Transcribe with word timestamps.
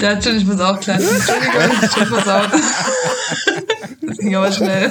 Ja, 0.00 0.14
natürlich, 0.14 0.42
ich 0.42 0.48
muss 0.48 0.60
auch 0.60 0.78
klar. 0.78 0.98
Entschuldigung, 0.98 1.62
ich 1.82 1.94
bin 1.94 2.06
versaut. 2.06 2.50
Das 4.02 4.18
ging 4.18 4.34
aber 4.36 4.52
schnell. 4.52 4.90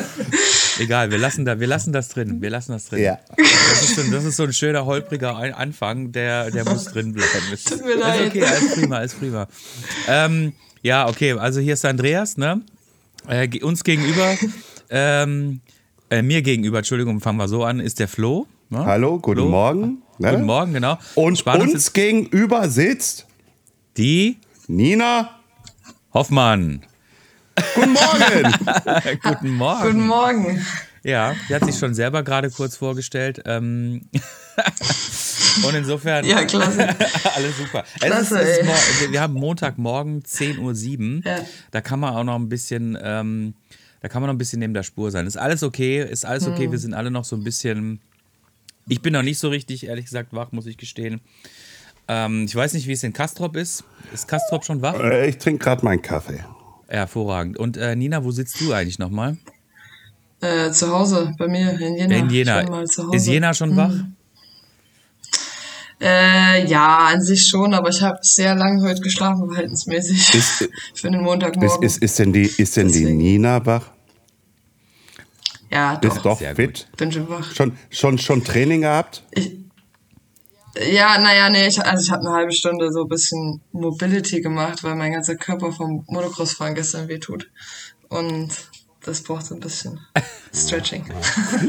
Egal, 0.79 1.09
wir 1.11 1.17
lassen, 1.17 1.45
da, 1.45 1.59
wir 1.59 1.67
lassen 1.67 1.91
das 1.93 2.09
drin. 2.09 2.41
Wir 2.41 2.49
lassen 2.49 2.73
das 2.73 2.85
drin. 2.89 3.03
Ja. 3.03 3.19
Das, 3.37 3.83
ist 3.83 3.95
so, 3.95 4.03
das 4.11 4.25
ist 4.25 4.35
so 4.35 4.43
ein 4.43 4.53
schöner, 4.53 4.85
holpriger 4.85 5.35
Anfang, 5.57 6.11
der, 6.11 6.51
der 6.51 6.65
muss 6.65 6.85
drin 6.85 7.13
bleiben. 7.13 7.29
Ist, 7.51 7.67
Tut 7.69 7.83
mir 7.83 7.93
ist 7.93 7.99
leid. 7.99 8.27
okay, 8.27 8.43
alles 8.43 8.75
prima, 8.75 8.97
alles 8.97 9.13
prima. 9.13 9.47
Ähm, 10.07 10.53
ja, 10.83 11.07
okay, 11.07 11.33
also 11.33 11.59
hier 11.59 11.73
ist 11.73 11.85
Andreas, 11.85 12.37
ne? 12.37 12.61
Äh, 13.27 13.47
uns 13.63 13.83
gegenüber, 13.83 14.35
ähm, 14.89 15.61
äh, 16.09 16.21
mir 16.21 16.41
gegenüber, 16.41 16.79
Entschuldigung, 16.79 17.19
fangen 17.21 17.37
wir 17.39 17.47
so 17.47 17.63
an, 17.63 17.79
ist 17.79 17.99
der 17.99 18.07
Flo. 18.07 18.45
Ne? 18.69 18.85
Hallo, 18.85 19.19
guten 19.19 19.41
Flo. 19.41 19.49
Morgen. 19.49 20.03
Ne? 20.19 20.31
Guten 20.31 20.45
Morgen, 20.45 20.73
genau. 20.73 20.97
Und 21.15 21.37
Spannend 21.37 21.73
uns 21.73 21.93
gegenüber 21.93 22.69
sitzt 22.69 23.25
die 23.97 24.37
Nina. 24.67 25.39
Hoffmann. 26.13 26.83
Guten 27.75 27.93
Morgen. 27.93 29.19
Guten 29.23 29.51
Morgen. 29.53 29.81
Guten 29.81 30.07
Morgen. 30.07 30.65
Ja, 31.03 31.35
die 31.47 31.55
hat 31.55 31.63
sich 31.65 31.77
schon 31.77 31.93
selber 31.93 32.21
gerade 32.23 32.49
kurz 32.51 32.75
vorgestellt. 32.75 33.41
Ähm 33.45 34.09
Und 35.65 35.73
insofern, 35.73 36.25
Ja, 36.25 36.43
klasse. 36.43 36.89
alles 37.35 37.57
super. 37.57 37.85
Klasse, 37.99 38.41
es 38.41 38.57
ist, 38.59 38.69
es 38.69 39.01
ist 39.03 39.11
wir 39.11 39.21
haben 39.21 39.33
Montagmorgen 39.33 40.23
10.07 40.23 40.59
Uhr. 40.59 41.21
Ja. 41.25 41.39
Da 41.71 41.81
kann 41.81 41.99
man 41.99 42.13
auch 42.13 42.23
noch 42.25 42.35
ein 42.35 42.49
bisschen, 42.49 42.97
ähm, 43.01 43.53
da 44.01 44.09
kann 44.09 44.21
man 44.21 44.27
noch 44.27 44.35
ein 44.35 44.37
bisschen 44.37 44.59
neben 44.59 44.73
der 44.73 44.83
Spur 44.83 45.11
sein. 45.11 45.27
Ist 45.27 45.37
alles 45.37 45.63
okay, 45.63 46.03
ist 46.03 46.25
alles 46.25 46.45
okay. 46.45 46.65
Hm. 46.65 46.71
Wir 46.71 46.79
sind 46.79 46.93
alle 46.93 47.09
noch 47.09 47.25
so 47.25 47.35
ein 47.35 47.43
bisschen. 47.43 48.01
Ich 48.89 49.01
bin 49.01 49.13
noch 49.13 49.23
nicht 49.23 49.39
so 49.39 49.49
richtig, 49.49 49.85
ehrlich 49.87 50.05
gesagt, 50.05 50.33
wach, 50.33 50.51
muss 50.51 50.65
ich 50.65 50.77
gestehen. 50.77 51.21
Ähm, 52.07 52.45
ich 52.45 52.55
weiß 52.55 52.73
nicht, 52.73 52.87
wie 52.87 52.93
es 52.93 53.03
in 53.03 53.13
Kastrop 53.13 53.55
ist. 53.55 53.83
Ist 54.13 54.27
Kastrop 54.27 54.63
schon 54.65 54.81
wach? 54.81 54.95
Äh, 54.99 55.29
ich 55.29 55.37
trinke 55.37 55.63
gerade 55.63 55.83
meinen 55.83 56.01
Kaffee. 56.01 56.43
Hervorragend. 56.87 57.57
Und 57.57 57.75
äh, 57.77 57.95
Nina, 57.95 58.23
wo 58.23 58.31
sitzt 58.31 58.61
du 58.61 58.71
eigentlich 58.73 58.97
nochmal? 58.99 59.37
Äh, 60.39 60.71
zu 60.71 60.89
Hause, 60.91 61.33
bei 61.37 61.47
mir 61.47 61.71
in 61.79 61.95
Jena. 61.97 62.15
In 62.15 62.29
Jena. 62.29 62.81
Ich. 62.83 63.13
Ist 63.13 63.27
Jena 63.27 63.53
schon 63.53 63.75
wach? 63.75 63.91
Äh, 65.99 66.65
ja, 66.67 67.07
an 67.07 67.21
sich 67.23 67.47
schon, 67.47 67.73
aber 67.73 67.89
ich 67.89 68.01
habe 68.03 68.19
sehr 68.21 68.53
lange 68.53 68.87
heute 68.87 69.01
geschlafen, 69.01 69.47
verhältnismäßig. 69.49 70.33
Ist- 70.35 70.69
Für 70.93 71.09
den 71.09 71.21
Ist, 71.21 71.23
Montagmorgen. 71.25 71.83
ist, 71.83 71.97
ist 72.03 72.19
denn 72.19 72.31
die, 72.33 72.43
ist 72.45 72.77
denn 72.77 72.91
die. 72.91 73.05
Nina 73.05 73.65
wach? 73.65 73.87
ja, 75.71 75.95
Bist 75.95 76.17
doch. 76.17 76.23
doch 76.23 76.39
sehr 76.39 76.55
fit? 76.55 76.87
Bin 76.97 77.11
schon 77.11 77.27
wach. 77.29 77.51
Schon, 77.53 77.73
schon, 77.89 78.17
schon 78.19 78.43
Training 78.43 78.81
gehabt? 78.81 79.23
Ja, 80.91 81.17
naja, 81.17 81.49
nee, 81.49 81.67
ich, 81.67 81.83
also 81.83 82.03
ich 82.03 82.11
habe 82.11 82.25
eine 82.27 82.35
halbe 82.35 82.51
Stunde 82.51 82.91
so 82.91 83.03
ein 83.03 83.07
bisschen 83.09 83.61
Mobility 83.71 84.41
gemacht, 84.41 84.83
weil 84.83 84.95
mein 84.95 85.11
ganzer 85.13 85.35
Körper 85.35 85.71
vom 85.71 86.03
Motocross-Fahren 86.07 86.75
gestern 86.75 87.07
wehtut. 87.07 87.49
Und 88.09 88.49
das 89.07 89.23
braucht 89.23 89.45
so 89.45 89.55
ein 89.55 89.61
bisschen 89.61 89.99
Stretching. 90.53 91.05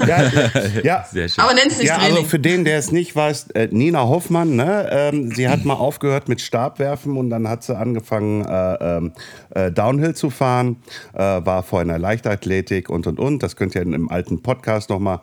Ja, 0.07 0.23
ja. 0.83 1.05
Sehr 1.11 1.29
schön. 1.29 1.45
Aber 1.45 1.55
nenn's 1.55 1.79
nicht 1.79 1.87
Ja, 1.87 1.97
also 1.97 2.09
Training. 2.09 2.27
für 2.29 2.39
den, 2.41 2.65
der 2.65 2.79
es 2.79 2.91
nicht 2.91 3.15
weiß, 3.15 3.51
äh, 3.51 3.69
Nina 3.71 4.01
Hoffmann, 4.09 4.57
ne, 4.57 4.89
ähm, 4.91 5.31
sie 5.33 5.49
hat 5.49 5.65
mal 5.65 5.75
aufgehört 5.75 6.29
mit 6.29 6.41
Stabwerfen 6.41 7.17
und 7.17 7.31
dann 7.31 7.49
hat 7.49 7.63
sie 7.63 7.77
angefangen, 7.77 8.45
äh, 8.45 8.75
ähm, 8.97 9.13
äh, 9.51 9.71
Downhill 9.71 10.15
zu 10.15 10.31
fahren, 10.31 10.83
äh, 11.13 11.19
war 11.19 11.63
vorher 11.63 11.83
in 11.83 11.89
der 11.89 11.99
Leichtathletik 11.99 12.91
und 12.91 13.07
und 13.07 13.21
und. 13.21 13.43
Das 13.43 13.55
könnt 13.57 13.75
ihr 13.77 13.83
in 13.83 13.95
einem 13.95 14.09
alten 14.09 14.43
Podcast 14.43 14.91
nochmal. 14.91 15.21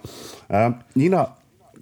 Äh, 0.48 0.72
Nina, 0.94 1.36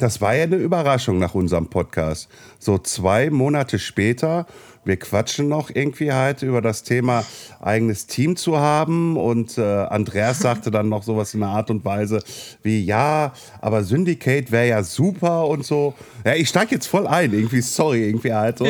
das 0.04 0.20
war 0.20 0.36
ja 0.36 0.44
eine 0.44 0.58
Überraschung 0.58 1.18
nach 1.18 1.34
unserem 1.34 1.68
Podcast. 1.68 2.28
So 2.60 2.78
zwei 2.78 3.30
Monate 3.30 3.80
später, 3.80 4.46
wir 4.86 4.98
quatschen 4.98 5.48
noch 5.48 5.70
irgendwie 5.74 6.12
halt 6.12 6.42
über 6.44 6.62
das 6.62 6.84
Thema 6.84 7.26
eigenes 7.60 8.08
Team 8.08 8.36
zu 8.36 8.60
haben 8.60 9.18
und 9.18 9.58
äh, 9.58 9.62
Andreas 9.62 10.40
sagte 10.44 10.72
dann 10.72 10.90
noch 10.90 11.04
sowas 11.04 11.34
in 11.34 11.42
der 11.42 11.50
Art 11.50 11.70
und 11.70 11.86
Weise 11.86 12.22
wie 12.62 12.84
ja, 12.84 13.34
aber 13.62 13.84
Syndicate 13.84 14.52
wäre 14.52 14.68
ja 14.68 14.84
super 14.84 15.48
und 15.48 15.66
so. 15.66 15.94
Ja, 16.26 16.36
ich 16.36 16.50
steige 16.50 16.76
jetzt 16.76 16.88
voll 16.88 17.08
ein, 17.08 17.34
irgendwie 17.34 17.62
sorry, 17.62 18.08
irgendwie 18.08 18.34
halt 18.34 18.58
so. 18.58 18.66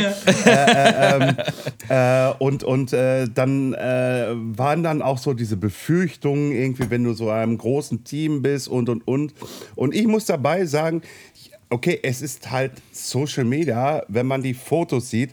Äh, 1.89 2.31
und 2.39 2.63
und 2.63 2.93
äh, 2.93 3.27
dann 3.27 3.73
äh, 3.73 4.27
waren 4.31 4.83
dann 4.83 5.01
auch 5.01 5.17
so 5.17 5.33
diese 5.33 5.57
Befürchtungen, 5.57 6.53
irgendwie, 6.53 6.89
wenn 6.89 7.03
du 7.03 7.13
so 7.13 7.25
in 7.25 7.35
einem 7.35 7.57
großen 7.57 8.03
Team 8.03 8.41
bist 8.41 8.67
und 8.67 8.89
und 8.89 9.05
und. 9.07 9.33
Und 9.75 9.93
ich 9.93 10.07
muss 10.07 10.25
dabei 10.25 10.65
sagen, 10.65 11.01
okay, 11.69 11.99
es 12.01 12.21
ist 12.21 12.51
halt 12.51 12.71
Social 12.91 13.43
Media, 13.43 14.03
wenn 14.07 14.27
man 14.27 14.41
die 14.41 14.53
Fotos 14.53 15.09
sieht. 15.09 15.31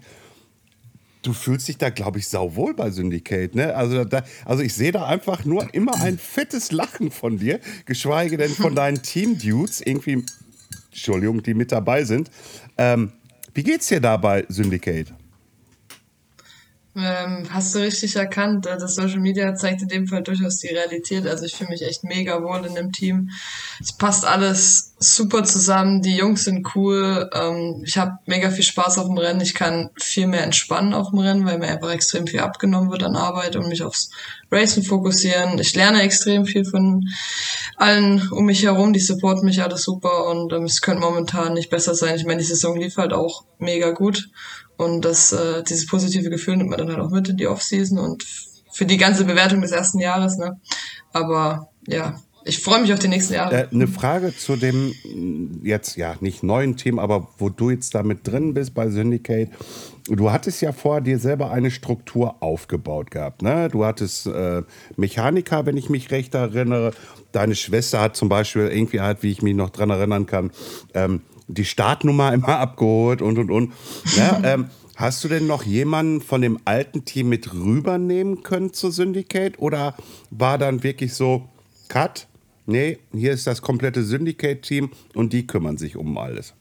Du 1.22 1.32
fühlst 1.32 1.68
dich 1.68 1.76
da, 1.76 1.90
glaube 1.90 2.18
ich, 2.18 2.28
sauwohl 2.28 2.74
bei 2.74 2.90
Syndicate, 2.90 3.54
ne? 3.54 3.74
Also, 3.74 4.04
da, 4.04 4.24
also 4.44 4.62
ich 4.62 4.72
sehe 4.72 4.90
da 4.90 5.06
einfach 5.06 5.44
nur 5.44 5.72
immer 5.74 6.00
ein 6.00 6.18
fettes 6.18 6.72
Lachen 6.72 7.10
von 7.10 7.38
dir, 7.38 7.60
geschweige 7.84 8.36
denn 8.38 8.50
von 8.50 8.74
deinen 8.74 9.02
Team-Dudes, 9.02 9.82
irgendwie, 9.82 10.24
Entschuldigung, 10.90 11.42
die 11.42 11.54
mit 11.54 11.72
dabei 11.72 12.04
sind. 12.04 12.30
Ähm, 12.78 13.12
wie 13.52 13.62
geht's 13.62 13.88
dir 13.88 14.00
da 14.00 14.16
bei 14.16 14.46
Syndicate? 14.48 15.12
Ähm, 16.96 17.46
hast 17.50 17.74
du 17.74 17.78
richtig 17.78 18.16
erkannt, 18.16 18.66
äh, 18.66 18.76
das 18.76 18.96
Social 18.96 19.20
Media 19.20 19.54
zeigt 19.54 19.80
in 19.80 19.88
dem 19.88 20.08
Fall 20.08 20.24
durchaus 20.24 20.58
die 20.58 20.68
Realität. 20.68 21.24
Also 21.24 21.44
ich 21.44 21.54
fühle 21.54 21.70
mich 21.70 21.82
echt 21.82 22.02
mega 22.02 22.42
wohl 22.42 22.66
in 22.66 22.74
dem 22.74 22.90
Team. 22.90 23.30
Es 23.80 23.92
passt 23.92 24.24
alles 24.24 24.94
super 24.98 25.44
zusammen. 25.44 26.02
Die 26.02 26.16
Jungs 26.16 26.44
sind 26.44 26.66
cool. 26.74 27.30
Ähm, 27.32 27.82
ich 27.86 27.96
habe 27.96 28.18
mega 28.26 28.50
viel 28.50 28.64
Spaß 28.64 28.98
auf 28.98 29.06
dem 29.06 29.18
Rennen. 29.18 29.40
Ich 29.40 29.54
kann 29.54 29.90
viel 30.00 30.26
mehr 30.26 30.42
entspannen 30.42 30.92
auf 30.92 31.10
dem 31.10 31.20
Rennen, 31.20 31.46
weil 31.46 31.58
mir 31.58 31.68
einfach 31.68 31.90
extrem 31.90 32.26
viel 32.26 32.40
abgenommen 32.40 32.90
wird 32.90 33.04
an 33.04 33.14
Arbeit 33.14 33.54
und 33.54 33.68
mich 33.68 33.84
aufs 33.84 34.10
Racen 34.50 34.82
fokussieren. 34.82 35.60
Ich 35.60 35.76
lerne 35.76 36.02
extrem 36.02 36.44
viel 36.44 36.64
von 36.64 37.08
allen 37.76 38.28
um 38.32 38.46
mich 38.46 38.64
herum. 38.64 38.92
Die 38.92 38.98
supporten 39.00 39.44
mich 39.44 39.62
alles 39.62 39.82
super 39.82 40.26
und 40.26 40.52
ähm, 40.52 40.64
es 40.64 40.80
könnte 40.80 41.02
momentan 41.02 41.54
nicht 41.54 41.70
besser 41.70 41.94
sein. 41.94 42.16
Ich 42.16 42.24
meine, 42.24 42.40
die 42.40 42.46
Saison 42.46 42.76
lief 42.76 42.96
halt 42.96 43.12
auch 43.12 43.44
mega 43.58 43.92
gut. 43.92 44.28
Und 44.80 45.04
das, 45.04 45.30
äh, 45.32 45.62
dieses 45.62 45.86
positive 45.86 46.30
Gefühl 46.30 46.56
nimmt 46.56 46.70
man 46.70 46.78
dann 46.78 46.88
halt 46.88 47.00
auch 47.00 47.10
mit 47.10 47.28
in 47.28 47.36
die 47.36 47.46
Offseason 47.46 47.98
und 47.98 48.24
für 48.72 48.86
die 48.86 48.96
ganze 48.96 49.26
Bewertung 49.26 49.60
des 49.60 49.72
ersten 49.72 49.98
Jahres, 49.98 50.38
ne? 50.38 50.58
Aber 51.12 51.68
ja, 51.86 52.18
ich 52.46 52.60
freue 52.60 52.80
mich 52.80 52.90
auf 52.90 52.98
die 52.98 53.08
nächsten 53.08 53.34
Jahre. 53.34 53.54
Äh, 53.54 53.66
eine 53.70 53.86
Frage 53.86 54.34
zu 54.34 54.56
dem 54.56 54.94
mh, 55.04 55.58
jetzt 55.64 55.98
ja 55.98 56.14
nicht 56.20 56.42
neuen 56.42 56.78
Team, 56.78 56.98
aber 56.98 57.28
wo 57.36 57.50
du 57.50 57.68
jetzt 57.68 57.94
damit 57.94 58.26
drin 58.26 58.54
bist 58.54 58.72
bei 58.72 58.88
Syndicate. 58.88 59.50
Du 60.08 60.32
hattest 60.32 60.62
ja 60.62 60.72
vorher 60.72 61.02
dir 61.02 61.18
selber 61.18 61.50
eine 61.50 61.70
Struktur 61.70 62.42
aufgebaut 62.42 63.10
gehabt. 63.10 63.42
Ne? 63.42 63.68
Du 63.70 63.84
hattest 63.84 64.28
äh, 64.28 64.62
Mechaniker, 64.96 65.66
wenn 65.66 65.76
ich 65.76 65.90
mich 65.90 66.10
recht 66.10 66.34
erinnere. 66.34 66.92
Deine 67.32 67.54
Schwester 67.54 68.00
hat 68.00 68.16
zum 68.16 68.30
Beispiel 68.30 68.68
irgendwie 68.68 69.00
halt, 69.00 69.22
wie 69.22 69.30
ich 69.30 69.42
mich 69.42 69.54
noch 69.54 69.68
dran 69.68 69.90
erinnern 69.90 70.24
kann, 70.24 70.50
ähm, 70.94 71.20
die 71.54 71.64
Startnummer 71.64 72.32
immer 72.32 72.58
abgeholt 72.58 73.22
und 73.22 73.38
und 73.38 73.50
und. 73.50 73.72
Ja, 74.16 74.40
ähm, 74.44 74.66
hast 74.96 75.24
du 75.24 75.28
denn 75.28 75.46
noch 75.46 75.64
jemanden 75.64 76.20
von 76.20 76.42
dem 76.42 76.58
alten 76.64 77.04
Team 77.04 77.28
mit 77.28 77.52
rübernehmen 77.52 78.42
können 78.42 78.72
zu 78.72 78.90
Syndicate? 78.90 79.58
Oder 79.58 79.94
war 80.30 80.58
dann 80.58 80.82
wirklich 80.82 81.14
so, 81.14 81.48
Cut? 81.88 82.26
Nee, 82.66 82.98
hier 83.12 83.32
ist 83.32 83.46
das 83.46 83.62
komplette 83.62 84.04
Syndicate-Team 84.04 84.90
und 85.14 85.32
die 85.32 85.46
kümmern 85.46 85.76
sich 85.76 85.96
um 85.96 86.16
alles. 86.18 86.54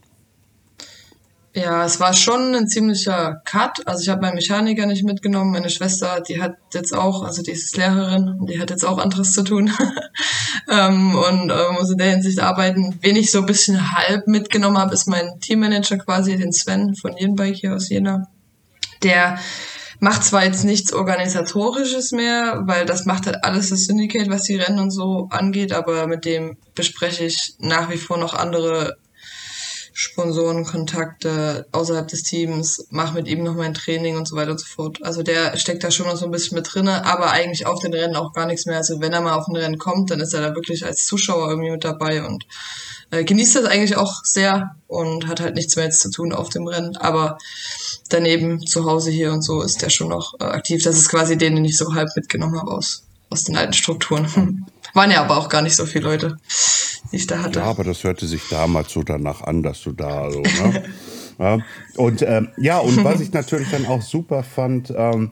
Ja, 1.59 1.83
es 1.83 1.99
war 1.99 2.13
schon 2.13 2.55
ein 2.55 2.69
ziemlicher 2.69 3.41
Cut. 3.43 3.85
Also 3.85 4.03
ich 4.03 4.09
habe 4.09 4.21
meinen 4.21 4.35
Mechaniker 4.35 4.85
nicht 4.85 5.03
mitgenommen. 5.03 5.51
Meine 5.51 5.69
Schwester, 5.69 6.21
die 6.21 6.41
hat 6.41 6.55
jetzt 6.73 6.95
auch, 6.95 7.21
also 7.23 7.41
die 7.41 7.51
ist 7.51 7.75
Lehrerin, 7.75 8.45
die 8.45 8.61
hat 8.61 8.69
jetzt 8.69 8.85
auch 8.85 8.97
anderes 8.97 9.33
zu 9.33 9.43
tun 9.43 9.69
ähm, 10.71 11.15
und 11.15 11.49
äh, 11.49 11.71
muss 11.73 11.91
in 11.91 11.97
der 11.97 12.11
Hinsicht 12.11 12.39
arbeiten. 12.39 12.97
Wen 13.01 13.17
ich 13.17 13.31
so 13.31 13.39
ein 13.39 13.45
bisschen 13.45 13.91
halb 13.93 14.25
mitgenommen 14.27 14.77
habe, 14.77 14.93
ist 14.93 15.07
mein 15.07 15.41
Teammanager 15.41 15.97
quasi, 15.97 16.37
den 16.37 16.53
Sven 16.53 16.95
von 16.95 17.17
Jenbike 17.17 17.57
hier 17.57 17.75
aus 17.75 17.89
Jena. 17.89 18.29
Der 19.03 19.37
macht 19.99 20.23
zwar 20.23 20.45
jetzt 20.45 20.63
nichts 20.63 20.93
Organisatorisches 20.93 22.13
mehr, 22.13 22.63
weil 22.67 22.85
das 22.85 23.05
macht 23.05 23.25
halt 23.25 23.43
alles 23.43 23.69
das 23.69 23.83
Syndicate, 23.83 24.29
was 24.29 24.43
die 24.43 24.55
Rennen 24.55 24.79
und 24.79 24.91
so 24.91 25.27
angeht, 25.29 25.73
aber 25.73 26.07
mit 26.07 26.23
dem 26.23 26.55
bespreche 26.73 27.25
ich 27.25 27.55
nach 27.59 27.89
wie 27.89 27.97
vor 27.97 28.17
noch 28.17 28.33
andere 28.33 28.95
Sponsorenkontakte 29.99 31.67
außerhalb 31.73 32.07
des 32.07 32.23
Teams, 32.23 32.87
mache 32.89 33.15
mit 33.15 33.27
ihm 33.27 33.43
noch 33.43 33.55
mein 33.55 33.73
Training 33.73 34.15
und 34.15 34.29
so 34.29 34.37
weiter 34.37 34.51
und 34.51 34.59
so 34.61 34.65
fort. 34.65 34.99
Also 35.03 35.23
der 35.23 35.57
steckt 35.57 35.83
da 35.83 35.91
schon 35.91 36.07
noch 36.07 36.15
so 36.15 36.23
ein 36.23 36.31
bisschen 36.31 36.55
mit 36.55 36.73
drinne, 36.73 37.05
aber 37.05 37.31
eigentlich 37.31 37.65
auf 37.65 37.81
den 37.81 37.93
Rennen 37.93 38.15
auch 38.15 38.31
gar 38.31 38.45
nichts 38.45 38.65
mehr. 38.65 38.77
Also 38.77 39.01
wenn 39.01 39.11
er 39.11 39.19
mal 39.19 39.33
auf 39.33 39.49
ein 39.49 39.57
Rennen 39.57 39.77
kommt, 39.77 40.09
dann 40.09 40.21
ist 40.21 40.33
er 40.33 40.39
da 40.39 40.55
wirklich 40.55 40.85
als 40.85 41.05
Zuschauer 41.05 41.49
irgendwie 41.49 41.71
mit 41.71 41.83
dabei 41.83 42.23
und 42.25 42.45
äh, 43.11 43.25
genießt 43.25 43.57
das 43.57 43.65
eigentlich 43.65 43.97
auch 43.97 44.23
sehr 44.23 44.77
und 44.87 45.27
hat 45.27 45.41
halt 45.41 45.55
nichts 45.55 45.75
mehr 45.75 45.83
jetzt 45.83 45.99
zu 45.99 46.09
tun 46.09 46.31
auf 46.31 46.47
dem 46.47 46.65
Rennen. 46.65 46.95
Aber 46.95 47.37
daneben 48.07 48.65
zu 48.65 48.85
Hause 48.85 49.11
hier 49.11 49.33
und 49.33 49.41
so 49.41 49.61
ist 49.61 49.81
der 49.81 49.89
schon 49.89 50.07
noch 50.07 50.39
äh, 50.39 50.45
aktiv. 50.45 50.81
Das 50.81 50.95
ist 50.95 51.09
quasi 51.09 51.37
den, 51.37 51.55
den 51.55 51.65
ich 51.65 51.75
so 51.75 51.93
halb 51.93 52.07
mitgenommen 52.15 52.57
habe 52.57 52.71
aus, 52.71 53.03
aus 53.29 53.43
den 53.43 53.57
alten 53.57 53.73
Strukturen. 53.73 54.65
Waren 54.93 55.11
ja 55.11 55.21
aber 55.21 55.37
auch 55.37 55.49
gar 55.49 55.61
nicht 55.61 55.75
so 55.75 55.85
viele 55.85 56.05
Leute, 56.05 56.37
die 57.11 57.17
ich 57.17 57.27
da 57.27 57.43
hatte. 57.43 57.59
Ja, 57.59 57.65
aber 57.65 57.83
das 57.83 58.03
hörte 58.03 58.27
sich 58.27 58.41
damals 58.49 58.91
so 58.91 59.03
danach 59.03 59.41
an, 59.41 59.63
dass 59.63 59.81
du 59.81 59.91
da 59.91 60.31
so, 60.31 60.41
ne? 60.41 60.83
ja. 61.39 61.57
Und 61.95 62.21
ähm, 62.21 62.49
ja, 62.57 62.79
und 62.79 63.03
was 63.03 63.21
ich 63.21 63.31
natürlich 63.31 63.69
dann 63.71 63.85
auch 63.85 64.01
super 64.01 64.43
fand, 64.43 64.93
ähm, 64.95 65.31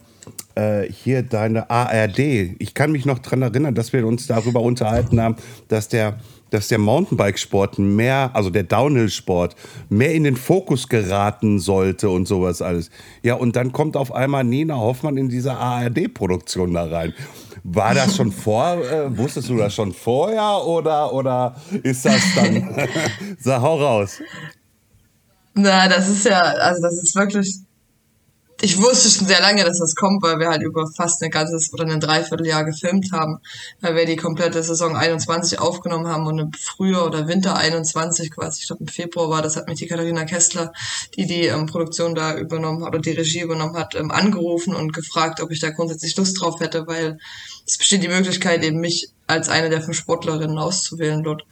äh, 0.55 0.91
hier 0.91 1.21
deine 1.21 1.69
ARD. 1.69 2.19
Ich 2.59 2.73
kann 2.73 2.91
mich 2.91 3.05
noch 3.05 3.19
daran 3.19 3.43
erinnern, 3.43 3.75
dass 3.75 3.93
wir 3.93 4.05
uns 4.05 4.27
darüber 4.27 4.61
unterhalten 4.61 5.21
haben, 5.21 5.35
dass 5.67 5.87
der 5.87 6.19
dass 6.49 6.67
der 6.67 6.77
Mountainbikesport 6.77 7.79
mehr, 7.79 8.31
also 8.33 8.49
der 8.49 8.63
Downhill-Sport, 8.63 9.55
mehr 9.89 10.13
in 10.13 10.23
den 10.23 10.35
Fokus 10.35 10.87
geraten 10.87 11.59
sollte 11.59 12.09
und 12.09 12.27
sowas 12.27 12.61
alles. 12.61 12.89
Ja, 13.23 13.35
und 13.35 13.55
dann 13.55 13.71
kommt 13.71 13.97
auf 13.97 14.13
einmal 14.13 14.43
Nina 14.43 14.75
Hoffmann 14.75 15.17
in 15.17 15.29
diese 15.29 15.53
ARD-Produktion 15.53 16.73
da 16.73 16.85
rein. 16.85 17.13
War 17.63 17.93
das 17.93 18.15
schon 18.15 18.31
vor, 18.31 18.77
äh, 18.77 19.17
wusstest 19.17 19.49
du 19.49 19.57
das 19.57 19.73
schon 19.73 19.91
vorher 19.91 20.65
oder, 20.65 21.13
oder 21.13 21.55
ist 21.83 22.05
das 22.05 22.21
dann, 22.35 22.87
sag, 23.39 23.61
hau 23.61 23.77
raus. 23.77 24.21
Na, 25.53 25.87
das 25.87 26.07
ist 26.07 26.25
ja, 26.25 26.39
also 26.39 26.81
das 26.81 26.93
ist 27.03 27.15
wirklich 27.15 27.66
ich 28.61 28.81
wusste 28.81 29.09
schon 29.09 29.27
sehr 29.27 29.39
lange, 29.39 29.63
dass 29.63 29.77
das 29.77 29.93
kommt, 29.95 30.23
weil 30.23 30.39
wir 30.39 30.49
halt 30.49 30.63
über 30.63 30.87
fast 30.87 31.21
ein 31.21 31.29
ganzes 31.29 31.71
oder 31.73 31.85
ein 31.85 31.99
Dreivierteljahr 31.99 32.65
gefilmt 32.65 33.11
haben, 33.11 33.39
weil 33.81 33.95
wir 33.95 34.05
die 34.05 34.15
komplette 34.15 34.63
Saison 34.63 34.95
21 34.95 35.59
aufgenommen 35.59 36.07
haben 36.07 36.25
und 36.25 36.39
im 36.39 36.51
Frühjahr 36.53 37.05
oder 37.05 37.27
Winter 37.27 37.55
21 37.55 38.31
quasi, 38.31 38.61
ich 38.61 38.67
glaube 38.67 38.83
im 38.83 38.87
Februar 38.87 39.29
war 39.29 39.41
das, 39.43 39.57
hat 39.57 39.67
mich 39.67 39.77
die 39.77 39.87
Katharina 39.87 40.25
Kessler, 40.25 40.73
die 41.15 41.27
die 41.27 41.45
ähm, 41.45 41.67
Produktion 41.67 42.15
da 42.15 42.35
übernommen 42.35 42.83
hat 42.83 42.89
oder 42.89 42.99
die 42.99 43.11
Regie 43.11 43.41
übernommen 43.41 43.77
hat, 43.77 43.93
ähm, 43.93 44.09
angerufen 44.09 44.73
und 44.73 44.91
gefragt, 44.91 45.39
ob 45.39 45.51
ich 45.51 45.59
da 45.59 45.69
grundsätzlich 45.69 46.17
Lust 46.17 46.41
drauf 46.41 46.59
hätte, 46.59 46.87
weil 46.87 47.19
es 47.67 47.77
besteht 47.77 48.01
die 48.01 48.07
Möglichkeit, 48.07 48.63
eben 48.63 48.79
mich 48.79 49.09
als 49.27 49.49
eine 49.49 49.69
der 49.69 49.81
fünf 49.81 49.97
Sportlerinnen 49.97 50.57
auszuwählen 50.57 51.21
dort. 51.21 51.43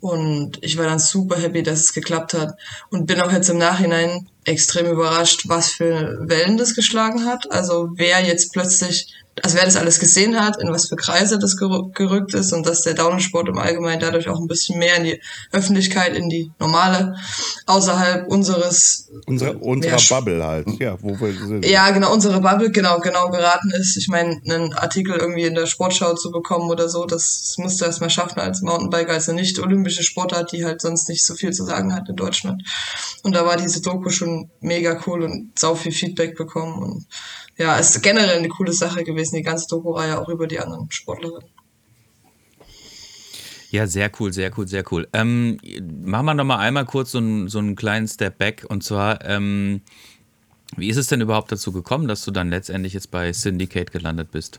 Und 0.00 0.58
ich 0.62 0.78
war 0.78 0.86
dann 0.86 0.98
super 0.98 1.36
happy, 1.36 1.62
dass 1.62 1.80
es 1.80 1.92
geklappt 1.92 2.34
hat. 2.34 2.58
Und 2.90 3.06
bin 3.06 3.20
auch 3.20 3.32
jetzt 3.32 3.50
im 3.50 3.58
Nachhinein 3.58 4.28
extrem 4.44 4.86
überrascht, 4.86 5.44
was 5.46 5.72
für 5.72 6.18
Wellen 6.22 6.56
das 6.56 6.74
geschlagen 6.74 7.26
hat. 7.26 7.50
Also 7.52 7.90
wer 7.94 8.20
jetzt 8.24 8.52
plötzlich 8.52 9.14
also 9.42 9.56
wer 9.56 9.64
das 9.64 9.76
alles 9.76 10.00
gesehen 10.00 10.38
hat, 10.38 10.60
in 10.60 10.70
was 10.72 10.88
für 10.88 10.96
Kreise 10.96 11.38
das 11.38 11.56
gerückt 11.56 12.34
ist 12.34 12.52
und 12.52 12.66
dass 12.66 12.82
der 12.82 12.94
Downsport 12.94 13.48
im 13.48 13.58
Allgemeinen 13.58 14.00
dadurch 14.00 14.28
auch 14.28 14.38
ein 14.38 14.46
bisschen 14.46 14.78
mehr 14.78 14.96
in 14.96 15.04
die 15.04 15.22
Öffentlichkeit, 15.52 16.14
in 16.14 16.28
die 16.28 16.50
normale, 16.58 17.16
außerhalb 17.66 18.26
unseres 18.28 19.08
Unsere, 19.26 19.56
unserer 19.58 19.98
Bubble 20.08 20.44
halt, 20.44 20.68
ja, 20.78 20.96
wo 21.00 21.18
wir 21.18 21.32
sind. 21.32 21.64
Ja, 21.64 21.90
genau, 21.90 22.12
unsere 22.12 22.40
Bubble, 22.40 22.70
genau, 22.70 22.98
genau 22.98 23.30
geraten 23.30 23.70
ist. 23.70 23.96
Ich 23.96 24.08
meine, 24.08 24.40
einen 24.44 24.72
Artikel 24.74 25.16
irgendwie 25.16 25.44
in 25.44 25.54
der 25.54 25.66
Sportschau 25.66 26.14
zu 26.14 26.30
bekommen 26.30 26.68
oder 26.70 26.88
so, 26.88 27.06
das 27.06 27.54
musst 27.58 27.80
du 27.80 27.84
erstmal 27.84 28.10
schaffen 28.10 28.40
als 28.40 28.62
Mountainbiker, 28.62 29.12
als 29.12 29.28
eine 29.28 29.40
nicht-olympische 29.40 30.02
Sportart, 30.02 30.52
die 30.52 30.64
halt 30.64 30.80
sonst 30.80 31.08
nicht 31.08 31.24
so 31.24 31.34
viel 31.34 31.52
zu 31.52 31.64
sagen 31.64 31.94
hat 31.94 32.08
in 32.08 32.16
Deutschland. 32.16 32.62
Und 33.22 33.34
da 33.34 33.46
war 33.46 33.56
diese 33.56 33.80
Doku 33.80 34.10
schon 34.10 34.50
mega 34.60 35.00
cool 35.06 35.22
und 35.22 35.58
sau 35.58 35.74
viel 35.74 35.92
Feedback 35.92 36.36
bekommen 36.36 36.82
und 36.82 37.06
ja, 37.60 37.76
ist 37.76 38.00
generell 38.02 38.38
eine 38.38 38.48
coole 38.48 38.72
Sache 38.72 39.04
gewesen, 39.04 39.36
die 39.36 39.42
ganze 39.42 39.68
Doku-Reihe 39.68 40.18
auch 40.18 40.30
über 40.30 40.46
die 40.46 40.58
anderen 40.58 40.90
Sportlerinnen. 40.90 41.50
Ja, 43.70 43.86
sehr 43.86 44.10
cool, 44.18 44.32
sehr 44.32 44.50
cool, 44.56 44.66
sehr 44.66 44.82
cool. 44.90 45.06
Ähm, 45.12 45.58
machen 46.02 46.24
wir 46.24 46.34
noch 46.34 46.44
mal 46.44 46.56
einmal 46.56 46.86
kurz 46.86 47.12
so 47.12 47.18
einen, 47.18 47.48
so 47.48 47.58
einen 47.58 47.76
kleinen 47.76 48.08
Step 48.08 48.38
back. 48.38 48.64
Und 48.66 48.82
zwar, 48.82 49.22
ähm, 49.26 49.82
wie 50.76 50.88
ist 50.88 50.96
es 50.96 51.08
denn 51.08 51.20
überhaupt 51.20 51.52
dazu 51.52 51.70
gekommen, 51.70 52.08
dass 52.08 52.24
du 52.24 52.30
dann 52.30 52.48
letztendlich 52.48 52.94
jetzt 52.94 53.10
bei 53.10 53.30
Syndicate 53.34 53.92
gelandet 53.92 54.30
bist? 54.30 54.58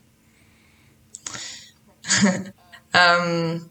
ähm, 2.93 3.65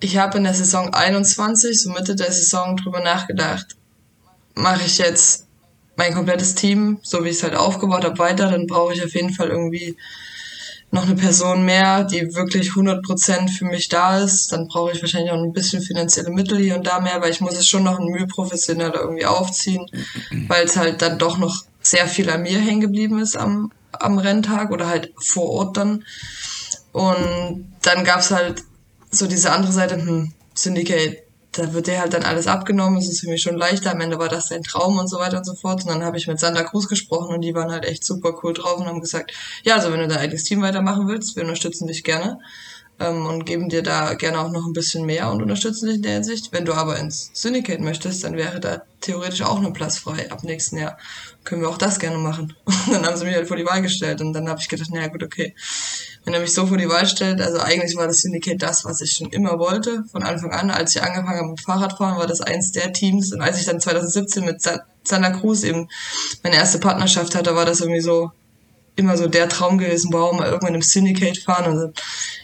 ich 0.00 0.16
habe 0.16 0.38
in 0.38 0.44
der 0.44 0.54
Saison 0.54 0.92
21, 0.92 1.80
so 1.80 1.90
Mitte 1.90 2.16
der 2.16 2.32
Saison, 2.32 2.76
drüber 2.76 3.00
nachgedacht, 3.00 3.76
mache 4.56 4.84
ich 4.84 4.98
jetzt 4.98 5.45
mein 5.96 6.14
komplettes 6.14 6.54
Team, 6.54 6.98
so 7.02 7.24
wie 7.24 7.30
ich 7.30 7.36
es 7.36 7.42
halt 7.42 7.54
aufgebaut 7.54 8.04
habe, 8.04 8.18
weiter, 8.18 8.50
dann 8.50 8.66
brauche 8.66 8.92
ich 8.92 9.04
auf 9.04 9.14
jeden 9.14 9.32
Fall 9.32 9.48
irgendwie 9.48 9.96
noch 10.90 11.04
eine 11.04 11.16
Person 11.16 11.64
mehr, 11.64 12.04
die 12.04 12.34
wirklich 12.34 12.70
100% 12.70 13.48
für 13.50 13.64
mich 13.64 13.88
da 13.88 14.18
ist. 14.18 14.52
Dann 14.52 14.68
brauche 14.68 14.92
ich 14.92 15.02
wahrscheinlich 15.02 15.32
auch 15.32 15.42
ein 15.42 15.52
bisschen 15.52 15.82
finanzielle 15.82 16.30
Mittel 16.30 16.58
hier 16.58 16.76
und 16.76 16.86
da 16.86 17.00
mehr, 17.00 17.20
weil 17.20 17.30
ich 17.30 17.40
muss 17.40 17.56
es 17.56 17.66
schon 17.66 17.82
noch 17.82 17.98
ein 17.98 18.06
Mühe 18.06 18.26
professioneller 18.26 19.00
irgendwie 19.00 19.26
aufziehen, 19.26 19.86
weil 20.48 20.64
es 20.64 20.76
halt 20.76 21.02
dann 21.02 21.18
doch 21.18 21.38
noch 21.38 21.64
sehr 21.80 22.06
viel 22.06 22.30
an 22.30 22.42
mir 22.42 22.58
hängen 22.58 22.80
geblieben 22.80 23.18
ist 23.20 23.36
am, 23.36 23.72
am 23.92 24.18
Renntag 24.18 24.70
oder 24.70 24.88
halt 24.88 25.12
vor 25.18 25.50
Ort 25.50 25.76
dann. 25.76 26.04
Und 26.92 27.72
dann 27.82 28.04
gab 28.04 28.20
es 28.20 28.30
halt 28.30 28.62
so 29.10 29.26
diese 29.26 29.52
andere 29.52 29.72
Seite, 29.72 29.96
hm, 29.96 30.32
Syndicate, 30.54 31.25
da 31.56 31.72
wird 31.72 31.86
dir 31.86 32.00
halt 32.00 32.12
dann 32.12 32.22
alles 32.22 32.46
abgenommen, 32.46 32.98
es 32.98 33.08
ist 33.08 33.20
für 33.20 33.28
mich 33.28 33.42
schon 33.42 33.56
leichter, 33.56 33.92
am 33.92 34.00
Ende 34.00 34.18
war 34.18 34.28
das 34.28 34.48
dein 34.48 34.62
Traum 34.62 34.98
und 34.98 35.08
so 35.08 35.18
weiter 35.18 35.38
und 35.38 35.44
so 35.44 35.54
fort. 35.54 35.82
Und 35.82 35.88
dann 35.88 36.04
habe 36.04 36.18
ich 36.18 36.26
mit 36.26 36.38
Sander 36.38 36.64
Cruz 36.64 36.88
gesprochen 36.88 37.34
und 37.34 37.40
die 37.40 37.54
waren 37.54 37.72
halt 37.72 37.84
echt 37.84 38.04
super 38.04 38.38
cool 38.42 38.52
drauf 38.52 38.78
und 38.78 38.86
haben 38.86 39.00
gesagt, 39.00 39.32
ja, 39.64 39.74
also 39.74 39.92
wenn 39.92 40.00
du 40.00 40.08
dein 40.08 40.18
eigenes 40.18 40.44
Team 40.44 40.62
weitermachen 40.62 41.08
willst, 41.08 41.36
wir 41.36 41.42
unterstützen 41.42 41.86
dich 41.86 42.04
gerne 42.04 42.38
ähm, 43.00 43.26
und 43.26 43.46
geben 43.46 43.68
dir 43.68 43.82
da 43.82 44.14
gerne 44.14 44.40
auch 44.40 44.50
noch 44.50 44.66
ein 44.66 44.72
bisschen 44.72 45.06
mehr 45.06 45.30
und 45.30 45.42
unterstützen 45.42 45.86
dich 45.86 45.96
in 45.96 46.02
der 46.02 46.12
Hinsicht. 46.12 46.52
Wenn 46.52 46.64
du 46.64 46.74
aber 46.74 46.98
ins 46.98 47.30
Syndicate 47.32 47.80
möchtest, 47.80 48.24
dann 48.24 48.36
wäre 48.36 48.60
da 48.60 48.82
theoretisch 49.00 49.42
auch 49.42 49.62
ein 49.62 49.72
Platz 49.72 49.98
frei 49.98 50.30
ab 50.30 50.42
nächsten 50.42 50.78
Jahr. 50.78 50.98
Können 51.46 51.62
wir 51.62 51.70
auch 51.70 51.78
das 51.78 51.98
gerne 51.98 52.18
machen. 52.18 52.54
Und 52.66 52.92
dann 52.92 53.06
haben 53.06 53.16
sie 53.16 53.24
mich 53.24 53.34
halt 53.34 53.48
vor 53.48 53.56
die 53.56 53.64
Wahl 53.64 53.80
gestellt 53.80 54.20
und 54.20 54.34
dann 54.34 54.48
habe 54.48 54.60
ich 54.60 54.68
gedacht, 54.68 54.90
naja 54.90 55.08
gut, 55.08 55.22
okay 55.22 55.54
wenn 56.26 56.34
er 56.34 56.40
mich 56.40 56.52
so 56.52 56.66
vor 56.66 56.76
die 56.76 56.88
Wahl 56.88 57.06
stellt, 57.06 57.40
also 57.40 57.60
eigentlich 57.60 57.96
war 57.96 58.08
das 58.08 58.18
Syndicate 58.18 58.60
das, 58.60 58.84
was 58.84 59.00
ich 59.00 59.12
schon 59.12 59.30
immer 59.30 59.60
wollte, 59.60 60.02
von 60.10 60.24
Anfang 60.24 60.50
an. 60.50 60.70
Als 60.70 60.96
ich 60.96 61.02
angefangen 61.02 61.38
habe 61.38 61.50
mit 61.50 61.60
Fahrradfahren, 61.60 62.18
war 62.18 62.26
das 62.26 62.40
eins 62.40 62.72
der 62.72 62.92
Teams. 62.92 63.32
Und 63.32 63.42
als 63.42 63.60
ich 63.60 63.64
dann 63.64 63.80
2017 63.80 64.44
mit 64.44 64.60
Santa 64.60 65.30
Cruz 65.30 65.62
eben 65.62 65.88
meine 66.42 66.56
erste 66.56 66.80
Partnerschaft 66.80 67.36
hatte, 67.36 67.54
war 67.54 67.64
das 67.64 67.80
irgendwie 67.80 68.00
so, 68.00 68.32
immer 68.96 69.16
so 69.16 69.28
der 69.28 69.48
Traum 69.48 69.76
gewesen, 69.78 70.10
wow, 70.12 70.32
mal 70.32 70.48
irgendwann 70.48 70.74
im 70.74 70.82
Syndicate 70.82 71.38
fahren. 71.38 71.66
Also 71.66 71.92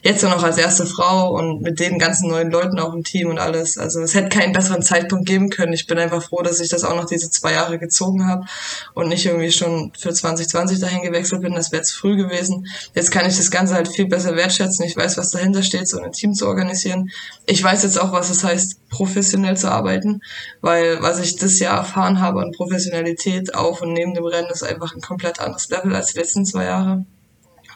jetzt 0.02 0.22
dann 0.22 0.30
noch 0.30 0.42
als 0.42 0.58
erste 0.58 0.84
Frau 0.84 1.32
und 1.32 1.62
mit 1.62 1.80
den 1.80 1.98
ganzen 1.98 2.28
neuen 2.28 2.50
Leuten 2.50 2.78
auch 2.78 2.92
im 2.92 3.04
Team 3.04 3.28
und 3.28 3.38
alles. 3.38 3.78
Also 3.78 4.00
es 4.00 4.14
hätte 4.14 4.28
keinen 4.28 4.52
besseren 4.52 4.82
Zeitpunkt 4.82 5.26
geben 5.26 5.48
können. 5.48 5.72
Ich 5.72 5.86
bin 5.86 5.98
einfach 5.98 6.22
froh, 6.22 6.42
dass 6.42 6.60
ich 6.60 6.68
das 6.68 6.84
auch 6.84 6.94
noch 6.94 7.06
diese 7.06 7.30
zwei 7.30 7.52
Jahre 7.52 7.78
gezogen 7.78 8.26
habe 8.26 8.44
und 8.92 9.08
nicht 9.08 9.24
irgendwie 9.24 9.50
schon 9.50 9.92
für 9.98 10.12
2020 10.12 10.78
dahin 10.78 11.02
gewechselt 11.02 11.40
bin. 11.40 11.54
Das 11.54 11.72
wäre 11.72 11.82
zu 11.82 11.96
früh 11.96 12.16
gewesen. 12.16 12.66
Jetzt 12.94 13.10
kann 13.10 13.26
ich 13.26 13.36
das 13.36 13.50
Ganze 13.50 13.74
halt 13.74 13.88
viel 13.88 14.06
besser 14.06 14.36
wertschätzen. 14.36 14.84
Ich 14.84 14.96
weiß, 14.96 15.16
was 15.16 15.30
dahinter 15.30 15.62
steht, 15.62 15.88
so 15.88 16.00
ein 16.00 16.12
Team 16.12 16.34
zu 16.34 16.46
organisieren. 16.46 17.10
Ich 17.46 17.62
weiß 17.62 17.82
jetzt 17.82 17.98
auch, 17.98 18.12
was 18.12 18.28
es 18.28 18.44
heißt, 18.44 18.76
professionell 18.92 19.56
zu 19.56 19.70
arbeiten, 19.70 20.20
weil 20.60 21.00
was 21.00 21.18
ich 21.18 21.36
das 21.36 21.58
Jahr 21.58 21.78
erfahren 21.78 22.20
habe 22.20 22.42
an 22.42 22.52
Professionalität 22.52 23.54
auf 23.54 23.80
und 23.80 23.94
neben 23.94 24.14
dem 24.14 24.24
Rennen 24.24 24.50
ist 24.50 24.62
einfach 24.62 24.94
ein 24.94 25.00
komplett 25.00 25.40
anderes 25.40 25.70
Level 25.70 25.96
als 25.96 26.14
letzten 26.14 26.41
letzten 26.42 26.44
zwei 26.44 26.64
Jahre. 26.64 27.04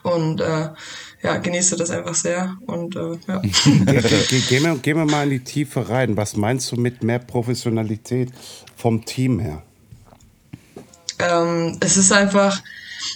Und 0.03 0.41
äh, 0.41 0.69
ja, 1.23 1.37
genieße 1.37 1.75
das 1.75 1.89
einfach 1.89 2.15
sehr. 2.15 2.55
Und 2.65 2.95
äh, 2.95 3.17
ja. 3.27 3.41
Gehen 4.49 4.63
wir, 4.63 4.75
gehen 4.77 4.97
wir 4.97 5.05
mal 5.05 5.23
in 5.23 5.31
die 5.31 5.43
Tiefe 5.43 5.89
rein. 5.89 6.15
Was 6.15 6.35
meinst 6.35 6.71
du 6.71 6.75
mit 6.75 7.03
mehr 7.03 7.19
Professionalität 7.19 8.31
vom 8.75 9.03
Team 9.03 9.39
her? 9.39 9.63
Ähm, 11.19 11.77
es 11.79 11.97
ist 11.97 12.11
einfach, 12.11 12.61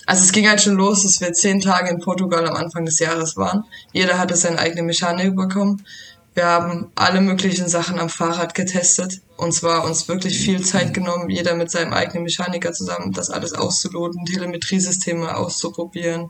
also 0.08 0.24
es 0.24 0.32
ging 0.32 0.48
halt 0.50 0.62
schon 0.62 0.76
los, 0.76 1.04
dass 1.04 1.22
wir 1.22 1.32
zehn 1.34 1.62
Tage 1.62 1.90
in 1.90 2.00
Portugal 2.00 2.48
am 2.48 2.56
Anfang 2.56 2.86
des 2.86 3.00
Jahres 3.00 3.38
waren. 3.38 3.64
Jeder 3.94 4.18
hatte 4.18 4.36
seine 4.36 4.58
eigene 4.58 4.84
Mechanik 4.84 5.36
bekommen. 5.36 5.86
Wir 6.34 6.46
haben 6.46 6.92
alle 6.96 7.20
möglichen 7.20 7.68
Sachen 7.68 8.00
am 8.00 8.10
Fahrrad 8.10 8.54
getestet. 8.54 9.22
Und 9.36 9.54
zwar 9.54 9.84
uns 9.84 10.08
wirklich 10.08 10.40
viel 10.40 10.62
Zeit 10.62 10.94
genommen, 10.94 11.30
jeder 11.30 11.56
mit 11.56 11.72
seinem 11.72 11.94
eigenen 11.94 12.24
Mechaniker 12.24 12.72
zusammen, 12.74 13.12
das 13.12 13.30
alles 13.30 13.54
auszuloten, 13.54 14.26
Telemetriesysteme 14.26 15.36
auszuprobieren, 15.36 16.30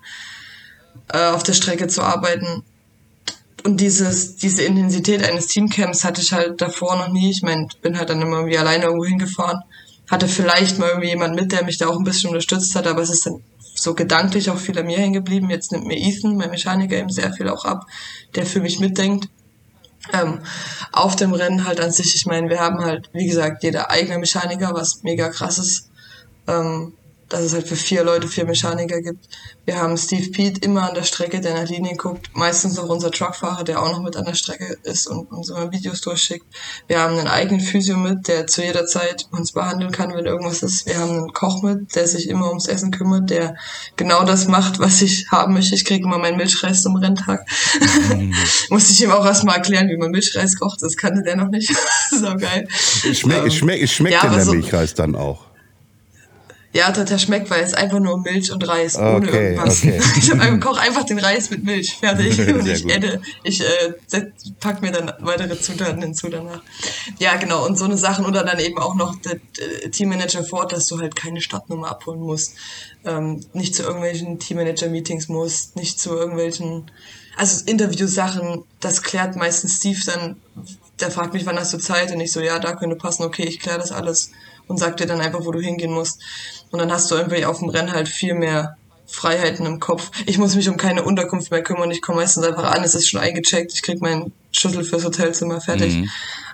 äh, 1.11 1.27
auf 1.27 1.43
der 1.43 1.53
Strecke 1.53 1.87
zu 1.87 2.01
arbeiten. 2.01 2.63
Und 3.63 3.79
dieses, 3.79 4.37
diese 4.37 4.63
Intensität 4.63 5.23
eines 5.23 5.47
Teamcamps 5.47 6.03
hatte 6.03 6.21
ich 6.21 6.31
halt 6.31 6.61
davor 6.61 6.95
noch 6.95 7.09
nie. 7.09 7.29
Ich 7.29 7.43
meine, 7.43 7.67
bin 7.81 7.97
halt 7.97 8.09
dann 8.09 8.21
immer 8.21 8.37
irgendwie 8.37 8.57
alleine 8.57 8.85
irgendwo 8.85 9.05
hingefahren. 9.05 9.61
Hatte 10.09 10.27
vielleicht 10.27 10.79
mal 10.79 10.89
irgendwie 10.89 11.09
jemand 11.09 11.35
mit, 11.35 11.51
der 11.51 11.63
mich 11.63 11.77
da 11.77 11.87
auch 11.87 11.97
ein 11.97 12.03
bisschen 12.03 12.29
unterstützt 12.29 12.75
hat, 12.75 12.87
aber 12.87 13.01
es 13.01 13.11
ist 13.11 13.25
dann 13.27 13.43
so 13.75 13.93
gedanklich 13.93 14.49
auch 14.49 14.57
viel 14.57 14.77
an 14.79 14.87
mir 14.87 14.97
hängen 14.97 15.13
geblieben. 15.13 15.49
Jetzt 15.49 15.71
nimmt 15.71 15.85
mir 15.85 15.97
Ethan, 15.97 16.37
mein 16.37 16.49
Mechaniker, 16.49 16.97
eben 16.97 17.09
sehr 17.09 17.31
viel 17.33 17.49
auch 17.49 17.65
ab, 17.65 17.85
der 18.35 18.45
für 18.45 18.61
mich 18.61 18.79
mitdenkt 18.79 19.29
Ähm, 20.13 20.39
auf 20.91 21.15
dem 21.15 21.33
Rennen 21.33 21.67
halt 21.67 21.79
an 21.79 21.91
sich, 21.91 22.15
ich 22.15 22.25
meine, 22.25 22.49
wir 22.49 22.59
haben 22.59 22.83
halt, 22.83 23.09
wie 23.13 23.27
gesagt, 23.27 23.63
jeder 23.63 23.89
eigene 23.89 24.17
Mechaniker, 24.19 24.73
was 24.73 25.03
mega 25.03 25.29
krass 25.29 25.57
ist. 25.57 25.89
Ähm, 26.47 26.93
dass 27.31 27.41
es 27.41 27.53
halt 27.53 27.67
für 27.67 27.75
vier 27.75 28.03
Leute 28.03 28.27
vier 28.27 28.45
Mechaniker 28.45 29.01
gibt. 29.01 29.27
Wir 29.65 29.81
haben 29.81 29.97
Steve 29.97 30.29
Pete 30.31 30.59
immer 30.65 30.89
an 30.89 30.95
der 30.95 31.03
Strecke, 31.03 31.39
der 31.39 31.53
nach 31.53 31.69
Linie 31.69 31.95
guckt. 31.95 32.29
Meistens 32.33 32.77
auch 32.77 32.89
unser 32.89 33.09
Truckfahrer, 33.09 33.63
der 33.63 33.81
auch 33.81 33.91
noch 33.91 34.01
mit 34.01 34.17
an 34.17 34.25
der 34.25 34.33
Strecke 34.33 34.77
ist 34.83 35.07
und 35.07 35.31
uns 35.31 35.49
immer 35.49 35.71
Videos 35.71 36.01
durchschickt. 36.01 36.45
Wir 36.87 36.99
haben 36.99 37.17
einen 37.17 37.27
eigenen 37.27 37.61
Physio 37.61 37.95
mit, 37.97 38.27
der 38.27 38.47
zu 38.47 38.63
jeder 38.63 38.85
Zeit 38.85 39.27
uns 39.31 39.53
behandeln 39.53 39.91
kann, 39.91 40.13
wenn 40.13 40.25
irgendwas 40.25 40.61
ist. 40.61 40.85
Wir 40.87 40.97
haben 40.99 41.11
einen 41.11 41.33
Koch 41.33 41.63
mit, 41.63 41.95
der 41.95 42.07
sich 42.07 42.27
immer 42.27 42.49
ums 42.49 42.67
Essen 42.67 42.91
kümmert, 42.91 43.29
der 43.29 43.55
genau 43.95 44.23
das 44.23 44.47
macht, 44.47 44.79
was 44.79 45.01
ich 45.01 45.27
haben 45.31 45.53
möchte. 45.53 45.75
Ich 45.75 45.85
kriege 45.85 46.03
immer 46.03 46.17
meinen 46.17 46.37
Milchreis 46.37 46.81
zum 46.81 46.97
Renntag. 46.97 47.47
Mhm. 48.09 48.33
Muss 48.69 48.89
ich 48.89 49.01
ihm 49.01 49.11
auch 49.11 49.25
erstmal 49.25 49.55
erklären, 49.55 49.87
wie 49.87 49.97
man 49.97 50.11
Milchreis 50.11 50.57
kocht. 50.59 50.81
Das 50.81 50.97
kannte 50.97 51.23
der 51.23 51.37
noch 51.37 51.49
nicht. 51.49 51.71
so 52.11 52.35
geil. 52.35 52.67
Schmeckt 53.13 53.45
ähm, 53.45 53.51
schmeck, 53.51 53.89
schmeck 53.89 54.11
ja, 54.11 54.27
der 54.27 54.43
so, 54.43 54.51
Milchreis 54.51 54.93
dann 54.93 55.15
auch? 55.15 55.50
Ja, 56.73 56.89
der 56.91 57.17
schmeckt, 57.17 57.49
weil 57.49 57.63
es 57.63 57.73
einfach 57.73 57.99
nur 57.99 58.19
Milch 58.19 58.51
und 58.51 58.65
Reis 58.65 58.95
okay, 58.95 59.15
ohne 59.15 59.29
irgendwas. 59.29 59.83
Okay. 59.83 59.99
Ich 60.17 60.61
koche 60.61 60.79
einfach 60.79 61.03
den 61.03 61.19
Reis 61.19 61.49
mit 61.49 61.65
Milch, 61.65 61.97
fertig. 61.97 62.39
und 62.53 62.65
ich 62.65 62.85
esse, 62.85 63.21
ich 63.43 63.61
äh, 63.61 64.31
pack 64.59 64.81
mir 64.81 64.91
dann 64.91 65.11
weitere 65.19 65.59
Zutaten 65.59 66.01
hinzu 66.01 66.29
danach. 66.29 66.61
Ja, 67.19 67.35
genau, 67.35 67.65
und 67.65 67.77
so 67.77 67.85
eine 67.85 67.97
Sachen. 67.97 68.25
Oder 68.25 68.43
dann 68.45 68.59
eben 68.59 68.77
auch 68.77 68.95
noch 68.95 69.15
der, 69.17 69.39
der 69.57 69.91
Teammanager 69.91 70.43
vor 70.45 70.59
Ort, 70.59 70.71
dass 70.71 70.87
du 70.87 70.99
halt 70.99 71.15
keine 71.15 71.41
Stadtnummer 71.41 71.89
abholen 71.89 72.21
musst. 72.21 72.55
Ähm, 73.03 73.43
nicht 73.51 73.75
zu 73.75 73.83
irgendwelchen 73.83 74.39
Teammanager-Meetings 74.39 75.27
musst, 75.27 75.75
nicht 75.75 75.99
zu 75.99 76.15
irgendwelchen, 76.15 76.89
also 77.35 77.65
Interviewsachen, 77.65 78.63
das 78.79 79.01
klärt 79.01 79.35
meistens 79.35 79.77
Steve 79.77 79.99
dann, 80.05 80.37
der 80.99 81.11
fragt 81.11 81.33
mich, 81.33 81.45
wann 81.45 81.59
hast 81.59 81.73
du 81.73 81.79
Zeit? 81.79 82.11
Und 82.11 82.21
ich 82.21 82.31
so, 82.31 82.39
ja, 82.39 82.59
da 82.59 82.75
könnte 82.75 82.95
passen, 82.95 83.23
okay, 83.23 83.43
ich 83.43 83.59
kläre 83.59 83.79
das 83.79 83.91
alles 83.91 84.31
und 84.67 84.77
sagt 84.77 84.99
dir 84.99 85.05
dann 85.05 85.21
einfach, 85.21 85.45
wo 85.45 85.51
du 85.51 85.59
hingehen 85.59 85.91
musst. 85.91 86.19
Und 86.71 86.79
dann 86.79 86.91
hast 86.91 87.11
du 87.11 87.15
irgendwie 87.15 87.45
auf 87.45 87.59
dem 87.59 87.69
Rennen 87.69 87.91
halt 87.91 88.07
viel 88.07 88.33
mehr 88.33 88.77
Freiheiten 89.11 89.65
im 89.65 89.79
Kopf. 89.79 90.09
Ich 90.25 90.37
muss 90.37 90.55
mich 90.55 90.69
um 90.69 90.77
keine 90.77 91.03
Unterkunft 91.03 91.51
mehr 91.51 91.61
kümmern. 91.61 91.91
Ich 91.91 92.01
komme 92.01 92.19
meistens 92.19 92.45
einfach 92.45 92.71
an, 92.71 92.83
es 92.83 92.95
ist 92.95 93.09
schon 93.09 93.19
eingecheckt. 93.19 93.73
Ich 93.73 93.81
krieg 93.81 94.01
meinen 94.01 94.31
Schlüssel 94.53 94.85
fürs 94.85 95.03
Hotelzimmer 95.03 95.59
fertig. 95.59 95.95
Mhm. 95.95 96.09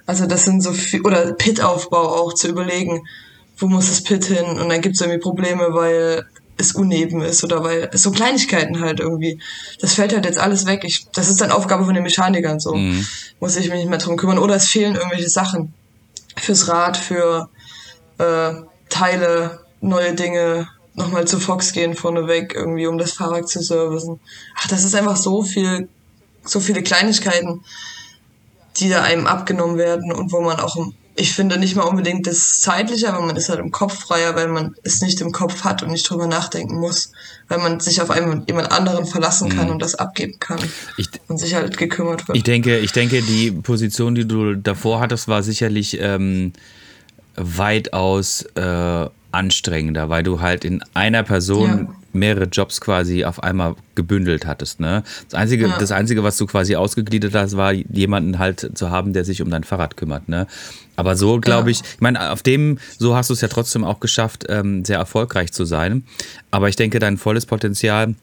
Also 0.08 0.26
das 0.26 0.42
sind 0.42 0.62
so 0.62 0.74
viel, 0.74 1.02
oder 1.02 1.34
Pit-Aufbau 1.34 2.16
auch 2.16 2.34
zu 2.34 2.48
überlegen, 2.48 3.06
wo 3.58 3.68
muss 3.68 3.90
das 3.90 4.04
Pit 4.04 4.26
hin? 4.26 4.46
Und 4.46 4.70
dann 4.70 4.82
gibt 4.82 4.96
es 4.96 5.02
irgendwie 5.02 5.20
Probleme, 5.20 5.68
weil 5.74 6.26
es 6.58 6.72
uneben 6.72 7.22
ist 7.22 7.44
oder 7.44 7.64
weil 7.64 7.90
es 7.94 8.02
so 8.02 8.12
Kleinigkeiten 8.12 8.80
halt 8.80 9.00
irgendwie. 9.00 9.40
Das 9.80 9.94
fällt 9.94 10.14
halt 10.14 10.26
jetzt 10.26 10.40
alles 10.40 10.66
weg. 10.66 10.84
Ich, 10.84 11.06
das 11.14 11.30
ist 11.30 11.40
dann 11.40 11.52
Aufgabe 11.52 11.86
von 11.86 11.94
den 11.94 12.04
Mechanikern 12.04 12.60
so. 12.60 12.74
Mhm. 12.74 13.06
Muss 13.40 13.56
ich 13.56 13.70
mich 13.70 13.80
nicht 13.80 13.90
mehr 13.90 14.00
drum 14.00 14.18
kümmern. 14.18 14.40
Oder 14.40 14.56
es 14.56 14.68
fehlen 14.68 14.96
irgendwelche 14.96 15.30
Sachen 15.30 15.74
fürs 16.36 16.68
Rad, 16.68 16.98
für 16.98 17.50
äh, 18.18 18.54
Teile, 18.90 19.60
neue 19.82 20.14
Dinge, 20.14 20.68
nochmal 20.98 21.26
zu 21.26 21.40
Fox 21.40 21.72
gehen 21.72 21.96
vorneweg, 21.96 22.54
irgendwie, 22.56 22.88
um 22.88 22.98
das 22.98 23.14
Fahrrad 23.14 23.48
zu 23.48 23.62
servicen. 23.62 24.20
Ach, 24.56 24.68
das 24.68 24.84
ist 24.84 24.96
einfach 24.96 25.16
so 25.16 25.44
viel, 25.44 25.88
so 26.44 26.60
viele 26.60 26.82
Kleinigkeiten, 26.82 27.64
die 28.78 28.90
da 28.90 29.04
einem 29.04 29.28
abgenommen 29.28 29.78
werden 29.78 30.12
und 30.12 30.32
wo 30.32 30.42
man 30.42 30.60
auch, 30.60 30.76
ich 31.16 31.34
finde 31.34 31.60
nicht 31.60 31.76
mal 31.76 31.84
unbedingt 31.84 32.26
das 32.26 32.60
Zeitliche, 32.62 33.14
aber 33.14 33.26
man 33.26 33.36
ist 33.36 33.50
halt 33.50 33.60
im 33.60 33.72
Kopf 33.72 34.00
freier, 34.00 34.36
weil 34.36 34.48
man 34.48 34.76
es 34.84 35.02
nicht 35.02 35.22
im 35.22 35.32
Kopf 35.32 35.64
hat 35.64 35.84
und 35.84 35.92
nicht 35.92 36.10
drüber 36.10 36.28
nachdenken 36.28 36.80
muss, 36.80 37.12
weil 37.48 37.60
man 37.60 37.80
sich 37.80 38.02
auf 38.02 38.10
einen, 38.10 38.44
jemand 38.48 38.72
anderen 38.72 39.06
verlassen 39.06 39.50
kann 39.50 39.68
mhm. 39.68 39.74
und 39.74 39.82
das 39.82 39.96
abgeben 39.96 40.40
kann 40.40 40.60
ich, 40.98 41.10
und 41.28 41.38
sich 41.38 41.54
halt 41.54 41.78
gekümmert 41.78 42.28
wird. 42.28 42.38
Ich 42.38 42.44
denke, 42.44 42.80
ich 42.80 42.92
denke, 42.92 43.22
die 43.22 43.52
Position, 43.52 44.16
die 44.16 44.28
du 44.28 44.56
davor 44.56 45.00
hattest, 45.00 45.28
war 45.28 45.44
sicherlich 45.44 46.00
ähm, 46.00 46.54
weitaus 47.38 48.42
äh, 48.56 49.10
anstrengender, 49.32 50.10
weil 50.10 50.24
du 50.24 50.42
halt 50.42 50.66
in 50.66 50.82
einer 50.94 51.24
Person 51.24 51.70
ja. 51.70 51.96
mehrere 52.14 52.46
Jobs 52.46 52.82
quasi 52.82 53.24
auf 53.24 53.44
einmal 53.44 53.76
gebündelt 53.96 54.46
hattest. 54.46 54.80
Ne? 54.80 55.04
Das, 55.30 55.40
Einzige, 55.40 55.68
ja. 55.68 55.78
das 55.78 55.92
Einzige, 55.92 56.24
was 56.24 56.38
du 56.38 56.48
quasi 56.48 56.76
ausgegliedert 56.76 57.36
hast, 57.36 57.56
war 57.56 57.72
jemanden 57.72 58.40
halt 58.40 58.72
zu 58.76 58.90
haben, 58.90 59.14
der 59.14 59.26
sich 59.26 59.42
um 59.42 59.50
dein 59.50 59.64
Fahrrad 59.64 59.98
kümmert. 59.98 60.28
Ne? 60.28 60.48
Aber 60.96 61.16
so 61.16 61.40
glaube 61.40 61.70
ich, 61.70 61.82
ich 61.82 62.02
meine, 62.02 62.32
auf 62.32 62.42
dem, 62.42 62.80
so 62.98 63.16
hast 63.16 63.30
du 63.30 63.34
es 63.34 63.42
ja 63.42 63.48
trotzdem 63.48 63.84
auch 63.84 64.00
geschafft, 64.00 64.46
ähm, 64.50 64.84
sehr 64.84 64.98
erfolgreich 64.98 65.54
zu 65.54 65.66
sein. 65.66 66.04
Aber 66.50 66.70
ich 66.70 66.76
denke, 66.76 67.00
dein 67.00 67.18
volles 67.18 67.46
Potenzial 67.46 68.16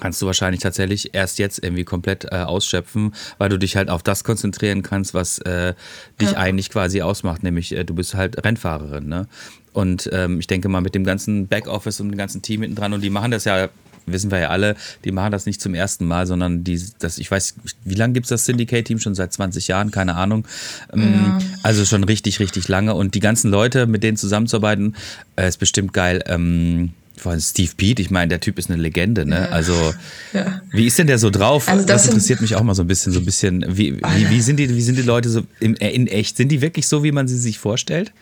kannst 0.00 0.20
du 0.22 0.26
wahrscheinlich 0.26 0.60
tatsächlich 0.60 1.14
erst 1.14 1.38
jetzt 1.38 1.62
irgendwie 1.62 1.84
komplett 1.84 2.24
äh, 2.24 2.36
ausschöpfen, 2.36 3.14
weil 3.38 3.48
du 3.48 3.58
dich 3.58 3.76
halt 3.76 3.90
auf 3.90 4.02
das 4.02 4.24
konzentrieren 4.24 4.82
kannst, 4.82 5.14
was 5.14 5.38
äh, 5.38 5.74
dich 6.20 6.32
ja. 6.32 6.38
eigentlich 6.38 6.70
quasi 6.70 7.02
ausmacht, 7.02 7.42
nämlich 7.42 7.72
äh, 7.72 7.84
du 7.84 7.94
bist 7.94 8.14
halt 8.14 8.44
Rennfahrerin. 8.44 9.08
Ne? 9.08 9.26
Und 9.72 10.08
ähm, 10.12 10.40
ich 10.40 10.46
denke 10.46 10.68
mal 10.68 10.80
mit 10.80 10.94
dem 10.94 11.04
ganzen 11.04 11.46
Backoffice 11.46 12.00
und 12.00 12.10
dem 12.10 12.18
ganzen 12.18 12.42
Team 12.42 12.62
hinten 12.62 12.76
dran 12.76 12.92
und 12.92 13.00
die 13.02 13.10
machen 13.10 13.30
das 13.30 13.44
ja 13.44 13.68
wissen 14.12 14.30
wir 14.30 14.38
ja 14.38 14.48
alle, 14.48 14.76
die 15.04 15.12
machen 15.12 15.32
das 15.32 15.46
nicht 15.46 15.60
zum 15.60 15.74
ersten 15.74 16.06
Mal, 16.06 16.26
sondern 16.26 16.64
die, 16.64 16.80
das, 16.98 17.18
ich 17.18 17.30
weiß, 17.30 17.56
wie 17.84 17.94
lange 17.94 18.14
gibt 18.14 18.26
es 18.26 18.30
das 18.30 18.44
Syndicate-Team? 18.44 18.98
Schon 18.98 19.14
seit 19.14 19.32
20 19.32 19.68
Jahren, 19.68 19.90
keine 19.90 20.16
Ahnung. 20.16 20.46
Ähm, 20.92 21.12
ja. 21.26 21.38
Also 21.62 21.84
schon 21.84 22.04
richtig, 22.04 22.40
richtig 22.40 22.68
lange. 22.68 22.94
Und 22.94 23.14
die 23.14 23.20
ganzen 23.20 23.50
Leute, 23.50 23.86
mit 23.86 24.02
denen 24.02 24.16
zusammenzuarbeiten, 24.16 24.96
äh, 25.36 25.48
ist 25.48 25.58
bestimmt 25.58 25.92
geil. 25.92 26.22
Ähm, 26.26 26.92
vor 27.18 27.32
allem 27.32 27.40
Steve 27.40 27.70
Pete, 27.76 28.02
ich 28.02 28.10
meine, 28.10 28.28
der 28.28 28.40
Typ 28.40 28.58
ist 28.58 28.70
eine 28.70 28.80
Legende, 28.80 29.26
ne? 29.26 29.40
Ja. 29.40 29.48
Also, 29.48 29.74
ja. 30.32 30.62
wie 30.70 30.86
ist 30.86 30.98
denn 30.98 31.06
der 31.06 31.18
so 31.18 31.30
drauf? 31.30 31.68
Also 31.68 31.84
das, 31.84 32.02
das 32.02 32.06
interessiert 32.06 32.40
mich 32.40 32.54
auch 32.54 32.62
mal 32.62 32.74
so 32.74 32.82
ein 32.82 32.88
bisschen, 32.88 33.12
so 33.12 33.20
ein 33.20 33.24
bisschen. 33.24 33.64
Wie, 33.68 33.96
wie, 33.96 34.30
wie, 34.30 34.40
sind, 34.40 34.56
die, 34.56 34.74
wie 34.74 34.82
sind 34.82 34.96
die 34.96 35.02
Leute 35.02 35.28
so 35.28 35.42
in, 35.60 35.74
in 35.76 36.06
echt? 36.06 36.36
Sind 36.36 36.48
die 36.48 36.60
wirklich 36.60 36.86
so, 36.86 37.02
wie 37.04 37.12
man 37.12 37.28
sie 37.28 37.38
sich 37.38 37.58
vorstellt? 37.58 38.12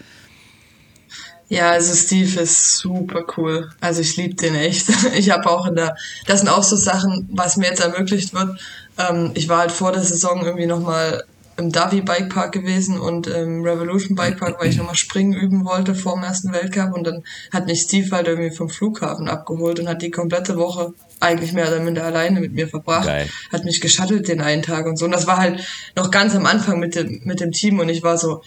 Ja, 1.49 1.71
also 1.71 1.95
Steve 1.95 2.41
ist 2.41 2.79
super 2.79 3.25
cool. 3.37 3.71
Also 3.81 4.01
ich 4.01 4.17
liebe 4.17 4.35
den 4.35 4.55
echt. 4.55 4.89
Ich 5.17 5.31
habe 5.31 5.49
auch 5.49 5.67
in 5.67 5.77
der, 5.77 5.97
das 6.27 6.41
sind 6.41 6.49
auch 6.49 6.65
so 6.65 6.77
Sachen, 6.77 7.29
was 7.33 7.57
mir 7.57 7.67
jetzt 7.67 7.81
ermöglicht 7.81 8.35
wird. 8.35 8.59
Ähm, 8.99 9.31
ich 9.35 9.49
war 9.49 9.59
halt 9.59 9.73
vor 9.73 9.93
der 9.93 10.03
Saison 10.03 10.45
irgendwie 10.45 10.67
nochmal 10.67 11.25
im 11.59 11.73
Davi 11.73 12.03
Bikepark 12.03 12.53
gewesen 12.53 12.99
und 12.99 13.27
im 13.27 13.63
Revolution 13.63 14.15
Bikepark, 14.15 14.61
weil 14.61 14.69
ich 14.69 14.77
nochmal 14.77 14.95
Springen 14.95 15.33
üben 15.33 15.65
wollte 15.65 15.95
vor 15.95 16.15
dem 16.15 16.25
ersten 16.25 16.53
Weltcup. 16.53 16.93
Und 16.93 17.07
dann 17.07 17.25
hat 17.51 17.67
mich 17.67 17.83
Steve 17.83 18.15
halt 18.15 18.29
irgendwie 18.29 18.55
vom 18.55 18.69
Flughafen 18.69 19.29
abgeholt 19.29 19.81
und 19.81 19.89
hat 19.89 20.03
die 20.03 20.11
komplette 20.11 20.57
Woche 20.57 20.93
eigentlich 21.19 21.53
mehr 21.53 21.69
oder 21.69 21.81
minder 21.81 22.05
alleine 22.05 22.41
mit 22.41 22.53
mir 22.53 22.69
verbracht, 22.69 23.07
Geil. 23.07 23.29
hat 23.51 23.65
mich 23.65 23.81
geschattelt 23.81 24.29
den 24.29 24.43
einen 24.43 24.63
Tag 24.63 24.87
und 24.87 24.99
so. 24.99 25.07
Und 25.07 25.13
das 25.13 25.27
war 25.27 25.39
halt 25.39 25.67
noch 25.97 26.11
ganz 26.11 26.35
am 26.35 26.45
Anfang 26.45 26.79
mit 26.79 26.95
dem, 26.95 27.23
mit 27.25 27.41
dem 27.41 27.53
Team. 27.53 27.79
Und 27.79 27.89
ich 27.89 28.03
war 28.03 28.19
so, 28.19 28.43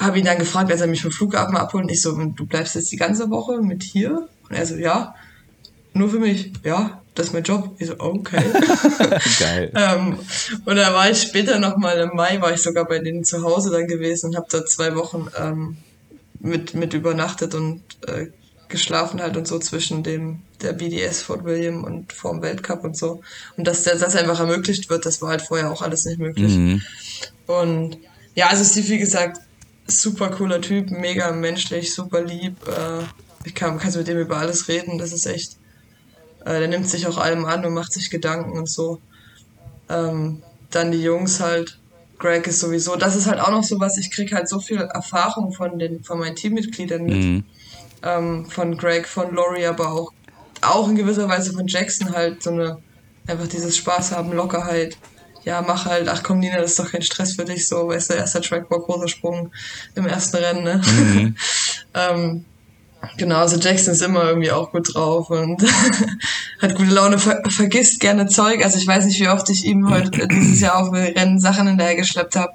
habe 0.00 0.18
ihn 0.18 0.24
dann 0.24 0.38
gefragt, 0.38 0.72
als 0.72 0.80
er 0.80 0.88
mich 0.88 1.02
vom 1.02 1.12
Flughafen 1.12 1.56
abholt. 1.56 1.84
Und 1.84 1.90
ich 1.90 2.02
so, 2.02 2.12
du 2.16 2.46
bleibst 2.46 2.74
jetzt 2.74 2.90
die 2.90 2.96
ganze 2.96 3.30
Woche 3.30 3.60
mit 3.62 3.84
hier? 3.84 4.28
Und 4.48 4.56
er 4.56 4.66
so, 4.66 4.74
ja, 4.74 5.14
nur 5.92 6.08
für 6.08 6.18
mich, 6.18 6.52
ja, 6.64 7.00
das 7.20 7.28
ist 7.28 7.32
mein 7.34 7.42
Job. 7.42 7.74
Ich 7.78 7.86
so, 7.88 7.94
okay. 7.98 8.42
Geil. 9.38 9.72
ähm, 9.76 10.18
und 10.64 10.76
da 10.76 10.92
war 10.94 11.10
ich 11.10 11.20
später 11.20 11.58
nochmal 11.58 11.98
im 11.98 12.16
Mai, 12.16 12.40
war 12.40 12.52
ich 12.52 12.62
sogar 12.62 12.86
bei 12.86 12.98
denen 12.98 13.24
zu 13.24 13.42
Hause 13.42 13.70
dann 13.70 13.86
gewesen 13.86 14.30
und 14.30 14.36
habe 14.36 14.46
da 14.50 14.64
zwei 14.64 14.94
Wochen 14.96 15.28
ähm, 15.38 15.76
mit, 16.40 16.74
mit 16.74 16.94
übernachtet 16.94 17.54
und 17.54 17.82
äh, 18.06 18.28
geschlafen 18.68 19.20
halt 19.20 19.36
und 19.36 19.46
so 19.46 19.58
zwischen 19.58 20.02
dem 20.02 20.42
der 20.62 20.72
BDS 20.72 21.22
Fort 21.22 21.44
William 21.44 21.84
und 21.84 22.12
vorm 22.12 22.40
Weltcup 22.40 22.84
und 22.84 22.96
so. 22.96 23.20
Und 23.56 23.66
dass 23.66 23.82
das 23.82 24.16
einfach 24.16 24.40
ermöglicht 24.40 24.88
wird, 24.88 25.04
das 25.04 25.20
war 25.20 25.30
halt 25.30 25.42
vorher 25.42 25.70
auch 25.70 25.82
alles 25.82 26.06
nicht 26.06 26.18
möglich. 26.18 26.56
Mhm. 26.56 26.82
Und 27.46 27.98
ja, 28.34 28.46
also 28.46 28.64
Steve, 28.64 28.88
wie 28.88 28.98
gesagt, 28.98 29.40
super 29.86 30.30
cooler 30.30 30.60
Typ, 30.60 30.90
mega 30.90 31.32
menschlich, 31.32 31.92
super 31.92 32.22
lieb. 32.22 32.56
Äh, 32.66 33.04
ich 33.44 33.54
kann, 33.54 33.78
kannst 33.78 33.96
mit 33.96 34.08
dem 34.08 34.18
über 34.18 34.38
alles 34.38 34.68
reden, 34.68 34.98
das 34.98 35.12
ist 35.12 35.26
echt 35.26 35.59
äh, 36.44 36.58
der 36.58 36.68
nimmt 36.68 36.88
sich 36.88 37.06
auch 37.06 37.18
allem 37.18 37.44
an 37.44 37.64
und 37.64 37.74
macht 37.74 37.92
sich 37.92 38.10
Gedanken 38.10 38.58
und 38.58 38.68
so. 38.68 39.00
Ähm, 39.88 40.42
dann 40.70 40.92
die 40.92 41.02
Jungs 41.02 41.40
halt. 41.40 41.76
Greg 42.18 42.46
ist 42.46 42.60
sowieso, 42.60 42.96
das 42.96 43.16
ist 43.16 43.26
halt 43.26 43.40
auch 43.40 43.50
noch 43.50 43.64
so 43.64 43.80
was, 43.80 43.96
ich 43.96 44.10
krieg 44.10 44.34
halt 44.34 44.46
so 44.46 44.60
viel 44.60 44.76
Erfahrung 44.76 45.52
von 45.52 45.78
den, 45.78 46.04
von 46.04 46.18
meinen 46.18 46.36
Teammitgliedern 46.36 47.02
mit. 47.02 47.16
Mhm. 47.16 47.44
Ähm, 48.02 48.46
von 48.46 48.76
Greg, 48.76 49.08
von 49.08 49.34
Laurie, 49.34 49.64
aber 49.64 49.90
auch, 49.90 50.12
auch 50.60 50.88
in 50.88 50.96
gewisser 50.96 51.28
Weise 51.30 51.52
von 51.54 51.66
Jackson 51.66 52.12
halt 52.12 52.42
so 52.42 52.50
eine, 52.50 52.78
einfach 53.26 53.48
dieses 53.48 53.74
Spaß 53.76 54.12
haben, 54.12 54.32
Lockerheit. 54.32 54.98
Ja, 55.44 55.62
mach 55.62 55.86
halt, 55.86 56.08
ach 56.08 56.22
komm 56.22 56.40
Nina, 56.40 56.58
das 56.58 56.72
ist 56.72 56.78
doch 56.78 56.90
kein 56.90 57.00
Stress 57.00 57.36
für 57.36 57.46
dich, 57.46 57.66
so, 57.66 57.88
weißt 57.88 58.10
du, 58.10 58.14
erster 58.14 58.42
Trackboard, 58.42 58.84
großer 58.84 59.08
Sprung 59.08 59.50
im 59.94 60.06
ersten 60.06 60.36
Rennen, 60.36 60.62
ne? 60.62 60.82
Mhm. 60.84 61.36
ähm, 61.94 62.44
Genau, 63.16 63.36
also 63.36 63.56
Jackson 63.56 63.94
ist 63.94 64.02
immer 64.02 64.24
irgendwie 64.24 64.50
auch 64.50 64.72
gut 64.72 64.94
drauf 64.94 65.30
und 65.30 65.62
hat 66.60 66.74
gute 66.74 66.90
Laune, 66.90 67.18
ver 67.18 67.42
vergisst 67.48 68.00
gerne 68.00 68.26
Zeug. 68.26 68.64
Also 68.64 68.78
ich 68.78 68.86
weiß 68.86 69.06
nicht, 69.06 69.20
wie 69.20 69.28
oft 69.28 69.48
ich 69.50 69.64
ihm 69.64 69.90
heute 69.90 70.28
dieses 70.28 70.60
Jahr 70.60 70.76
auf 70.76 70.92
Rennen 70.92 71.40
Sachen 71.40 71.66
hinterher 71.66 71.96
geschleppt 71.96 72.36
habe. 72.36 72.52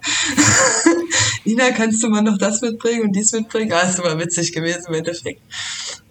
Nina, 1.46 1.72
kannst 1.78 2.04
du 2.04 2.10
mal 2.10 2.22
noch 2.22 2.38
das 2.38 2.62
mitbringen 2.62 3.04
und 3.04 3.12
dies 3.14 3.32
mitbringen? 3.32 3.74
Ah, 3.74 3.82
ist 3.82 4.00
immer 4.00 4.20
witzig 4.20 4.54
gewesen 4.54 4.86
im 4.88 4.94
Endeffekt. 4.96 5.42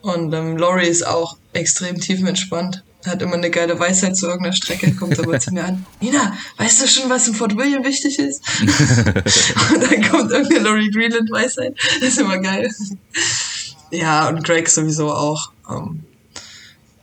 Und 0.02 0.34
ähm, 0.34 0.56
Laurie 0.56 0.88
ist 0.88 1.06
auch 1.06 1.36
extrem 1.52 2.00
tiefenentspannt. 2.00 2.82
hat 3.06 3.22
immer 3.22 3.34
eine 3.34 3.50
geile 3.50 3.78
Weisheit 3.78 4.16
zu 4.16 4.26
irgendeiner 4.26 4.54
Strecke, 4.54 4.92
kommt 4.94 5.18
aber 5.18 5.38
zu 5.38 5.52
mir 5.52 5.64
an. 5.64 5.86
Nina, 6.00 6.36
weißt 6.58 6.82
du 6.82 6.88
schon, 6.88 7.08
was 7.08 7.28
im 7.28 7.34
Fort 7.34 7.56
William 7.56 7.84
wichtig 7.84 8.18
ist? 8.18 8.42
und 8.60 9.82
dann 9.82 10.10
kommt 10.10 10.32
irgendeine 10.32 10.64
Laurie 10.64 10.90
Greenland 10.90 11.30
Weisheit. 11.30 11.76
Das 12.00 12.10
ist 12.10 12.18
immer 12.20 12.38
geil. 12.38 12.68
Ja, 13.98 14.28
und 14.28 14.44
Greg 14.44 14.68
sowieso 14.68 15.12
auch. 15.12 15.52
Ähm, 15.70 16.04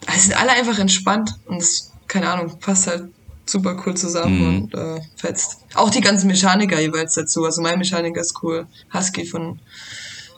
also 0.08 0.20
sind 0.22 0.40
alle 0.40 0.52
einfach 0.52 0.80
entspannt 0.80 1.32
und 1.46 1.62
es, 1.62 1.92
keine 2.08 2.30
Ahnung, 2.30 2.58
passt 2.60 2.88
halt 2.88 3.06
super 3.46 3.82
cool 3.86 3.96
zusammen 3.96 4.40
Mhm. 4.40 4.62
und 4.64 4.74
äh, 4.76 5.02
fetzt. 5.16 5.58
Auch 5.74 5.90
die 5.90 6.02
ganzen 6.02 6.28
Mechaniker 6.28 6.80
jeweils 6.80 7.14
dazu. 7.16 7.44
Also 7.46 7.62
mein 7.62 7.78
Mechaniker 7.80 8.22
ist 8.22 8.36
cool. 8.44 8.66
Husky 8.94 9.26
von, 9.26 9.60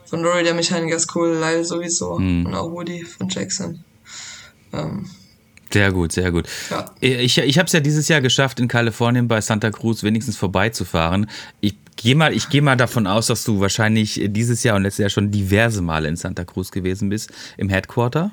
von 0.05 0.23
Rory, 0.25 0.43
der 0.43 0.53
Mechaniker 0.53 0.95
ist 0.95 1.15
cool. 1.15 1.37
Lyle 1.39 1.63
sowieso. 1.65 2.17
Mhm. 2.19 2.45
Und 2.47 2.55
auch 2.55 2.71
Woody 2.71 3.03
von 3.03 3.29
Jackson. 3.29 3.83
Ähm, 4.73 5.09
Sehr 5.71 5.91
gut, 5.91 6.11
sehr 6.11 6.31
gut. 6.31 6.47
Ja. 6.69 6.85
Ich, 6.99 7.37
ich 7.37 7.57
habe 7.57 7.65
es 7.67 7.73
ja 7.73 7.79
dieses 7.79 8.07
Jahr 8.07 8.21
geschafft, 8.21 8.59
in 8.59 8.67
Kalifornien 8.67 9.27
bei 9.27 9.41
Santa 9.41 9.71
Cruz 9.71 10.03
wenigstens 10.03 10.37
vorbeizufahren. 10.37 11.29
Ich 11.61 11.75
gehe 11.95 12.15
mal, 12.15 12.33
ich 12.33 12.49
geh 12.49 12.61
mal 12.61 12.75
davon 12.75 13.07
aus, 13.07 13.27
dass 13.27 13.43
du 13.43 13.59
wahrscheinlich 13.59 14.21
dieses 14.29 14.63
Jahr 14.63 14.75
und 14.75 14.83
letztes 14.83 15.01
Jahr 15.01 15.09
schon 15.09 15.31
diverse 15.31 15.81
Male 15.81 16.07
in 16.07 16.15
Santa 16.15 16.43
Cruz 16.45 16.71
gewesen 16.71 17.09
bist, 17.09 17.31
im 17.57 17.69
Headquarter. 17.69 18.31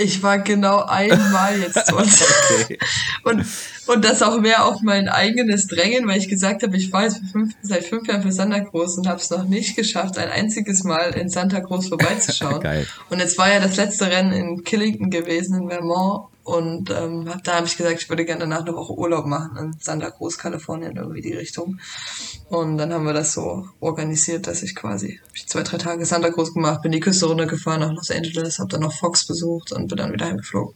Ich 0.00 0.22
war 0.22 0.38
genau 0.38 0.84
einmal 0.84 1.58
jetzt 1.58 1.90
dort. 1.90 2.06
und, 3.24 3.44
und 3.88 4.04
das 4.04 4.22
auch 4.22 4.40
mehr 4.40 4.64
auf 4.64 4.80
mein 4.80 5.08
eigenes 5.08 5.66
Drängen, 5.66 6.06
weil 6.06 6.18
ich 6.18 6.28
gesagt 6.28 6.62
habe, 6.62 6.76
ich 6.76 6.92
war 6.92 7.02
jetzt 7.02 7.20
fünf, 7.32 7.52
seit 7.62 7.84
fünf 7.84 8.06
Jahren 8.06 8.22
für 8.22 8.30
Santa 8.30 8.60
Cruz 8.60 8.96
und 8.96 9.08
habe 9.08 9.18
es 9.18 9.28
noch 9.30 9.42
nicht 9.42 9.74
geschafft, 9.74 10.16
ein 10.16 10.30
einziges 10.30 10.84
Mal 10.84 11.14
in 11.14 11.28
Santa 11.28 11.60
Cruz 11.60 11.88
vorbeizuschauen. 11.88 12.60
Geil. 12.62 12.86
Und 13.10 13.18
jetzt 13.18 13.38
war 13.38 13.52
ja 13.52 13.58
das 13.58 13.76
letzte 13.76 14.06
Rennen 14.06 14.32
in 14.32 14.62
Killington 14.62 15.10
gewesen, 15.10 15.62
in 15.62 15.68
Vermont. 15.68 16.28
Und 16.48 16.90
ähm, 16.90 17.30
da 17.44 17.56
habe 17.56 17.66
ich 17.66 17.76
gesagt, 17.76 18.00
ich 18.00 18.08
würde 18.08 18.24
gerne 18.24 18.40
danach 18.40 18.62
eine 18.62 18.74
Woche 18.74 18.94
Urlaub 18.94 19.26
machen 19.26 19.54
in 19.58 19.76
Santa 19.80 20.10
Cruz, 20.10 20.38
Kalifornien, 20.38 20.96
irgendwie 20.96 21.20
die 21.20 21.34
Richtung. 21.34 21.78
Und 22.48 22.78
dann 22.78 22.90
haben 22.90 23.04
wir 23.04 23.12
das 23.12 23.34
so 23.34 23.68
organisiert, 23.80 24.46
dass 24.46 24.62
ich 24.62 24.74
quasi 24.74 25.20
ich 25.34 25.46
zwei, 25.46 25.62
drei 25.62 25.76
Tage 25.76 26.06
Santa 26.06 26.30
Cruz 26.30 26.54
gemacht, 26.54 26.80
bin 26.80 26.92
die 26.92 27.00
Küste 27.00 27.26
runtergefahren 27.26 27.80
nach 27.80 27.92
Los 27.92 28.10
Angeles, 28.10 28.60
habe 28.60 28.70
dann 28.70 28.80
noch 28.80 28.94
Fox 28.94 29.26
besucht 29.26 29.72
und 29.72 29.88
bin 29.88 29.98
dann 29.98 30.10
wieder 30.10 30.24
heimgeflogen. 30.24 30.74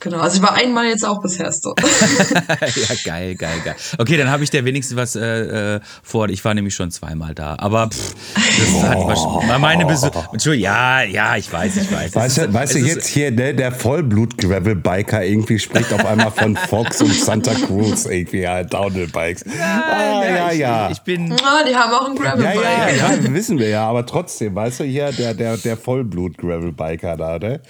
Genau, 0.00 0.18
also 0.20 0.36
ich 0.36 0.42
war 0.42 0.54
einmal 0.54 0.86
jetzt 0.86 1.04
auch 1.04 1.20
bisher 1.20 1.52
dort. 1.62 1.80
ja, 2.48 2.94
geil, 3.04 3.34
geil, 3.34 3.60
geil. 3.64 3.74
Okay, 3.98 4.16
dann 4.16 4.30
habe 4.30 4.44
ich 4.44 4.50
dir 4.50 4.64
wenigstens 4.64 4.96
was 4.96 5.16
äh, 5.16 5.76
äh, 5.76 5.80
vor. 6.02 6.28
Ich 6.28 6.44
war 6.44 6.54
nämlich 6.54 6.74
schon 6.74 6.90
zweimal 6.90 7.34
da. 7.34 7.56
Aber 7.58 7.88
pff, 7.90 8.14
das 8.34 8.82
hat 8.82 8.96
wahrscheinlich- 8.98 9.58
meine 9.58 9.86
Besuch. 9.86 10.32
Entschuldigung, 10.32 10.64
ja, 10.64 11.02
ja, 11.02 11.36
ich 11.36 11.52
weiß, 11.52 11.76
ich 11.78 11.90
weiß. 11.92 12.14
Weißt 12.14 12.38
ist- 12.38 12.52
weißt 12.52 12.74
du 12.74 12.78
jetzt 12.78 13.06
hier, 13.08 13.30
ne, 13.32 13.54
der 13.54 13.72
Vollblut-Gravel-Biker 13.72 15.24
irgendwie 15.24 15.58
spricht 15.58 15.92
auf 15.92 16.04
einmal 16.04 16.30
von 16.30 16.56
Fox 16.68 17.02
und 17.02 17.12
Santa 17.14 17.54
Cruz 17.54 18.06
irgendwie, 18.06 18.40
ja, 18.40 18.62
Downhill-Bikes. 18.62 19.44
ah, 19.60 20.22
ja, 20.24 20.52
ich, 20.52 20.58
ja. 20.58 20.90
Ich 20.90 21.00
bin. 21.00 21.32
Ah, 21.32 21.64
die 21.68 21.74
haben 21.74 21.92
auch 21.92 22.08
ein 22.08 22.16
Ja, 22.16 22.22
Gravelbike. 22.36 22.98
ja, 22.98 23.12
ja, 23.14 23.34
wissen 23.34 23.58
wir 23.58 23.68
ja, 23.68 23.88
aber 23.88 24.06
trotzdem, 24.06 24.54
weißt 24.54 24.80
du, 24.80 24.84
hier 24.84 25.10
der, 25.12 25.34
der, 25.34 25.56
der 25.56 25.76
Vollblut-Gravel-Biker 25.76 27.16
da, 27.16 27.38
ne? 27.38 27.60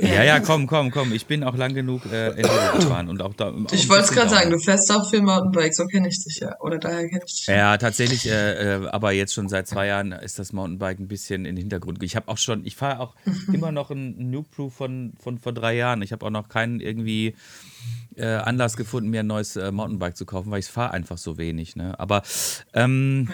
Ja, 0.00 0.22
ja, 0.22 0.40
komm, 0.40 0.66
komm, 0.66 0.90
komm. 0.90 1.12
Ich 1.12 1.26
bin 1.26 1.42
auch 1.44 1.55
lang 1.56 1.74
genug 1.74 2.06
äh, 2.06 2.28
Enduro 2.28 2.76
gefahren 2.76 3.08
und 3.08 3.22
auch 3.22 3.34
da. 3.34 3.52
Ich 3.72 3.88
wollte 3.88 4.04
es 4.04 4.10
gerade 4.10 4.30
sagen, 4.30 4.50
du 4.50 4.58
fährst 4.58 4.90
auch 4.92 5.08
viel 5.08 5.22
Mountainbike, 5.22 5.74
so 5.74 5.86
kenne 5.86 6.08
ich 6.08 6.22
dich 6.22 6.40
ja. 6.40 6.58
Oder 6.60 6.78
daher 6.78 7.08
kenne 7.08 7.22
ich 7.26 7.34
dich. 7.34 7.46
Ja, 7.46 7.76
tatsächlich, 7.78 8.26
äh, 8.26 8.76
äh, 8.76 8.88
aber 8.88 9.12
jetzt 9.12 9.34
schon 9.34 9.48
seit 9.48 9.66
zwei 9.66 9.86
Jahren 9.86 10.12
ist 10.12 10.38
das 10.38 10.52
Mountainbike 10.52 10.98
ein 10.98 11.08
bisschen 11.08 11.44
in 11.44 11.56
den 11.56 11.62
Hintergrund. 11.62 12.02
Ich 12.02 12.16
habe 12.16 12.28
auch 12.28 12.38
schon, 12.38 12.64
ich 12.64 12.76
fahre 12.76 13.00
auch 13.00 13.14
immer 13.52 13.72
noch 13.72 13.90
ein 13.90 14.30
New 14.30 14.42
Proof 14.42 14.74
von, 14.74 15.14
von 15.20 15.38
vor 15.38 15.52
drei 15.52 15.74
Jahren. 15.74 16.02
Ich 16.02 16.12
habe 16.12 16.24
auch 16.24 16.30
noch 16.30 16.48
keinen 16.48 16.80
irgendwie 16.80 17.34
äh, 18.16 18.26
Anlass 18.26 18.76
gefunden, 18.76 19.10
mir 19.10 19.20
ein 19.20 19.26
neues 19.26 19.56
äh, 19.56 19.70
Mountainbike 19.70 20.16
zu 20.16 20.26
kaufen, 20.26 20.50
weil 20.50 20.60
ich 20.60 20.66
fahre 20.66 20.92
einfach 20.92 21.18
so 21.18 21.38
wenig. 21.38 21.76
Ne? 21.76 21.98
Aber 21.98 22.22
ähm, 22.74 23.28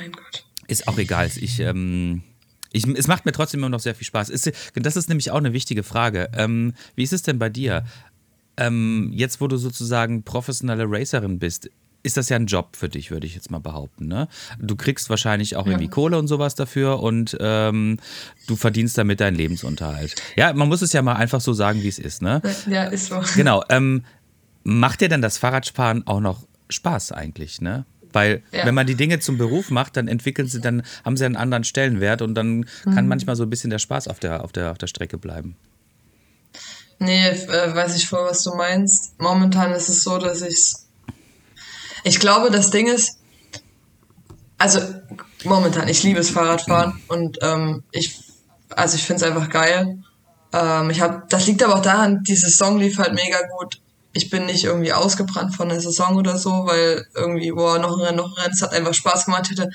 ist 0.68 0.88
auch 0.88 0.98
egal. 0.98 1.30
Ich, 1.36 1.60
ähm, 1.60 2.22
ich, 2.72 2.86
es 2.86 3.06
macht 3.06 3.24
mir 3.24 3.32
trotzdem 3.32 3.60
immer 3.60 3.68
noch 3.68 3.80
sehr 3.80 3.94
viel 3.94 4.06
Spaß. 4.06 4.30
Ist, 4.30 4.50
das 4.74 4.96
ist 4.96 5.08
nämlich 5.08 5.30
auch 5.30 5.38
eine 5.38 5.52
wichtige 5.52 5.82
Frage. 5.82 6.30
Ähm, 6.34 6.74
wie 6.94 7.02
ist 7.02 7.12
es 7.12 7.22
denn 7.22 7.38
bei 7.38 7.48
dir? 7.48 7.84
Ähm, 8.56 9.10
jetzt, 9.14 9.40
wo 9.40 9.48
du 9.48 9.56
sozusagen 9.56 10.22
professionelle 10.24 10.84
Racerin 10.86 11.38
bist, 11.38 11.70
ist 12.02 12.16
das 12.16 12.28
ja 12.28 12.36
ein 12.36 12.46
Job 12.46 12.76
für 12.76 12.88
dich, 12.88 13.10
würde 13.10 13.26
ich 13.26 13.34
jetzt 13.34 13.50
mal 13.50 13.60
behaupten. 13.60 14.08
Ne? 14.08 14.28
Du 14.58 14.74
kriegst 14.76 15.08
wahrscheinlich 15.08 15.54
auch 15.56 15.66
irgendwie 15.66 15.88
Kohle 15.88 16.18
und 16.18 16.26
sowas 16.26 16.54
dafür 16.54 17.00
und 17.00 17.36
ähm, 17.40 17.98
du 18.48 18.56
verdienst 18.56 18.98
damit 18.98 19.20
deinen 19.20 19.36
Lebensunterhalt. 19.36 20.16
Ja, 20.36 20.52
man 20.52 20.68
muss 20.68 20.82
es 20.82 20.92
ja 20.92 21.00
mal 21.02 21.14
einfach 21.14 21.40
so 21.40 21.52
sagen, 21.52 21.82
wie 21.82 21.88
es 21.88 21.98
ist. 22.00 22.20
Ne? 22.20 22.42
Ja, 22.68 22.84
ist 22.84 23.06
so. 23.06 23.22
Genau. 23.36 23.62
Ähm, 23.68 24.04
macht 24.64 25.00
dir 25.00 25.08
denn 25.08 25.22
das 25.22 25.38
Fahrradfahren 25.38 26.06
auch 26.06 26.20
noch 26.20 26.44
Spaß 26.70 27.12
eigentlich, 27.12 27.60
ne? 27.60 27.84
Weil 28.12 28.42
Ja. 28.52 28.66
wenn 28.66 28.74
man 28.74 28.86
die 28.86 28.94
Dinge 28.94 29.20
zum 29.20 29.38
Beruf 29.38 29.70
macht, 29.70 29.96
dann 29.96 30.06
entwickeln 30.08 30.46
sie, 30.46 30.60
dann 30.60 30.82
haben 31.04 31.16
sie 31.16 31.24
einen 31.24 31.36
anderen 31.36 31.64
Stellenwert 31.64 32.20
und 32.20 32.34
dann 32.34 32.66
kann 32.84 33.08
manchmal 33.08 33.36
so 33.36 33.42
ein 33.44 33.50
bisschen 33.50 33.70
der 33.70 33.78
Spaß 33.78 34.08
auf 34.08 34.18
der, 34.18 34.44
auf 34.44 34.52
der, 34.52 34.70
auf 34.72 34.78
der 34.78 34.86
Strecke 34.86 35.16
bleiben. 35.18 35.56
Nee, 37.02 37.30
äh, 37.30 37.74
weiß 37.74 37.96
ich 37.96 38.08
voll, 38.08 38.24
was 38.24 38.44
du 38.44 38.54
meinst. 38.54 39.20
Momentan 39.20 39.72
ist 39.72 39.88
es 39.88 40.04
so, 40.04 40.18
dass 40.18 40.40
ich's. 40.40 40.86
Ich 42.04 42.20
glaube, 42.20 42.50
das 42.50 42.70
Ding 42.70 42.86
ist. 42.86 43.18
Also, 44.56 44.80
momentan, 45.42 45.88
ich 45.88 46.04
liebe 46.04 46.20
es 46.20 46.30
Fahrradfahren 46.30 47.02
und 47.08 47.38
ähm, 47.42 47.82
ich. 47.90 48.20
Also, 48.70 48.94
ich 48.94 49.02
finde 49.02 49.24
es 49.24 49.30
einfach 49.30 49.50
geil. 49.50 49.98
Ähm, 50.52 50.90
ich 50.90 51.00
hab, 51.00 51.28
das 51.28 51.46
liegt 51.48 51.64
aber 51.64 51.76
auch 51.76 51.82
daran, 51.82 52.22
die 52.22 52.36
Saison 52.36 52.78
lief 52.78 52.98
halt 52.98 53.14
mega 53.14 53.38
gut. 53.58 53.80
Ich 54.14 54.30
bin 54.30 54.46
nicht 54.46 54.64
irgendwie 54.64 54.92
ausgebrannt 54.92 55.54
von 55.54 55.68
der 55.68 55.80
Saison 55.80 56.16
oder 56.16 56.36
so, 56.38 56.66
weil 56.66 57.06
irgendwie, 57.14 57.50
boah, 57.52 57.78
noch 57.78 57.96
ein 57.96 58.04
Rennen, 58.04 58.16
noch 58.16 58.36
ein 58.36 58.42
Rennen, 58.42 58.54
es 58.54 58.62
hat 58.62 58.72
einfach 58.72 58.94
Spaß 58.94 59.24
gemacht. 59.24 59.50
Hätte 59.50 59.70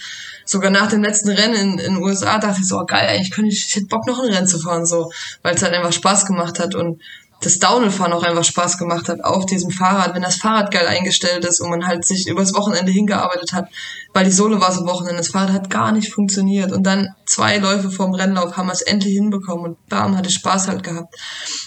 sogar 0.45 0.69
nach 0.69 0.87
dem 0.87 1.03
letzten 1.03 1.29
Rennen 1.29 1.55
in 1.55 1.79
in 1.79 1.93
den 1.95 2.03
USA 2.03 2.37
dachte 2.37 2.59
ich 2.61 2.67
so, 2.67 2.79
oh, 2.79 2.85
geil, 2.85 3.07
eigentlich 3.07 3.31
könnte 3.31 3.51
ich, 3.51 3.67
ich 3.67 3.75
hätte 3.75 3.87
Bock 3.87 4.05
noch 4.07 4.19
ein 4.19 4.31
Rennen 4.31 4.47
zu 4.47 4.59
fahren, 4.59 4.85
so, 4.85 5.11
weil 5.41 5.55
es 5.55 5.63
halt 5.63 5.73
einfach 5.73 5.93
Spaß 5.93 6.25
gemacht 6.25 6.59
hat 6.59 6.75
und 6.75 7.01
das 7.41 7.59
Downhill-Fahren 7.59 8.13
auch 8.13 8.23
einfach 8.23 8.43
Spaß 8.43 8.77
gemacht 8.77 9.09
hat 9.09 9.23
auf 9.23 9.45
diesem 9.45 9.69
Fahrrad, 9.69 10.15
wenn 10.15 10.23
das 10.23 10.37
Fahrrad 10.37 10.71
geil 10.71 10.87
eingestellt 10.87 11.45
ist 11.45 11.61
und 11.61 11.69
man 11.69 11.85
halt 11.85 12.03
sich 12.03 12.27
übers 12.27 12.53
Wochenende 12.55 12.91
hingearbeitet 12.91 13.53
hat, 13.53 13.69
weil 14.13 14.25
die 14.25 14.31
Sohle 14.31 14.59
war 14.59 14.71
so 14.71 14.85
Wochenende, 14.87 15.17
das 15.17 15.29
Fahrrad 15.29 15.53
hat 15.53 15.69
gar 15.69 15.91
nicht 15.91 16.11
funktioniert 16.11 16.71
und 16.71 16.83
dann 16.83 17.09
zwei 17.25 17.57
Läufe 17.57 17.91
vorm 17.91 18.15
Rennlauf 18.15 18.57
haben 18.57 18.67
wir 18.67 18.73
es 18.73 18.81
endlich 18.81 19.13
hinbekommen 19.13 19.65
und 19.65 19.87
bam, 19.87 20.17
hatte 20.17 20.31
Spaß 20.31 20.67
halt 20.67 20.83
gehabt. 20.83 21.13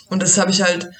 Und 0.08 0.22
das 0.22 0.38
habe 0.38 0.50
ich 0.50 0.62
halt 0.62 0.90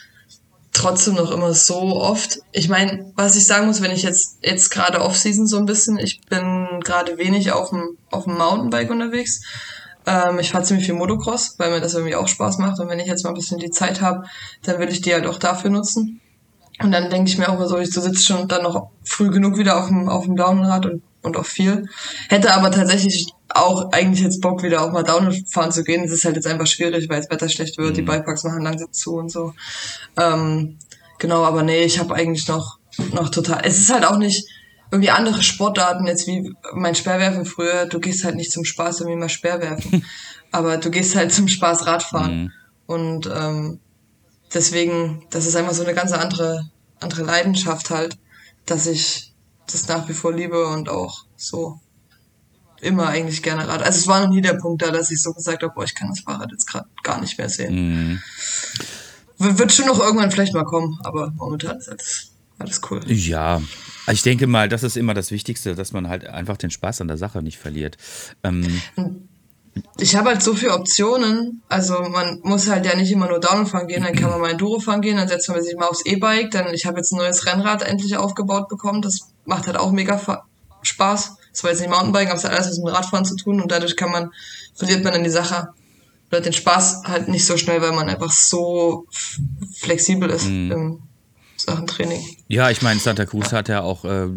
trotzdem 0.73 1.15
noch 1.15 1.31
immer 1.31 1.53
so 1.55 1.97
oft. 1.97 2.41
Ich 2.53 2.69
meine, 2.69 3.13
was 3.17 3.37
ich 3.37 3.47
sagen 3.47 3.67
muss, 3.67 3.83
wenn 3.83 3.91
ich 3.91 4.03
jetzt 4.03 4.39
jetzt 4.43 4.71
gerade 4.71 5.01
Off-Season 5.01 5.47
so 5.47 5.59
ein 5.59 5.67
bisschen, 5.67 5.99
ich 5.99 6.21
bin 6.29 6.81
gerade 6.85 7.19
wenig 7.19 7.53
auf 7.53 7.71
dem 7.71 7.99
auf 8.11 8.25
dem 8.25 8.37
Mountainbike 8.37 8.91
unterwegs. 8.91 9.43
Ähm, 10.07 10.39
ich 10.39 10.51
fahre 10.51 10.65
ziemlich 10.65 10.87
viel 10.87 10.95
Motocross, 10.95 11.57
weil 11.59 11.71
mir 11.71 11.81
das 11.81 11.95
irgendwie 11.95 12.17
auch 12.17 12.29
Spaß 12.29 12.59
macht. 12.59 12.81
Und 12.81 12.89
wenn 12.89 13.01
ich 13.01 13.07
jetzt 13.07 13.25
mal 13.25 13.31
ein 13.31 13.35
bisschen 13.35 13.59
die 13.59 13.71
Zeit 13.71 14.01
habe, 14.01 14.25
dann 14.63 14.79
will 14.79 14.89
ich 14.89 15.01
die 15.01 15.13
halt 15.13 15.27
auch 15.27 15.39
dafür 15.39 15.71
nutzen. 15.71 16.21
Und 16.83 16.93
dann 16.93 17.11
denke 17.11 17.31
ich 17.31 17.37
mir 17.37 17.49
auch 17.49 17.55
immer 17.55 17.69
so, 17.69 17.79
ich 17.79 17.93
sitze 17.93 18.23
schon 18.23 18.49
dann 18.49 18.63
noch 18.63 18.91
früh 19.05 19.31
genug 19.31 19.59
wieder 19.59 19.79
auf 19.79 19.89
dem, 19.89 20.09
auf 20.09 20.25
dem 20.25 20.37
Downrad 20.37 20.87
und, 20.87 21.03
und 21.23 21.37
auch 21.37 21.47
viel. 21.47 21.89
Hätte 22.29 22.55
aber 22.55 22.71
tatsächlich 22.71 23.33
auch 23.49 23.93
eigentlich 23.93 24.23
jetzt 24.23 24.41
Bock, 24.41 24.63
wieder 24.63 24.83
auch 24.83 24.93
mal 24.93 25.03
Downhill 25.03 25.45
fahren 25.49 25.73
zu 25.73 25.83
gehen. 25.85 26.05
Es 26.05 26.13
ist 26.13 26.25
halt 26.25 26.37
jetzt 26.37 26.47
einfach 26.47 26.67
schwierig, 26.67 27.09
weil 27.09 27.21
das 27.21 27.31
Wetter 27.31 27.49
schlecht 27.49 27.79
wird, 27.79 27.97
die 27.97 28.03
Bikeparks 28.03 28.45
machen 28.45 28.63
langsam 28.63 28.93
zu 28.93 29.17
und 29.17 29.31
so. 29.31 29.55
Ähm, 30.17 30.79
genau, 31.19 31.45
aber 31.45 31.63
nee, 31.63 31.83
ich 31.83 31.99
habe 31.99 32.15
eigentlich 32.15 32.47
noch, 32.49 32.79
noch 33.13 33.31
total. 33.31 33.63
Es 33.65 33.79
ist 33.79 33.93
halt 33.93 34.05
auch 34.05 34.17
nicht 34.17 34.47
irgendwie 34.91 35.11
andere 35.11 35.43
Sportarten, 35.43 36.07
jetzt 36.07 36.27
wie 36.27 36.53
mein 36.73 36.95
Speerwerfen 36.95 37.45
früher, 37.45 37.87
du 37.87 38.01
gehst 38.01 38.25
halt 38.25 38.37
nicht 38.37 38.51
zum 38.51 38.65
Spaß 38.65 39.01
irgendwie 39.01 39.19
mal 39.19 39.29
Speerwerfen. 39.29 40.05
aber 40.53 40.79
du 40.79 40.91
gehst 40.91 41.15
halt 41.17 41.33
zum 41.33 41.49
Spaß 41.49 41.87
Radfahren. 41.87 42.53
Und 42.87 43.27
ähm, 43.33 43.79
deswegen, 44.53 45.25
das 45.31 45.47
ist 45.47 45.57
einfach 45.57 45.75
so 45.75 45.85
eine 45.85 45.95
ganz 45.95 46.13
andere, 46.13 46.69
andere 47.01 47.23
Leidenschaft 47.23 47.91
halt, 47.91 48.17
dass 48.67 48.87
ich 48.87 49.30
das 49.73 49.89
nach 49.89 50.09
wie 50.09 50.13
vor 50.13 50.33
liebe 50.33 50.67
und 50.69 50.89
auch 50.89 51.25
so 51.37 51.81
immer 52.81 53.09
eigentlich 53.09 53.43
gerne 53.43 53.69
Rad. 53.69 53.83
Also 53.83 53.99
es 53.99 54.07
war 54.07 54.21
noch 54.21 54.31
nie 54.31 54.41
der 54.41 54.55
Punkt 54.55 54.83
da, 54.83 54.91
dass 54.91 55.11
ich 55.11 55.21
so 55.21 55.33
gesagt 55.33 55.63
habe, 55.63 55.73
boah, 55.75 55.85
ich 55.85 55.95
kann 55.95 56.09
das 56.09 56.21
Fahrrad 56.21 56.51
jetzt 56.51 56.67
gerade 56.67 56.89
gar 57.03 57.21
nicht 57.21 57.37
mehr 57.37 57.49
sehen. 57.49 58.23
W- 59.39 59.59
Wird 59.59 59.73
schon 59.73 59.87
noch 59.87 60.01
irgendwann 60.01 60.31
vielleicht 60.31 60.55
mal 60.55 60.65
kommen, 60.65 60.99
aber 61.03 61.31
momentan 61.37 61.77
ist 61.79 61.89
alles, 61.89 62.31
alles 62.59 62.81
cool. 62.91 63.01
Ja, 63.07 63.61
ich 64.11 64.23
denke 64.23 64.47
mal, 64.47 64.69
das 64.69 64.83
ist 64.83 64.97
immer 64.97 65.13
das 65.15 65.31
Wichtigste, 65.31 65.75
dass 65.75 65.93
man 65.93 66.09
halt 66.09 66.27
einfach 66.27 66.57
den 66.57 66.71
Spaß 66.71 67.03
an 67.03 67.09
der 67.09 67.19
Sache 67.19 67.43
nicht 67.43 67.59
verliert. 67.59 67.97
Ähm, 68.43 68.81
Ich 69.99 70.17
habe 70.17 70.31
halt 70.31 70.43
so 70.43 70.55
viele 70.55 70.75
Optionen. 70.75 71.63
Also 71.69 72.01
man 72.01 72.41
muss 72.43 72.69
halt 72.69 72.85
ja 72.87 72.97
nicht 72.97 73.13
immer 73.13 73.29
nur 73.29 73.39
Downhill 73.41 73.67
fahren 73.67 73.87
gehen, 73.87 74.03
dann 74.03 74.17
kann 74.17 74.31
man 74.31 74.41
mal 74.41 74.51
Enduro 74.51 74.81
fahren 74.81 75.01
gehen, 75.01 75.17
dann 75.17 75.29
setzt 75.29 75.49
man 75.49 75.63
sich 75.63 75.77
mal 75.77 75.87
aufs 75.87 76.05
E-Bike. 76.05 76.51
Dann 76.51 76.75
ich 76.75 76.87
habe 76.87 76.97
jetzt 76.99 77.13
ein 77.13 77.19
neues 77.19 77.47
Rennrad 77.47 77.83
endlich 77.83 78.17
aufgebaut 78.17 78.69
bekommen. 78.69 79.01
Das 79.01 79.21
macht 79.51 79.67
halt 79.67 79.77
auch 79.77 79.93
mega 79.93 80.19
Spaß. 80.81 81.37
Das 81.53 81.65
war 81.65 81.71
jetzt 81.71 81.81
nicht 81.81 81.91
Mountainbiken, 81.91 82.29
aber 82.29 82.39
es 82.39 82.45
hat 82.45 82.53
alles 82.53 82.71
was 82.71 82.79
mit 82.79 82.95
Radfahren 82.95 83.27
zu 83.27 83.37
tun 83.37 83.61
und 83.61 83.71
dadurch 83.71 83.97
kann 83.97 84.11
man, 84.11 84.31
verliert 84.75 85.05
man 85.05 85.13
dann 85.13 85.25
die 85.25 85.31
Sache 85.31 85.75
oder 86.31 86.41
den 86.41 86.53
Spaß 86.53 87.03
halt 87.07 87.29
nicht 87.29 87.45
so 87.45 87.57
schnell, 87.57 87.83
weil 87.83 87.93
man 87.93 88.09
einfach 88.09 88.31
so 88.31 89.07
flexibel 89.75 90.31
ist 90.31 90.47
mhm. 90.47 90.71
im 90.71 91.03
Sachen 91.57 91.87
Training. 91.87 92.25
Ja, 92.49 92.71
ich 92.71 92.83
meine, 92.83 93.01
Santa 93.01 93.27
Cruz 93.27 93.53
hat 93.53 93.69
ja 93.69 93.83
auch 93.83 94.05
äh, 94.05 94.29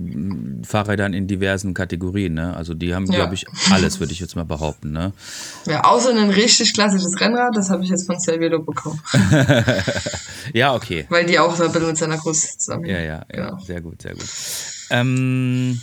Fahrräder 0.63 1.05
in 1.05 1.27
diversen 1.27 1.73
Kategorien. 1.73 2.33
Ne? 2.33 2.55
Also 2.55 2.73
die 2.73 2.93
haben, 2.93 3.05
ja. 3.05 3.19
glaube 3.19 3.35
ich, 3.35 3.45
alles, 3.71 3.99
würde 3.99 4.11
ich 4.11 4.19
jetzt 4.19 4.35
mal 4.35 4.43
behaupten. 4.43 4.91
Ne? 4.91 5.13
Ja, 5.65 5.83
außer 5.85 6.09
ein 6.09 6.29
richtig 6.29 6.73
klassisches 6.73 7.19
Rennrad, 7.21 7.55
das 7.55 7.69
habe 7.69 7.83
ich 7.83 7.89
jetzt 7.89 8.07
von 8.07 8.19
Cervelo 8.19 8.61
bekommen. 8.61 8.99
ja, 10.53 10.73
okay. 10.73 11.05
Weil 11.09 11.25
die 11.25 11.39
auch 11.39 11.55
so 11.55 11.63
ein 11.63 11.71
bisschen 11.71 11.87
mit 11.87 11.97
Santa 11.97 12.17
Cruz 12.17 12.57
zusammen. 12.57 12.85
Ja, 12.85 12.99
ja, 12.99 13.03
ja, 13.03 13.25
genau. 13.29 13.59
sehr 13.59 13.81
gut, 13.81 14.01
sehr 14.01 14.13
gut. 14.13 14.29
Ähm, 14.89 15.81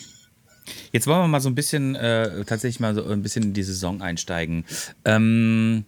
jetzt 0.93 1.07
wollen 1.07 1.21
wir 1.21 1.29
mal 1.29 1.41
so 1.41 1.49
ein 1.49 1.55
bisschen, 1.55 1.95
äh, 1.95 2.45
tatsächlich 2.45 2.81
mal 2.81 2.95
so 2.95 3.05
ein 3.05 3.23
bisschen 3.23 3.45
in 3.45 3.53
die 3.53 3.63
Saison 3.63 4.03
einsteigen. 4.03 4.65
Ähm, 5.05 5.85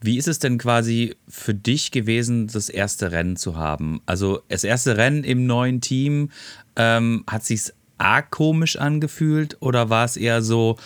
wie 0.00 0.18
ist 0.18 0.28
es 0.28 0.38
denn 0.38 0.58
quasi 0.58 1.16
für 1.28 1.54
dich 1.54 1.90
gewesen, 1.90 2.46
das 2.46 2.68
erste 2.68 3.10
Rennen 3.10 3.36
zu 3.36 3.56
haben? 3.56 4.00
Also 4.06 4.42
das 4.48 4.62
erste 4.62 4.96
Rennen 4.96 5.24
im 5.24 5.46
neuen 5.46 5.80
Team, 5.80 6.30
ähm, 6.76 7.24
hat 7.26 7.44
sich 7.44 7.72
arg 7.98 8.30
komisch 8.30 8.76
angefühlt 8.76 9.56
oder 9.60 9.90
war 9.90 10.04
es 10.04 10.16
eher 10.16 10.42
so, 10.42 10.78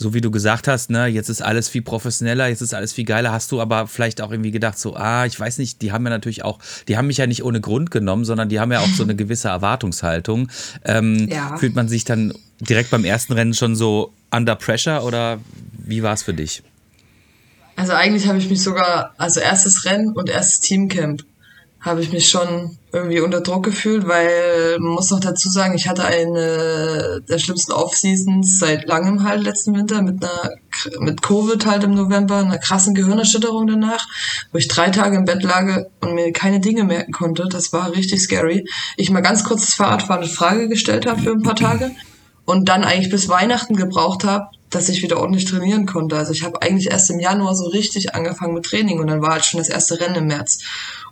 so 0.00 0.14
wie 0.14 0.22
du 0.22 0.30
gesagt 0.30 0.66
hast, 0.66 0.88
ne, 0.88 1.08
jetzt 1.08 1.28
ist 1.28 1.42
alles 1.42 1.68
viel 1.68 1.82
professioneller, 1.82 2.48
jetzt 2.48 2.62
ist 2.62 2.72
alles 2.72 2.94
viel 2.94 3.04
geiler, 3.04 3.32
hast 3.32 3.52
du 3.52 3.60
aber 3.60 3.86
vielleicht 3.86 4.22
auch 4.22 4.30
irgendwie 4.30 4.50
gedacht, 4.50 4.78
so, 4.78 4.96
ah, 4.96 5.26
ich 5.26 5.38
weiß 5.38 5.58
nicht, 5.58 5.82
die 5.82 5.92
haben 5.92 6.04
ja 6.04 6.10
natürlich 6.10 6.42
auch, 6.42 6.58
die 6.88 6.96
haben 6.96 7.06
mich 7.06 7.18
ja 7.18 7.26
nicht 7.26 7.44
ohne 7.44 7.60
Grund 7.60 7.90
genommen, 7.90 8.24
sondern 8.24 8.48
die 8.48 8.58
haben 8.58 8.72
ja 8.72 8.80
auch 8.80 8.88
so 8.88 9.02
eine 9.02 9.14
gewisse 9.20 9.48
Erwartungshaltung. 9.48 10.48
Ähm, 10.86 11.28
ja. 11.28 11.54
Fühlt 11.58 11.74
man 11.74 11.86
sich 11.86 12.06
dann 12.06 12.32
direkt 12.60 12.88
beim 12.88 13.04
ersten 13.04 13.34
Rennen 13.34 13.52
schon 13.52 13.76
so 13.76 14.14
under 14.30 14.56
pressure 14.56 15.04
oder 15.04 15.38
wie 15.72 16.02
war 16.02 16.14
es 16.14 16.22
für 16.22 16.32
dich? 16.32 16.62
Also 17.76 17.92
eigentlich 17.92 18.26
habe 18.26 18.38
ich 18.38 18.48
mich 18.48 18.62
sogar, 18.62 19.14
also 19.18 19.40
erstes 19.40 19.84
Rennen 19.84 20.14
und 20.14 20.30
erstes 20.30 20.60
Teamcamp, 20.60 21.24
habe 21.80 22.00
ich 22.00 22.10
mich 22.10 22.30
schon 22.30 22.78
irgendwie 22.92 23.20
unter 23.20 23.40
Druck 23.40 23.64
gefühlt, 23.64 24.06
weil 24.08 24.78
man 24.80 24.92
muss 24.92 25.10
noch 25.10 25.20
dazu 25.20 25.48
sagen, 25.48 25.74
ich 25.74 25.88
hatte 25.88 26.04
eine 26.04 27.22
der 27.28 27.38
schlimmsten 27.38 27.72
Off-Seasons 27.72 28.58
seit 28.58 28.86
langem 28.86 29.24
halt 29.24 29.42
letzten 29.42 29.76
Winter 29.76 30.02
mit 30.02 30.22
einer 30.24 30.54
mit 31.00 31.22
Covid 31.22 31.66
halt 31.66 31.84
im 31.84 31.94
November, 31.94 32.36
einer 32.38 32.58
krassen 32.58 32.94
Gehirnerschütterung 32.94 33.66
danach, 33.66 34.06
wo 34.52 34.58
ich 34.58 34.68
drei 34.68 34.90
Tage 34.90 35.16
im 35.16 35.24
Bett 35.24 35.42
lag 35.42 35.84
und 36.00 36.14
mir 36.14 36.32
keine 36.32 36.60
Dinge 36.60 36.84
merken 36.84 37.12
konnte. 37.12 37.46
Das 37.50 37.72
war 37.72 37.92
richtig 37.94 38.20
scary. 38.20 38.66
Ich 38.96 39.10
mal 39.10 39.20
ganz 39.20 39.44
kurz 39.44 39.66
das 39.66 39.74
Fahrradfahren 39.74 40.22
in 40.22 40.28
Frage 40.28 40.68
gestellt 40.68 41.06
habe 41.06 41.22
für 41.22 41.32
ein 41.32 41.42
paar 41.42 41.56
Tage 41.56 41.90
und 42.44 42.68
dann 42.68 42.84
eigentlich 42.84 43.10
bis 43.10 43.28
Weihnachten 43.28 43.76
gebraucht 43.76 44.24
habe, 44.24 44.46
dass 44.70 44.88
ich 44.88 45.02
wieder 45.02 45.18
ordentlich 45.18 45.44
trainieren 45.44 45.86
konnte. 45.86 46.16
Also 46.16 46.32
ich 46.32 46.44
habe 46.44 46.62
eigentlich 46.62 46.90
erst 46.90 47.10
im 47.10 47.18
Januar 47.18 47.54
so 47.54 47.66
richtig 47.68 48.14
angefangen 48.14 48.54
mit 48.54 48.64
Training 48.64 49.00
und 49.00 49.08
dann 49.08 49.20
war 49.20 49.32
halt 49.32 49.44
schon 49.44 49.58
das 49.58 49.68
erste 49.68 50.00
Rennen 50.00 50.14
im 50.16 50.26
März. 50.26 50.60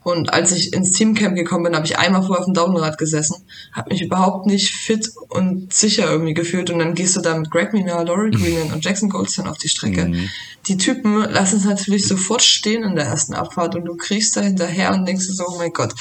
Und 0.09 0.33
als 0.33 0.53
ich 0.53 0.73
ins 0.73 0.92
Teamcamp 0.92 1.37
gekommen 1.37 1.64
bin, 1.64 1.77
habe 1.77 1.85
ich 1.85 1.99
einmal 1.99 2.23
vorher 2.23 2.38
auf 2.38 2.47
dem 2.47 2.55
Downrad 2.55 2.97
gesessen, 2.97 3.44
habe 3.73 3.90
mich 3.92 4.01
überhaupt 4.01 4.47
nicht 4.47 4.75
fit 4.75 5.11
und 5.29 5.71
sicher 5.71 6.11
irgendwie 6.11 6.33
gefühlt 6.33 6.71
und 6.71 6.79
dann 6.79 6.94
gehst 6.94 7.14
du 7.14 7.21
da 7.21 7.37
mit 7.37 7.51
Greg 7.51 7.75
Mina, 7.75 8.01
Laurie 8.01 8.31
Greenan 8.35 8.73
und 8.73 8.83
Jackson 8.83 9.11
Goldstein 9.11 9.47
auf 9.47 9.59
die 9.59 9.68
Strecke. 9.68 10.07
Mhm. 10.07 10.31
Die 10.66 10.79
Typen 10.79 11.31
lassen 11.31 11.59
es 11.59 11.66
natürlich 11.66 12.09
sofort 12.09 12.40
stehen 12.40 12.85
in 12.85 12.97
der 12.97 13.05
ersten 13.05 13.35
Abfahrt 13.35 13.75
und 13.75 13.85
du 13.85 13.97
kriegst 13.97 14.35
da 14.35 14.40
hinterher 14.40 14.94
und 14.94 15.07
denkst 15.07 15.27
so, 15.27 15.44
oh 15.47 15.59
mein 15.59 15.75
Gott, 15.75 15.92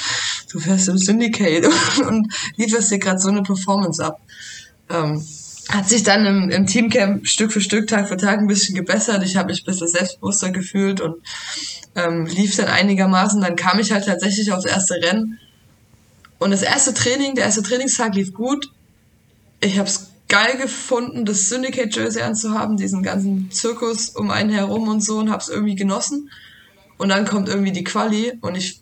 du 0.50 0.58
fährst 0.58 0.88
im 0.88 0.96
Syndicate 0.96 1.68
und 2.08 2.32
lieferst 2.56 2.90
dir 2.90 2.98
gerade 2.98 3.18
so 3.18 3.28
eine 3.28 3.42
Performance 3.42 4.02
ab. 4.02 4.22
Ähm, 4.88 5.22
hat 5.68 5.86
sich 5.86 6.02
dann 6.02 6.24
im, 6.24 6.48
im 6.48 6.66
Teamcamp 6.66 7.26
Stück 7.26 7.52
für 7.52 7.60
Stück, 7.60 7.88
Tag 7.88 8.08
für 8.08 8.16
Tag 8.16 8.38
ein 8.38 8.46
bisschen 8.46 8.74
gebessert. 8.74 9.22
Ich 9.22 9.36
habe 9.36 9.48
mich 9.48 9.62
ein 9.62 9.66
bisschen 9.66 9.88
selbstbewusster 9.88 10.50
gefühlt 10.50 11.02
und 11.02 11.16
ähm, 11.98 12.26
lief 12.26 12.56
dann 12.56 12.68
einigermaßen. 12.68 13.40
Dann 13.40 13.56
kam 13.56 13.78
ich 13.78 13.92
halt 13.92 14.06
tatsächlich 14.06 14.52
aufs 14.52 14.64
erste 14.64 14.94
Rennen. 14.94 15.38
Und 16.38 16.52
das 16.52 16.62
erste 16.62 16.94
Training, 16.94 17.34
der 17.34 17.44
erste 17.44 17.62
Trainingstag 17.62 18.14
lief 18.14 18.32
gut. 18.32 18.70
Ich 19.60 19.78
habe 19.78 19.88
es 19.88 20.10
geil 20.28 20.56
gefunden, 20.56 21.24
das 21.24 21.48
Syndicate 21.48 21.94
Jersey 21.94 22.22
anzuhaben, 22.22 22.76
diesen 22.76 23.02
ganzen 23.02 23.50
Zirkus 23.50 24.10
um 24.10 24.30
einen 24.30 24.50
herum 24.50 24.86
und 24.88 25.02
so 25.02 25.18
und 25.18 25.30
habe 25.30 25.42
es 25.42 25.48
irgendwie 25.48 25.74
genossen. 25.74 26.30
Und 26.98 27.08
dann 27.08 27.26
kommt 27.26 27.48
irgendwie 27.48 27.72
die 27.72 27.84
Quali 27.84 28.38
und 28.40 28.56
ich 28.56 28.80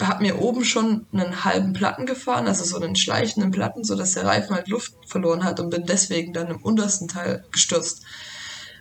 habe 0.00 0.22
mir 0.22 0.40
oben 0.40 0.64
schon 0.64 1.06
einen 1.12 1.44
halben 1.44 1.74
Platten 1.74 2.06
gefahren, 2.06 2.46
also 2.46 2.64
so 2.64 2.80
einen 2.80 2.96
schleichenden 2.96 3.50
Platten, 3.50 3.84
so 3.84 3.94
dass 3.94 4.12
der 4.12 4.24
Reifen 4.24 4.56
halt 4.56 4.68
Luft 4.68 4.94
verloren 5.06 5.44
hat 5.44 5.60
und 5.60 5.70
bin 5.70 5.84
deswegen 5.84 6.32
dann 6.32 6.48
im 6.48 6.62
untersten 6.62 7.08
Teil 7.08 7.44
gestürzt. 7.52 8.02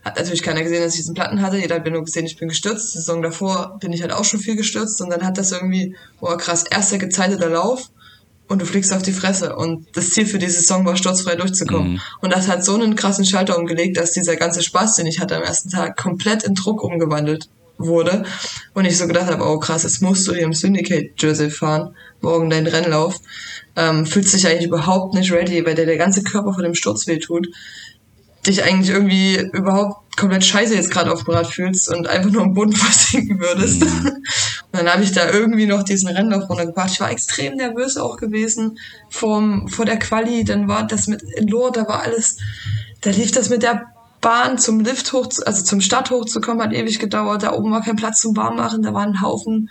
Hat 0.09 0.17
natürlich 0.17 0.41
keiner 0.41 0.63
gesehen, 0.63 0.81
dass 0.81 0.93
ich 0.93 1.01
diesen 1.01 1.13
Platten 1.13 1.39
hatte. 1.43 1.59
Jeder 1.59 1.75
hat 1.75 1.85
mir 1.85 1.91
nur 1.91 2.03
gesehen, 2.03 2.25
ich 2.25 2.35
bin 2.35 2.49
gestürzt. 2.49 2.95
Die 2.95 2.97
Saison 2.97 3.21
davor 3.21 3.77
bin 3.79 3.93
ich 3.93 4.01
halt 4.01 4.11
auch 4.11 4.25
schon 4.25 4.39
viel 4.39 4.55
gestürzt 4.55 4.99
und 5.01 5.11
dann 5.11 5.23
hat 5.23 5.37
das 5.37 5.51
irgendwie, 5.51 5.95
boah 6.19 6.35
krass, 6.35 6.63
erster 6.63 6.97
gezeiteter 6.97 7.47
Lauf 7.47 7.91
und 8.47 8.59
du 8.59 8.65
fliegst 8.65 8.91
auf 8.91 9.03
die 9.03 9.11
Fresse. 9.11 9.55
Und 9.55 9.85
das 9.93 10.09
Ziel 10.09 10.25
für 10.25 10.39
die 10.39 10.49
Saison 10.49 10.83
war, 10.83 10.97
sturzfrei 10.97 11.35
durchzukommen. 11.35 11.91
Mhm. 11.91 12.01
Und 12.21 12.33
das 12.33 12.47
hat 12.47 12.65
so 12.65 12.73
einen 12.73 12.95
krassen 12.95 13.23
Schalter 13.23 13.55
umgelegt, 13.55 13.97
dass 13.97 14.13
dieser 14.13 14.35
ganze 14.35 14.63
Spaß, 14.63 14.95
den 14.95 15.05
ich 15.05 15.19
hatte 15.19 15.37
am 15.37 15.43
ersten 15.43 15.69
Tag, 15.69 15.95
komplett 15.95 16.43
in 16.43 16.55
Druck 16.55 16.83
umgewandelt 16.83 17.49
wurde. 17.77 18.23
Und 18.73 18.85
ich 18.85 18.97
so 18.97 19.05
gedacht 19.05 19.29
habe, 19.29 19.45
oh 19.45 19.59
krass, 19.59 19.83
jetzt 19.83 20.01
musst 20.01 20.27
du 20.27 20.33
hier 20.33 20.43
im 20.43 20.53
Syndicate 20.53 21.11
Jersey 21.19 21.51
fahren, 21.51 21.95
morgen 22.21 22.49
dein 22.49 22.65
Rennlauf. 22.65 23.17
Ähm, 23.75 24.07
fühlt 24.07 24.27
sich 24.27 24.47
eigentlich 24.47 24.67
überhaupt 24.67 25.13
nicht 25.13 25.31
ready, 25.31 25.63
weil 25.63 25.75
der, 25.75 25.85
der 25.85 25.97
ganze 25.97 26.23
Körper 26.23 26.53
von 26.53 26.63
dem 26.63 26.73
Sturz 26.73 27.05
weh 27.05 27.19
tut. 27.19 27.47
Dich 28.45 28.63
eigentlich 28.63 28.89
irgendwie 28.89 29.37
überhaupt 29.53 30.15
komplett 30.17 30.43
scheiße 30.43 30.75
jetzt 30.75 30.91
gerade 30.91 31.11
auf 31.11 31.23
dem 31.23 31.33
Rad 31.33 31.47
fühlst 31.47 31.89
und 31.89 32.07
einfach 32.07 32.29
nur 32.29 32.43
am 32.43 32.53
Boden 32.53 32.71
versinken 32.75 33.39
würdest. 33.39 33.81
Mhm. 33.81 34.05
und 34.07 34.23
dann 34.73 34.89
habe 34.89 35.03
ich 35.03 35.11
da 35.11 35.31
irgendwie 35.31 35.65
noch 35.65 35.83
diesen 35.83 36.09
Rennlauf 36.09 36.49
runtergebracht. 36.49 36.91
Ich 36.91 36.99
war 36.99 37.11
extrem 37.11 37.55
nervös 37.55 37.97
auch 37.97 38.17
gewesen 38.17 38.79
vom, 39.09 39.67
vor 39.67 39.85
der 39.85 39.97
Quali. 39.97 40.43
Dann 40.43 40.67
war 40.67 40.85
das 40.85 41.07
mit 41.07 41.21
in 41.21 41.47
Lohr, 41.47 41.71
da 41.71 41.87
war 41.87 42.03
alles, 42.03 42.37
da 43.01 43.09
lief 43.09 43.31
das 43.31 43.49
mit 43.49 43.63
der 43.63 43.85
Bahn 44.21 44.57
zum 44.57 44.81
Lift 44.81 45.13
hoch, 45.13 45.29
also 45.45 45.63
zum 45.63 45.79
Stadt 45.79 46.11
hochzukommen, 46.11 46.61
hat 46.61 46.73
ewig 46.73 46.99
gedauert. 46.99 47.43
Da 47.43 47.53
oben 47.53 47.71
war 47.71 47.81
kein 47.81 47.95
Platz 47.95 48.21
zum 48.21 48.35
Warmmachen. 48.35 48.83
Da 48.83 48.93
waren 48.93 49.11
ein 49.11 49.21
Haufen 49.21 49.69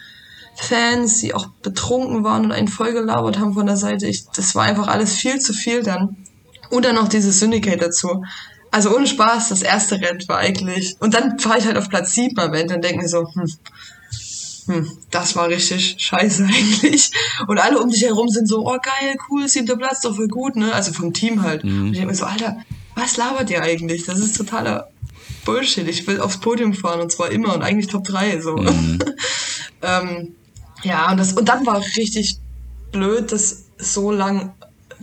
Fans, 0.55 1.21
die 1.21 1.35
auch 1.35 1.47
betrunken 1.63 2.25
waren 2.25 2.47
und 2.47 2.53
einen 2.53 2.69
voll 2.69 2.93
gelabert 2.93 3.39
haben 3.39 3.55
von 3.55 3.67
der 3.67 3.77
Seite. 3.77 4.07
Ich, 4.07 4.27
das 4.35 4.55
war 4.55 4.65
einfach 4.65 4.89
alles 4.89 5.15
viel 5.15 5.39
zu 5.39 5.53
viel 5.53 5.83
dann. 5.83 6.17
Und 6.71 6.85
dann 6.85 6.97
noch 6.97 7.09
dieses 7.09 7.39
Syndicate 7.39 7.81
dazu. 7.81 8.25
Also 8.71 8.95
ohne 8.95 9.07
Spaß, 9.07 9.49
das 9.49 9.63
erste 9.63 10.01
Rennen 10.01 10.23
war 10.29 10.39
eigentlich. 10.39 10.97
Und 11.01 11.15
dann 11.15 11.39
fahre 11.39 11.59
ich 11.59 11.65
halt 11.65 11.77
auf 11.77 11.89
Platz 11.89 12.15
7 12.15 12.39
am 12.39 12.55
Ende 12.55 12.75
und 12.75 12.85
denke 12.85 13.03
mir 13.03 13.09
so, 13.09 13.27
hm, 13.33 13.47
hm, 14.67 14.91
das 15.11 15.35
war 15.35 15.49
richtig 15.49 15.97
scheiße 15.99 16.45
eigentlich. 16.55 17.11
Und 17.47 17.59
alle 17.59 17.81
um 17.81 17.91
dich 17.91 18.03
herum 18.03 18.29
sind 18.29 18.47
so, 18.49 18.67
oh 18.67 18.79
geil, 18.83 19.17
cool, 19.31 19.49
siebter 19.49 19.77
Platz, 19.77 20.03
doch 20.03 20.15
voll 20.15 20.29
gut, 20.29 20.57
ne? 20.57 20.73
Also 20.73 20.93
vom 20.93 21.13
Team 21.13 21.43
halt. 21.43 21.65
Mhm. 21.65 21.81
Und 21.81 21.87
ich 21.89 21.93
denke 21.93 22.09
mir 22.09 22.15
so, 22.15 22.27
Alter, 22.27 22.59
was 22.95 23.17
labert 23.17 23.51
ihr 23.51 23.63
eigentlich? 23.63 24.05
Das 24.05 24.19
ist 24.19 24.37
totaler 24.37 24.91
Bullshit. 25.45 25.89
Ich 25.89 26.07
will 26.07 26.21
aufs 26.21 26.39
Podium 26.39 26.75
fahren 26.75 27.01
und 27.01 27.11
zwar 27.11 27.31
immer 27.31 27.55
und 27.55 27.63
eigentlich 27.63 27.87
Top 27.87 28.05
3. 28.05 28.41
So. 28.41 28.57
Mhm. 28.57 28.99
ähm, 29.83 30.35
ja, 30.83 31.11
und, 31.11 31.19
das, 31.19 31.33
und 31.33 31.49
dann 31.49 31.65
war 31.65 31.83
richtig 31.97 32.39
blöd, 32.93 33.33
dass 33.33 33.65
so 33.79 34.13
lang 34.13 34.55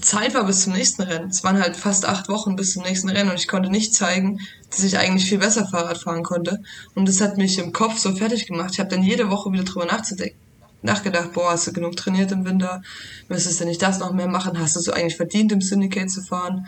Zeit 0.01 0.33
war 0.33 0.45
bis 0.45 0.63
zum 0.63 0.73
nächsten 0.73 1.03
Rennen. 1.03 1.29
Es 1.29 1.43
waren 1.43 1.61
halt 1.61 1.75
fast 1.75 2.05
acht 2.05 2.29
Wochen 2.29 2.55
bis 2.55 2.73
zum 2.73 2.83
nächsten 2.83 3.09
Rennen 3.09 3.29
und 3.29 3.39
ich 3.39 3.47
konnte 3.47 3.69
nicht 3.69 3.93
zeigen, 3.93 4.39
dass 4.69 4.83
ich 4.83 4.97
eigentlich 4.97 5.29
viel 5.29 5.37
besser 5.37 5.67
Fahrrad 5.67 5.97
fahren 5.97 6.23
konnte. 6.23 6.61
Und 6.95 7.07
das 7.07 7.21
hat 7.21 7.37
mich 7.37 7.57
im 7.57 7.71
Kopf 7.71 7.97
so 7.97 8.15
fertig 8.15 8.47
gemacht. 8.47 8.71
Ich 8.73 8.79
habe 8.79 8.89
dann 8.89 9.03
jede 9.03 9.29
Woche 9.29 9.51
wieder 9.51 9.63
drüber 9.63 9.85
nachzudenken 9.85 10.45
nachgedacht, 10.85 11.33
boah, 11.33 11.51
hast 11.51 11.67
du 11.67 11.73
genug 11.73 11.97
trainiert 11.97 12.31
im 12.31 12.45
Winter? 12.45 12.81
Müsstest 13.27 13.59
du 13.59 13.65
nicht 13.65 13.81
das 13.81 13.99
noch 13.99 14.13
mehr 14.13 14.27
machen? 14.27 14.59
Hast 14.59 14.75
du 14.75 14.79
so 14.79 14.93
eigentlich 14.93 15.17
verdient, 15.17 15.51
im 15.51 15.61
Syndicate 15.61 16.09
zu 16.09 16.21
fahren? 16.21 16.67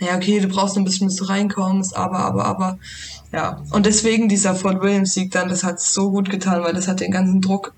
Naja, 0.00 0.16
okay, 0.16 0.40
du 0.40 0.48
brauchst 0.48 0.76
ein 0.76 0.84
bisschen, 0.84 1.06
bis 1.06 1.16
du 1.16 1.24
reinkommst, 1.24 1.96
aber, 1.96 2.20
aber, 2.20 2.46
aber. 2.46 2.78
Ja, 3.32 3.62
und 3.70 3.86
deswegen 3.86 4.28
dieser 4.28 4.54
Fort 4.54 4.80
Williams-Sieg 4.80 5.30
dann, 5.30 5.48
das 5.48 5.64
hat 5.64 5.80
so 5.80 6.10
gut 6.10 6.30
getan, 6.30 6.62
weil 6.62 6.72
das 6.72 6.88
hat 6.88 7.00
den 7.00 7.12
ganzen 7.12 7.40
Druck 7.40 7.72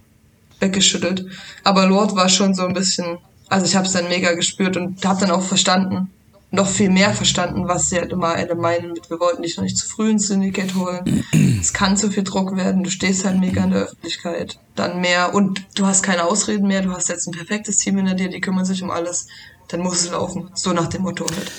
weggeschüttelt. 0.60 1.26
Aber 1.64 1.86
Lord 1.86 2.14
war 2.14 2.28
schon 2.28 2.54
so 2.54 2.64
ein 2.64 2.74
bisschen, 2.74 3.18
also 3.50 3.66
ich 3.66 3.76
habe 3.76 3.86
es 3.86 3.92
dann 3.92 4.08
mega 4.08 4.32
gespürt 4.32 4.76
und 4.76 5.04
habe 5.04 5.20
dann 5.20 5.30
auch 5.30 5.42
verstanden, 5.42 6.10
noch 6.52 6.68
viel 6.68 6.90
mehr 6.90 7.12
verstanden, 7.12 7.68
was 7.68 7.90
sie 7.90 7.98
halt 7.98 8.12
immer 8.12 8.28
alle 8.28 8.54
meinen 8.54 8.92
mit, 8.92 9.08
wir 9.08 9.20
wollten 9.20 9.42
dich 9.42 9.56
noch 9.56 9.64
nicht 9.64 9.76
zu 9.76 9.86
früh 9.86 10.10
ins 10.10 10.26
Syndicate 10.28 10.74
holen. 10.74 11.24
es 11.60 11.72
kann 11.72 11.96
zu 11.96 12.10
viel 12.10 12.24
Druck 12.24 12.56
werden, 12.56 12.82
du 12.82 12.90
stehst 12.90 13.24
halt 13.24 13.38
mega 13.38 13.62
in 13.62 13.70
der 13.70 13.82
Öffentlichkeit. 13.82 14.58
Dann 14.74 15.00
mehr 15.00 15.34
und 15.34 15.64
du 15.76 15.86
hast 15.86 16.02
keine 16.02 16.24
Ausreden 16.24 16.66
mehr, 16.66 16.82
du 16.82 16.92
hast 16.92 17.08
jetzt 17.08 17.26
ein 17.28 17.32
perfektes 17.32 17.76
Team 17.78 17.96
hinter 17.96 18.14
dir, 18.14 18.28
die 18.28 18.40
kümmern 18.40 18.64
sich 18.64 18.82
um 18.82 18.90
alles. 18.90 19.28
Dann 19.68 19.80
muss 19.80 20.00
es 20.00 20.10
laufen. 20.10 20.50
So 20.54 20.72
nach 20.72 20.88
dem 20.88 21.02
Motto 21.02 21.26
halt. 21.26 21.52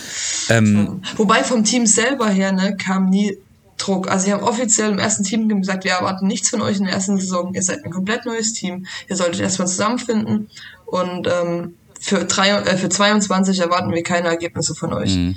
Ähm. 0.50 1.02
Wobei 1.16 1.46
vom 1.46 1.64
Team 1.64 1.86
selber 1.86 2.30
her, 2.30 2.52
ne, 2.52 2.76
kam 2.76 3.10
nie 3.10 3.38
Druck. 3.78 4.10
Also 4.10 4.26
sie 4.26 4.34
haben 4.34 4.44
offiziell 4.44 4.92
im 4.92 5.00
ersten 5.00 5.24
Team 5.24 5.48
gesagt, 5.48 5.86
wir 5.86 5.94
erwarten 5.94 6.28
nichts 6.28 6.50
von 6.50 6.62
euch 6.62 6.78
in 6.78 6.86
der 6.86 6.94
ersten 6.94 7.18
Saison. 7.18 7.54
Ihr 7.54 7.64
seid 7.64 7.86
ein 7.86 7.92
komplett 7.92 8.26
neues 8.26 8.52
Team. 8.52 8.86
Ihr 9.08 9.16
solltet 9.16 9.40
erstmal 9.40 9.70
zusammenfinden 9.70 10.50
und 10.86 11.28
ähm, 11.28 11.76
für, 12.02 12.26
drei, 12.26 12.50
äh, 12.50 12.78
für 12.78 12.90
22 12.90 13.60
erwarten 13.60 13.94
wir 13.94 14.04
keine 14.04 14.28
Ergebnisse 14.28 14.74
von 14.76 14.92
euch. 14.92 15.16
Mhm. 15.16 15.36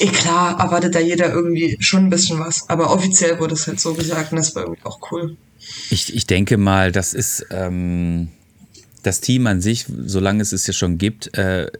eh 0.00 0.08
klar, 0.08 0.58
erwartet 0.58 0.94
da 0.94 1.00
jeder 1.00 1.32
irgendwie 1.32 1.76
schon 1.80 2.06
ein 2.06 2.10
bisschen 2.10 2.40
was. 2.40 2.68
Aber 2.68 2.90
offiziell 2.90 3.38
wurde 3.38 3.54
es 3.54 3.66
halt 3.66 3.78
so 3.78 3.94
gesagt 3.94 4.32
und 4.32 4.38
das 4.38 4.56
war 4.56 4.64
irgendwie 4.64 4.84
auch 4.84 4.98
cool. 5.12 5.36
Ich, 5.90 6.14
ich 6.14 6.26
denke 6.26 6.56
mal, 6.56 6.92
das 6.92 7.14
ist 7.14 7.46
ähm, 7.50 8.28
das 9.02 9.20
Team 9.20 9.46
an 9.46 9.60
sich, 9.60 9.84
solange 10.06 10.42
es 10.42 10.52
es 10.52 10.66
ja 10.66 10.72
schon 10.72 10.98
gibt, 10.98 11.36
äh, 11.36 11.70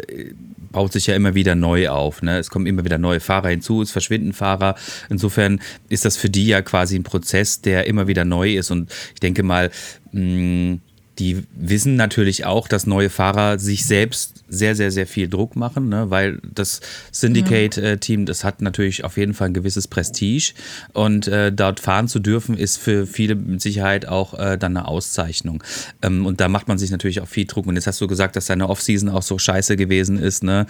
baut 0.71 0.93
sich 0.93 1.07
ja 1.07 1.15
immer 1.15 1.35
wieder 1.35 1.55
neu 1.55 1.89
auf. 1.89 2.21
Ne? 2.21 2.39
Es 2.39 2.51
kommen 2.51 2.67
immer 2.67 2.85
wieder 2.85 2.99
neue 2.99 3.21
Fahrer 3.21 3.49
hinzu, 3.49 3.81
es 3.81 3.91
verschwinden 3.91 4.33
Fahrer. 4.33 4.75
Insofern 5.09 5.61
ist 5.89 6.05
das 6.05 6.17
für 6.17 6.29
die 6.29 6.47
ja 6.47 6.63
quasi 6.63 6.97
ein 6.97 7.03
Prozess, 7.03 7.63
der 7.63 7.87
immer 7.87 8.09
wieder 8.09 8.25
neu 8.25 8.57
ist. 8.57 8.71
Und 8.71 8.93
ich 9.15 9.21
denke 9.21 9.43
mal, 9.43 9.71
mh, 10.13 10.79
die 11.19 11.45
wissen 11.55 11.97
natürlich 11.97 12.45
auch, 12.45 12.67
dass 12.67 12.87
neue 12.87 13.11
Fahrer 13.11 13.59
sich 13.59 13.87
selbst 13.87 14.45
sehr, 14.49 14.75
sehr, 14.75 14.91
sehr 14.91 15.07
viel 15.07 15.29
Druck 15.29 15.57
machen, 15.57 15.89
ne? 15.89 16.11
weil 16.11 16.41
das 16.43 16.81
Syndicate-Team, 17.13 18.27
das 18.27 18.45
hat 18.45 18.61
natürlich 18.61 19.05
auf 19.05 19.17
jeden 19.17 19.35
Fall 19.35 19.49
ein 19.49 19.55
gewisses 19.55 19.89
Prestige 19.89 20.53
und 20.93 21.29
äh, 21.29 21.53
dort 21.53 21.81
fahren 21.81 22.09
zu 22.09 22.19
dürfen, 22.19 22.57
ist 22.57 22.79
für 22.79 23.07
viele 23.07 23.35
mit 23.37 23.63
Sicherheit 23.63 24.07
auch 24.07 24.35
äh, 24.35 24.59
dann 24.59 24.77
eine 24.77 24.89
Auszeichnung. 24.89 25.63
Ähm, 26.03 26.27
und 26.27 26.41
da 26.41 26.49
macht 26.49 26.69
man 26.69 26.79
sich 26.79 26.91
natürlich 26.91 27.21
auch 27.21 27.29
viel 27.29 27.47
Druck. 27.47 27.67
Und 27.67 27.77
jetzt 27.77 27.87
hast 27.87 28.01
du 28.01 28.07
gesagt, 28.07 28.37
dass 28.37 28.47
deine 28.47 28.69
Offseason 28.69 29.09
auch 29.09 29.23
so 29.23 29.39
scheiße 29.39 29.77
gewesen 29.77 30.19
ist, 30.19 30.43
ne? 30.43 30.67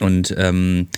Und 0.00 0.34
ähm, 0.38 0.88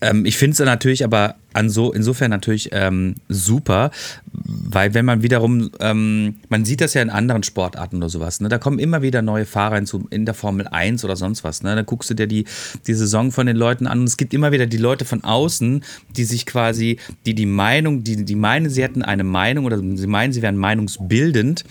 ähm, 0.00 0.26
ich 0.26 0.36
finde 0.36 0.52
es 0.52 0.58
natürlich 0.58 1.04
aber 1.04 1.36
an 1.56 1.70
so, 1.70 1.92
insofern 1.92 2.30
natürlich 2.30 2.68
ähm, 2.72 3.14
super, 3.28 3.90
weil 4.32 4.94
wenn 4.94 5.04
man 5.04 5.22
wiederum, 5.22 5.70
ähm, 5.80 6.36
man 6.48 6.64
sieht 6.64 6.80
das 6.80 6.94
ja 6.94 7.02
in 7.02 7.10
anderen 7.10 7.42
Sportarten 7.42 7.96
oder 7.96 8.08
sowas, 8.08 8.40
ne? 8.40 8.48
da 8.48 8.58
kommen 8.58 8.78
immer 8.78 9.02
wieder 9.02 9.22
neue 9.22 9.46
Fahrer 9.46 9.76
hinzu, 9.76 10.06
in 10.10 10.26
der 10.26 10.34
Formel 10.34 10.68
1 10.68 11.04
oder 11.04 11.16
sonst 11.16 11.44
was. 11.44 11.62
Ne? 11.62 11.74
Da 11.74 11.82
guckst 11.82 12.10
du 12.10 12.14
dir 12.14 12.26
die, 12.26 12.44
die 12.86 12.94
Saison 12.94 13.32
von 13.32 13.46
den 13.46 13.56
Leuten 13.56 13.86
an 13.86 14.00
und 14.00 14.04
es 14.04 14.16
gibt 14.16 14.34
immer 14.34 14.52
wieder 14.52 14.66
die 14.66 14.76
Leute 14.76 15.04
von 15.04 15.24
außen, 15.24 15.82
die 16.16 16.24
sich 16.24 16.46
quasi, 16.46 16.98
die 17.24 17.34
die 17.34 17.46
Meinung, 17.46 18.04
die, 18.04 18.24
die 18.24 18.36
meinen, 18.36 18.68
sie 18.68 18.82
hätten 18.82 19.02
eine 19.02 19.24
Meinung 19.24 19.64
oder 19.64 19.78
sie 19.78 20.06
meinen, 20.06 20.32
sie 20.32 20.42
wären 20.42 20.56
meinungsbildend 20.56 21.64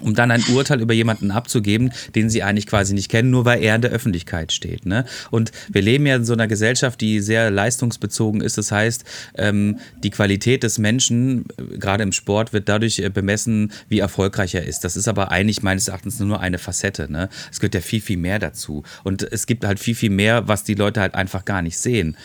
um 0.00 0.14
dann 0.14 0.30
ein 0.30 0.42
Urteil 0.52 0.80
über 0.80 0.94
jemanden 0.94 1.30
abzugeben, 1.30 1.92
den 2.14 2.30
sie 2.30 2.42
eigentlich 2.42 2.66
quasi 2.66 2.94
nicht 2.94 3.10
kennen, 3.10 3.30
nur 3.30 3.44
weil 3.44 3.62
er 3.62 3.74
in 3.74 3.82
der 3.82 3.90
Öffentlichkeit 3.90 4.52
steht. 4.52 4.86
Ne? 4.86 5.04
Und 5.30 5.52
wir 5.68 5.82
leben 5.82 6.06
ja 6.06 6.16
in 6.16 6.24
so 6.24 6.32
einer 6.32 6.46
Gesellschaft, 6.48 7.00
die 7.00 7.20
sehr 7.20 7.50
leistungsbezogen 7.50 8.40
ist. 8.40 8.58
Das 8.58 8.72
heißt, 8.72 9.04
ähm, 9.36 9.78
die 10.02 10.10
Qualität 10.10 10.62
des 10.62 10.78
Menschen, 10.78 11.46
äh, 11.56 11.78
gerade 11.78 12.02
im 12.02 12.12
Sport, 12.12 12.52
wird 12.52 12.68
dadurch 12.68 12.98
äh, 12.98 13.10
bemessen, 13.10 13.72
wie 13.88 13.98
erfolgreich 13.98 14.54
er 14.54 14.64
ist. 14.64 14.84
Das 14.84 14.96
ist 14.96 15.08
aber 15.08 15.30
eigentlich 15.30 15.62
meines 15.62 15.88
Erachtens 15.88 16.18
nur 16.20 16.40
eine 16.40 16.58
Facette. 16.58 17.10
Ne? 17.10 17.28
Es 17.50 17.60
gehört 17.60 17.74
ja 17.74 17.80
viel, 17.80 18.00
viel 18.00 18.18
mehr 18.18 18.38
dazu. 18.38 18.82
Und 19.04 19.22
es 19.22 19.46
gibt 19.46 19.64
halt 19.64 19.78
viel, 19.78 19.94
viel 19.94 20.10
mehr, 20.10 20.48
was 20.48 20.64
die 20.64 20.74
Leute 20.74 21.00
halt 21.00 21.14
einfach 21.14 21.44
gar 21.44 21.62
nicht 21.62 21.78
sehen. 21.78 22.16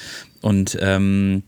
Und 0.41 0.77
ähm, 0.81 1.43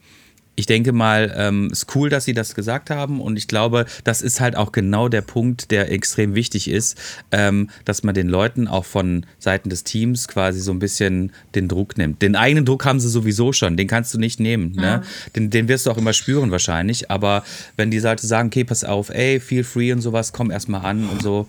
ich 0.55 0.65
denke 0.65 0.93
mal, 0.93 1.33
ähm, 1.37 1.69
ist 1.71 1.93
cool, 1.95 2.09
dass 2.09 2.25
Sie 2.25 2.33
das 2.33 2.55
gesagt 2.55 2.89
haben 2.89 3.21
und 3.21 3.37
ich 3.37 3.47
glaube, 3.47 3.85
das 4.03 4.21
ist 4.21 4.39
halt 4.39 4.55
auch 4.55 4.71
genau 4.71 5.09
der 5.09 5.21
Punkt, 5.21 5.71
der 5.71 5.91
extrem 5.91 6.35
wichtig 6.35 6.69
ist, 6.69 6.97
ähm, 7.31 7.69
dass 7.83 8.03
man 8.03 8.15
den 8.15 8.29
Leuten 8.29 8.67
auch 8.67 8.85
von 8.85 9.25
Seiten 9.39 9.69
des 9.69 9.83
Teams 9.83 10.27
quasi 10.27 10.59
so 10.59 10.71
ein 10.71 10.79
bisschen 10.79 11.31
den 11.53 11.67
Druck 11.67 11.97
nimmt. 11.97 12.21
Den 12.21 12.35
eigenen 12.35 12.65
Druck 12.65 12.85
haben 12.85 12.99
sie 12.99 13.09
sowieso 13.09 13.53
schon, 13.53 13.77
den 13.77 13.87
kannst 13.87 14.13
du 14.13 14.17
nicht 14.17 14.39
nehmen. 14.39 14.71
Ne? 14.71 14.85
Ne? 14.85 15.01
Den, 15.35 15.49
den 15.49 15.67
wirst 15.67 15.85
du 15.85 15.91
auch 15.91 15.97
immer 15.97 16.13
spüren 16.13 16.51
wahrscheinlich, 16.51 17.11
aber 17.11 17.43
wenn 17.75 17.91
die 17.91 17.99
Leute 17.99 18.25
sagen, 18.25 18.47
okay, 18.47 18.63
pass 18.63 18.83
auf, 18.83 19.09
ey, 19.09 19.39
feel 19.39 19.63
free 19.63 19.91
und 19.91 20.01
sowas, 20.01 20.33
komm 20.33 20.51
erstmal 20.51 20.85
an 20.85 21.07
und 21.09 21.21
so, 21.21 21.47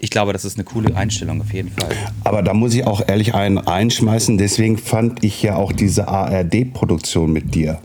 ich 0.00 0.10
glaube, 0.10 0.32
das 0.32 0.44
ist 0.44 0.56
eine 0.56 0.64
coole 0.64 0.94
Einstellung 0.96 1.40
auf 1.40 1.52
jeden 1.52 1.70
Fall. 1.70 1.94
Aber 2.24 2.42
da 2.42 2.52
muss 2.52 2.74
ich 2.74 2.84
auch 2.84 3.06
ehrlich 3.06 3.34
einen 3.34 3.58
einschmeißen. 3.58 4.36
Deswegen 4.36 4.76
fand 4.76 5.24
ich 5.24 5.42
ja 5.42 5.56
auch 5.56 5.72
diese 5.72 6.08
ARD-Produktion 6.08 7.32
mit 7.32 7.54
dir 7.54 7.78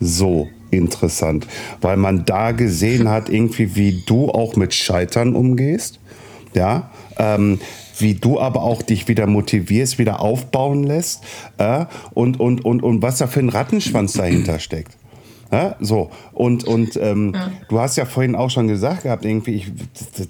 so 0.00 0.48
interessant, 0.70 1.46
weil 1.80 1.96
man 1.96 2.24
da 2.24 2.52
gesehen 2.52 3.08
hat, 3.08 3.28
irgendwie, 3.28 3.76
wie 3.76 4.02
du 4.06 4.30
auch 4.30 4.56
mit 4.56 4.74
Scheitern 4.74 5.34
umgehst, 5.34 6.00
ja, 6.54 6.90
ähm, 7.18 7.60
wie 7.98 8.14
du 8.14 8.40
aber 8.40 8.62
auch 8.62 8.82
dich 8.82 9.08
wieder 9.08 9.26
motivierst, 9.26 9.98
wieder 9.98 10.20
aufbauen 10.20 10.84
lässt 10.84 11.22
äh, 11.58 11.84
und, 12.12 12.40
und, 12.40 12.64
und, 12.64 12.82
und 12.82 13.02
was 13.02 13.18
da 13.18 13.26
für 13.26 13.40
ein 13.40 13.50
Rattenschwanz 13.50 14.14
dahinter 14.14 14.58
steckt. 14.58 14.96
Ja, 15.52 15.74
so, 15.80 16.10
und, 16.32 16.62
und 16.64 16.96
ähm, 16.96 17.32
ja. 17.34 17.50
du 17.68 17.80
hast 17.80 17.96
ja 17.96 18.04
vorhin 18.04 18.36
auch 18.36 18.50
schon 18.50 18.68
gesagt 18.68 19.02
gehabt, 19.02 19.24
irgendwie, 19.24 19.56
ich, 19.56 19.72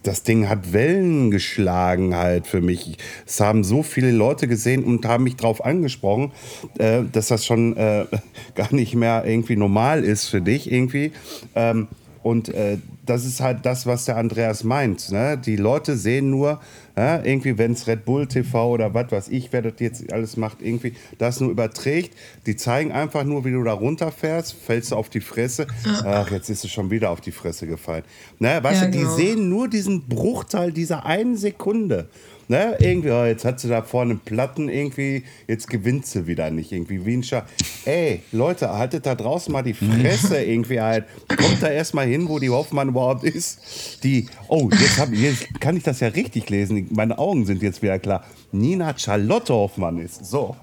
das 0.03 0.23
Ding 0.23 0.49
hat 0.49 0.73
Wellen 0.73 1.31
geschlagen 1.31 2.17
halt 2.17 2.47
für 2.47 2.63
mich. 2.63 2.97
Es 3.27 3.39
haben 3.39 3.63
so 3.63 3.83
viele 3.83 4.13
Leute 4.13 4.49
gesehen 4.49 4.83
und 4.83 5.05
haben 5.05 5.25
mich 5.25 5.37
darauf 5.37 5.63
angesprochen, 5.63 6.33
äh, 6.79 7.03
dass 7.13 7.29
das 7.29 7.45
schon 7.45 7.77
äh, 7.77 8.07
gar 8.55 8.75
nicht 8.75 8.95
mehr 8.95 9.25
irgendwie 9.27 9.57
normal 9.57 10.05
ist 10.05 10.29
für 10.29 10.41
dich 10.41 10.73
irgendwie. 10.73 11.13
Ähm, 11.55 11.89
und 12.23 12.49
äh, 12.51 12.79
das 13.05 13.25
ist 13.25 13.41
halt 13.41 13.65
das, 13.65 13.87
was 13.87 14.05
der 14.05 14.17
Andreas 14.17 14.65
meint. 14.65 15.11
Ne? 15.11 15.39
Die 15.39 15.57
Leute 15.57 15.97
sehen 15.97 16.31
nur, 16.31 16.61
ja, 16.97 17.23
irgendwie, 17.23 17.57
wenn 17.57 17.73
es 17.73 17.87
Red 17.87 18.05
Bull 18.05 18.27
TV 18.27 18.71
oder 18.71 18.93
was 18.93 19.11
weiß 19.11 19.29
ich, 19.29 19.53
wer 19.53 19.63
das 19.63 19.75
jetzt 19.79 20.13
alles 20.13 20.37
macht, 20.37 20.61
irgendwie 20.61 20.95
das 21.19 21.41
nur 21.41 21.51
überträgt. 21.51 22.15
Die 22.47 22.57
zeigen 22.57 22.93
einfach 22.93 23.25
nur, 23.25 23.45
wie 23.45 23.53
du 23.53 23.63
da 23.65 23.73
runterfährst, 23.73 24.53
fällst 24.53 24.93
du 24.93 24.97
auf 24.97 25.09
die 25.09 25.21
Fresse. 25.21 25.67
Ach, 26.05 26.31
jetzt 26.31 26.51
ist 26.51 26.63
du 26.65 26.69
schon 26.69 26.91
wieder 26.91 27.11
auf 27.11 27.21
die 27.21 27.33
Fresse 27.33 27.67
gefallen. 27.67 28.05
Ne? 28.39 28.59
Weißt 28.63 28.83
ja, 28.83 28.87
du, 28.87 28.93
die 28.93 28.99
genau. 28.99 29.17
sehen 29.17 29.49
nur 29.49 29.69
diesen 29.69 30.07
Bruchteil 30.07 30.73
dieser 30.73 31.07
einen 31.07 31.37
Sekunde. 31.37 32.09
Ne? 32.51 32.77
Irgendwie, 32.81 33.13
oh, 33.13 33.25
jetzt 33.25 33.45
hat 33.45 33.61
sie 33.61 33.69
da 33.69 33.81
vorne 33.81 34.17
Platten, 34.17 34.69
irgendwie, 34.69 35.23
jetzt 35.47 35.71
gewinnt 35.71 36.05
sie 36.05 36.27
wieder 36.27 36.51
nicht, 36.51 36.73
irgendwie 36.73 37.07
wie 37.07 37.15
ein 37.15 37.23
Schach. 37.23 37.45
Ey, 37.85 38.23
Leute, 38.33 38.77
haltet 38.77 39.07
da 39.07 39.15
draußen 39.15 39.53
mal 39.53 39.63
die 39.63 39.73
Fresse 39.73 40.43
irgendwie 40.43 40.81
halt. 40.81 41.05
Kommt 41.29 41.63
da 41.63 41.69
erstmal 41.69 42.09
hin, 42.09 42.29
wo 42.29 42.41
die 42.41 42.51
Hoffmann 42.51 42.89
überhaupt 42.89 43.23
ist. 43.23 44.03
Die, 44.03 44.27
oh, 44.49 44.69
jetzt, 44.73 44.99
hab, 44.99 45.13
jetzt 45.13 45.61
kann 45.61 45.77
ich 45.77 45.85
das 45.85 46.01
ja 46.01 46.09
richtig 46.09 46.51
lesen. 46.51 46.89
Meine 46.91 47.21
Augen 47.21 47.47
sind 47.47 47.63
jetzt 47.63 47.83
wieder 47.83 48.01
klar. 48.01 48.25
Nina 48.51 48.99
Charlotte 48.99 49.55
Hoffmann 49.55 49.99
ist. 49.99 50.27
So. 50.27 50.57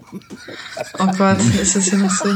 Oh 1.00 1.08
Gott, 1.17 1.38
ist 1.62 1.73
das 1.73 1.86
hier 1.86 2.00
noch 2.00 2.12
so? 2.12 2.26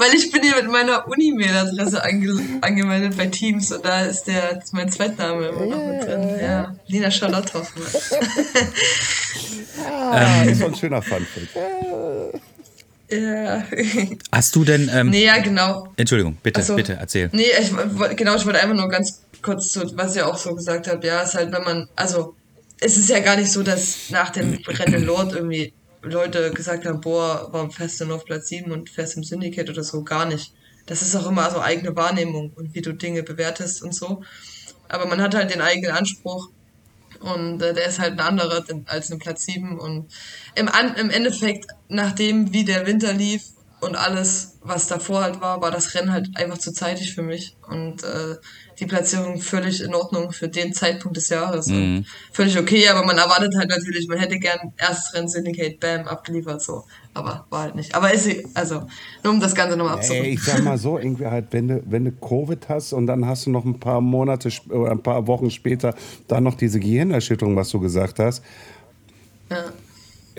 Weil 0.00 0.14
ich 0.14 0.32
bin 0.32 0.42
hier 0.42 0.56
mit 0.56 0.70
meiner 0.70 1.06
Uni-Mail-Adresse 1.08 2.02
ange 2.02 2.40
angemeldet 2.62 3.18
bei 3.18 3.26
Teams 3.26 3.70
und 3.70 3.84
da 3.84 4.00
ist 4.00 4.24
der 4.24 4.56
ist 4.56 4.72
mein 4.72 4.90
Zweitname 4.90 5.48
immer 5.48 5.66
noch 5.66 5.84
mit 5.84 6.02
drin. 6.02 6.38
Ja, 6.40 6.74
Nina 6.88 7.10
Charlotte 7.10 7.52
Hoffmann. 7.52 7.86
ah, 9.92 10.42
ist 10.44 10.60
so 10.60 10.66
ein 10.68 10.74
schöner 10.74 11.02
Funfact. 11.02 11.48
Ja. 13.10 13.62
Hast 14.32 14.56
du 14.56 14.64
denn. 14.64 14.90
Ähm, 14.90 15.10
nee, 15.10 15.26
ja, 15.26 15.36
genau. 15.36 15.92
Entschuldigung, 15.98 16.38
bitte, 16.42 16.62
so. 16.62 16.76
bitte, 16.76 16.96
erzähl. 16.98 17.28
Nee, 17.32 17.50
ich, 17.60 17.70
genau, 18.16 18.36
ich 18.36 18.46
wollte 18.46 18.62
einfach 18.62 18.76
nur 18.76 18.88
ganz 18.88 19.20
kurz 19.42 19.68
zu, 19.68 19.82
was 19.98 20.16
ihr 20.16 20.26
auch 20.26 20.38
so 20.38 20.54
gesagt 20.54 20.88
habt. 20.88 21.04
Ja, 21.04 21.20
ist 21.20 21.34
halt, 21.34 21.52
wenn 21.52 21.62
man, 21.62 21.90
also 21.94 22.34
es 22.80 22.96
ist 22.96 23.10
ja 23.10 23.20
gar 23.20 23.36
nicht 23.36 23.52
so, 23.52 23.62
dass 23.62 24.08
nach 24.08 24.30
dem 24.30 24.60
Rennen 24.66 25.04
Lord 25.04 25.34
irgendwie 25.34 25.74
Leute 26.02 26.50
gesagt 26.50 26.86
haben, 26.86 27.00
boah, 27.00 27.48
warum 27.50 27.70
fährst 27.70 28.00
du 28.00 28.06
nur 28.06 28.16
auf 28.16 28.24
Platz 28.24 28.48
7 28.48 28.70
und 28.72 28.90
fährst 28.90 29.16
im 29.16 29.24
Syndicate 29.24 29.68
oder 29.68 29.82
so, 29.82 30.02
gar 30.02 30.24
nicht. 30.24 30.54
Das 30.86 31.02
ist 31.02 31.14
auch 31.14 31.28
immer 31.28 31.50
so 31.50 31.60
eigene 31.60 31.94
Wahrnehmung 31.94 32.52
und 32.56 32.74
wie 32.74 32.82
du 32.82 32.92
Dinge 32.92 33.22
bewertest 33.22 33.82
und 33.82 33.94
so. 33.94 34.22
Aber 34.88 35.06
man 35.06 35.20
hat 35.20 35.34
halt 35.34 35.52
den 35.52 35.60
eigenen 35.60 35.92
Anspruch 35.92 36.48
und 37.20 37.62
äh, 37.62 37.74
der 37.74 37.86
ist 37.86 37.98
halt 37.98 38.14
ein 38.14 38.20
anderer 38.20 38.64
als 38.86 39.12
ein 39.12 39.18
Platz 39.18 39.44
7 39.44 39.78
und 39.78 40.10
im, 40.54 40.68
An 40.68 40.94
im 40.96 41.10
Endeffekt, 41.10 41.66
nachdem 41.88 42.52
wie 42.52 42.64
der 42.64 42.86
Winter 42.86 43.12
lief 43.12 43.42
und 43.80 43.96
alles, 43.96 44.58
was 44.62 44.86
davor 44.86 45.22
halt 45.22 45.40
war, 45.40 45.60
war 45.60 45.70
das 45.70 45.94
Rennen 45.94 46.12
halt 46.12 46.28
einfach 46.34 46.58
zu 46.58 46.72
zeitig 46.72 47.14
für 47.14 47.22
mich 47.22 47.56
und 47.68 48.02
äh, 48.02 48.36
die 48.80 48.86
Platzierung 48.86 49.40
völlig 49.40 49.82
in 49.82 49.94
Ordnung 49.94 50.32
für 50.32 50.48
den 50.48 50.72
Zeitpunkt 50.72 51.16
des 51.16 51.28
Jahres. 51.28 51.66
Mhm. 51.66 52.04
Völlig 52.32 52.58
okay, 52.58 52.88
aber 52.88 53.04
man 53.04 53.18
erwartet 53.18 53.54
halt 53.56 53.68
natürlich, 53.68 54.08
man 54.08 54.18
hätte 54.18 54.38
gern 54.38 54.72
erstes 54.76 55.14
Rennen 55.14 55.28
Syndicate, 55.28 55.78
bam, 55.78 56.06
abgeliefert, 56.06 56.62
so. 56.62 56.84
Aber 57.12 57.46
war 57.50 57.62
halt 57.62 57.74
nicht. 57.74 57.94
Aber 57.94 58.12
ist 58.12 58.24
sie, 58.24 58.46
also, 58.54 58.86
nur 59.22 59.32
um 59.32 59.40
das 59.40 59.54
Ganze 59.54 59.76
nochmal 59.76 59.94
abzurunden. 59.94 60.26
Ey, 60.26 60.34
ich 60.34 60.42
sag 60.42 60.64
mal 60.64 60.78
so, 60.78 60.98
irgendwie 60.98 61.26
halt, 61.26 61.46
wenn 61.50 61.68
du, 61.68 61.82
wenn 61.86 62.04
du 62.04 62.12
Covid 62.12 62.68
hast 62.68 62.92
und 62.92 63.06
dann 63.06 63.26
hast 63.26 63.46
du 63.46 63.50
noch 63.50 63.64
ein 63.64 63.78
paar 63.78 64.00
Monate 64.00 64.48
oder 64.70 64.92
ein 64.92 65.02
paar 65.02 65.26
Wochen 65.26 65.50
später 65.50 65.94
dann 66.28 66.44
noch 66.44 66.54
diese 66.54 66.80
Gehirnerschütterung, 66.80 67.56
was 67.56 67.68
du 67.68 67.80
gesagt 67.80 68.18
hast. 68.18 68.42
Ja 69.50 69.64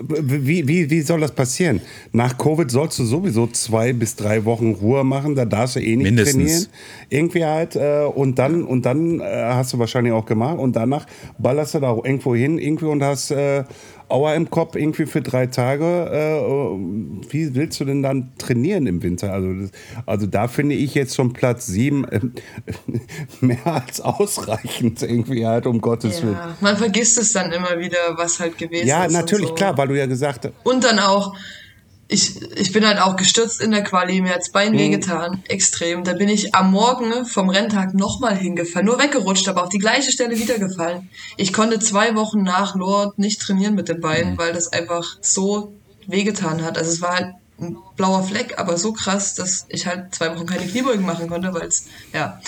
wie, 0.08 0.66
wie, 0.68 0.90
wie 0.90 1.00
soll 1.00 1.20
das 1.20 1.32
passieren? 1.32 1.80
Nach 2.12 2.36
Covid 2.36 2.70
sollst 2.70 2.98
du 2.98 3.04
sowieso 3.04 3.46
zwei 3.48 3.92
bis 3.92 4.16
drei 4.16 4.44
Wochen 4.44 4.72
Ruhe 4.72 5.04
machen, 5.04 5.34
da 5.34 5.44
darfst 5.44 5.76
du 5.76 5.80
eh 5.80 5.96
nicht 5.96 6.04
Mindestens. 6.04 6.34
trainieren. 6.34 6.66
Irgendwie 7.10 7.44
halt, 7.44 7.76
äh, 7.76 8.04
und 8.04 8.38
dann, 8.38 8.64
und 8.64 8.86
dann 8.86 9.20
äh, 9.20 9.24
hast 9.24 9.72
du 9.72 9.78
wahrscheinlich 9.78 10.12
auch 10.12 10.26
gemacht 10.26 10.58
und 10.58 10.76
danach 10.76 11.06
ballerst 11.38 11.74
du 11.74 11.80
da 11.80 11.92
irgendwo 11.92 12.34
hin 12.34 12.58
irgendwie 12.58 12.86
und 12.86 13.02
hast 13.02 13.30
äh, 13.30 13.64
Auer 14.12 14.34
im 14.34 14.50
Kopf 14.50 14.76
irgendwie 14.76 15.06
für 15.06 15.22
drei 15.22 15.46
Tage. 15.46 15.84
Äh, 15.84 17.30
wie 17.30 17.54
willst 17.54 17.80
du 17.80 17.86
denn 17.86 18.02
dann 18.02 18.32
trainieren 18.36 18.86
im 18.86 19.02
Winter? 19.02 19.32
Also, 19.32 19.52
das, 19.54 19.70
also 20.04 20.26
da 20.26 20.48
finde 20.48 20.74
ich 20.74 20.94
jetzt 20.94 21.16
schon 21.16 21.32
Platz 21.32 21.66
sieben 21.66 22.04
äh, 22.04 22.20
mehr 23.40 23.66
als 23.66 24.02
ausreichend 24.02 25.02
irgendwie 25.02 25.46
halt, 25.46 25.66
um 25.66 25.80
Gottes 25.80 26.20
ja, 26.20 26.26
Willen. 26.26 26.38
Man 26.60 26.76
vergisst 26.76 27.18
es 27.18 27.32
dann 27.32 27.52
immer 27.52 27.78
wieder, 27.78 27.98
was 28.16 28.38
halt 28.38 28.58
gewesen 28.58 28.86
ja, 28.86 29.04
ist. 29.04 29.12
Ja, 29.12 29.20
natürlich, 29.20 29.48
so. 29.48 29.54
klar, 29.54 29.78
weil 29.78 29.88
du 29.88 29.98
ja 29.98 30.06
gesagt 30.06 30.44
hast. 30.44 30.54
Und 30.64 30.84
dann 30.84 30.98
auch, 30.98 31.34
ich, 32.12 32.40
ich 32.56 32.72
bin 32.72 32.86
halt 32.86 33.00
auch 33.00 33.16
gestürzt 33.16 33.60
in 33.60 33.70
der 33.70 33.82
Quali, 33.82 34.20
mir 34.20 34.34
hat's 34.34 34.52
Bein 34.52 34.76
wehgetan, 34.76 35.42
extrem. 35.48 36.04
Da 36.04 36.12
bin 36.12 36.28
ich 36.28 36.54
am 36.54 36.70
Morgen 36.70 37.24
vom 37.24 37.48
Renntag 37.48 37.94
nochmal 37.94 38.36
hingefallen, 38.36 38.86
nur 38.86 38.98
weggerutscht, 38.98 39.48
aber 39.48 39.62
auf 39.62 39.70
die 39.70 39.78
gleiche 39.78 40.12
Stelle 40.12 40.38
wieder 40.38 40.58
gefallen. 40.58 41.08
Ich 41.36 41.52
konnte 41.52 41.78
zwei 41.78 42.14
Wochen 42.14 42.42
nach 42.42 42.74
Lord 42.76 43.18
nicht 43.18 43.40
trainieren 43.40 43.74
mit 43.74 43.88
dem 43.88 44.00
Bein, 44.00 44.36
weil 44.36 44.52
das 44.52 44.72
einfach 44.72 45.16
so 45.20 45.72
wehgetan 46.06 46.62
hat. 46.62 46.76
Also 46.76 46.90
es 46.90 47.00
war 47.00 47.14
halt 47.16 47.34
ein 47.58 47.76
blauer 47.96 48.22
Fleck, 48.22 48.58
aber 48.58 48.76
so 48.76 48.92
krass, 48.92 49.34
dass 49.34 49.66
ich 49.68 49.86
halt 49.86 50.14
zwei 50.14 50.34
Wochen 50.34 50.46
keine 50.46 50.66
Kniebeugen 50.66 51.06
machen 51.06 51.28
konnte, 51.28 51.54
weil 51.54 51.66
es, 51.66 51.86
ja. 52.12 52.40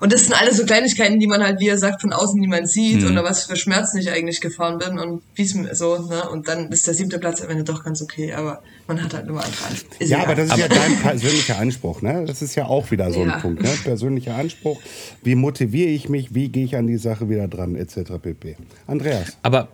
Und 0.00 0.12
das 0.12 0.24
sind 0.24 0.34
alles 0.40 0.56
so 0.56 0.64
Kleinigkeiten, 0.64 1.18
die 1.20 1.26
man 1.26 1.42
halt, 1.42 1.60
wie 1.60 1.68
er 1.68 1.78
sagt, 1.78 2.00
von 2.00 2.12
außen 2.12 2.40
niemand 2.40 2.68
sieht 2.70 3.02
Mhm. 3.02 3.12
oder 3.12 3.24
was 3.24 3.44
für 3.44 3.56
Schmerzen 3.56 3.98
ich 3.98 4.10
eigentlich 4.10 4.40
gefahren 4.40 4.78
bin 4.78 4.98
und 4.98 5.22
wie 5.34 5.42
es 5.42 5.54
mir 5.54 5.74
so, 5.74 5.98
ne? 5.98 6.28
Und 6.30 6.48
dann 6.48 6.70
ist 6.72 6.86
der 6.86 6.94
siebte 6.94 7.18
Platz 7.18 7.40
am 7.42 7.50
Ende 7.50 7.64
doch 7.64 7.84
ganz 7.84 8.02
okay, 8.02 8.32
aber 8.32 8.62
man 8.86 9.02
hat 9.02 9.14
halt 9.14 9.26
nur 9.26 9.42
andere 9.42 9.64
Ansprüche. 9.66 10.02
Ist 10.04 10.10
Ja, 10.10 10.18
egal. 10.18 10.32
aber 10.32 10.42
das 10.42 10.50
ist 10.50 10.58
ja 10.58 10.68
dein 10.68 10.96
persönlicher 10.98 11.58
Anspruch, 11.58 12.02
ne? 12.02 12.24
Das 12.26 12.42
ist 12.42 12.54
ja 12.54 12.66
auch 12.66 12.90
wieder 12.90 13.10
so 13.12 13.24
Ja. 13.24 13.34
ein 13.36 13.40
Punkt, 13.40 13.62
ne? 13.62 13.70
Persönlicher 13.84 14.34
Anspruch. 14.34 14.80
Wie 15.22 15.34
motiviere 15.34 15.88
ich 15.90 16.08
mich? 16.08 16.34
Wie 16.34 16.48
gehe 16.48 16.64
ich 16.64 16.76
an 16.76 16.86
die 16.86 16.96
Sache 16.98 17.28
wieder 17.30 17.48
dran, 17.48 17.74
etc. 17.76 18.18
pp. 18.20 18.56
Andreas. 18.86 19.36
Aber 19.42 19.68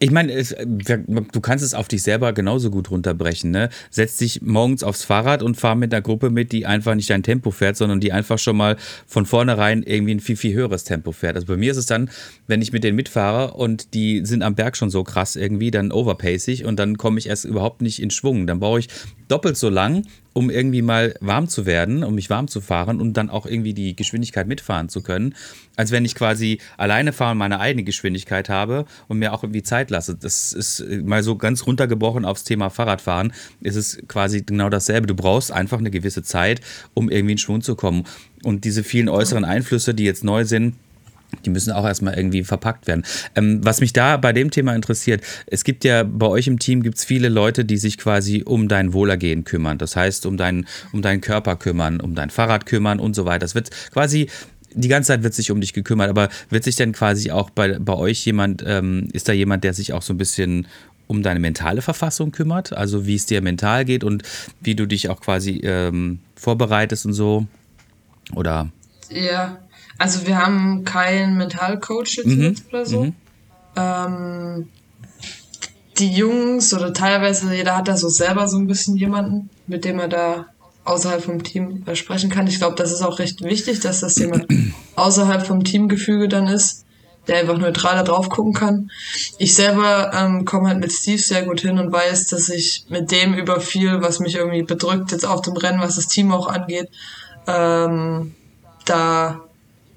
ich 0.00 0.10
meine, 0.10 0.42
du 0.42 1.40
kannst 1.40 1.64
es 1.64 1.72
auf 1.72 1.88
dich 1.88 2.02
selber 2.02 2.32
genauso 2.32 2.70
gut 2.70 2.90
runterbrechen. 2.90 3.50
Ne? 3.50 3.70
Setz 3.90 4.16
dich 4.16 4.42
morgens 4.42 4.82
aufs 4.82 5.04
Fahrrad 5.04 5.42
und 5.42 5.56
fahr 5.56 5.76
mit 5.76 5.94
einer 5.94 6.02
Gruppe 6.02 6.30
mit, 6.30 6.52
die 6.52 6.66
einfach 6.66 6.94
nicht 6.94 7.08
dein 7.10 7.22
Tempo 7.22 7.52
fährt, 7.52 7.76
sondern 7.76 8.00
die 8.00 8.12
einfach 8.12 8.38
schon 8.38 8.56
mal 8.56 8.76
von 9.06 9.24
vornherein 9.24 9.82
irgendwie 9.82 10.16
ein 10.16 10.20
viel, 10.20 10.36
viel 10.36 10.52
höheres 10.52 10.84
Tempo 10.84 11.12
fährt. 11.12 11.36
Also 11.36 11.46
bei 11.46 11.56
mir 11.56 11.70
ist 11.70 11.76
es 11.76 11.86
dann, 11.86 12.10
wenn 12.48 12.60
ich 12.60 12.72
mit 12.72 12.82
denen 12.82 12.96
mitfahre 12.96 13.54
und 13.54 13.94
die 13.94 14.26
sind 14.26 14.42
am 14.42 14.56
Berg 14.56 14.76
schon 14.76 14.90
so 14.90 15.04
krass 15.04 15.36
irgendwie, 15.36 15.70
dann 15.70 15.92
overpace 15.92 16.48
ich 16.48 16.64
und 16.64 16.78
dann 16.78 16.98
komme 16.98 17.18
ich 17.18 17.28
erst 17.28 17.44
überhaupt 17.44 17.80
nicht 17.80 18.02
in 18.02 18.10
Schwung. 18.10 18.46
Dann 18.46 18.58
brauche 18.58 18.80
ich 18.80 18.88
doppelt 19.28 19.56
so 19.56 19.68
lang, 19.68 20.06
um 20.32 20.50
irgendwie 20.50 20.82
mal 20.82 21.14
warm 21.20 21.48
zu 21.48 21.64
werden, 21.64 22.02
um 22.04 22.14
mich 22.14 22.28
warm 22.28 22.48
zu 22.48 22.60
fahren 22.60 23.00
und 23.00 23.14
dann 23.14 23.30
auch 23.30 23.46
irgendwie 23.46 23.72
die 23.72 23.94
Geschwindigkeit 23.94 24.46
mitfahren 24.46 24.88
zu 24.88 25.02
können, 25.02 25.34
als 25.76 25.92
wenn 25.92 26.04
ich 26.04 26.14
quasi 26.14 26.60
alleine 26.76 27.12
fahre 27.12 27.32
und 27.32 27.38
meine 27.38 27.60
eigene 27.60 27.84
Geschwindigkeit 27.84 28.48
habe 28.48 28.84
und 29.08 29.18
mir 29.18 29.32
auch 29.32 29.44
irgendwie 29.44 29.62
Zeit 29.62 29.90
lasse. 29.90 30.16
Das 30.16 30.52
ist 30.52 30.80
äh, 30.80 30.98
mal 30.98 31.22
so 31.22 31.36
ganz 31.36 31.66
runtergebrochen 31.66 32.24
aufs 32.24 32.44
Thema 32.44 32.68
Fahrradfahren, 32.68 33.32
ist 33.60 33.76
es 33.76 33.98
quasi 34.08 34.42
genau 34.42 34.68
dasselbe. 34.68 35.06
Du 35.06 35.14
brauchst 35.14 35.52
einfach 35.52 35.78
eine 35.78 35.90
gewisse 35.90 36.22
Zeit, 36.22 36.60
um 36.94 37.10
irgendwie 37.10 37.32
in 37.32 37.38
Schwung 37.38 37.62
zu 37.62 37.76
kommen. 37.76 38.04
Und 38.42 38.64
diese 38.64 38.84
vielen 38.84 39.08
äußeren 39.08 39.44
Einflüsse, 39.44 39.94
die 39.94 40.04
jetzt 40.04 40.24
neu 40.24 40.44
sind, 40.44 40.74
die 41.44 41.50
müssen 41.50 41.72
auch 41.72 41.84
erstmal 41.84 42.14
irgendwie 42.14 42.44
verpackt 42.44 42.86
werden. 42.86 43.04
Ähm, 43.34 43.60
was 43.62 43.80
mich 43.80 43.92
da 43.92 44.16
bei 44.16 44.32
dem 44.32 44.50
Thema 44.50 44.74
interessiert, 44.74 45.22
es 45.46 45.64
gibt 45.64 45.84
ja 45.84 46.02
bei 46.02 46.26
euch 46.26 46.46
im 46.46 46.58
Team 46.58 46.82
gibt's 46.82 47.04
viele 47.04 47.28
Leute, 47.28 47.64
die 47.64 47.76
sich 47.76 47.98
quasi 47.98 48.42
um 48.44 48.68
dein 48.68 48.92
Wohlergehen 48.92 49.44
kümmern. 49.44 49.78
Das 49.78 49.96
heißt, 49.96 50.26
um, 50.26 50.36
dein, 50.36 50.66
um 50.92 51.02
deinen 51.02 51.20
Körper 51.20 51.56
kümmern, 51.56 52.00
um 52.00 52.14
dein 52.14 52.30
Fahrrad 52.30 52.66
kümmern 52.66 53.00
und 53.00 53.14
so 53.14 53.24
weiter. 53.24 53.40
Das 53.40 53.54
wird 53.54 53.70
quasi. 53.92 54.28
Die 54.76 54.88
ganze 54.88 55.08
Zeit 55.08 55.22
wird 55.22 55.34
sich 55.34 55.52
um 55.52 55.60
dich 55.60 55.72
gekümmert, 55.72 56.10
aber 56.10 56.28
wird 56.50 56.64
sich 56.64 56.74
denn 56.74 56.90
quasi 56.90 57.30
auch 57.30 57.50
bei, 57.50 57.78
bei 57.78 57.92
euch 57.92 58.26
jemand, 58.26 58.64
ähm, 58.66 59.08
ist 59.12 59.28
da 59.28 59.32
jemand, 59.32 59.62
der 59.62 59.72
sich 59.72 59.92
auch 59.92 60.02
so 60.02 60.12
ein 60.12 60.18
bisschen 60.18 60.66
um 61.06 61.22
deine 61.22 61.40
mentale 61.40 61.82
Verfassung 61.82 62.32
kümmert? 62.32 62.72
Also 62.76 63.06
wie 63.06 63.14
es 63.14 63.26
dir 63.26 63.40
mental 63.40 63.84
geht 63.84 64.04
und 64.04 64.22
wie 64.60 64.74
du 64.74 64.86
dich 64.86 65.08
auch 65.10 65.20
quasi 65.20 65.60
ähm, 65.62 66.20
vorbereitest 66.34 67.06
und 67.06 67.12
so? 67.12 67.46
Oder 68.34 68.70
Ja, 69.10 69.58
also 69.98 70.26
wir 70.26 70.38
haben 70.38 70.84
keinen 70.84 71.36
Mentalcoach 71.36 72.16
jetzt, 72.16 72.26
Mhm, 72.26 72.42
jetzt 72.42 72.64
oder 72.68 72.86
so. 72.86 73.12
Ähm, 73.76 74.68
die 75.98 76.12
Jungs 76.12 76.74
oder 76.74 76.92
teilweise 76.92 77.54
jeder 77.54 77.76
hat 77.76 77.88
da 77.88 77.96
so 77.96 78.08
selber 78.08 78.48
so 78.48 78.56
ein 78.58 78.66
bisschen 78.66 78.96
jemanden, 78.96 79.50
mit 79.66 79.84
dem 79.84 79.98
er 79.98 80.08
da 80.08 80.46
außerhalb 80.84 81.22
vom 81.22 81.42
Team 81.42 81.84
sprechen 81.94 82.30
kann. 82.30 82.46
Ich 82.46 82.58
glaube, 82.58 82.76
das 82.76 82.92
ist 82.92 83.02
auch 83.02 83.18
recht 83.18 83.42
wichtig, 83.42 83.80
dass 83.80 84.00
das 84.00 84.16
jemand 84.16 84.46
außerhalb 84.96 85.46
vom 85.46 85.64
Teamgefüge 85.64 86.28
dann 86.28 86.46
ist, 86.46 86.84
der 87.26 87.38
einfach 87.38 87.56
neutral 87.56 87.94
da 87.94 88.02
drauf 88.02 88.28
gucken 88.28 88.52
kann. 88.52 88.90
Ich 89.38 89.54
selber 89.54 90.10
ähm, 90.14 90.44
komme 90.44 90.68
halt 90.68 90.80
mit 90.80 90.92
Steve 90.92 91.18
sehr 91.18 91.44
gut 91.44 91.60
hin 91.60 91.78
und 91.78 91.90
weiß, 91.90 92.26
dass 92.26 92.48
ich 92.50 92.84
mit 92.88 93.10
dem 93.10 93.32
über 93.34 93.60
viel, 93.60 94.02
was 94.02 94.20
mich 94.20 94.34
irgendwie 94.34 94.62
bedrückt, 94.62 95.12
jetzt 95.12 95.26
auf 95.26 95.40
dem 95.40 95.56
Rennen, 95.56 95.80
was 95.80 95.96
das 95.96 96.06
Team 96.06 96.32
auch 96.32 96.48
angeht, 96.48 96.90
ähm, 97.46 98.34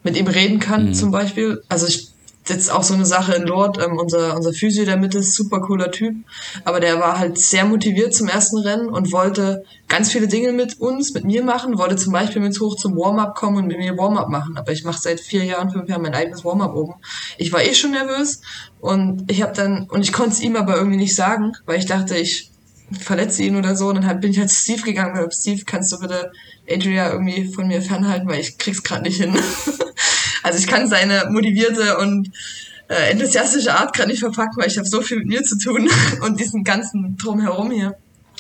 mit 0.08 0.16
ihm 0.16 0.28
reden 0.28 0.60
kann, 0.60 0.94
zum 0.94 1.12
Beispiel. 1.12 1.62
Also 1.68 1.86
ich 1.86 2.14
jetzt 2.48 2.72
auch 2.72 2.84
so 2.84 2.94
eine 2.94 3.06
Sache 3.06 3.34
in 3.34 3.44
Lord, 3.44 3.78
ähm, 3.84 3.98
unser, 3.98 4.38
unser 4.38 4.54
Physio 4.54 4.86
der 4.86 4.96
Mitte 4.96 5.18
ist 5.18 5.36
super 5.36 5.60
cooler 5.60 5.92
Typ, 5.92 6.16
aber 6.64 6.80
der 6.80 6.98
war 6.98 7.20
halt 7.20 7.38
sehr 7.38 7.66
motiviert 7.66 8.14
zum 8.14 8.30
ersten 8.30 8.60
Rennen 8.60 8.88
und 8.88 9.12
wollte 9.12 9.66
ganz 9.90 10.14
viele 10.14 10.30
Dinge 10.30 10.54
mit 10.54 10.80
uns, 10.80 11.14
mit 11.14 11.26
mir 11.26 11.44
machen, 11.44 11.78
wollte 11.78 11.98
zum 11.98 12.14
Beispiel 12.14 12.42
mit 12.42 12.58
hoch 12.58 12.78
zum 12.78 12.96
Warm-up 12.96 13.36
kommen 13.36 13.58
und 13.58 13.68
mit 13.68 13.80
mir 13.80 13.98
Warm-up 13.98 14.30
machen, 14.30 14.56
aber 14.58 14.72
ich 14.72 14.86
mache 14.86 15.02
seit 15.02 15.20
vier 15.20 15.44
Jahren, 15.44 15.72
fünf 15.72 15.90
Jahren 15.90 16.04
mein 16.04 16.14
eigenes 16.14 16.46
Warm-up 16.46 16.74
oben. 16.74 16.94
Ich 17.38 17.52
war 17.52 17.62
eh 17.62 17.74
schon 17.74 17.92
nervös 17.92 18.40
und 18.80 19.30
ich 19.30 19.42
habe 19.42 19.52
dann, 19.52 19.88
und 19.90 20.04
ich 20.04 20.14
konnte 20.14 20.32
es 20.32 20.40
ihm 20.40 20.56
aber 20.56 20.78
irgendwie 20.78 20.98
nicht 20.98 21.16
sagen, 21.16 21.52
weil 21.66 21.80
ich 21.80 21.86
dachte, 21.86 22.16
ich 22.16 22.50
verletze 22.92 23.44
ihn 23.44 23.56
oder 23.56 23.76
so. 23.76 23.90
Und 23.90 23.96
dann 23.96 24.08
halt 24.08 24.22
bin 24.22 24.32
ich 24.32 24.40
halt 24.40 24.50
zu 24.50 24.62
Steve 24.62 24.82
gegangen 24.84 25.18
und 25.18 25.24
hab, 25.24 25.34
Steve, 25.34 25.64
kannst 25.66 25.92
du 25.92 26.00
bitte 26.00 26.32
Adria 26.70 27.12
irgendwie 27.12 27.52
von 27.54 27.68
mir 27.68 27.82
fernhalten, 27.82 28.28
weil 28.28 28.40
ich 28.40 28.58
krieg's 28.58 28.84
gerade 28.84 29.04
nicht 29.04 29.22
hin. 29.22 29.38
also 30.44 30.60
ich 30.60 30.68
kann 30.68 30.88
seine 30.88 31.28
motivierte 31.30 31.98
und 31.98 32.32
äh, 32.90 33.12
enthusiastische 33.12 33.74
Art 33.74 33.94
gerade 33.94 34.10
nicht 34.10 34.20
verpacken, 34.20 34.58
weil 34.58 34.68
ich 34.68 34.78
habe 34.78 34.88
so 34.88 35.02
viel 35.02 35.18
mit 35.18 35.28
mir 35.28 35.44
zu 35.44 35.58
tun 35.58 35.90
und 36.22 36.40
diesen 36.40 36.64
ganzen 36.64 37.18
Drumherum 37.18 37.72
hier. 37.72 37.96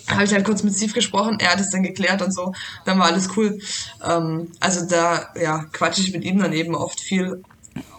Habe 0.07 0.23
ich 0.23 0.33
halt 0.33 0.45
kurz 0.45 0.63
mit 0.63 0.73
Steve 0.73 0.93
gesprochen, 0.93 1.37
er 1.39 1.51
hat 1.51 1.59
es 1.59 1.69
dann 1.69 1.83
geklärt 1.83 2.21
und 2.21 2.33
so, 2.33 2.53
dann 2.85 2.97
war 2.97 3.07
alles 3.07 3.29
cool. 3.35 3.59
Ähm, 4.05 4.51
also 4.61 4.87
da 4.87 5.33
ja 5.39 5.65
quatsche 5.73 6.01
ich 6.01 6.13
mit 6.13 6.23
ihm 6.23 6.39
dann 6.39 6.53
eben 6.53 6.75
oft 6.75 6.99
viel 6.99 7.43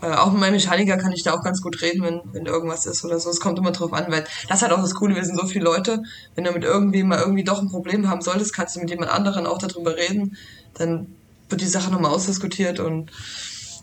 äh, 0.03 0.15
auch 0.15 0.31
mit 0.33 0.41
meinem 0.41 0.55
Mechaniker 0.55 0.97
kann 0.97 1.13
ich 1.13 1.23
da 1.23 1.35
auch 1.35 1.43
ganz 1.43 1.61
gut 1.61 1.81
reden, 1.83 2.03
wenn, 2.03 2.21
wenn 2.33 2.47
irgendwas 2.47 2.87
ist 2.87 3.05
oder 3.05 3.19
so. 3.19 3.31
Es 3.31 3.41
kommt 3.41 3.59
immer 3.59 3.73
drauf 3.73 3.93
an, 3.93 4.11
weil 4.11 4.25
das 4.49 4.63
hat 4.63 4.73
auch 4.73 4.81
das 4.81 4.95
Coole, 4.95 5.15
wir 5.15 5.25
sind 5.25 5.39
so 5.39 5.47
viele 5.47 5.65
Leute. 5.65 6.03
Wenn 6.35 6.45
du 6.45 6.53
mit 6.53 6.65
irgendwem 6.65 7.09
mal 7.09 7.19
irgendwie 7.19 7.45
doch 7.45 7.61
ein 7.61 7.69
Problem 7.69 8.09
haben 8.09 8.23
solltest, 8.23 8.55
kannst 8.55 8.77
du 8.77 8.81
mit 8.81 8.91
jemand 8.91 9.11
anderen 9.11 9.47
auch 9.47 9.59
darüber 9.59 9.97
reden. 9.97 10.37
Dann 10.75 11.15
wird 11.49 11.61
die 11.61 11.67
Sache 11.67 11.91
nochmal 11.91 12.13
ausdiskutiert 12.13 12.81
und 12.81 13.11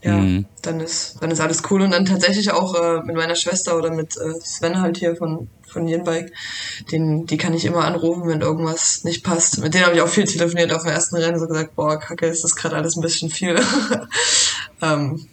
ja, 0.06 0.44
dann 0.62 0.80
ist 0.82 1.18
dann 1.20 1.32
ist 1.32 1.42
alles 1.42 1.64
cool. 1.72 1.82
Und 1.82 1.92
dann 1.92 2.06
tatsächlich 2.06 2.52
auch 2.52 2.76
äh, 2.76 3.02
mit 3.02 3.16
meiner 3.16 3.36
Schwester 3.36 3.76
oder 3.76 3.90
mit 3.92 4.16
äh, 4.18 4.40
Sven 4.40 4.80
halt 4.80 4.98
hier 4.98 5.16
von 5.16 5.48
von 5.68 5.88
Yenbike, 5.88 6.32
den 6.92 7.26
die 7.26 7.38
kann 7.38 7.56
ich 7.56 7.66
immer 7.66 7.86
anrufen, 7.86 8.28
wenn 8.28 8.42
irgendwas 8.42 9.04
nicht 9.04 9.24
passt. 9.24 9.58
Mit 9.60 9.74
denen 9.74 9.86
habe 9.86 9.96
ich 9.96 10.02
auch 10.02 10.08
viel 10.08 10.26
telefoniert 10.26 10.72
auf 10.74 10.84
dem 10.84 10.92
ersten 10.92 11.16
Rennen, 11.16 11.40
so 11.40 11.48
gesagt, 11.48 11.76
boah, 11.76 12.00
kacke, 12.00 12.28
ist 12.28 12.44
das 12.44 12.56
gerade 12.56 12.76
alles 12.76 12.96
ein 12.96 13.02
bisschen 13.02 13.32
viel. 13.32 13.60
ähm, 14.82 15.28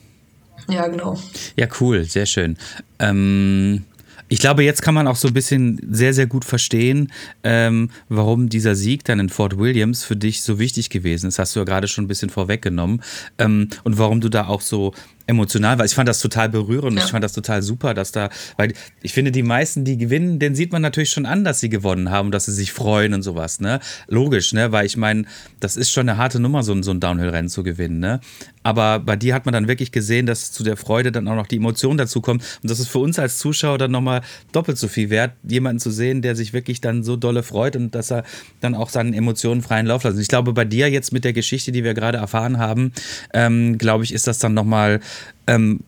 ja, 0.69 0.87
genau. 0.89 1.19
Ja, 1.57 1.67
cool, 1.81 2.05
sehr 2.05 2.27
schön. 2.27 2.57
Ähm, 2.99 3.85
ich 4.33 4.39
glaube, 4.39 4.65
jetzt 4.65 4.81
kann 4.81 4.95
man 4.95 5.07
auch 5.09 5.17
so 5.17 5.29
ein 5.29 5.35
bisschen 5.35 5.79
sehr, 5.91 6.15
sehr 6.15 6.27
gut 6.27 6.47
verstehen, 6.47 7.13
ähm, 7.45 7.91
warum 8.09 8.49
dieser 8.49 8.75
Sieg 8.75 9.05
dann 9.05 9.21
in 9.21 9.29
Fort 9.29 9.59
Williams 9.59 10.05
für 10.05 10.17
dich 10.17 10.43
so 10.43 10.59
wichtig 10.59 10.89
gewesen 10.89 11.27
ist. 11.27 11.39
Hast 11.39 11.55
du 11.55 11.61
ja 11.61 11.65
gerade 11.65 11.87
schon 11.87 12.05
ein 12.05 12.09
bisschen 12.09 12.31
vorweggenommen. 12.31 13.03
Ähm, 13.39 13.69
und 13.85 13.99
warum 13.99 14.23
du 14.23 14.31
da 14.31 14.47
auch 14.47 14.63
so 14.63 14.95
emotional 15.33 15.79
warst. 15.79 15.93
Ich 15.93 15.97
fand 15.97 16.09
das 16.09 16.21
total 16.21 16.49
berührend. 16.49 16.97
Ja. 16.99 17.05
Ich 17.05 17.11
fand 17.11 17.25
das 17.25 17.33
total 17.33 17.63
super, 17.63 17.95
dass 17.95 18.13
da, 18.13 18.31
weil 18.57 18.73
ich 19.03 19.13
finde, 19.13 19.33
die 19.33 19.43
meisten, 19.43 19.85
die 19.85 19.99
gewinnen, 19.99 20.39
den 20.39 20.55
sieht 20.55 20.73
man 20.73 20.81
natürlich 20.83 21.11
schon 21.11 21.27
an, 21.27 21.45
dass 21.45 21.61
sie 21.61 21.69
gewonnen 21.69 22.11
haben, 22.11 22.31
dass 22.31 22.45
sie 22.47 22.53
sich 22.53 22.73
freuen 22.73 23.15
und 23.15 23.23
sowas, 23.23 23.61
ne? 23.61 23.81
Logisch, 24.09 24.53
ne? 24.53 24.73
Weil 24.73 24.87
ich 24.87 24.97
meine, 24.97 25.25
das 25.61 25.77
ist 25.77 25.91
schon 25.91 26.09
eine 26.09 26.19
harte 26.19 26.39
Nummer, 26.41 26.63
so, 26.63 26.73
ein- 26.73 26.83
so 26.83 26.91
ein 26.93 27.01
Downhill-Rennen 27.01 27.49
zu 27.49 27.63
gewinnen, 27.63 27.99
ne? 27.99 28.21
Aber 28.63 29.01
bei 29.01 29.17
dir 29.17 29.35
hat 29.35 29.45
man 29.45 29.53
dann 29.53 29.67
wirklich 29.67 29.91
gesehen, 29.91 30.27
dass 30.27 30.53
zu 30.53 30.63
der 30.63 30.77
Freude 30.77 31.11
dann 31.11 31.27
auch 31.27 31.35
noch 31.35 31.49
die 31.49 31.57
Emotion 31.57 31.99
dazu 31.99 32.21
kommt. 32.21 32.43
Und 32.63 32.71
das 32.71 32.79
ist 32.79 32.89
für 32.89 33.01
uns 33.01 33.19
als 33.19 33.39
Zuschauer 33.39 33.77
dann 33.79 33.91
nochmal 33.91 34.21
doppelt 34.53 34.79
so 34.79 34.87
viel 34.87 35.11
wert, 35.11 35.33
jemanden 35.43 35.81
zu 35.81 35.91
sehen, 35.91 36.23
der 36.23 36.37
sich 36.37 36.53
wirklich 36.53 36.81
dann 36.81 37.03
so 37.03 37.17
dolle 37.17 37.43
freut 37.43 37.75
und 37.75 37.95
dass 37.95 38.13
er 38.13 38.23
dann 38.61 38.77
auch 38.77 38.89
seinen 38.89 39.15
Emotionen 39.15 39.63
freien 39.63 39.87
Lauf 39.87 40.05
lässt. 40.05 40.19
Ich 40.21 40.29
glaube, 40.29 40.53
bei 40.53 40.65
dir 40.65 40.89
jetzt 40.91 41.13
mit 41.13 41.25
der 41.25 41.33
Geschichte, 41.33 41.73
die 41.73 41.83
wir 41.83 41.95
gerade 41.95 42.19
erfahren 42.19 42.59
haben, 42.59 42.93
ähm, 43.35 43.79
glaube 43.79 44.05
ich, 44.05 44.13
ist 44.13 44.27
das 44.29 44.39
dann 44.39 44.55
nochmal 44.55 45.01
ähm, 45.47 45.81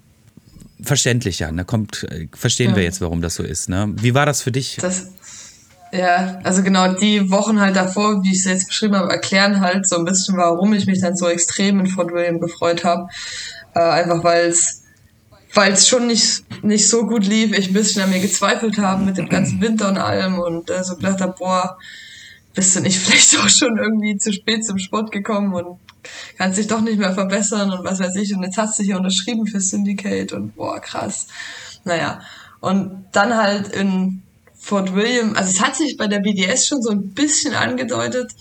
verständlicher. 0.82 1.52
Ne? 1.52 1.64
Kommt, 1.64 2.04
äh, 2.10 2.28
verstehen 2.32 2.76
wir 2.76 2.82
jetzt, 2.82 3.00
warum 3.00 3.22
das 3.22 3.34
so 3.34 3.42
ist. 3.42 3.68
Ne? 3.68 3.92
Wie 3.96 4.14
war 4.14 4.26
das 4.26 4.42
für 4.42 4.52
dich? 4.52 4.78
Das, 4.80 5.08
ja, 5.92 6.40
also 6.42 6.62
genau 6.62 6.94
die 6.94 7.30
Wochen 7.30 7.60
halt 7.60 7.76
davor, 7.76 8.22
wie 8.22 8.32
ich 8.32 8.38
es 8.38 8.44
jetzt 8.44 8.66
beschrieben 8.68 8.96
habe, 8.96 9.10
erklären 9.10 9.60
halt 9.60 9.88
so 9.88 9.96
ein 9.96 10.04
bisschen, 10.04 10.36
warum 10.36 10.72
ich 10.74 10.86
mich 10.86 11.00
dann 11.00 11.16
so 11.16 11.28
extrem 11.28 11.80
in 11.80 11.86
Fort 11.86 12.12
William 12.12 12.40
gefreut 12.40 12.84
habe. 12.84 13.08
Äh, 13.74 13.80
einfach 13.80 14.22
weil 14.24 14.46
es 14.46 14.82
weil 15.54 15.72
es 15.72 15.88
schon 15.88 16.06
nicht, 16.06 16.42
nicht 16.64 16.88
so 16.88 17.06
gut 17.06 17.24
lief, 17.26 17.56
ich 17.56 17.68
ein 17.68 17.74
bisschen 17.74 18.02
an 18.02 18.10
mir 18.10 18.20
gezweifelt 18.20 18.78
habe 18.78 19.04
mit 19.04 19.16
dem 19.16 19.28
ganzen 19.28 19.60
Winter 19.60 19.88
und 19.88 19.98
allem 19.98 20.38
und 20.38 20.68
äh, 20.68 20.82
so 20.82 20.96
gedacht 20.96 21.20
habe, 21.20 21.34
boah, 21.38 21.78
bist 22.54 22.74
du 22.76 22.80
nicht 22.80 22.98
vielleicht 23.00 23.36
auch 23.38 23.48
schon 23.48 23.76
irgendwie 23.76 24.16
zu 24.16 24.32
spät 24.32 24.64
zum 24.64 24.78
Sport 24.78 25.12
gekommen 25.12 25.52
und 25.52 25.78
kannst 26.36 26.58
dich 26.58 26.66
doch 26.66 26.80
nicht 26.80 26.98
mehr 26.98 27.14
verbessern 27.14 27.70
und 27.72 27.84
was 27.84 28.00
weiß 28.00 28.16
ich. 28.16 28.34
Und 28.34 28.42
jetzt 28.42 28.58
hast 28.58 28.78
du 28.78 28.82
hier 28.82 28.96
unterschrieben 28.96 29.46
für 29.46 29.60
Syndicate 29.60 30.32
und 30.32 30.54
boah, 30.56 30.80
krass. 30.80 31.26
Naja. 31.84 32.20
Und 32.60 33.06
dann 33.12 33.36
halt 33.36 33.68
in 33.68 34.22
Fort 34.54 34.94
William, 34.94 35.36
also 35.36 35.50
es 35.50 35.60
hat 35.60 35.76
sich 35.76 35.98
bei 35.98 36.06
der 36.06 36.20
BDS 36.20 36.66
schon 36.66 36.82
so 36.82 36.90
ein 36.90 37.10
bisschen 37.10 37.54
angedeutet, 37.54 38.32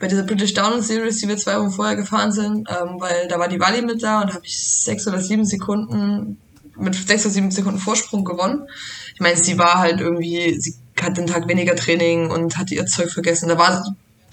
bei 0.00 0.08
dieser 0.08 0.24
British 0.24 0.54
Downhill 0.54 0.82
Series, 0.82 1.18
die 1.18 1.28
wir 1.28 1.36
zwei 1.36 1.58
Wochen 1.58 1.70
vorher 1.70 1.96
gefahren 1.96 2.32
sind, 2.32 2.68
ähm, 2.68 2.96
weil 2.98 3.28
da 3.28 3.38
war 3.38 3.48
die 3.48 3.60
Wally 3.60 3.82
mit 3.82 4.02
da 4.02 4.22
und 4.22 4.34
habe 4.34 4.44
ich 4.44 4.58
sechs 4.58 5.06
oder 5.06 5.20
sieben 5.20 5.44
Sekunden 5.44 6.38
mit 6.76 6.94
sechs 6.94 7.24
oder 7.24 7.34
sieben 7.34 7.50
Sekunden 7.50 7.78
Vorsprung 7.78 8.24
gewonnen. 8.24 8.68
Ich 9.14 9.20
meine, 9.20 9.36
sie 9.36 9.58
war 9.58 9.78
halt 9.78 10.00
irgendwie, 10.00 10.58
sie 10.60 10.76
hat 11.02 11.16
den 11.16 11.26
Tag 11.26 11.48
weniger 11.48 11.76
Training 11.76 12.30
und 12.30 12.56
hatte 12.56 12.74
ihr 12.74 12.86
Zeug 12.86 13.10
vergessen. 13.10 13.48
Da 13.48 13.58
war 13.58 13.84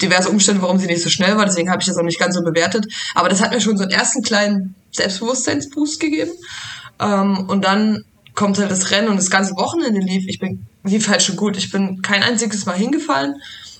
diverse 0.02 0.30
Umstände, 0.30 0.62
warum 0.62 0.78
sie 0.78 0.88
nicht 0.88 1.02
so 1.02 1.10
schnell 1.10 1.38
war, 1.38 1.46
deswegen 1.46 1.70
habe 1.70 1.82
ich 1.82 1.88
das 1.88 1.98
auch 1.98 2.04
nicht 2.04 2.20
ganz 2.20 2.36
so 2.36 2.44
bewertet. 2.44 2.86
Aber 3.14 3.30
das 3.30 3.42
hat 3.42 3.52
mir 3.52 3.62
schon 3.62 3.78
so 3.78 3.84
einen 3.84 3.92
ersten 3.92 4.22
kleinen 4.22 4.76
Selbstbewusstseinsboost 4.92 6.00
gegeben. 6.00 6.32
Ähm, 7.00 7.50
und 7.50 7.64
dann 7.64 8.04
kommt 8.34 8.60
halt 8.60 8.72
das 8.72 8.92
Rennen 8.92 9.08
und 9.08 9.18
das 9.18 9.30
ganze 9.30 9.56
Wochenende 9.56 10.02
lief. 10.02 10.26
Ich 10.28 10.40
bin, 10.40 10.66
lief 10.84 11.08
halt 11.08 11.24
schon 11.24 11.38
gut. 11.38 11.58
Ich 11.58 11.72
bin 11.72 12.02
kein 12.02 12.24
einziges 12.24 12.66
Mal 12.66 12.78
hingefallen. 12.78 13.36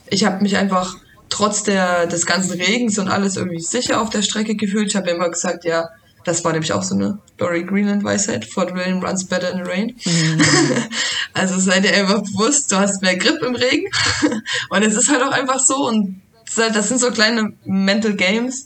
Ich 0.08 0.24
habe 0.24 0.42
mich 0.42 0.56
einfach 0.58 0.96
trotz 1.30 1.64
der, 1.64 2.08
des 2.08 2.26
ganzen 2.26 2.54
Regens 2.54 2.98
und 2.98 3.10
alles 3.10 3.36
irgendwie 3.36 3.60
sicher 3.60 4.02
auf 4.02 4.10
der 4.10 4.22
Strecke 4.22 4.56
gefühlt. 4.56 4.88
Ich 4.88 4.96
habe 4.96 5.10
immer 5.10 5.30
gesagt, 5.30 5.66
ja, 5.66 5.90
das 6.26 6.44
war 6.44 6.52
nämlich 6.52 6.74
auch 6.74 6.84
so 6.84 6.96
eine 6.96 7.20
Laurie 7.38 7.64
Greenland 7.64 8.04
Weisheit. 8.04 8.46
Fort 8.46 8.74
William 8.74 9.04
runs 9.04 9.26
better 9.26 9.52
in 9.52 9.64
the 9.64 9.70
rain. 9.70 9.96
Mhm. 10.06 10.42
also 11.34 11.60
seid 11.60 11.86
ihr 11.86 11.94
einfach 11.94 12.22
bewusst, 12.24 12.72
du 12.72 12.78
hast 12.78 13.02
mehr 13.02 13.16
Grip 13.16 13.42
im 13.42 13.56
Regen. 13.56 13.90
und 14.70 14.84
es 14.84 14.96
ist 14.96 15.10
halt 15.10 15.22
auch 15.22 15.32
einfach 15.32 15.60
so. 15.60 15.88
Und 15.88 16.22
das 16.56 16.90
sind 16.90 17.00
so 17.00 17.12
kleine 17.12 17.54
Mental 17.64 18.14
Games. 18.14 18.66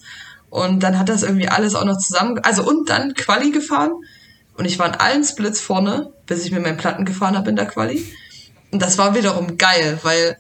Und 0.50 0.82
dann 0.82 0.98
hat 0.98 1.10
das 1.10 1.22
irgendwie 1.22 1.50
alles 1.50 1.76
auch 1.76 1.86
noch 1.86 1.98
zusammen, 1.98 2.40
also 2.40 2.68
und 2.68 2.90
dann 2.90 3.14
Quali 3.14 3.52
gefahren. 3.52 3.92
Und 4.58 4.66
ich 4.66 4.80
war 4.80 4.88
in 4.88 4.96
allen 4.96 5.24
Splits 5.24 5.60
vorne, 5.60 6.12
bis 6.26 6.44
ich 6.46 6.52
mir 6.52 6.60
meinen 6.60 6.78
Platten 6.78 7.06
gefahren 7.06 7.38
habe 7.38 7.50
in 7.50 7.56
der 7.56 7.66
Quali. 7.66 8.04
Und 8.72 8.82
das 8.82 8.98
war 8.98 9.16
wiederum 9.16 9.58
geil, 9.58 10.00
weil 10.04 10.38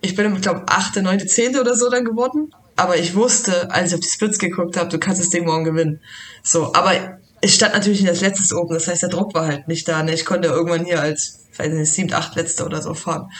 ich 0.00 0.16
bin, 0.16 0.34
ich 0.34 0.42
glaube, 0.42 0.64
achte, 0.66 1.02
neunte, 1.02 1.26
zehnte 1.26 1.60
oder 1.60 1.76
so 1.76 1.88
dann 1.90 2.04
geworden. 2.04 2.52
Aber 2.76 2.96
ich 2.96 3.14
wusste, 3.14 3.70
als 3.70 3.88
ich 3.88 3.94
auf 3.94 4.00
die 4.00 4.08
Splits 4.08 4.38
geguckt 4.38 4.76
habe, 4.76 4.88
du 4.88 4.98
kannst 4.98 5.20
das 5.20 5.30
Ding 5.30 5.44
morgen 5.44 5.64
gewinnen. 5.64 6.00
So, 6.42 6.72
aber 6.74 7.18
es 7.42 7.54
stand 7.54 7.74
natürlich 7.74 8.00
nicht 8.00 8.10
als 8.10 8.20
letztes 8.20 8.52
oben. 8.52 8.74
Das 8.74 8.88
heißt, 8.88 9.02
der 9.02 9.10
Druck 9.10 9.34
war 9.34 9.46
halt 9.46 9.68
nicht 9.68 9.86
da. 9.88 10.02
Ne? 10.02 10.14
Ich 10.14 10.24
konnte 10.24 10.48
irgendwann 10.48 10.84
hier 10.84 11.00
als, 11.00 11.40
weiß 11.56 11.72
nicht, 11.72 11.92
sieben, 11.92 12.12
acht 12.14 12.36
Letzte 12.36 12.64
oder 12.64 12.80
so 12.80 12.94
fahren. 12.94 13.30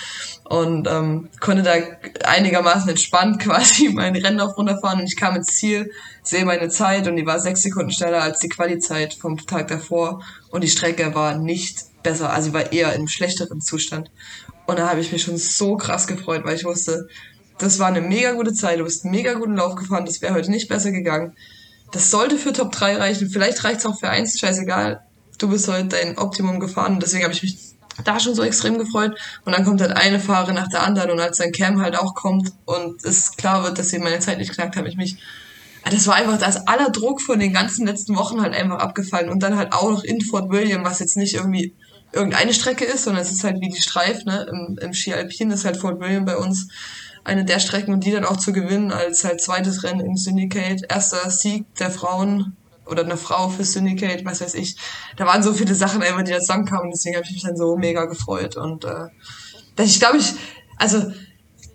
Und 0.45 0.89
ähm, 0.89 1.30
konnte 1.41 1.62
da 1.62 1.74
einigermaßen 2.24 2.89
entspannt 2.89 3.39
quasi 3.43 3.89
mein 3.89 4.16
Rennen 4.16 4.41
auf 4.41 4.57
runterfahren. 4.59 5.01
Und 5.01 5.07
ich 5.07 5.16
kam 5.16 5.37
ins 5.37 5.57
Ziel, 5.57 5.93
sehe 6.22 6.45
meine 6.45 6.68
Zeit 6.68 7.07
und 7.07 7.16
die 7.16 7.26
war 7.26 7.39
sechs 7.39 7.62
Sekunden 7.62 7.93
schneller 7.93 8.22
als 8.22 8.41
die 8.41 8.49
Quali-Zeit 8.49 9.14
vom 9.14 9.39
Tag 9.39 9.68
davor. 9.68 10.22
Und 10.51 10.64
die 10.64 10.68
Strecke 10.68 11.14
war 11.14 11.39
nicht 11.39 11.78
besser, 12.03 12.33
also 12.33 12.49
sie 12.49 12.55
war 12.55 12.72
eher 12.72 12.93
im 12.95 13.07
schlechteren 13.07 13.61
Zustand. 13.61 14.11
Und 14.66 14.78
da 14.78 14.89
habe 14.89 15.01
ich 15.01 15.12
mich 15.12 15.22
schon 15.22 15.37
so 15.37 15.76
krass 15.76 16.07
gefreut, 16.07 16.43
weil 16.45 16.57
ich 16.57 16.64
wusste, 16.64 17.09
das 17.62 17.78
war 17.78 17.88
eine 17.88 18.00
mega 18.00 18.32
gute 18.32 18.52
Zeit, 18.52 18.80
du 18.80 18.84
bist 18.84 19.04
einen 19.04 19.14
mega 19.14 19.34
guten 19.34 19.56
Lauf 19.56 19.74
gefahren, 19.76 20.04
das 20.04 20.20
wäre 20.20 20.34
heute 20.34 20.50
nicht 20.50 20.68
besser 20.68 20.90
gegangen. 20.90 21.34
Das 21.92 22.10
sollte 22.10 22.36
für 22.36 22.52
Top 22.52 22.72
3 22.72 22.96
reichen, 22.96 23.28
vielleicht 23.28 23.64
reicht 23.64 23.80
es 23.80 23.86
auch 23.86 23.98
für 23.98 24.08
1, 24.08 24.38
scheißegal. 24.38 25.02
Du 25.38 25.48
bist 25.48 25.68
heute 25.68 25.88
dein 25.88 26.18
Optimum 26.18 26.60
gefahren 26.60 26.94
und 26.94 27.02
deswegen 27.02 27.24
habe 27.24 27.34
ich 27.34 27.42
mich 27.42 27.58
da 28.04 28.18
schon 28.18 28.34
so 28.34 28.42
extrem 28.42 28.78
gefreut. 28.78 29.18
Und 29.44 29.54
dann 29.54 29.64
kommt 29.64 29.80
halt 29.80 29.92
eine 29.92 30.18
Fahrerin 30.18 30.54
nach 30.54 30.68
der 30.68 30.82
anderen 30.82 31.10
und 31.10 31.20
als 31.20 31.38
dann 31.38 31.52
Cam 31.52 31.82
halt 31.82 31.96
auch 31.96 32.14
kommt 32.14 32.52
und 32.64 33.04
es 33.04 33.36
klar 33.36 33.62
wird, 33.64 33.78
dass 33.78 33.90
sie 33.90 33.98
meine 33.98 34.20
Zeit 34.20 34.38
nicht 34.38 34.52
knackt, 34.52 34.76
habe 34.76 34.88
ich 34.88 34.96
mich 34.96 35.18
das 35.90 36.06
war 36.06 36.14
einfach, 36.14 36.38
da 36.38 36.48
aller 36.66 36.90
Druck 36.90 37.20
von 37.20 37.40
den 37.40 37.52
ganzen 37.52 37.86
letzten 37.86 38.16
Wochen 38.16 38.40
halt 38.40 38.54
einfach 38.54 38.78
abgefallen 38.78 39.28
und 39.28 39.42
dann 39.42 39.56
halt 39.56 39.72
auch 39.72 39.90
noch 39.90 40.04
in 40.04 40.20
Fort 40.20 40.50
William, 40.50 40.84
was 40.84 41.00
jetzt 41.00 41.16
nicht 41.16 41.34
irgendwie 41.34 41.74
irgendeine 42.12 42.54
Strecke 42.54 42.84
ist, 42.84 43.04
sondern 43.04 43.22
es 43.22 43.32
ist 43.32 43.42
halt 43.42 43.60
wie 43.60 43.68
die 43.68 43.82
Streif, 43.82 44.24
ne? 44.24 44.46
Im, 44.50 44.78
im 44.80 44.92
Ski 44.92 45.14
Alpin 45.14 45.50
ist 45.50 45.64
halt 45.64 45.78
Fort 45.78 45.98
William 45.98 46.24
bei 46.24 46.36
uns 46.36 46.68
eine 47.24 47.44
der 47.44 47.60
Strecken 47.60 47.94
und 47.94 48.04
die 48.04 48.10
dann 48.10 48.24
auch 48.24 48.36
zu 48.36 48.52
gewinnen 48.52 48.90
als 48.90 49.24
halt 49.24 49.40
zweites 49.40 49.84
Rennen 49.84 50.00
im 50.00 50.16
Syndicate, 50.16 50.82
erster 50.88 51.30
Sieg 51.30 51.64
der 51.76 51.90
Frauen 51.90 52.56
oder 52.86 53.04
eine 53.04 53.16
Frau 53.16 53.48
für 53.48 53.64
Syndicate, 53.64 54.24
was 54.24 54.40
weiß 54.40 54.54
ich. 54.54 54.76
Da 55.16 55.26
waren 55.26 55.42
so 55.42 55.52
viele 55.52 55.74
Sachen 55.74 56.02
einfach, 56.02 56.22
die 56.22 56.32
da 56.32 56.40
zusammenkamen, 56.40 56.90
deswegen 56.90 57.16
habe 57.16 57.26
ich 57.26 57.32
mich 57.32 57.42
dann 57.42 57.56
so 57.56 57.76
mega 57.76 58.06
gefreut 58.06 58.56
und 58.56 58.84
äh, 58.84 59.08
ich 59.78 60.00
glaube 60.00 60.18
ich, 60.18 60.34
also 60.78 61.12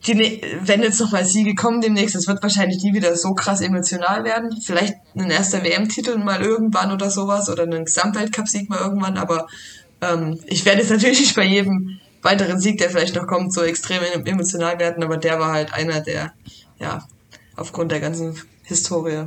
die, 0.05 0.15
ne-, 0.15 0.41
wenn 0.61 0.81
jetzt 0.81 0.99
noch 0.99 1.11
mal 1.11 1.25
Siege 1.25 1.55
kommen 1.55 1.81
demnächst, 1.81 2.15
es 2.15 2.27
wird 2.27 2.43
wahrscheinlich 2.43 2.83
nie 2.83 2.93
wieder 2.93 3.15
so 3.15 3.33
krass 3.33 3.61
emotional 3.61 4.23
werden. 4.23 4.61
Vielleicht 4.61 4.95
ein 5.15 5.29
erster 5.29 5.63
WM-Titel 5.63 6.17
mal 6.17 6.41
irgendwann 6.41 6.91
oder 6.91 7.09
sowas 7.09 7.49
oder 7.49 7.63
einen 7.63 7.85
Gesamtweltcup-Sieg 7.85 8.69
mal 8.69 8.79
irgendwann, 8.79 9.17
aber 9.17 9.47
ähm, 10.01 10.39
ich 10.45 10.65
werde 10.65 10.81
jetzt 10.81 10.91
natürlich 10.91 11.19
nicht 11.19 11.35
bei 11.35 11.45
jedem 11.45 11.99
weiteren 12.21 12.59
Sieg, 12.59 12.77
der 12.77 12.89
vielleicht 12.89 13.15
noch 13.15 13.27
kommt, 13.27 13.53
so 13.53 13.63
extrem 13.63 14.01
emotional 14.25 14.79
werden, 14.79 15.03
aber 15.03 15.17
der 15.17 15.39
war 15.39 15.51
halt 15.51 15.73
einer, 15.73 16.01
der, 16.01 16.33
ja, 16.79 17.07
aufgrund 17.55 17.91
der 17.91 17.99
ganzen 17.99 18.39
Historie 18.63 19.25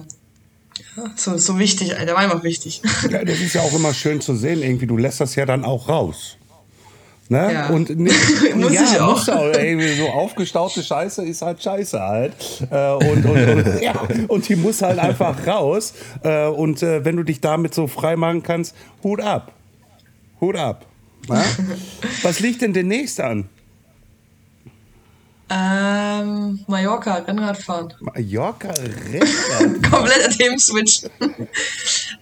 ja, 0.96 1.04
so, 1.16 1.36
so 1.36 1.58
wichtig, 1.58 1.90
der 1.90 2.14
war 2.14 2.18
einfach 2.18 2.42
wichtig. 2.42 2.82
Ja, 3.10 3.24
das 3.24 3.40
ist 3.40 3.54
ja 3.54 3.62
auch 3.62 3.72
immer 3.72 3.94
schön 3.94 4.20
zu 4.20 4.34
sehen, 4.34 4.62
irgendwie, 4.62 4.86
du 4.86 4.96
lässt 4.96 5.20
das 5.20 5.34
ja 5.34 5.46
dann 5.46 5.64
auch 5.64 5.88
raus. 5.88 6.36
Ne? 7.28 7.52
Ja. 7.52 7.68
Und 7.68 7.90
ne, 7.90 8.10
muss 8.56 8.72
ja, 8.72 8.82
ich 8.82 9.00
auch. 9.00 9.10
Muss 9.12 9.28
auch 9.28 9.52
ey, 9.52 9.96
so 9.96 10.08
aufgestaute 10.08 10.82
Scheiße 10.82 11.24
ist 11.24 11.42
halt 11.42 11.62
Scheiße 11.62 12.00
halt. 12.00 12.32
Äh, 12.70 12.92
und, 12.92 13.24
und, 13.24 13.48
und, 13.48 13.80
ja, 13.82 13.94
und 14.26 14.48
die 14.48 14.56
muss 14.56 14.82
halt 14.82 14.98
einfach 14.98 15.46
raus. 15.46 15.94
Äh, 16.24 16.46
und 16.46 16.82
äh, 16.82 17.04
wenn 17.04 17.16
du 17.16 17.22
dich 17.22 17.40
damit 17.40 17.72
so 17.72 17.86
frei 17.86 18.16
machen 18.16 18.42
kannst, 18.42 18.74
Hut 19.04 19.20
ab. 19.20 19.52
Hut 20.40 20.56
ab. 20.56 20.86
Ja? 21.28 21.44
Was 22.22 22.40
liegt 22.40 22.62
denn 22.62 22.72
demnächst 22.72 23.20
an? 23.20 23.48
Ähm, 25.52 26.60
Mallorca, 26.68 27.14
Rennradfahren. 27.14 27.92
Mallorca, 27.98 28.68
Rennradfahren? 28.70 29.82
Kompletter 29.90 30.30
Themenswitch. 30.30 31.02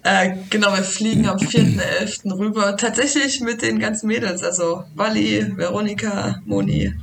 äh, 0.03 0.35
genau, 0.49 0.75
wir 0.75 0.83
fliegen 0.83 1.29
am 1.29 1.37
4.11. 1.37 2.39
rüber. 2.39 2.75
Tatsächlich 2.79 3.41
mit 3.41 3.61
den 3.61 3.81
ganzen 3.81 4.07
Mädels, 4.07 4.43
also 4.43 4.85
Wally, 4.95 5.57
Veronika, 5.57 6.41
Moni. 6.47 6.95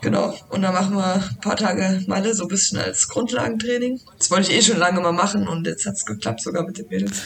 Genau. 0.00 0.34
Und 0.48 0.62
dann 0.62 0.72
machen 0.72 0.94
wir 0.96 1.14
ein 1.14 1.40
paar 1.40 1.56
Tage 1.56 2.04
Malle, 2.06 2.32
so 2.32 2.44
ein 2.44 2.48
bisschen 2.48 2.78
als 2.78 3.08
Grundlagentraining. 3.08 4.00
Das 4.16 4.30
wollte 4.30 4.52
ich 4.52 4.58
eh 4.58 4.62
schon 4.62 4.78
lange 4.78 5.00
mal 5.00 5.12
machen 5.12 5.46
und 5.48 5.66
jetzt 5.66 5.86
hat 5.86 5.94
es 5.94 6.06
geklappt, 6.06 6.40
sogar 6.40 6.64
mit 6.64 6.78
den 6.78 6.86
Mädels. 6.88 7.22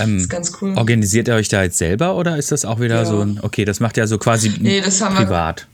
Ähm, 0.00 0.14
das 0.14 0.22
ist 0.24 0.28
ganz 0.28 0.52
cool. 0.60 0.74
Organisiert 0.76 1.28
ihr 1.28 1.34
euch 1.34 1.48
da 1.48 1.62
jetzt 1.62 1.78
selber 1.78 2.16
oder 2.16 2.36
ist 2.36 2.52
das 2.52 2.64
auch 2.64 2.80
wieder 2.80 2.96
ja. 2.96 3.04
so 3.04 3.20
ein, 3.20 3.40
okay, 3.42 3.64
das 3.64 3.80
macht 3.80 3.96
ja 3.96 4.06
so 4.06 4.18
quasi 4.18 4.52
nee, 4.60 4.80
das 4.80 5.00
haben 5.00 5.14
privat? 5.14 5.66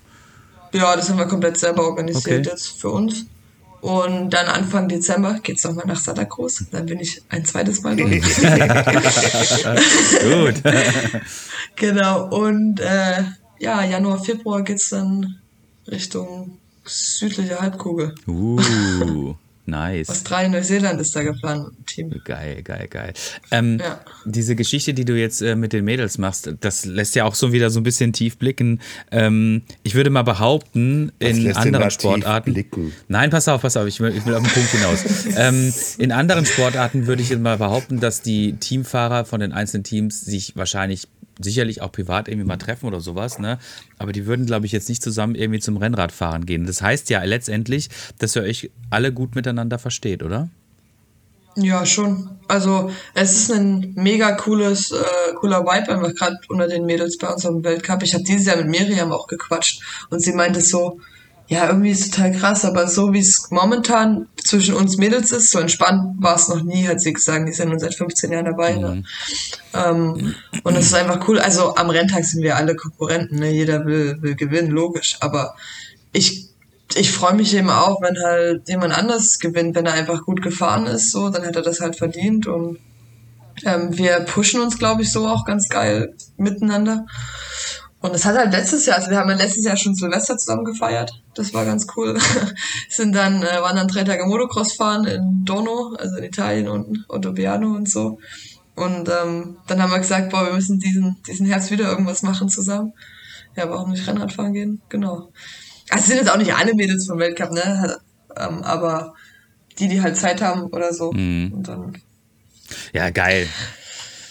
Wir, 0.72 0.80
ja, 0.80 0.96
das 0.96 1.08
haben 1.08 1.18
wir 1.18 1.26
komplett 1.26 1.58
selber 1.58 1.86
organisiert 1.86 2.26
okay. 2.26 2.50
jetzt 2.50 2.80
für 2.80 2.90
uns. 2.90 3.26
Und 3.80 4.30
dann 4.30 4.46
Anfang 4.46 4.88
Dezember 4.88 5.38
geht 5.42 5.58
es 5.58 5.64
nochmal 5.64 5.86
nach 5.86 6.00
Santa 6.00 6.24
Cruz. 6.24 6.64
Dann 6.72 6.86
bin 6.86 6.98
ich 6.98 7.22
ein 7.28 7.44
zweites 7.44 7.82
Mal 7.82 7.94
dort. 7.94 8.10
Gut. 10.22 10.62
genau. 11.76 12.28
Und 12.28 12.80
äh, 12.80 13.22
ja, 13.58 13.84
Januar, 13.84 14.24
Februar 14.24 14.62
geht 14.62 14.78
es 14.78 14.88
dann 14.88 15.36
Richtung 15.88 16.58
südliche 16.84 17.60
Halbkugel. 17.60 18.14
Uh. 18.26 19.36
Nice. 19.66 20.08
Australien, 20.08 20.52
Neuseeland 20.52 21.00
ist 21.00 21.14
da 21.16 21.22
geplant, 21.22 21.70
Team. 21.86 22.14
Geil, 22.24 22.62
geil, 22.62 22.86
geil. 22.88 23.12
Ähm, 23.50 23.78
ja. 23.80 24.00
Diese 24.24 24.54
Geschichte, 24.54 24.94
die 24.94 25.04
du 25.04 25.18
jetzt 25.18 25.42
äh, 25.42 25.56
mit 25.56 25.72
den 25.72 25.84
Mädels 25.84 26.18
machst, 26.18 26.54
das 26.60 26.84
lässt 26.84 27.16
ja 27.16 27.24
auch 27.24 27.34
so 27.34 27.52
wieder 27.52 27.70
so 27.70 27.80
ein 27.80 27.82
bisschen 27.82 28.12
tief 28.12 28.38
blicken. 28.38 28.80
Ähm, 29.10 29.62
ich 29.82 29.96
würde 29.96 30.10
mal 30.10 30.22
behaupten, 30.22 31.10
Was 31.20 31.36
in 31.36 31.52
anderen 31.56 31.90
Sportarten. 31.90 32.92
Nein, 33.08 33.30
pass 33.30 33.48
auf, 33.48 33.62
pass 33.62 33.76
auf, 33.76 33.88
ich 33.88 33.98
will, 33.98 34.14
ich 34.16 34.24
will 34.24 34.34
auf 34.34 34.42
den 34.42 34.52
Punkt 34.52 34.70
hinaus. 34.70 35.04
ähm, 35.36 35.72
in 35.98 36.12
anderen 36.12 36.46
Sportarten 36.46 37.08
würde 37.08 37.22
ich 37.22 37.36
mal 37.36 37.58
behaupten, 37.58 37.98
dass 37.98 38.22
die 38.22 38.54
Teamfahrer 38.54 39.24
von 39.24 39.40
den 39.40 39.52
einzelnen 39.52 39.82
Teams 39.82 40.20
sich 40.20 40.54
wahrscheinlich 40.54 41.08
sicherlich 41.40 41.82
auch 41.82 41.92
privat 41.92 42.28
irgendwie 42.28 42.46
mal 42.46 42.56
treffen 42.56 42.86
oder 42.86 43.00
sowas, 43.00 43.38
ne? 43.38 43.58
Aber 43.98 44.12
die 44.12 44.26
würden, 44.26 44.46
glaube 44.46 44.66
ich, 44.66 44.72
jetzt 44.72 44.88
nicht 44.88 45.02
zusammen 45.02 45.34
irgendwie 45.34 45.60
zum 45.60 45.76
Rennradfahren 45.76 46.46
gehen. 46.46 46.66
Das 46.66 46.82
heißt 46.82 47.10
ja 47.10 47.22
letztendlich, 47.22 47.90
dass 48.18 48.36
ihr 48.36 48.42
euch 48.42 48.70
alle 48.90 49.12
gut 49.12 49.34
miteinander 49.34 49.78
versteht, 49.78 50.22
oder? 50.22 50.48
Ja, 51.56 51.86
schon. 51.86 52.38
Also 52.48 52.90
es 53.14 53.34
ist 53.34 53.50
ein 53.50 53.92
mega 53.96 54.32
cooles, 54.32 54.90
äh, 54.92 55.34
cooler 55.36 55.62
Vibe 55.64 55.88
einfach 55.88 56.14
gerade 56.14 56.36
unter 56.48 56.68
den 56.68 56.84
Mädels 56.84 57.16
bei 57.16 57.28
unserem 57.28 57.64
Weltcup. 57.64 58.02
Ich 58.02 58.12
habe 58.12 58.24
dieses 58.24 58.46
Jahr 58.46 58.58
mit 58.58 58.68
Miriam 58.68 59.10
auch 59.10 59.26
gequatscht 59.26 59.82
und 60.10 60.20
sie 60.20 60.32
meinte 60.32 60.60
so, 60.60 61.00
ja, 61.48 61.68
irgendwie 61.68 61.90
ist 61.90 62.12
total 62.12 62.32
krass, 62.32 62.64
aber 62.64 62.88
so 62.88 63.12
wie 63.12 63.20
es 63.20 63.48
momentan 63.50 64.26
zwischen 64.42 64.74
uns 64.74 64.96
Mädels 64.96 65.30
ist, 65.30 65.52
so 65.52 65.60
entspannt 65.60 66.16
war 66.18 66.34
es 66.34 66.48
noch 66.48 66.62
nie, 66.62 66.88
hat 66.88 67.00
sie 67.00 67.12
gesagt. 67.12 67.46
Die 67.46 67.52
sind 67.52 67.68
nun 67.68 67.78
seit 67.78 67.94
15 67.94 68.32
Jahren 68.32 68.46
dabei. 68.46 68.74
Ne? 68.74 68.88
Mhm. 68.96 69.04
Ähm, 69.72 70.34
und 70.64 70.76
es 70.76 70.86
ist 70.86 70.94
einfach 70.94 71.28
cool. 71.28 71.38
Also 71.38 71.76
am 71.76 71.90
Renntag 71.90 72.24
sind 72.24 72.42
wir 72.42 72.56
alle 72.56 72.74
Konkurrenten, 72.74 73.38
ne? 73.38 73.52
jeder 73.52 73.86
will, 73.86 74.20
will 74.22 74.34
gewinnen, 74.34 74.70
logisch. 74.70 75.18
Aber 75.20 75.54
ich, 76.12 76.48
ich 76.96 77.12
freue 77.12 77.34
mich 77.34 77.54
eben 77.54 77.70
auch, 77.70 78.02
wenn 78.02 78.20
halt 78.20 78.68
jemand 78.68 78.98
anders 78.98 79.38
gewinnt, 79.38 79.76
wenn 79.76 79.86
er 79.86 79.92
einfach 79.92 80.24
gut 80.24 80.42
gefahren 80.42 80.86
ist, 80.86 81.12
so, 81.12 81.30
dann 81.30 81.46
hat 81.46 81.54
er 81.54 81.62
das 81.62 81.80
halt 81.80 81.94
verdient. 81.94 82.48
Und 82.48 82.78
ähm, 83.64 83.96
wir 83.96 84.18
pushen 84.20 84.60
uns, 84.60 84.78
glaube 84.78 85.02
ich, 85.02 85.12
so 85.12 85.28
auch 85.28 85.44
ganz 85.44 85.68
geil 85.68 86.14
miteinander. 86.36 87.06
Und 88.00 88.14
es 88.14 88.24
hat 88.24 88.36
halt 88.36 88.52
letztes 88.52 88.86
Jahr, 88.86 88.98
also 88.98 89.10
wir 89.10 89.18
haben 89.18 89.30
ja 89.30 89.36
letztes 89.36 89.64
Jahr 89.64 89.76
schon 89.76 89.94
Silvester 89.94 90.36
zusammen 90.36 90.64
gefeiert. 90.64 91.22
Das 91.34 91.54
war 91.54 91.64
ganz 91.64 91.86
cool. 91.96 92.18
Sind 92.88 93.14
dann, 93.14 93.42
äh, 93.42 93.60
waren 93.62 93.76
dann 93.76 93.88
drei 93.88 94.04
Tage 94.04 94.26
Motocross 94.26 94.74
fahren 94.74 95.06
in 95.06 95.44
Dono, 95.44 95.94
also 95.98 96.16
in 96.16 96.24
Italien 96.24 96.68
unten, 96.68 97.04
Ottobiano 97.08 97.74
und 97.74 97.88
so. 97.88 98.18
Und 98.74 99.08
ähm, 99.08 99.56
dann 99.66 99.82
haben 99.82 99.90
wir 99.90 99.98
gesagt, 99.98 100.30
boah, 100.30 100.46
wir 100.46 100.52
müssen 100.52 100.78
diesen, 100.78 101.16
diesen 101.26 101.46
Herbst 101.46 101.70
wieder 101.70 101.88
irgendwas 101.88 102.22
machen 102.22 102.50
zusammen. 102.50 102.92
Ja, 103.56 103.70
warum 103.70 103.90
nicht 103.90 104.06
Rennrad 104.06 104.34
fahren 104.34 104.52
gehen? 104.52 104.82
Genau. 104.90 105.32
Also 105.88 106.02
es 106.02 106.06
sind 106.06 106.18
jetzt 106.18 106.30
auch 106.30 106.36
nicht 106.36 106.54
alle 106.54 106.74
Mädels 106.74 107.06
vom 107.06 107.18
Weltcup, 107.18 107.52
ne? 107.52 107.98
Ähm, 108.36 108.62
aber 108.62 109.14
die, 109.78 109.88
die 109.88 110.02
halt 110.02 110.16
Zeit 110.18 110.42
haben 110.42 110.64
oder 110.64 110.92
so. 110.92 111.12
Mhm. 111.12 111.52
Und 111.54 111.68
dann 111.68 111.98
Ja, 112.92 113.08
geil. 113.08 113.48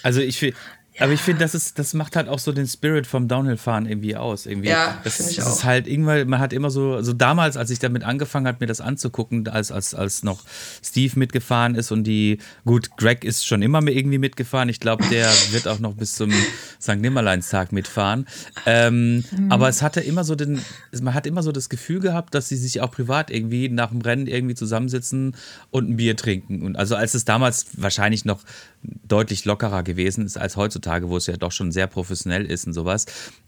Also 0.03 0.21
ich 0.21 0.37
finde, 0.37 0.55
aber 0.99 1.11
ich 1.13 1.21
finde, 1.21 1.41
das 1.43 1.55
ist, 1.55 1.79
das 1.79 1.93
macht 1.93 2.15
halt 2.15 2.27
auch 2.27 2.39
so 2.39 2.51
den 2.51 2.67
Spirit 2.67 3.07
vom 3.07 3.27
Downhill-Fahren 3.27 3.85
irgendwie 3.85 4.15
aus. 4.15 4.45
Irgendwie. 4.45 4.69
Ja, 4.69 4.99
das, 5.03 5.15
finde 5.17 5.31
ich 5.31 5.37
das 5.37 5.47
auch. 5.47 5.51
ist 5.57 5.63
halt 5.63 5.87
irgendwann, 5.87 6.27
man 6.27 6.39
hat 6.39 6.53
immer 6.53 6.69
so, 6.69 7.01
so 7.01 7.13
damals, 7.13 7.57
als 7.57 7.69
ich 7.69 7.79
damit 7.79 8.03
angefangen 8.03 8.47
habe, 8.47 8.57
mir 8.61 8.67
das 8.67 8.81
anzugucken, 8.81 9.47
als, 9.47 9.71
als, 9.71 9.93
als 9.93 10.23
noch 10.23 10.43
Steve 10.83 11.17
mitgefahren 11.17 11.75
ist 11.75 11.91
und 11.91 12.03
die, 12.03 12.39
gut, 12.65 12.95
Greg 12.97 13.23
ist 13.23 13.45
schon 13.45 13.61
immer 13.61 13.81
irgendwie 13.85 14.17
mitgefahren. 14.17 14.69
Ich 14.69 14.79
glaube, 14.79 15.05
der 15.09 15.27
wird 15.51 15.67
auch 15.67 15.79
noch 15.79 15.93
bis 15.93 16.15
zum 16.15 16.31
St. 16.81 16.97
Nimmerleinstag 16.97 17.71
mitfahren. 17.71 18.27
Ähm, 18.65 19.23
Mhm. 19.31 19.51
Aber 19.51 19.69
es 19.69 19.81
hatte 19.81 20.01
immer 20.01 20.23
so 20.23 20.35
den, 20.35 20.61
man 21.01 21.13
hat 21.13 21.27
immer 21.27 21.43
so 21.43 21.51
das 21.51 21.69
Gefühl 21.69 21.99
gehabt, 21.99 22.33
dass 22.33 22.49
sie 22.49 22.55
sich 22.55 22.81
auch 22.81 22.91
privat 22.91 23.31
irgendwie 23.31 23.69
nach 23.69 23.89
dem 23.89 24.01
Rennen 24.01 24.27
irgendwie 24.27 24.55
zusammensitzen 24.55 25.35
und 25.71 25.89
ein 25.89 25.97
Bier 25.97 26.15
trinken. 26.15 26.63
Und 26.63 26.77
also 26.77 26.95
als 26.95 27.13
es 27.13 27.25
damals 27.25 27.67
wahrscheinlich 27.73 28.25
noch 28.25 28.41
deutlich 29.07 29.45
lockerer 29.45 29.83
gewesen 29.83 30.25
ist 30.25 30.37
als 30.37 30.57
heutzutage, 30.57 30.84
wo 30.85 31.17
es 31.17 31.27
ja 31.27 31.37
doch 31.37 31.51
schon 31.51 31.71
sehr 31.71 31.87
professionell 31.87 32.45
ist 32.45 32.67
und 32.67 32.73
sowas. 32.73 33.05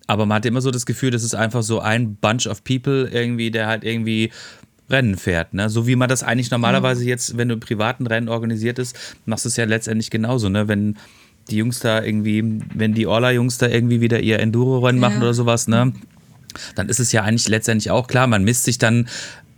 Aber 0.08 0.26
man 0.26 0.38
hat 0.38 0.46
immer 0.46 0.62
so 0.62 0.72
das 0.72 0.86
Gefühl, 0.86 1.12
das 1.12 1.24
ist 1.24 1.36
einfach 1.36 1.64
so 1.64 1.80
ein 1.80 2.16
Bunch 2.16 2.48
of 2.48 2.64
people 2.64 3.10
irgendwie, 3.12 3.52
der 3.52 3.68
halt 3.68 3.84
irgendwie 3.84 4.32
Rennen 4.90 5.18
fährt, 5.18 5.54
ne? 5.54 5.70
So 5.70 5.86
wie 5.86 5.98
man 5.98 6.08
das 6.08 6.24
eigentlich 6.24 6.50
normalerweise 6.50 7.04
jetzt, 7.04 7.38
wenn 7.38 7.50
du 7.50 7.56
im 7.56 7.60
privaten 7.60 8.08
Rennen 8.08 8.30
organisiert 8.30 8.80
ist, 8.80 8.96
machst 9.26 9.44
du 9.44 9.50
es 9.50 9.58
ja 9.58 9.66
letztendlich 9.66 10.10
genauso, 10.10 10.48
ne? 10.48 10.68
Wenn 10.70 10.96
die 11.50 11.58
Jungs 11.58 11.80
da 11.80 12.02
irgendwie, 12.04 12.62
wenn 12.74 12.94
die 12.94 13.06
Orla-Jungs 13.08 13.58
da 13.58 13.68
irgendwie 13.68 14.00
wieder 14.02 14.22
ihr 14.22 14.40
Enduro-Rennen 14.40 15.00
machen 15.00 15.16
Ja. 15.16 15.22
oder 15.24 15.34
sowas, 15.34 15.68
ne? 15.68 15.92
Dann 16.76 16.88
ist 16.90 17.00
es 17.00 17.12
ja 17.12 17.24
eigentlich 17.24 17.50
letztendlich 17.50 17.92
auch 17.92 18.08
klar, 18.08 18.28
man 18.28 18.44
misst 18.44 18.64
sich 18.64 18.78
dann 18.78 19.08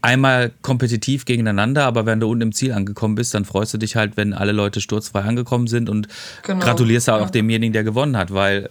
einmal 0.02 0.52
kompetitiv 0.62 1.26
gegeneinander, 1.26 1.86
aber 1.86 2.06
wenn 2.06 2.20
du 2.20 2.30
unten 2.30 2.42
im 2.42 2.52
Ziel 2.54 2.74
angekommen 2.74 3.16
bist, 3.16 3.34
dann 3.34 3.46
freust 3.46 3.74
du 3.74 3.78
dich 3.78 3.96
halt, 3.96 4.18
wenn 4.18 4.34
alle 4.34 4.52
Leute 4.52 4.82
sturzfrei 4.82 5.22
angekommen 5.22 5.68
sind 5.68 5.90
und 5.90 6.08
Genau, 6.44 6.64
gratulierst 6.64 7.10
auch 7.10 7.20
ja. 7.20 7.26
demjenigen, 7.26 7.74
der 7.74 7.84
gewonnen 7.84 8.18
hat, 8.18 8.34
weil 8.34 8.70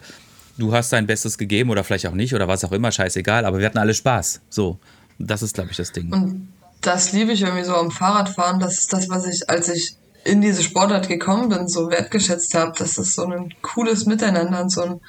du 0.56 0.72
hast 0.72 0.92
dein 0.92 1.06
Bestes 1.06 1.38
gegeben 1.38 1.70
oder 1.70 1.84
vielleicht 1.84 2.06
auch 2.06 2.14
nicht 2.14 2.34
oder 2.34 2.48
was 2.48 2.64
auch 2.64 2.72
immer, 2.72 2.92
scheißegal, 2.92 3.44
aber 3.44 3.58
wir 3.58 3.66
hatten 3.66 3.78
alle 3.78 3.94
Spaß. 3.94 4.40
So, 4.50 4.78
das 5.18 5.42
ist, 5.42 5.54
glaube 5.54 5.70
ich, 5.70 5.76
das 5.76 5.92
Ding. 5.92 6.12
Und 6.12 6.48
das 6.80 7.12
liebe 7.12 7.32
ich 7.32 7.42
irgendwie 7.42 7.64
so 7.64 7.74
am 7.74 7.90
Fahrradfahren. 7.90 8.60
Das 8.60 8.78
ist 8.78 8.92
das, 8.92 9.08
was 9.08 9.26
ich, 9.26 9.48
als 9.50 9.68
ich 9.68 9.96
in 10.24 10.40
diese 10.40 10.62
Sportart 10.62 11.08
gekommen 11.08 11.48
bin, 11.48 11.68
so 11.68 11.90
wertgeschätzt 11.90 12.54
habe. 12.54 12.72
dass 12.78 12.94
Das 12.94 13.14
so 13.14 13.24
ein 13.24 13.54
cooles 13.62 14.06
Miteinander 14.06 14.62
und 14.62 14.70
so, 14.70 14.82
ein, 14.82 15.00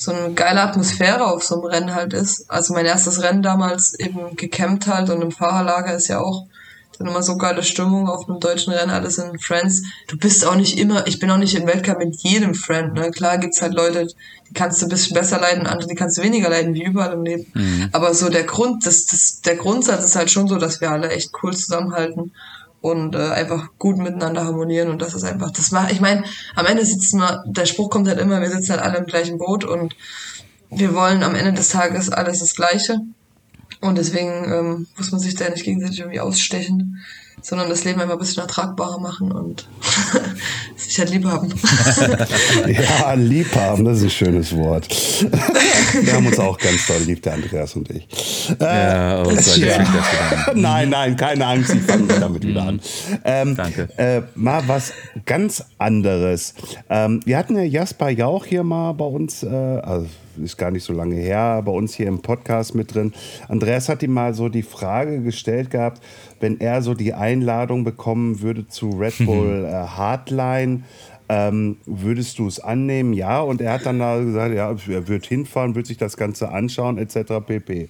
so 0.00 0.12
eine 0.12 0.32
geile 0.32 0.62
Atmosphäre 0.62 1.26
auf 1.26 1.44
so 1.44 1.56
einem 1.56 1.64
Rennen 1.64 1.94
halt 1.94 2.14
ist. 2.14 2.50
Also 2.50 2.72
mein 2.72 2.86
erstes 2.86 3.22
Rennen 3.22 3.42
damals 3.42 3.92
eben 3.98 4.34
gecampt 4.34 4.86
halt 4.86 5.10
und 5.10 5.20
im 5.20 5.30
Fahrerlager 5.30 5.94
ist 5.94 6.08
ja 6.08 6.20
auch 6.20 6.46
dann 6.98 7.08
immer 7.08 7.22
so 7.22 7.36
geile 7.36 7.62
Stimmung 7.62 8.08
auf 8.08 8.28
einem 8.28 8.40
deutschen 8.40 8.72
Rennen, 8.72 8.90
alles 8.90 9.18
in 9.18 9.38
Friends. 9.38 9.82
Du 10.08 10.16
bist 10.18 10.46
auch 10.46 10.54
nicht 10.54 10.78
immer, 10.78 11.06
ich 11.06 11.18
bin 11.18 11.30
auch 11.30 11.36
nicht 11.38 11.54
im 11.54 11.66
Weltcup 11.66 11.98
mit 11.98 12.16
jedem 12.22 12.54
Friend, 12.54 12.94
ne? 12.94 13.10
Klar 13.10 13.38
gibt's 13.38 13.60
halt 13.62 13.74
Leute, 13.74 14.06
die 14.48 14.54
kannst 14.54 14.80
du 14.80 14.86
ein 14.86 14.90
bisschen 14.90 15.14
besser 15.14 15.38
leiden, 15.40 15.66
andere, 15.66 15.88
die 15.88 15.94
kannst 15.94 16.18
du 16.18 16.22
weniger 16.22 16.50
leiden, 16.50 16.74
wie 16.74 16.84
überall 16.84 17.12
im 17.14 17.24
Leben. 17.24 17.46
Aber 17.92 18.12
so 18.14 18.28
der 18.28 18.44
Grund, 18.44 18.86
das, 18.86 19.06
das, 19.06 19.40
der 19.42 19.56
Grundsatz 19.56 20.04
ist 20.04 20.16
halt 20.16 20.30
schon 20.30 20.48
so, 20.48 20.56
dass 20.56 20.80
wir 20.80 20.90
alle 20.90 21.10
echt 21.10 21.30
cool 21.42 21.54
zusammenhalten 21.56 22.32
und 22.80 23.14
äh, 23.14 23.30
einfach 23.30 23.68
gut 23.78 23.98
miteinander 23.98 24.44
harmonieren 24.44 24.88
und 24.88 25.02
das 25.02 25.14
ist 25.14 25.24
einfach, 25.24 25.50
das 25.50 25.70
macht, 25.70 25.92
ich 25.92 26.00
meine, 26.00 26.24
am 26.54 26.66
Ende 26.66 26.84
sitzen 26.84 27.18
wir, 27.20 27.44
der 27.46 27.66
Spruch 27.66 27.90
kommt 27.90 28.08
halt 28.08 28.18
immer, 28.18 28.40
wir 28.40 28.50
sitzen 28.50 28.72
halt 28.72 28.82
alle 28.82 28.98
im 28.98 29.06
gleichen 29.06 29.38
Boot 29.38 29.64
und 29.64 29.94
wir 30.70 30.94
wollen 30.94 31.22
am 31.22 31.34
Ende 31.34 31.52
des 31.52 31.70
Tages 31.70 32.10
alles 32.10 32.38
das 32.38 32.54
Gleiche. 32.54 33.00
Und 33.80 33.96
deswegen 33.96 34.44
ähm, 34.52 34.86
muss 34.96 35.10
man 35.10 35.20
sich 35.20 35.34
da 35.36 35.48
nicht 35.48 35.64
gegenseitig 35.64 36.00
irgendwie 36.00 36.20
ausstechen, 36.20 36.98
sondern 37.42 37.68
das 37.68 37.84
Leben 37.84 38.00
einfach 38.00 38.14
ein 38.14 38.18
bisschen 38.18 38.42
ertragbarer 38.42 38.98
machen 38.98 39.32
und 39.32 39.66
sich 40.76 40.98
halt 40.98 41.10
lieb 41.10 41.24
haben. 41.24 41.48
Ja, 42.66 43.14
lieb 43.14 43.54
haben, 43.54 43.84
das 43.84 43.98
ist 43.98 44.04
ein 44.04 44.10
schönes 44.10 44.56
Wort. 44.56 44.88
Wir 45.92 46.12
haben 46.12 46.26
uns 46.26 46.38
auch 46.38 46.58
ganz 46.58 46.86
doll 46.86 47.00
lieb, 47.06 47.22
der 47.22 47.34
Andreas 47.34 47.74
und 47.74 47.90
ich. 47.90 48.06
Ja, 48.60 49.22
oh 49.22 49.30
ich 49.30 49.56
ja. 49.56 49.84
Nein, 50.54 50.90
nein, 50.90 51.16
keine 51.16 51.46
Angst, 51.46 51.74
ich 51.74 51.82
fange 51.82 52.06
damit 52.06 52.46
wieder 52.46 52.62
an. 52.62 52.80
Ähm, 53.24 53.56
Danke. 53.56 53.88
Äh, 53.96 54.22
mal 54.34 54.62
was 54.66 54.92
ganz 55.26 55.64
anderes. 55.78 56.54
Ähm, 56.88 57.20
wir 57.24 57.36
hatten 57.36 57.56
ja 57.56 57.62
Jasper 57.62 58.10
Jauch 58.10 58.44
hier 58.44 58.62
mal 58.62 58.92
bei 58.92 59.04
uns, 59.04 59.42
äh, 59.42 59.46
also 59.48 60.06
ist 60.42 60.56
gar 60.56 60.70
nicht 60.70 60.84
so 60.84 60.92
lange 60.92 61.16
her, 61.16 61.62
bei 61.64 61.72
uns 61.72 61.94
hier 61.94 62.06
im 62.06 62.22
Podcast 62.22 62.74
mit 62.74 62.94
drin. 62.94 63.12
Andreas 63.48 63.88
hat 63.88 64.02
ihm 64.02 64.12
mal 64.12 64.34
so 64.34 64.48
die 64.48 64.62
Frage 64.62 65.20
gestellt 65.22 65.70
gehabt, 65.70 66.02
wenn 66.40 66.60
er 66.60 66.82
so 66.82 66.94
die 66.94 67.14
Einladung 67.14 67.84
bekommen 67.84 68.40
würde 68.40 68.66
zu 68.66 68.90
Red 68.90 69.14
Bull 69.26 69.64
äh, 69.66 69.72
Hardline, 69.72 70.84
ähm, 71.30 71.76
würdest 71.86 72.40
du 72.40 72.48
es 72.48 72.58
annehmen? 72.58 73.12
Ja. 73.12 73.40
Und 73.40 73.60
er 73.60 73.74
hat 73.74 73.86
dann 73.86 74.00
da 74.00 74.18
gesagt, 74.18 74.52
ja, 74.52 74.70
er 74.70 75.08
wird 75.08 75.26
hinfahren, 75.26 75.76
wird 75.76 75.86
sich 75.86 75.96
das 75.96 76.16
Ganze 76.16 76.50
anschauen, 76.50 76.98
etc. 76.98 77.34
pp. 77.46 77.88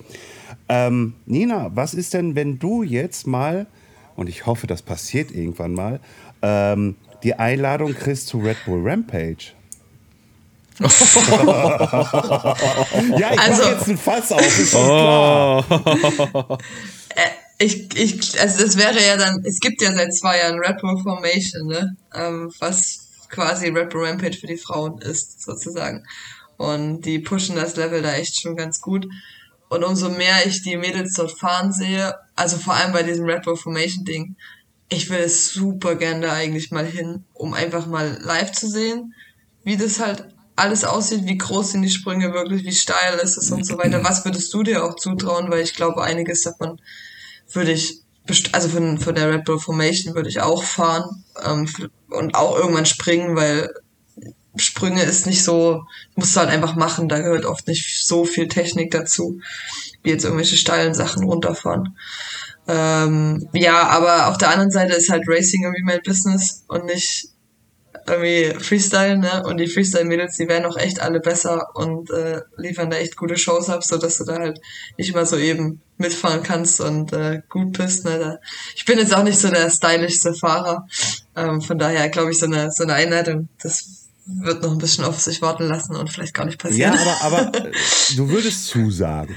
Ähm, 0.68 1.14
Nina, 1.24 1.70
was 1.74 1.94
ist 1.94 2.12
denn, 2.12 2.34
wenn 2.34 2.58
du 2.58 2.82
jetzt 2.82 3.26
mal, 3.26 3.66
und 4.14 4.28
ich 4.28 4.44
hoffe, 4.44 4.66
das 4.66 4.82
passiert 4.82 5.30
irgendwann 5.30 5.72
mal, 5.72 6.00
ähm, 6.42 6.96
die 7.22 7.34
Einladung 7.34 7.94
kriegst 7.94 8.28
zu 8.28 8.38
Red 8.40 8.58
Bull 8.66 8.86
Rampage? 8.86 9.52
Ja, 13.18 13.32
ich 13.32 13.38
Also- 13.40 13.62
jetzt 13.64 13.88
ein 13.88 13.98
Fass 13.98 14.32
auf, 14.32 14.40
ist 14.58 14.72
schon 14.72 14.84
klar. 14.86 15.64
ich, 17.58 17.94
ich, 17.96 18.40
also 18.40 18.62
das 18.64 18.76
wäre 18.76 19.04
ja 19.04 19.16
dann, 19.16 19.44
es 19.44 19.60
gibt 19.60 19.82
ja 19.82 19.92
seit 19.92 20.14
zwei 20.14 20.38
Jahren 20.38 20.58
Red 20.58 20.80
Bull 20.80 20.98
Formation, 21.02 21.66
ne? 21.66 21.96
Ähm, 22.14 22.52
was 22.58 23.08
quasi 23.28 23.68
Red 23.68 23.90
Bull 23.90 24.06
Rampage 24.06 24.38
für 24.38 24.46
die 24.46 24.56
Frauen 24.56 24.98
ist, 25.00 25.42
sozusagen. 25.42 26.04
Und 26.56 27.02
die 27.02 27.18
pushen 27.18 27.56
das 27.56 27.76
Level 27.76 28.02
da 28.02 28.14
echt 28.14 28.40
schon 28.40 28.56
ganz 28.56 28.80
gut. 28.80 29.06
Und 29.68 29.84
umso 29.84 30.08
mehr 30.10 30.46
ich 30.46 30.62
die 30.62 30.76
Mädels 30.76 31.14
dort 31.14 31.38
fahren 31.38 31.72
sehe, 31.72 32.14
also 32.34 32.56
vor 32.58 32.74
allem 32.74 32.92
bei 32.92 33.02
diesem 33.04 33.24
Red 33.26 33.42
Bull 33.44 33.56
Formation 33.56 34.04
Ding, 34.04 34.36
ich 34.88 35.08
will 35.10 35.20
es 35.20 35.52
super 35.52 35.94
gerne 35.94 36.26
da 36.26 36.32
eigentlich 36.32 36.72
mal 36.72 36.84
hin, 36.84 37.24
um 37.34 37.54
einfach 37.54 37.86
mal 37.86 38.18
live 38.22 38.50
zu 38.50 38.68
sehen, 38.68 39.14
wie 39.62 39.76
das 39.76 40.00
halt 40.00 40.24
alles 40.60 40.84
aussieht, 40.84 41.26
wie 41.26 41.38
groß 41.38 41.72
sind 41.72 41.82
die 41.82 41.90
Sprünge 41.90 42.32
wirklich, 42.32 42.64
wie 42.64 42.72
steil 42.72 43.18
ist 43.18 43.36
es 43.36 43.50
und 43.50 43.64
so 43.64 43.78
weiter. 43.78 44.04
Was 44.04 44.24
würdest 44.24 44.52
du 44.52 44.62
dir 44.62 44.84
auch 44.84 44.96
zutrauen? 44.96 45.50
Weil 45.50 45.62
ich 45.62 45.74
glaube, 45.74 46.02
einiges 46.02 46.42
davon 46.42 46.80
würde 47.52 47.72
ich, 47.72 48.00
also 48.52 48.68
von, 48.68 48.98
von 48.98 49.14
der 49.14 49.32
Red 49.32 49.44
Bull 49.44 49.58
Formation 49.58 50.14
würde 50.14 50.28
ich 50.28 50.40
auch 50.40 50.62
fahren 50.62 51.24
ähm, 51.44 51.68
und 52.10 52.34
auch 52.34 52.56
irgendwann 52.56 52.86
springen, 52.86 53.36
weil 53.36 53.70
Sprünge 54.56 55.02
ist 55.02 55.26
nicht 55.26 55.42
so, 55.44 55.84
musst 56.16 56.34
du 56.34 56.40
halt 56.40 56.50
einfach 56.50 56.76
machen, 56.76 57.08
da 57.08 57.18
gehört 57.20 57.44
oft 57.44 57.66
nicht 57.66 58.04
so 58.04 58.24
viel 58.24 58.48
Technik 58.48 58.90
dazu, 58.90 59.40
wie 60.02 60.10
jetzt 60.10 60.24
irgendwelche 60.24 60.56
steilen 60.56 60.94
Sachen 60.94 61.24
runterfahren. 61.24 61.96
Ähm, 62.68 63.48
ja, 63.52 63.88
aber 63.88 64.28
auf 64.28 64.38
der 64.38 64.50
anderen 64.50 64.70
Seite 64.70 64.94
ist 64.94 65.10
halt 65.10 65.24
Racing 65.26 65.64
irgendwie 65.64 65.84
mein 65.84 66.00
Business 66.04 66.64
und 66.68 66.84
nicht 66.86 67.28
irgendwie 68.06 68.58
Freestyle, 68.62 69.18
ne? 69.18 69.42
Und 69.44 69.58
die 69.58 69.66
Freestyle-Mädels, 69.66 70.36
die 70.36 70.48
werden 70.48 70.66
auch 70.66 70.76
echt 70.76 71.00
alle 71.00 71.20
besser 71.20 71.68
und 71.74 72.10
äh, 72.10 72.40
liefern 72.56 72.90
da 72.90 72.96
echt 72.96 73.16
gute 73.16 73.36
Shows 73.36 73.68
ab, 73.68 73.84
so 73.84 73.96
dass 73.98 74.18
du 74.18 74.24
da 74.24 74.38
halt 74.38 74.60
nicht 74.96 75.10
immer 75.10 75.26
so 75.26 75.36
eben 75.36 75.80
mitfahren 75.98 76.42
kannst 76.42 76.80
und 76.80 77.12
äh, 77.12 77.42
gut 77.48 77.76
bist. 77.78 78.04
Ne? 78.04 78.18
Da, 78.18 78.38
ich 78.74 78.84
bin 78.84 78.98
jetzt 78.98 79.14
auch 79.14 79.22
nicht 79.22 79.38
so 79.38 79.48
der 79.48 79.70
stylischste 79.70 80.34
Fahrer. 80.34 80.86
Ähm, 81.36 81.60
von 81.60 81.78
daher 81.78 82.08
glaube 82.08 82.30
ich, 82.30 82.38
so 82.38 82.46
eine, 82.46 82.70
so 82.70 82.82
eine 82.84 82.94
Einleitung, 82.94 83.48
das 83.62 84.08
wird 84.26 84.62
noch 84.62 84.72
ein 84.72 84.78
bisschen 84.78 85.04
auf 85.04 85.18
sich 85.20 85.42
warten 85.42 85.64
lassen 85.64 85.96
und 85.96 86.08
vielleicht 86.10 86.34
gar 86.34 86.44
nicht 86.46 86.62
Ja, 86.62 86.90
passieren. 86.90 86.94
aber, 86.94 87.48
aber 87.50 87.66
äh, 87.66 87.72
du 88.16 88.28
würdest 88.28 88.66
zusagen. 88.68 89.34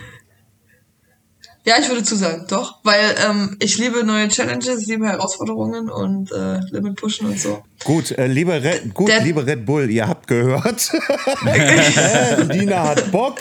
Ja, 1.65 1.75
ich 1.79 1.87
würde 1.87 2.03
zusagen, 2.03 2.45
doch, 2.49 2.79
weil 2.83 3.15
ähm, 3.25 3.55
ich 3.61 3.77
liebe 3.77 4.03
neue 4.03 4.27
Challenges, 4.27 4.81
ich 4.81 4.87
liebe 4.87 5.07
Herausforderungen 5.07 5.89
und 5.89 6.29
äh, 6.33 6.59
Limit 6.71 6.97
pushen 6.97 7.27
und 7.27 7.39
so. 7.39 7.63
Gut, 7.85 8.11
äh, 8.11 8.27
liebe, 8.27 8.61
Red, 8.61 8.93
gut 8.93 9.07
Der- 9.07 9.21
liebe 9.21 9.45
Red 9.45 9.65
Bull, 9.65 9.89
ihr 9.89 10.05
habt 10.07 10.27
gehört. 10.27 10.91
äh, 11.45 12.43
Nina 12.45 12.83
hat 12.83 13.09
Bock, 13.13 13.39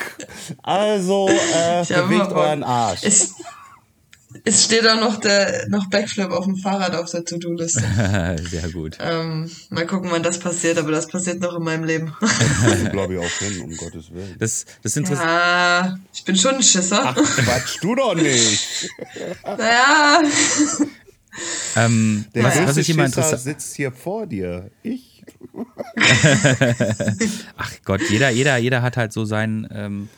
also 0.63 1.29
äh, 1.29 1.85
bewegt 1.93 2.31
euren 2.33 2.63
Arsch. 2.63 3.01
Es, 3.03 3.35
es 4.45 4.65
steht 4.65 4.87
auch 4.89 4.99
noch 5.01 5.21
der 5.21 5.69
noch 5.69 5.89
Backflip 5.89 6.31
auf 6.31 6.45
dem 6.45 6.57
Fahrrad 6.57 6.95
auf 6.95 7.11
der 7.11 7.25
To-Do-Liste. 7.25 7.81
Sehr 8.51 8.69
gut. 8.71 8.99
ähm, 9.01 9.51
mal 9.71 9.87
gucken, 9.87 10.11
wann 10.11 10.23
das 10.23 10.39
passiert, 10.39 10.79
aber 10.79 10.91
das 10.91 11.07
passiert 11.07 11.41
noch 11.41 11.57
in 11.57 11.63
meinem 11.63 11.85
Leben. 11.85 12.13
glaube 12.91 13.15
ich 13.15 13.21
auch 13.21 13.39
hin, 13.39 13.63
um 13.63 13.77
Gottes 13.77 14.13
Willen. 14.13 14.35
Das, 14.39 14.65
das 14.83 14.93
ist 14.93 14.97
interessant. 14.97 15.29
ja, 15.29 15.99
ich 16.13 16.25
bin 16.25 16.37
schon 16.37 16.57
ein 16.57 16.63
Schisser. 16.63 17.03
Ach, 17.05 17.15
Quatsch, 17.15 17.79
du 17.81 17.95
doch 17.95 18.15
nicht. 18.15 18.89
Naja. 19.45 20.23
Ähm, 21.77 22.25
Der 22.35 22.45
was, 22.45 22.59
was 22.59 22.77
ich 22.77 22.91
immer 22.91 23.05
Schisser 23.07 23.21
interessant. 23.23 23.43
sitzt 23.43 23.77
hier 23.77 23.93
vor 23.93 24.27
dir. 24.27 24.71
Ich. 24.83 25.25
Ach 27.57 27.73
Gott, 27.85 28.01
jeder, 28.11 28.31
jeder, 28.31 28.57
jeder 28.59 28.83
hat 28.83 28.97
halt 28.97 29.13
so 29.13 29.25
seinen. 29.25 29.67
Ähm, 29.73 30.09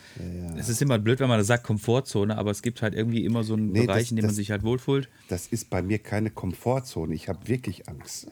Es 0.65 0.71
ist 0.71 0.83
immer 0.83 0.99
blöd, 0.99 1.21
wenn 1.21 1.29
man 1.29 1.39
das 1.39 1.47
sagt 1.47 1.65
Komfortzone, 1.65 2.37
aber 2.37 2.51
es 2.51 2.63
gibt 2.63 2.83
halt 2.83 2.95
irgendwie 2.95 3.25
immer 3.25 3.45
so 3.45 3.55
einen 3.55 3.73
Nee, 3.73 3.87
Bereich, 3.87 4.05
das- 4.05 4.11
in 4.11 4.17
dem 4.17 4.23
man 4.25 4.29
das- 4.31 4.37
sich 4.37 4.51
halt 4.51 4.63
wohlfühlt. 4.63 5.09
Das 5.29 5.47
ist 5.47 5.71
bei 5.71 5.83
mir 5.83 5.99
keine 5.99 6.31
Komfortzone. 6.31 7.15
Ich 7.15 7.29
habe 7.29 7.47
wirklich 7.49 7.89
Angst. 7.89 8.29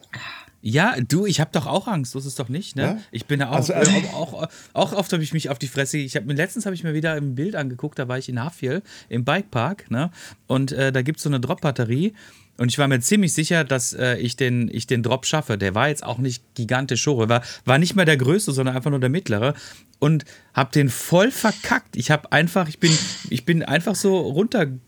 Ja, 0.61 0.95
du, 1.07 1.25
ich 1.25 1.41
habe 1.41 1.49
doch 1.51 1.67
auch 1.67 1.87
Angst, 1.87 2.13
so 2.13 2.19
ist 2.19 2.25
es 2.25 2.35
doch 2.35 2.47
nicht, 2.47 2.75
ne? 2.77 2.81
Ja? 2.83 2.97
Ich 3.11 3.25
bin 3.25 3.41
ja 3.41 3.49
auch, 3.49 3.55
Also, 3.55 3.73
also- 3.73 3.91
auch, 4.13 4.33
auch, 4.33 4.49
auch 4.73 4.93
oft 4.93 5.11
habe 5.11 5.21
ich 5.21 5.33
mich 5.33 5.49
auf 5.49 5.59
die 5.59 5.67
Fresse. 5.67 5.97
Ich 5.97 6.15
hab, 6.15 6.25
letztens 6.25 6.65
habe 6.65 6.73
ich 6.73 6.83
mir 6.83 6.93
wieder 6.93 7.13
ein 7.13 7.35
Bild 7.35 7.55
angeguckt, 7.55 7.99
da 7.99 8.07
war 8.07 8.17
ich 8.17 8.29
in 8.29 8.41
Hafjell 8.41 8.81
im 9.09 9.25
Bikepark, 9.25 9.91
ne? 9.91 10.09
Und 10.47 10.71
äh, 10.71 10.91
da 10.93 11.01
gibt 11.01 11.17
es 11.17 11.23
so 11.23 11.29
eine 11.29 11.39
Drop-Batterie. 11.41 12.13
Und 12.57 12.69
ich 12.69 12.77
war 12.77 12.87
mir 12.87 12.99
ziemlich 12.99 13.33
sicher, 13.33 13.63
dass 13.63 13.93
äh, 13.93 14.15
ich, 14.17 14.35
den, 14.35 14.69
ich 14.71 14.85
den 14.85 15.01
Drop 15.01 15.25
schaffe. 15.25 15.57
Der 15.57 15.73
war 15.73 15.89
jetzt 15.89 16.03
auch 16.03 16.19
nicht 16.19 16.43
gigantisch 16.53 17.07
hoch. 17.07 17.27
War, 17.27 17.41
war 17.65 17.79
nicht 17.79 17.95
mal 17.95 18.05
der 18.05 18.17
größte, 18.17 18.51
sondern 18.51 18.75
einfach 18.75 18.91
nur 18.91 18.99
der 18.99 19.09
mittlere. 19.09 19.55
Und 19.97 20.23
habe 20.53 20.71
den 20.71 20.89
voll 20.89 21.31
verkackt. 21.31 21.95
Ich 21.95 22.11
habe 22.11 22.31
einfach, 22.31 22.67
ich 22.67 22.79
bin, 22.79 22.95
ich 23.29 23.45
bin 23.45 23.63
einfach 23.63 23.95
so 23.95 24.19
runterge 24.19 24.79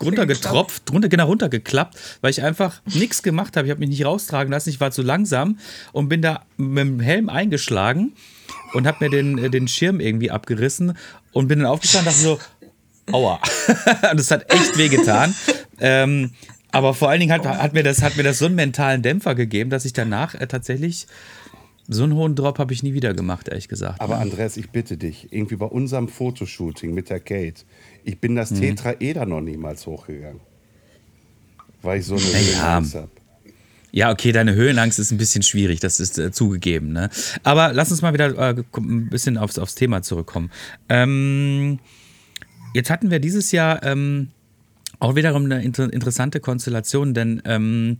runtergetropft, 0.00 0.90
runter, 0.90 1.08
genau 1.08 1.26
runtergeklappt, 1.26 1.98
weil 2.22 2.30
ich 2.30 2.42
einfach 2.42 2.80
nichts 2.86 3.22
gemacht 3.22 3.56
habe. 3.56 3.66
Ich 3.66 3.70
habe 3.70 3.80
mich 3.80 3.90
nicht 3.90 4.06
raustragen 4.06 4.50
lassen. 4.50 4.70
Ich 4.70 4.80
war 4.80 4.90
zu 4.90 5.02
langsam 5.02 5.58
und 5.92 6.08
bin 6.08 6.22
da 6.22 6.46
mit 6.56 6.78
dem 6.78 7.00
Helm 7.00 7.28
eingeschlagen 7.28 8.14
und 8.72 8.86
habe 8.86 9.04
mir 9.04 9.10
den, 9.10 9.36
äh, 9.36 9.50
den 9.50 9.68
Schirm 9.68 10.00
irgendwie 10.00 10.30
abgerissen 10.30 10.96
und 11.32 11.48
bin 11.48 11.58
dann 11.58 11.68
aufgestanden 11.68 12.08
und 12.08 12.14
dachte 12.14 12.40
so, 13.06 13.12
aua. 13.12 13.40
das 14.14 14.30
hat 14.30 14.50
echt 14.50 14.78
wehgetan. 14.78 15.34
ähm, 15.78 16.30
aber 16.72 16.94
vor 16.94 17.08
allen 17.10 17.20
Dingen 17.20 17.32
hat, 17.32 17.46
hat, 17.46 17.72
mir 17.74 17.82
das, 17.82 18.02
hat 18.02 18.16
mir 18.16 18.22
das 18.24 18.38
so 18.38 18.46
einen 18.46 18.54
mentalen 18.56 19.02
Dämpfer 19.02 19.34
gegeben, 19.34 19.70
dass 19.70 19.84
ich 19.84 19.92
danach 19.92 20.34
äh, 20.34 20.46
tatsächlich 20.46 21.06
so 21.88 22.04
einen 22.04 22.14
hohen 22.14 22.34
Drop 22.34 22.58
habe 22.58 22.72
ich 22.72 22.82
nie 22.82 22.94
wieder 22.94 23.12
gemacht, 23.12 23.48
ehrlich 23.48 23.68
gesagt. 23.68 24.00
Aber 24.00 24.18
Andreas, 24.18 24.56
ich 24.56 24.70
bitte 24.70 24.96
dich, 24.96 25.28
irgendwie 25.32 25.56
bei 25.56 25.66
unserem 25.66 26.08
Fotoshooting 26.08 26.94
mit 26.94 27.10
der 27.10 27.20
Kate, 27.20 27.62
ich 28.04 28.18
bin 28.20 28.32
Mhm. 28.32 28.36
das 28.36 28.50
Tetraeder 28.50 29.26
noch 29.26 29.40
niemals 29.40 29.86
hochgegangen. 29.86 30.40
Weil 31.82 32.00
ich 32.00 32.06
so 32.06 32.14
eine 32.14 32.24
Ja. 32.24 32.38
Höhenangst 32.38 32.94
habe. 32.94 33.08
Ja, 33.94 34.10
okay, 34.10 34.32
deine 34.32 34.54
Höhenangst 34.54 34.98
ist 34.98 35.10
ein 35.10 35.18
bisschen 35.18 35.42
schwierig, 35.42 35.80
das 35.80 36.00
ist 36.00 36.18
äh, 36.18 36.30
zugegeben. 36.32 36.92
Ne? 36.92 37.10
Aber 37.42 37.72
lass 37.74 37.90
uns 37.90 38.00
mal 38.00 38.14
wieder 38.14 38.34
äh, 38.38 38.62
ein 38.78 39.10
bisschen 39.10 39.36
aufs, 39.36 39.58
aufs 39.58 39.74
Thema 39.74 40.00
zurückkommen. 40.00 40.50
Ähm, 40.88 41.78
jetzt 42.72 42.88
hatten 42.88 43.10
wir 43.10 43.18
dieses 43.18 43.52
Jahr 43.52 43.82
ähm, 43.82 44.28
auch 45.02 45.16
wiederum 45.16 45.46
eine 45.46 45.62
inter 45.62 45.92
interessante 45.92 46.38
Konstellation, 46.38 47.12
denn 47.12 47.42
ähm, 47.44 47.98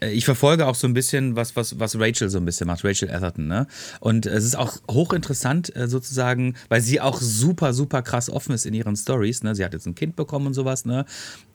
äh, 0.00 0.10
ich 0.10 0.24
verfolge 0.24 0.66
auch 0.66 0.74
so 0.74 0.86
ein 0.86 0.94
bisschen, 0.94 1.36
was, 1.36 1.54
was, 1.54 1.78
was 1.78 1.98
Rachel 1.98 2.28
so 2.28 2.38
ein 2.38 2.44
bisschen 2.44 2.66
macht, 2.66 2.84
Rachel 2.84 3.10
Atherton. 3.10 3.46
Ne? 3.46 3.66
Und 4.00 4.26
es 4.26 4.44
ist 4.44 4.56
auch 4.56 4.76
hochinteressant 4.90 5.74
äh, 5.76 5.86
sozusagen, 5.86 6.54
weil 6.68 6.80
sie 6.80 7.00
auch 7.00 7.20
super, 7.20 7.72
super 7.72 8.02
krass 8.02 8.28
offen 8.28 8.54
ist 8.54 8.66
in 8.66 8.74
ihren 8.74 8.96
Stories. 8.96 9.44
Ne? 9.44 9.54
Sie 9.54 9.64
hat 9.64 9.72
jetzt 9.72 9.86
ein 9.86 9.94
Kind 9.94 10.16
bekommen 10.16 10.48
und 10.48 10.54
sowas. 10.54 10.84
Ne? 10.84 11.04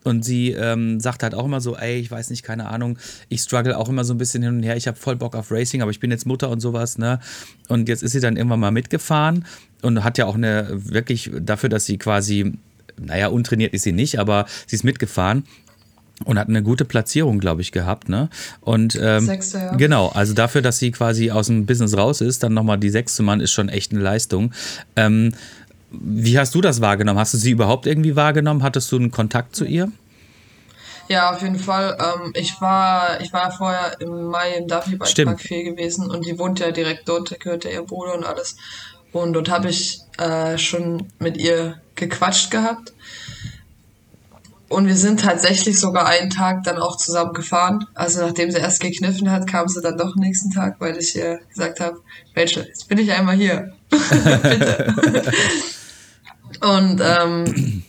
Und 0.03 0.23
sie 0.23 0.51
ähm, 0.51 1.01
sagt 1.01 1.21
halt 1.21 1.35
auch 1.35 1.45
immer 1.45 1.59
so, 1.59 1.75
ey, 1.75 1.99
ich 1.99 2.09
weiß 2.09 2.29
nicht, 2.29 2.43
keine 2.43 2.67
Ahnung, 2.67 2.97
ich 3.27 3.41
struggle 3.41 3.77
auch 3.77 3.89
immer 3.89 4.05
so 4.05 4.13
ein 4.13 4.17
bisschen 4.17 4.41
hin 4.41 4.55
und 4.55 4.63
her. 4.63 4.77
Ich 4.77 4.87
habe 4.87 4.97
voll 4.97 5.17
Bock 5.17 5.35
auf 5.35 5.51
Racing, 5.51 5.81
aber 5.81 5.91
ich 5.91 5.99
bin 5.99 6.11
jetzt 6.11 6.25
Mutter 6.25 6.49
und 6.49 6.61
sowas. 6.61 6.97
Ne? 6.97 7.19
Und 7.67 7.89
jetzt 7.89 8.03
ist 8.03 8.13
sie 8.13 8.21
dann 8.21 8.37
irgendwann 8.37 8.61
mal 8.61 8.71
mitgefahren 8.71 9.45
und 9.81 10.05
hat 10.05 10.17
ja 10.17 10.25
auch 10.25 10.35
eine, 10.35 10.67
wirklich 10.71 11.29
dafür, 11.41 11.67
dass 11.67 11.85
sie 11.85 11.97
quasi, 11.97 12.53
naja, 12.99 13.27
untrainiert 13.27 13.73
ist 13.73 13.83
sie 13.83 13.91
nicht, 13.91 14.19
aber 14.19 14.45
sie 14.65 14.75
ist 14.75 14.83
mitgefahren 14.83 15.43
und 16.25 16.39
hat 16.39 16.49
eine 16.49 16.63
gute 16.63 16.85
Platzierung, 16.85 17.39
glaube 17.39 17.61
ich, 17.61 17.71
gehabt. 17.71 18.09
Ne? 18.09 18.29
Und 18.61 18.97
ähm, 19.01 19.25
Sechste, 19.25 19.57
ja. 19.57 19.75
genau, 19.75 20.09
also 20.09 20.33
dafür, 20.33 20.61
dass 20.61 20.79
sie 20.79 20.91
quasi 20.91 21.31
aus 21.31 21.47
dem 21.47 21.65
Business 21.65 21.95
raus 21.95 22.21
ist, 22.21 22.43
dann 22.43 22.53
nochmal 22.53 22.77
die 22.77 22.89
sechste 22.89 23.23
Mann 23.23 23.39
ist 23.39 23.51
schon 23.51 23.69
echt 23.69 23.91
eine 23.91 24.01
Leistung. 24.01 24.51
Ähm, 24.95 25.33
wie 25.91 26.37
hast 26.37 26.53
du 26.55 26.61
das 26.61 26.81
wahrgenommen? 26.81 27.19
Hast 27.19 27.33
du 27.33 27.37
sie 27.37 27.51
überhaupt 27.51 27.85
irgendwie 27.85 28.15
wahrgenommen? 28.15 28.63
Hattest 28.63 28.91
du 28.91 28.97
einen 28.97 29.11
Kontakt 29.11 29.55
zu 29.55 29.65
ihr? 29.65 29.91
Ja, 31.07 31.31
auf 31.31 31.41
jeden 31.41 31.59
Fall. 31.59 31.97
Ähm, 31.99 32.33
ich 32.35 32.59
war, 32.59 33.21
ich 33.21 33.31
war 33.31 33.51
vorher 33.51 33.95
im 34.01 34.25
Mai 34.25 34.57
im 34.57 34.67
Duffy 34.67 34.97
Stimmt. 35.03 35.27
Park 35.27 35.41
viel 35.41 35.63
gewesen 35.63 36.09
und 36.09 36.25
die 36.25 36.37
wohnt 36.37 36.59
ja 36.59 36.71
direkt 36.71 37.07
dort, 37.07 37.31
da 37.31 37.35
gehört 37.37 37.63
ja 37.63 37.71
ihr 37.71 37.83
Bruder 37.83 38.15
und 38.15 38.25
alles. 38.25 38.57
Und 39.21 39.33
dort 39.33 39.49
habe 39.49 39.69
ich 39.69 40.01
äh, 40.17 40.57
schon 40.57 41.07
mit 41.19 41.37
ihr 41.37 41.81
gequatscht 41.95 42.51
gehabt. 42.51 42.93
Und 44.69 44.87
wir 44.87 44.95
sind 44.95 45.21
tatsächlich 45.21 45.79
sogar 45.79 46.07
einen 46.07 46.29
Tag 46.29 46.63
dann 46.63 46.77
auch 46.77 46.97
zusammen 46.97 47.33
gefahren. 47.33 47.85
Also 47.93 48.21
nachdem 48.21 48.51
sie 48.51 48.59
erst 48.59 48.81
gekniffen 48.81 49.31
hat, 49.31 49.47
kam 49.47 49.67
sie 49.67 49.81
dann 49.81 49.97
doch 49.97 50.15
nächsten 50.15 50.51
Tag, 50.51 50.75
weil 50.79 50.97
ich 50.97 51.15
ihr 51.15 51.39
gesagt 51.49 51.79
habe, 51.79 52.01
Rachel, 52.35 52.65
jetzt 52.65 52.87
bin 52.89 52.97
ich 52.97 53.11
einmal 53.11 53.35
hier. 53.35 53.73
Bitte. 53.89 54.93
Und 56.61 57.01
ähm, 57.01 57.83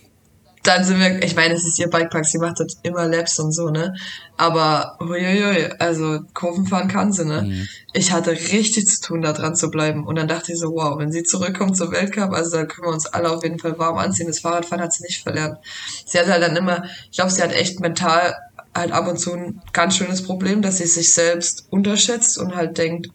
dann 0.62 0.84
sind 0.84 0.98
wir, 0.98 1.22
ich 1.22 1.36
meine, 1.36 1.54
es 1.54 1.64
ist 1.64 1.78
ihr 1.78 1.88
Bikepark, 1.88 2.24
sie 2.24 2.38
macht 2.38 2.60
das 2.60 2.78
immer 2.82 3.06
Laps 3.06 3.38
und 3.38 3.52
so, 3.52 3.70
ne? 3.70 3.94
Aber 4.36 4.96
huiuiui, 5.00 5.70
also 5.78 6.20
Kurven 6.34 6.66
fahren 6.66 6.88
kann 6.88 7.12
sie, 7.12 7.24
ne? 7.24 7.66
Ich 7.92 8.12
hatte 8.12 8.32
richtig 8.32 8.86
zu 8.86 9.00
tun, 9.00 9.22
da 9.22 9.32
dran 9.32 9.56
zu 9.56 9.70
bleiben. 9.70 10.06
Und 10.06 10.16
dann 10.16 10.28
dachte 10.28 10.52
ich 10.52 10.58
so, 10.58 10.72
wow, 10.72 10.98
wenn 10.98 11.12
sie 11.12 11.22
zurückkommt 11.22 11.76
zum 11.76 11.92
Weltcup, 11.92 12.32
also 12.32 12.56
da 12.56 12.64
können 12.64 12.88
wir 12.88 12.92
uns 12.92 13.06
alle 13.06 13.30
auf 13.30 13.42
jeden 13.42 13.58
Fall 13.58 13.78
warm 13.78 13.98
anziehen. 13.98 14.26
Das 14.26 14.40
Fahrradfahren 14.40 14.82
hat 14.82 14.92
sie 14.92 15.04
nicht 15.04 15.22
verlernt. 15.22 15.58
Sie 16.06 16.18
hat 16.18 16.26
halt 16.26 16.42
dann 16.42 16.56
immer, 16.56 16.84
ich 17.10 17.16
glaube, 17.16 17.30
sie 17.30 17.42
hat 17.42 17.52
echt 17.52 17.80
mental 17.80 18.34
halt 18.74 18.92
ab 18.92 19.08
und 19.08 19.18
zu 19.18 19.32
ein 19.32 19.62
ganz 19.72 19.96
schönes 19.96 20.22
Problem, 20.22 20.62
dass 20.62 20.78
sie 20.78 20.86
sich 20.86 21.12
selbst 21.12 21.66
unterschätzt 21.70 22.38
und 22.38 22.54
halt 22.54 22.78
denkt, 22.78 23.08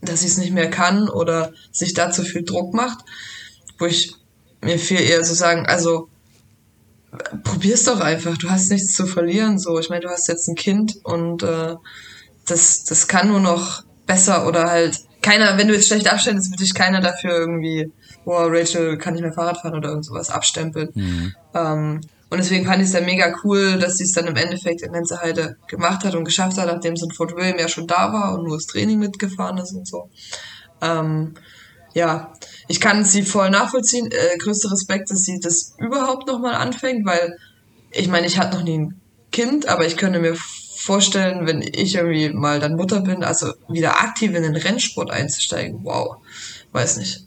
dass 0.00 0.20
sie 0.20 0.26
es 0.26 0.36
nicht 0.36 0.52
mehr 0.52 0.70
kann 0.70 1.08
oder 1.08 1.52
sich 1.72 1.94
da 1.94 2.10
zu 2.10 2.22
viel 2.22 2.44
Druck 2.44 2.74
macht. 2.74 3.04
Wo 3.78 3.86
ich 3.86 4.14
mir 4.60 4.78
viel 4.78 5.00
eher 5.00 5.24
so 5.24 5.34
sagen, 5.34 5.66
also 5.66 6.08
probier's 7.42 7.84
doch 7.84 8.00
einfach, 8.00 8.36
du 8.38 8.50
hast 8.50 8.70
nichts 8.70 8.92
zu 8.94 9.06
verlieren. 9.06 9.58
So, 9.58 9.78
ich 9.78 9.90
meine, 9.90 10.02
du 10.02 10.08
hast 10.08 10.28
jetzt 10.28 10.48
ein 10.48 10.54
Kind 10.54 10.96
und 11.04 11.42
äh, 11.42 11.74
das, 12.46 12.84
das 12.84 13.08
kann 13.08 13.28
nur 13.28 13.40
noch 13.40 13.82
besser 14.06 14.46
oder 14.46 14.64
halt 14.64 15.00
keiner, 15.22 15.56
wenn 15.56 15.68
du 15.68 15.74
jetzt 15.74 15.88
schlecht 15.88 16.12
abstellst, 16.12 16.50
wird 16.50 16.60
dich 16.60 16.74
keiner 16.74 17.00
dafür 17.00 17.30
irgendwie, 17.30 17.90
boah, 18.24 18.46
Rachel 18.50 18.98
kann 18.98 19.14
nicht 19.14 19.22
mehr 19.22 19.32
Fahrrad 19.32 19.58
fahren 19.58 19.74
oder 19.74 19.88
irgend 19.88 20.04
sowas 20.04 20.28
abstempeln. 20.28 20.90
Ähm, 21.54 22.00
und 22.28 22.38
deswegen 22.38 22.66
fand 22.66 22.80
ich 22.82 22.88
es 22.88 22.92
dann 22.92 23.06
mega 23.06 23.34
cool, 23.44 23.78
dass 23.78 23.96
sie 23.96 24.04
es 24.04 24.12
dann 24.12 24.26
im 24.26 24.36
Endeffekt 24.36 24.82
in 24.82 24.92
Lenzerheide 24.92 25.56
gemacht 25.68 26.04
hat 26.04 26.14
und 26.14 26.24
geschafft 26.24 26.58
hat, 26.58 26.66
nachdem 26.66 26.96
so 26.96 27.06
ein 27.06 27.12
Fort 27.12 27.34
William 27.36 27.58
ja 27.58 27.68
schon 27.68 27.86
da 27.86 28.12
war 28.12 28.34
und 28.34 28.44
nur 28.44 28.56
das 28.56 28.66
Training 28.66 28.98
mitgefahren 28.98 29.56
ist 29.58 29.72
und 29.72 29.86
so. 29.86 30.10
Ähm, 30.82 31.34
ja, 31.94 32.33
ich 32.68 32.80
kann 32.80 33.04
sie 33.04 33.22
voll 33.22 33.50
nachvollziehen. 33.50 34.10
Äh, 34.10 34.38
größter 34.38 34.72
Respekt, 34.72 35.10
dass 35.10 35.24
sie 35.24 35.40
das 35.40 35.74
überhaupt 35.78 36.26
nochmal 36.26 36.54
anfängt, 36.54 37.06
weil 37.06 37.38
ich 37.90 38.08
meine, 38.08 38.26
ich 38.26 38.38
hatte 38.38 38.56
noch 38.56 38.64
nie 38.64 38.78
ein 38.78 39.00
Kind, 39.30 39.68
aber 39.68 39.86
ich 39.86 39.96
könnte 39.96 40.20
mir 40.20 40.36
vorstellen, 40.76 41.46
wenn 41.46 41.62
ich 41.62 41.94
irgendwie 41.94 42.28
mal 42.30 42.60
dann 42.60 42.76
Mutter 42.76 43.00
bin, 43.00 43.24
also 43.24 43.52
wieder 43.68 44.00
aktiv 44.00 44.34
in 44.34 44.42
den 44.42 44.56
Rennsport 44.56 45.10
einzusteigen. 45.10 45.80
Wow, 45.82 46.16
weiß 46.72 46.98
nicht. 46.98 47.24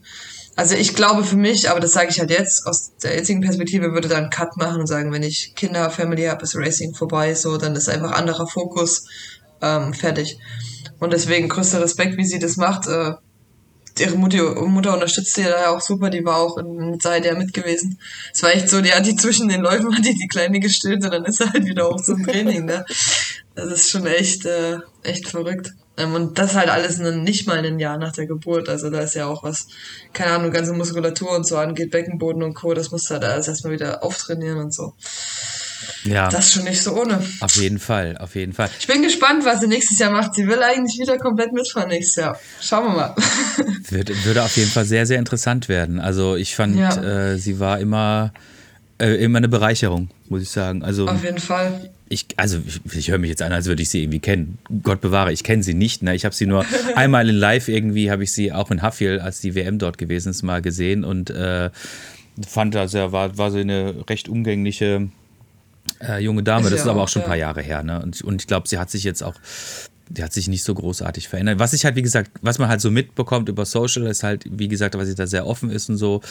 Also 0.56 0.76
ich 0.76 0.96
glaube 0.96 1.24
für 1.24 1.36
mich, 1.36 1.70
aber 1.70 1.80
das 1.80 1.92
sage 1.92 2.10
ich 2.10 2.20
halt 2.20 2.32
jetzt, 2.32 2.66
aus 2.66 2.94
der 3.04 3.16
jetzigen 3.16 3.42
Perspektive 3.42 3.94
würde 3.94 4.08
dann 4.08 4.32
Cut 4.32 4.58
machen 4.58 4.80
und 4.82 4.88
sagen, 4.88 5.12
wenn 5.12 5.22
ich 5.22 5.54
Kinder, 5.56 5.90
Family 5.92 6.26
habe, 6.26 6.44
ist 6.44 6.56
Racing 6.56 6.96
vorbei, 6.96 7.36
so, 7.36 7.58
dann 7.58 7.76
ist 7.76 7.90
einfach 7.90 8.12
anderer 8.12 8.48
Fokus, 8.48 9.06
ähm, 9.62 9.94
fertig. 9.94 10.40
Und 11.00 11.14
deswegen 11.14 11.48
größter 11.48 11.82
Respekt, 11.82 12.18
wie 12.18 12.26
sie 12.26 12.40
das 12.40 12.58
macht. 12.58 12.88
Äh, 12.88 13.14
ihre 14.00 14.16
Mutter, 14.18 14.56
Mutter 14.66 14.94
unterstützt 14.94 15.36
sie 15.36 15.44
da 15.44 15.70
auch 15.70 15.82
super, 15.82 16.10
die 16.10 16.24
war 16.26 16.38
auch 16.38 16.58
in 16.58 17.00
Zeit 17.00 17.26
ja 17.26 17.36
mit 17.36 17.54
gewesen. 17.54 18.00
Es 18.34 18.44
war 18.44 18.52
echt 18.54 18.70
so, 18.70 18.82
die 18.82 18.92
hat 18.92 19.06
die 19.06 19.16
zwischen 19.16 19.50
den 19.50 19.62
Läufen, 19.62 19.94
hat 19.98 20.06
die 20.06 20.16
die 20.16 20.28
Kleine 20.28 20.60
gestillt 20.60 21.04
und 21.04 21.12
dann 21.12 21.26
ist 21.26 21.42
er 21.42 21.52
halt 21.54 21.66
wieder 21.66 21.90
hoch 21.90 22.02
zum 22.02 22.26
Training, 22.26 22.66
ne. 22.66 22.86
Das 23.56 23.72
ist 23.72 23.90
schon 23.90 24.06
echt, 24.06 24.46
äh, 24.46 24.78
echt 25.04 25.28
verrückt. 25.30 25.72
Ähm, 25.98 26.14
und 26.14 26.38
das 26.38 26.54
halt 26.54 26.70
alles 26.70 27.00
in, 27.00 27.24
nicht 27.24 27.48
mal 27.48 27.58
ein 27.58 27.80
Jahr 27.80 27.98
nach 27.98 28.12
der 28.12 28.28
Geburt. 28.28 28.70
Also 28.70 28.92
da 28.92 29.00
ist 29.00 29.16
ja 29.16 29.26
auch 29.26 29.42
was, 29.44 29.68
keine 30.14 30.34
Ahnung, 30.34 30.52
ganze 30.52 30.74
Muskulatur 30.74 31.32
und 31.32 31.48
so 31.48 31.58
angeht, 31.58 31.90
Beckenboden 31.90 32.44
und 32.44 32.54
Co., 32.54 32.76
das 32.76 32.92
musst 32.92 33.10
du 33.10 33.16
halt 33.16 33.24
alles 33.24 33.48
erstmal 33.48 33.74
wieder 33.74 34.04
auftrainieren 34.04 34.60
und 34.60 34.74
so. 34.74 34.94
Ja, 36.04 36.30
Das 36.30 36.46
ist 36.48 36.54
schon 36.54 36.64
nicht 36.64 36.82
so 36.82 36.94
ohne. 37.00 37.20
auf 37.40 37.56
jeden 37.56 37.80
Fall, 37.80 38.18
auf 38.20 38.36
jeden 38.36 38.54
Fall. 38.54 38.70
Ich 38.80 38.88
bin 38.88 39.02
gespannt, 39.02 39.46
was 39.46 39.60
sie 39.60 39.68
nächstes 39.68 40.00
Jahr 40.00 40.12
macht. 40.12 40.36
Sie 40.36 40.48
will 40.48 40.62
eigentlich 40.62 41.00
wieder 41.00 41.18
komplett 41.18 41.52
mitfahren 41.52 41.90
nächstes 41.90 42.16
Jahr. 42.16 42.40
Schauen 42.62 42.86
wir 42.86 42.94
mal. 42.94 43.16
Würde, 43.90 44.14
würde 44.26 44.44
auf 44.44 44.56
jeden 44.58 44.70
Fall 44.70 44.86
sehr, 44.86 45.06
sehr 45.06 45.20
interessant 45.20 45.70
werden. 45.70 46.00
Also 46.00 46.36
ich 46.36 46.56
fand, 46.56 46.76
Ja. 46.78 47.32
äh, 47.32 47.38
sie 47.38 47.60
war 47.60 47.80
immer 47.80 48.34
äh, 49.00 49.16
immer 49.24 49.38
eine 49.38 49.48
Bereicherung, 49.48 50.10
muss 50.28 50.42
ich 50.42 50.50
sagen. 50.50 50.84
Also, 50.84 51.08
Auf 51.08 51.24
jeden 51.24 51.38
Fall. 51.38 51.92
ich, 52.10 52.26
also 52.36 52.58
ich, 52.66 52.82
ich 52.98 53.12
höre 53.12 53.20
mich 53.20 53.30
jetzt 53.30 53.44
an, 53.44 53.52
als 53.52 53.68
würde 53.68 53.84
ich 53.84 53.90
sie 53.90 54.02
irgendwie 54.02 54.20
kennen. 54.20 54.58
Gott 54.82 55.02
bewahre, 55.02 55.32
ich 55.32 55.44
kenne 55.44 55.62
sie 55.62 55.76
nicht. 55.76 56.02
Ne? 56.02 56.16
Ich 56.16 56.26
habe 56.26 56.34
sie 56.34 56.48
nur 56.48 56.66
einmal 56.96 57.30
in 57.30 57.36
Live 57.36 57.68
irgendwie, 57.68 58.10
habe 58.10 58.24
ich 58.24 58.32
sie 58.32 58.52
auch 58.52 58.72
in 58.72 58.82
Haffiel, 58.82 59.20
als 59.20 59.40
die 59.40 59.54
WM 59.54 59.78
dort 59.78 60.00
gewesen 60.00 60.30
ist, 60.30 60.42
mal 60.42 60.64
gesehen 60.64 61.04
und 61.04 61.30
äh, 61.30 61.70
fand, 62.48 62.76
also 62.76 63.12
war, 63.12 63.38
war 63.38 63.52
so 63.52 63.60
eine 63.60 63.94
recht 64.10 64.30
umgängliche 64.30 65.10
äh, 66.02 66.20
junge 66.20 66.42
Dame. 66.42 66.64
Ist 66.66 66.72
Das 66.72 66.80
ja 66.80 66.84
ist 66.86 66.90
aber 66.90 67.04
auch 67.04 67.08
schon 67.10 67.22
ein 67.22 67.26
ja. 67.26 67.28
paar 67.30 67.38
Jahre 67.38 67.62
her. 67.62 67.84
Ne? 67.84 68.02
Und, 68.02 68.20
und 68.24 68.42
ich 68.42 68.48
glaube, 68.48 68.68
sie 68.68 68.80
hat 68.80 68.90
sich 68.90 69.04
jetzt 69.04 69.22
auch 69.22 69.36
die 70.10 70.24
hat 70.24 70.34
sich 70.34 70.48
nicht 70.48 70.64
so 70.64 70.74
großartig 70.74 71.28
verändert. 71.28 71.60
Was 71.60 71.74
ich 71.74 71.86
halt, 71.86 71.96
wie 71.96 72.02
gesagt, 72.02 72.32
was 72.42 72.60
man 72.60 72.70
halt 72.70 72.82
so 72.82 72.92
mitbekommt 72.92 73.50
über 73.50 73.66
Social, 73.66 74.08
ist 74.08 74.24
halt, 74.24 74.44
wie 74.50 74.68
gesagt, 74.68 74.96
was 74.98 75.08
sie 75.08 75.16
da 75.16 75.28
sehr 75.28 75.46
offen 75.46 75.70
ist 75.70 75.90
und 75.90 75.98
so. 75.98 76.22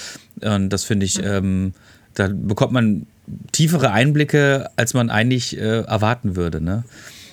Und 0.41 0.71
das 0.71 0.85
finde 0.85 1.07
ich, 1.07 1.23
ähm, 1.23 1.73
da 2.15 2.29
bekommt 2.33 2.73
man 2.73 3.07
tiefere 3.53 3.91
Einblicke, 3.93 4.71
als 4.77 4.95
man 4.95 5.11
eigentlich 5.11 5.57
äh, 5.59 5.81
erwarten 5.83 6.37
würde, 6.37 6.61
ne? 6.61 6.85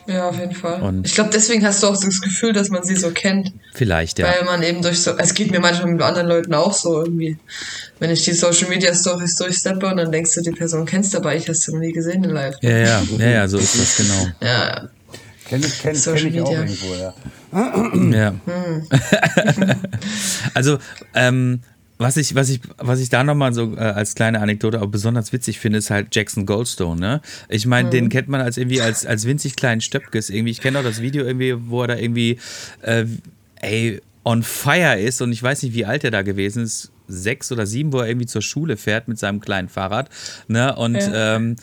Ja, 0.06 0.28
auf 0.28 0.38
jeden 0.38 0.54
Fall. 0.54 0.82
Und- 0.82 1.08
ich 1.08 1.14
glaube, 1.16 1.30
deswegen 1.34 1.66
hast 1.66 1.82
du 1.82 1.88
auch 1.88 1.96
so 1.96 2.08
das 2.08 2.20
Gefühl, 2.20 2.52
dass 2.52 2.68
man 2.70 2.84
sie 2.84 2.98
so 2.98 3.12
kennt. 3.12 3.54
Vielleicht, 3.74 4.20
ja. 4.20 4.28
Weil 4.28 4.44
man 4.44 4.62
eben 4.62 4.82
durch 4.82 5.00
so, 5.00 5.18
es 5.18 5.34
geht 5.34 5.50
mir 5.52 5.62
manchmal 5.62 5.94
mit 5.94 6.02
anderen 6.02 6.28
Leuten 6.28 6.54
auch 6.54 6.74
so 6.74 7.00
irgendwie. 7.04 7.38
Wenn 8.00 8.10
ich 8.10 8.26
die 8.26 8.34
Social 8.34 8.68
Media 8.68 8.94
Stories 8.94 9.38
durchsteppe 9.38 9.88
und 9.88 9.96
dann 9.96 10.12
denkst 10.12 10.34
du, 10.36 10.42
die 10.42 10.52
Person 10.52 10.86
kennst 10.86 11.14
du, 11.14 11.20
aber 11.20 11.34
ich 11.36 11.48
hast 11.48 11.66
du 11.68 11.72
noch 11.72 11.80
nie 11.80 11.94
gesehen 11.94 12.22
in 12.26 12.32
live. 12.32 12.56
Ja, 12.62 12.70
ja, 12.78 13.02
ja, 13.18 13.30
ja, 13.30 13.48
so 13.48 13.58
ist 13.58 13.80
das, 13.80 13.96
genau. 13.96 14.28
Ja, 14.42 14.90
Kenne 15.46 15.66
ich, 15.66 15.80
kenn, 15.82 15.96
kenn 15.96 16.28
ich 16.28 16.42
auch 16.42 16.52
irgendwo, 16.52 16.96
ja. 16.96 17.14
Ja. 18.12 18.34
also, 20.54 20.80
ähm, 21.14 21.60
was 21.98 22.18
ich, 22.18 22.36
was 22.36 22.50
ich, 22.50 22.60
was 22.78 23.00
ich 23.00 23.10
da 23.10 23.24
nochmal 23.24 23.54
so 23.54 23.76
äh, 23.76 23.80
als 23.80 24.16
kleine 24.16 24.42
Anekdote 24.42 24.82
auch 24.82 24.88
besonders 24.88 25.32
witzig 25.32 25.60
finde, 25.60 25.80
ist 25.80 25.90
halt 25.90 26.14
Jackson 26.16 26.46
Goldstone, 26.46 27.00
ne? 27.00 27.22
Ich 27.50 27.66
meine, 27.66 27.90
den 27.90 28.10
kennt 28.10 28.28
man 28.28 28.42
als 28.42 28.58
irgendwie 28.58 28.82
als, 28.82 29.06
als 29.06 29.26
winzig 29.26 29.56
kleinen 29.56 29.82
Stöpkes. 29.82 30.30
Irgendwie, 30.30 30.52
ich 30.52 30.62
kenne 30.62 30.80
auch 30.80 30.84
das 30.84 31.02
Video 31.02 31.24
irgendwie, 31.24 31.56
wo 31.70 31.82
er 31.82 31.88
da 31.88 31.96
irgendwie 31.96 32.40
äh, 32.82 33.06
ey, 33.62 34.02
on 34.26 34.44
fire 34.44 35.00
ist 35.00 35.22
und 35.22 35.32
ich 35.32 35.42
weiß 35.42 35.64
nicht, 35.64 35.74
wie 35.74 35.86
alt 35.86 36.04
er 36.04 36.12
da 36.12 36.22
gewesen 36.22 36.64
ist. 36.64 36.92
Sechs 37.08 37.52
oder 37.52 37.66
sieben, 37.66 37.92
wo 37.92 38.00
er 38.00 38.08
irgendwie 38.08 38.28
zur 38.28 38.42
Schule 38.42 38.78
fährt 38.78 39.10
mit 39.10 39.20
seinem 39.20 39.42
kleinen 39.42 39.68
Fahrrad. 39.68 40.10
Ne? 40.48 40.74
Und 40.74 40.98
ähm, 41.14 41.58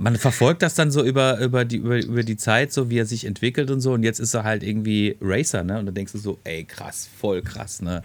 man 0.00 0.16
verfolgt 0.16 0.62
das 0.62 0.74
dann 0.74 0.90
so 0.90 1.04
über, 1.04 1.38
über, 1.40 1.64
die, 1.66 1.76
über, 1.76 2.02
über 2.02 2.22
die 2.22 2.38
Zeit, 2.38 2.72
so 2.72 2.88
wie 2.88 2.98
er 2.98 3.06
sich 3.06 3.26
entwickelt 3.26 3.70
und 3.70 3.80
so. 3.80 3.92
Und 3.92 4.02
jetzt 4.02 4.18
ist 4.18 4.32
er 4.32 4.44
halt 4.44 4.62
irgendwie 4.62 5.16
Racer, 5.20 5.62
ne? 5.62 5.78
Und 5.78 5.86
dann 5.86 5.94
denkst 5.94 6.12
du 6.12 6.18
so, 6.18 6.38
ey, 6.44 6.64
krass, 6.64 7.08
voll 7.20 7.42
krass, 7.42 7.82
ne? 7.82 8.02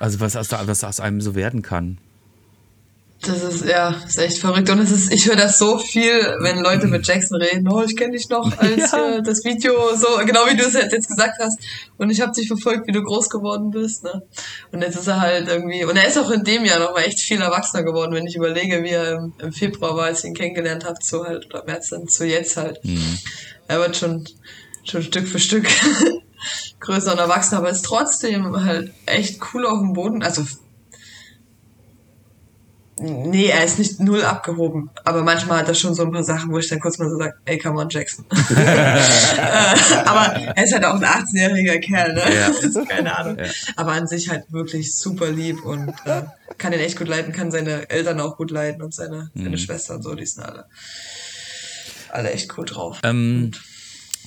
Also 0.00 0.18
was 0.18 0.34
aus, 0.34 0.50
was 0.50 0.82
aus 0.82 0.98
einem 0.98 1.20
so 1.20 1.36
werden 1.36 1.62
kann. 1.62 1.98
Das 3.22 3.42
ist, 3.42 3.64
ja, 3.64 3.94
ist 4.06 4.18
echt 4.18 4.38
verrückt. 4.38 4.68
Und 4.70 4.80
es 4.80 4.90
ist, 4.90 5.12
ich 5.12 5.28
höre 5.28 5.36
das 5.36 5.58
so 5.58 5.78
viel, 5.78 6.12
wenn 6.40 6.58
Leute 6.58 6.88
mit 6.88 7.06
Jackson 7.06 7.40
reden. 7.40 7.68
Oh, 7.68 7.82
ich 7.82 7.96
kenne 7.96 8.12
dich 8.16 8.28
noch 8.28 8.56
als 8.58 8.90
Ja. 8.92 9.16
äh, 9.16 9.22
das 9.22 9.44
Video, 9.44 9.72
so, 9.94 10.06
genau 10.24 10.40
wie 10.48 10.56
du 10.56 10.64
es 10.64 10.74
jetzt 10.74 11.08
gesagt 11.08 11.38
hast. 11.38 11.58
Und 11.98 12.10
ich 12.10 12.20
habe 12.20 12.32
dich 12.32 12.48
verfolgt, 12.48 12.88
wie 12.88 12.92
du 12.92 13.02
groß 13.02 13.30
geworden 13.30 13.70
bist, 13.70 14.02
ne? 14.02 14.22
Und 14.72 14.82
jetzt 14.82 14.96
ist 14.96 15.06
er 15.06 15.20
halt 15.20 15.48
irgendwie, 15.48 15.84
und 15.84 15.96
er 15.96 16.06
ist 16.08 16.18
auch 16.18 16.30
in 16.30 16.42
dem 16.42 16.64
Jahr 16.64 16.80
noch 16.80 16.92
mal 16.94 17.02
echt 17.02 17.20
viel 17.20 17.40
erwachsener 17.40 17.84
geworden, 17.84 18.12
wenn 18.12 18.26
ich 18.26 18.34
überlege, 18.36 18.82
wie 18.82 18.90
er 18.90 19.12
im, 19.18 19.32
im 19.38 19.52
Februar 19.52 19.96
war, 19.96 20.06
als 20.06 20.20
ich 20.20 20.30
ihn 20.30 20.34
kennengelernt 20.34 20.84
habe, 20.84 20.98
zu 20.98 21.24
halt, 21.24 21.46
oder 21.46 21.64
März 21.64 21.90
dann 21.90 22.08
zu 22.08 22.26
jetzt 22.26 22.56
halt. 22.56 22.80
Er 23.68 23.78
wird 23.78 23.96
schon, 23.96 24.24
schon 24.84 25.02
Stück 25.02 25.28
für 25.28 25.38
Stück 25.38 25.68
größer 26.80 27.12
und 27.12 27.18
erwachsener, 27.18 27.58
aber 27.60 27.70
ist 27.70 27.84
trotzdem 27.84 28.64
halt 28.64 28.90
echt 29.06 29.40
cool 29.54 29.64
auf 29.64 29.78
dem 29.78 29.92
Boden. 29.92 30.22
Also 30.24 30.44
Nee, 33.02 33.46
er 33.46 33.64
ist 33.64 33.78
nicht 33.78 34.00
null 34.00 34.24
abgehoben. 34.24 34.90
Aber 35.04 35.22
manchmal 35.22 35.58
hat 35.58 35.68
er 35.68 35.74
schon 35.74 35.94
so 35.94 36.02
ein 36.04 36.12
paar 36.12 36.22
Sachen, 36.22 36.52
wo 36.52 36.58
ich 36.58 36.68
dann 36.68 36.80
kurz 36.80 36.98
mal 36.98 37.08
so 37.08 37.16
sage, 37.16 37.34
ey, 37.44 37.58
come 37.58 37.80
on, 37.80 37.88
Jackson. 37.88 38.24
Äh, 39.42 39.94
aber 40.04 40.34
er 40.34 40.64
ist 40.64 40.72
halt 40.72 40.84
auch 40.84 40.94
ein 40.94 41.04
18-jähriger 41.04 41.78
Kerl, 41.80 42.14
ne? 42.14 42.22
Ja. 42.34 42.84
Keine 42.88 43.16
Ahnung. 43.16 43.36
Aber 43.76 43.92
an 43.92 44.06
sich 44.06 44.28
halt 44.28 44.44
wirklich 44.52 44.94
super 44.94 45.30
lieb 45.30 45.64
und 45.64 45.90
äh, 46.04 46.22
kann 46.58 46.72
ihn 46.72 46.80
echt 46.80 46.98
gut 46.98 47.08
leiden, 47.08 47.32
kann 47.32 47.50
seine 47.50 47.88
Eltern 47.90 48.20
auch 48.20 48.36
gut 48.36 48.50
leiden 48.50 48.82
und 48.82 48.94
seine, 48.94 49.30
seine 49.34 49.58
Schwester 49.58 49.96
und 49.96 50.02
so, 50.02 50.14
die 50.14 50.26
sind 50.26 50.44
alle, 50.44 50.66
alle 52.10 52.30
echt 52.30 52.56
cool 52.56 52.64
drauf. 52.64 52.98
Ähm, 53.02 53.52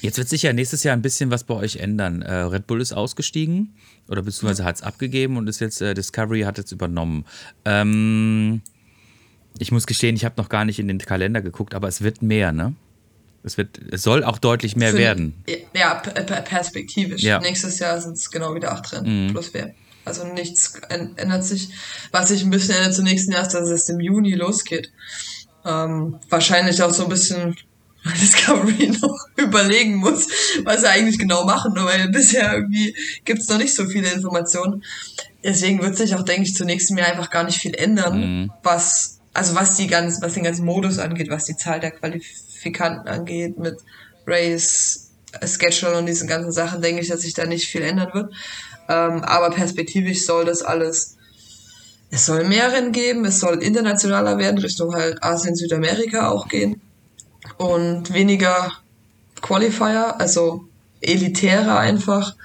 jetzt 0.01 0.17
wird 0.17 0.29
sich 0.29 0.43
ja 0.43 0.53
nächstes 0.53 0.83
Jahr 0.83 0.95
ein 0.95 1.01
bisschen 1.01 1.31
was 1.31 1.43
bei 1.43 1.53
euch 1.55 1.77
ändern. 1.77 2.21
Äh, 2.21 2.33
Red 2.33 2.67
Bull 2.67 2.81
ist 2.81 2.93
ausgestiegen 2.93 3.75
oder 4.07 4.21
beziehungsweise 4.21 4.63
hat 4.63 4.75
es 4.77 4.81
abgegeben 4.81 5.37
und 5.37 5.47
ist 5.47 5.59
jetzt, 5.59 5.81
äh, 5.81 5.93
Discovery 5.93 6.41
hat 6.41 6.57
jetzt 6.57 6.71
übernommen. 6.71 7.25
Ähm, 7.65 8.61
ich 9.57 9.71
muss 9.71 9.87
gestehen, 9.87 10.15
ich 10.15 10.25
habe 10.25 10.35
noch 10.37 10.49
gar 10.49 10.65
nicht 10.65 10.79
in 10.79 10.87
den 10.87 10.97
Kalender 10.99 11.41
geguckt, 11.41 11.73
aber 11.75 11.87
es 11.87 12.01
wird 12.01 12.21
mehr, 12.21 12.51
ne? 12.51 12.73
Es, 13.43 13.57
wird, 13.57 13.79
es 13.91 14.01
soll 14.01 14.23
auch 14.23 14.39
deutlich 14.39 14.75
mehr 14.75 14.91
Für- 14.91 14.97
werden. 14.97 15.35
Ja, 15.75 15.93
perspektivisch. 15.95 17.21
Ja. 17.21 17.37
Mhm. 17.37 17.43
Nächstes 17.45 17.77
Jahr 17.79 18.01
sind 18.01 18.17
es 18.17 18.31
genau 18.31 18.55
wieder 18.55 18.71
acht 18.71 18.91
Rennen 18.91 19.31
plus 19.31 19.53
WM. 19.53 19.71
Also 20.03 20.25
nichts 20.25 20.81
änd- 20.89 21.17
ändert 21.17 21.45
sich. 21.45 21.69
Was 22.11 22.29
sich 22.29 22.43
ein 22.43 22.49
bisschen 22.49 22.75
ändert 22.75 22.95
zum 22.95 23.05
nächsten 23.05 23.31
Jahr 23.33 23.43
ist, 23.43 23.53
dass 23.53 23.69
es 23.69 23.87
im 23.89 23.99
Juni 23.99 24.33
losgeht. 24.33 24.91
Ähm, 25.63 26.17
wahrscheinlich 26.29 26.81
auch 26.81 26.91
so 26.91 27.03
ein 27.03 27.09
bisschen, 27.09 27.55
weil 28.05 28.13
Discovery 28.13 28.87
noch 29.01 29.27
überlegen 29.35 29.95
muss, 29.95 30.27
was 30.63 30.81
sie 30.81 30.89
eigentlich 30.89 31.17
genau 31.17 31.43
machen, 31.43 31.73
weil 31.75 32.09
bisher 32.09 32.53
irgendwie 32.53 32.95
gibt's 33.25 33.49
noch 33.49 33.57
nicht 33.57 33.75
so 33.75 33.85
viele 33.87 34.11
Informationen. 34.11 34.83
Deswegen 35.43 35.81
wird 35.81 35.97
sich 35.97 36.15
auch, 36.15 36.23
denke 36.23 36.43
ich, 36.43 36.55
zunächst 36.55 36.89
Jahr 36.91 37.07
einfach 37.07 37.29
gar 37.29 37.43
nicht 37.43 37.57
viel 37.57 37.73
ändern, 37.75 38.51
was, 38.63 39.19
also 39.33 39.55
was 39.55 39.75
die 39.75 39.87
ganz, 39.87 40.21
was 40.21 40.33
den 40.33 40.43
ganzen 40.43 40.65
Modus 40.65 40.99
angeht, 40.99 41.29
was 41.29 41.45
die 41.45 41.57
Zahl 41.57 41.79
der 41.79 41.91
Qualifikanten 41.91 43.07
angeht, 43.07 43.57
mit 43.57 43.77
Race, 44.25 45.11
Schedule 45.43 45.97
und 45.97 46.05
diesen 46.05 46.27
ganzen 46.27 46.51
Sachen, 46.51 46.81
denke 46.81 47.01
ich, 47.01 47.09
dass 47.09 47.21
sich 47.21 47.33
da 47.33 47.45
nicht 47.45 47.67
viel 47.67 47.81
ändern 47.81 48.13
wird. 48.13 48.33
Ähm, 48.87 49.23
aber 49.23 49.49
perspektivisch 49.49 50.25
soll 50.25 50.45
das 50.45 50.61
alles, 50.61 51.17
es 52.11 52.25
soll 52.27 52.43
mehr 52.45 52.71
Rennen 52.71 52.91
geben, 52.91 53.25
es 53.25 53.39
soll 53.39 53.61
internationaler 53.61 54.37
werden, 54.37 54.59
Richtung 54.59 54.93
halt 54.93 55.21
Asien, 55.23 55.55
Südamerika 55.55 56.29
auch 56.29 56.47
gehen 56.47 56.81
und 57.57 58.13
weniger 58.13 58.71
Qualifier, 59.41 60.19
also 60.19 60.65
elitärer 61.01 61.79
einfach, 61.79 62.35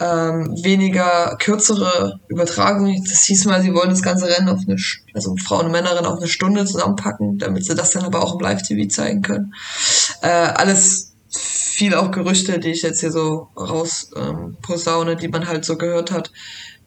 ähm, 0.00 0.54
weniger 0.62 1.36
kürzere 1.38 2.20
Übertragungen. 2.28 3.02
Das 3.04 3.24
hieß 3.24 3.46
mal, 3.46 3.62
sie 3.62 3.72
wollen 3.72 3.90
das 3.90 4.02
ganze 4.02 4.28
Rennen 4.28 4.48
auf 4.48 4.60
eine, 4.66 4.76
also 5.14 5.34
Frauen 5.36 5.66
und 5.66 5.72
Männerrennen 5.72 6.06
auf 6.06 6.18
eine 6.18 6.28
Stunde 6.28 6.64
zusammenpacken, 6.66 7.38
damit 7.38 7.64
sie 7.64 7.74
das 7.74 7.90
dann 7.90 8.04
aber 8.04 8.22
auch 8.22 8.34
im 8.34 8.40
Live-TV 8.40 8.88
zeigen 8.88 9.22
können. 9.22 9.54
Äh, 10.20 10.28
alles 10.28 11.12
viel 11.30 11.94
auch 11.94 12.10
Gerüchte, 12.10 12.58
die 12.58 12.70
ich 12.70 12.82
jetzt 12.82 13.00
hier 13.00 13.12
so 13.12 13.48
raus 13.56 14.10
ähm, 14.16 14.56
posaune, 14.62 15.16
die 15.16 15.28
man 15.28 15.46
halt 15.46 15.64
so 15.64 15.76
gehört 15.76 16.10
hat. 16.10 16.30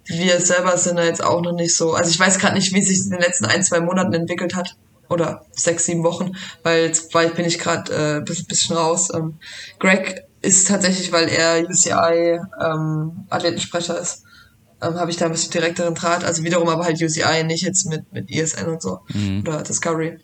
Wir 0.05 0.39
selber 0.39 0.78
sind 0.78 0.97
da 0.97 1.03
jetzt 1.03 1.24
auch 1.24 1.41
noch 1.41 1.53
nicht 1.53 1.76
so. 1.76 1.93
Also 1.93 2.10
ich 2.10 2.20
weiß 2.20 2.39
gerade 2.39 2.55
nicht, 2.55 2.74
wie 2.74 2.82
sich 2.82 2.99
in 3.05 3.12
den 3.12 3.20
letzten 3.20 3.45
ein, 3.45 3.64
zwei 3.64 3.80
Monaten 3.80 4.14
entwickelt 4.14 4.55
hat. 4.55 4.76
Oder 5.10 5.45
sechs, 5.51 5.86
sieben 5.86 6.03
Wochen, 6.03 6.36
weil 6.64 6.84
jetzt 6.84 7.12
bin 7.12 7.45
ich 7.45 7.57
gerade 7.57 7.91
äh, 7.91 8.18
ein 8.18 8.26
bisschen, 8.26 8.45
bisschen 8.45 8.78
raus. 8.78 9.10
Ähm, 9.14 9.39
Greg 9.80 10.24
ist 10.41 10.68
tatsächlich, 10.68 11.12
weil 11.12 11.28
er 11.28 11.68
UCI 11.68 12.39
ähm, 12.64 13.26
Athletensprecher 13.30 13.99
ist, 13.99 14.24
ähm, 14.82 14.95
habe 14.95 15.10
ich 15.10 15.18
da 15.18 15.26
ein 15.26 15.32
bisschen 15.32 15.51
direkteren 15.51 15.95
Draht. 15.95 16.24
Also 16.24 16.43
wiederum 16.43 16.70
aber 16.70 16.86
halt 16.86 17.01
UCI, 17.01 17.43
nicht 17.43 17.64
jetzt 17.64 17.88
mit, 17.88 18.14
mit 18.14 18.30
ESN 18.32 18.68
und 18.68 18.82
so 18.82 18.99
oder 19.41 19.64
Discovery. 19.64 20.20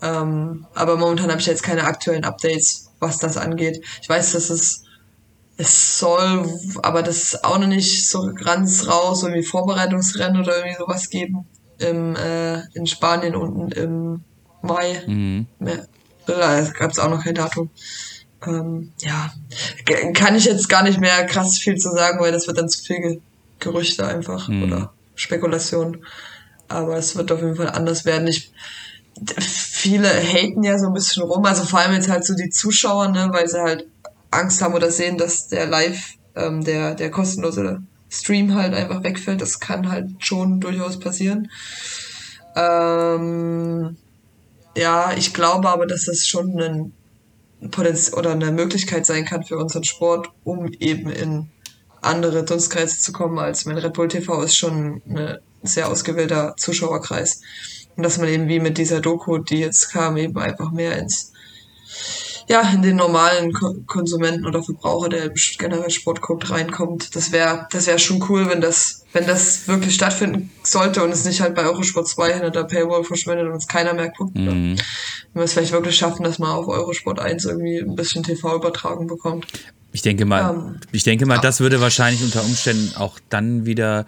Ähm, 0.00 0.66
aber 0.74 0.96
momentan 0.96 1.30
habe 1.30 1.40
ich 1.40 1.46
jetzt 1.46 1.62
keine 1.62 1.84
aktuellen 1.84 2.24
Updates, 2.24 2.90
was 3.00 3.18
das 3.18 3.36
angeht. 3.36 3.84
Ich 4.00 4.08
weiß, 4.08 4.32
dass 4.32 4.48
es 4.48 4.84
es 5.56 5.98
soll, 5.98 6.58
aber 6.82 7.02
das 7.02 7.22
ist 7.22 7.44
auch 7.44 7.58
noch 7.58 7.66
nicht 7.66 8.08
so 8.08 8.32
ganz 8.32 8.88
raus, 8.88 9.24
irgendwie 9.24 9.42
Vorbereitungsrennen 9.42 10.40
oder 10.40 10.56
irgendwie 10.56 10.78
sowas 10.78 11.10
geben 11.10 11.46
im, 11.80 12.16
äh, 12.16 12.60
in 12.74 12.86
Spanien 12.86 13.34
unten 13.34 13.70
im 13.72 14.24
Mai. 14.62 15.02
Mehr- 15.58 15.86
Da 16.26 16.60
gab 16.78 16.90
es 16.92 16.98
auch 16.98 17.10
noch 17.10 17.24
kein 17.24 17.34
Datum. 17.34 17.70
Ähm, 18.46 18.92
ja, 19.00 19.32
kann 20.14 20.34
ich 20.36 20.44
jetzt 20.44 20.68
gar 20.68 20.82
nicht 20.82 21.00
mehr 21.00 21.26
krass 21.26 21.58
viel 21.58 21.76
zu 21.76 21.90
sagen, 21.90 22.20
weil 22.20 22.32
das 22.32 22.46
wird 22.46 22.58
dann 22.58 22.68
zu 22.68 22.82
viel 22.82 23.00
Ge 23.00 23.20
Gerüchte 23.58 24.06
einfach 24.06 24.48
oder 24.64 24.92
Spekulation. 25.14 26.04
Aber 26.68 26.96
es 26.96 27.16
wird 27.16 27.30
auf 27.32 27.40
jeden 27.42 27.56
Fall 27.56 27.68
anders 27.70 28.04
werden. 28.06 28.26
Ich, 28.28 28.52
viele 29.38 30.08
haten 30.08 30.62
ja 30.62 30.78
so 30.78 30.86
ein 30.86 30.94
bisschen 30.94 31.24
rum, 31.24 31.44
also 31.44 31.64
vor 31.64 31.80
allem 31.80 31.92
jetzt 31.94 32.08
halt 32.08 32.24
so 32.24 32.34
die 32.34 32.48
Zuschauer, 32.50 33.08
ne, 33.08 33.28
weil 33.32 33.48
sie 33.48 33.60
halt 33.60 33.86
Angst 34.30 34.62
haben 34.62 34.74
oder 34.74 34.90
sehen, 34.90 35.18
dass 35.18 35.48
der 35.48 35.66
Live, 35.66 36.14
ähm, 36.36 36.64
der, 36.64 36.94
der 36.94 37.10
kostenlose 37.10 37.82
Stream 38.10 38.54
halt 38.54 38.74
einfach 38.74 39.02
wegfällt. 39.04 39.40
Das 39.40 39.60
kann 39.60 39.90
halt 39.90 40.10
schon 40.18 40.60
durchaus 40.60 40.98
passieren. 40.98 41.50
Ähm, 42.56 43.96
ja, 44.76 45.12
ich 45.16 45.32
glaube 45.32 45.68
aber, 45.68 45.86
dass 45.86 46.06
das 46.06 46.26
schon 46.26 46.60
ein 46.60 46.92
Potenzial 47.70 48.18
oder 48.18 48.32
eine 48.32 48.50
Möglichkeit 48.50 49.06
sein 49.06 49.24
kann 49.24 49.44
für 49.44 49.58
unseren 49.58 49.84
Sport, 49.84 50.30
um 50.44 50.66
eben 50.80 51.10
in 51.10 51.50
andere 52.00 52.44
Dunstkreise 52.44 52.98
zu 52.98 53.12
kommen, 53.12 53.38
als 53.38 53.66
mein 53.66 53.78
Red 53.78 53.92
Bull 53.92 54.08
TV 54.08 54.42
ist 54.42 54.56
schon 54.56 55.02
eine 55.08 55.40
sehr 55.62 55.88
ausgewählter 55.88 56.54
Zuschauerkreis. 56.56 57.42
Und 57.96 58.02
dass 58.02 58.18
man 58.18 58.28
eben 58.28 58.48
wie 58.48 58.60
mit 58.60 58.78
dieser 58.78 59.00
Doku, 59.00 59.38
die 59.38 59.58
jetzt 59.58 59.92
kam, 59.92 60.16
eben 60.16 60.38
einfach 60.38 60.70
mehr 60.70 60.98
ins, 60.98 61.32
ja, 62.50 62.68
in 62.74 62.82
den 62.82 62.96
normalen 62.96 63.52
Ko 63.52 63.76
Konsumenten 63.86 64.44
oder 64.44 64.60
Verbraucher, 64.60 65.08
der 65.08 65.30
generell 65.56 65.88
Sport 65.88 66.20
guckt, 66.20 66.50
reinkommt. 66.50 67.14
Das 67.14 67.30
wäre, 67.30 67.68
das 67.70 67.86
wäre 67.86 68.00
schon 68.00 68.24
cool, 68.28 68.48
wenn 68.50 68.60
das, 68.60 69.04
wenn 69.12 69.24
das 69.24 69.68
wirklich 69.68 69.94
stattfinden 69.94 70.50
sollte 70.64 71.04
und 71.04 71.12
es 71.12 71.24
nicht 71.24 71.40
halt 71.40 71.54
bei 71.54 71.62
Eurosport 71.62 72.08
2 72.08 72.32
hinter 72.32 72.50
der 72.50 72.64
Paywall 72.64 73.04
verschwindet 73.04 73.46
und 73.46 73.54
es 73.54 73.68
keiner 73.68 73.94
mehr 73.94 74.08
guckt. 74.10 74.34
Mhm. 74.34 74.74
Wenn 74.74 74.78
wir 75.32 75.44
es 75.44 75.52
vielleicht 75.52 75.70
wirklich 75.70 75.94
schaffen, 75.94 76.24
dass 76.24 76.40
man 76.40 76.50
auf 76.50 76.66
Eurosport 76.66 77.20
1 77.20 77.44
irgendwie 77.44 77.78
ein 77.78 77.94
bisschen 77.94 78.24
TV-Übertragung 78.24 79.06
bekommt. 79.06 79.46
Ich 79.92 80.02
denke 80.02 80.24
mal, 80.24 80.50
um, 80.50 80.56
ähm, 80.56 80.80
ich 80.90 81.04
denke 81.04 81.26
mal, 81.26 81.38
das 81.38 81.60
würde 81.60 81.80
wahrscheinlich 81.80 82.24
unter 82.24 82.42
Umständen 82.42 82.96
auch 82.96 83.20
dann 83.28 83.64
wieder 83.64 84.06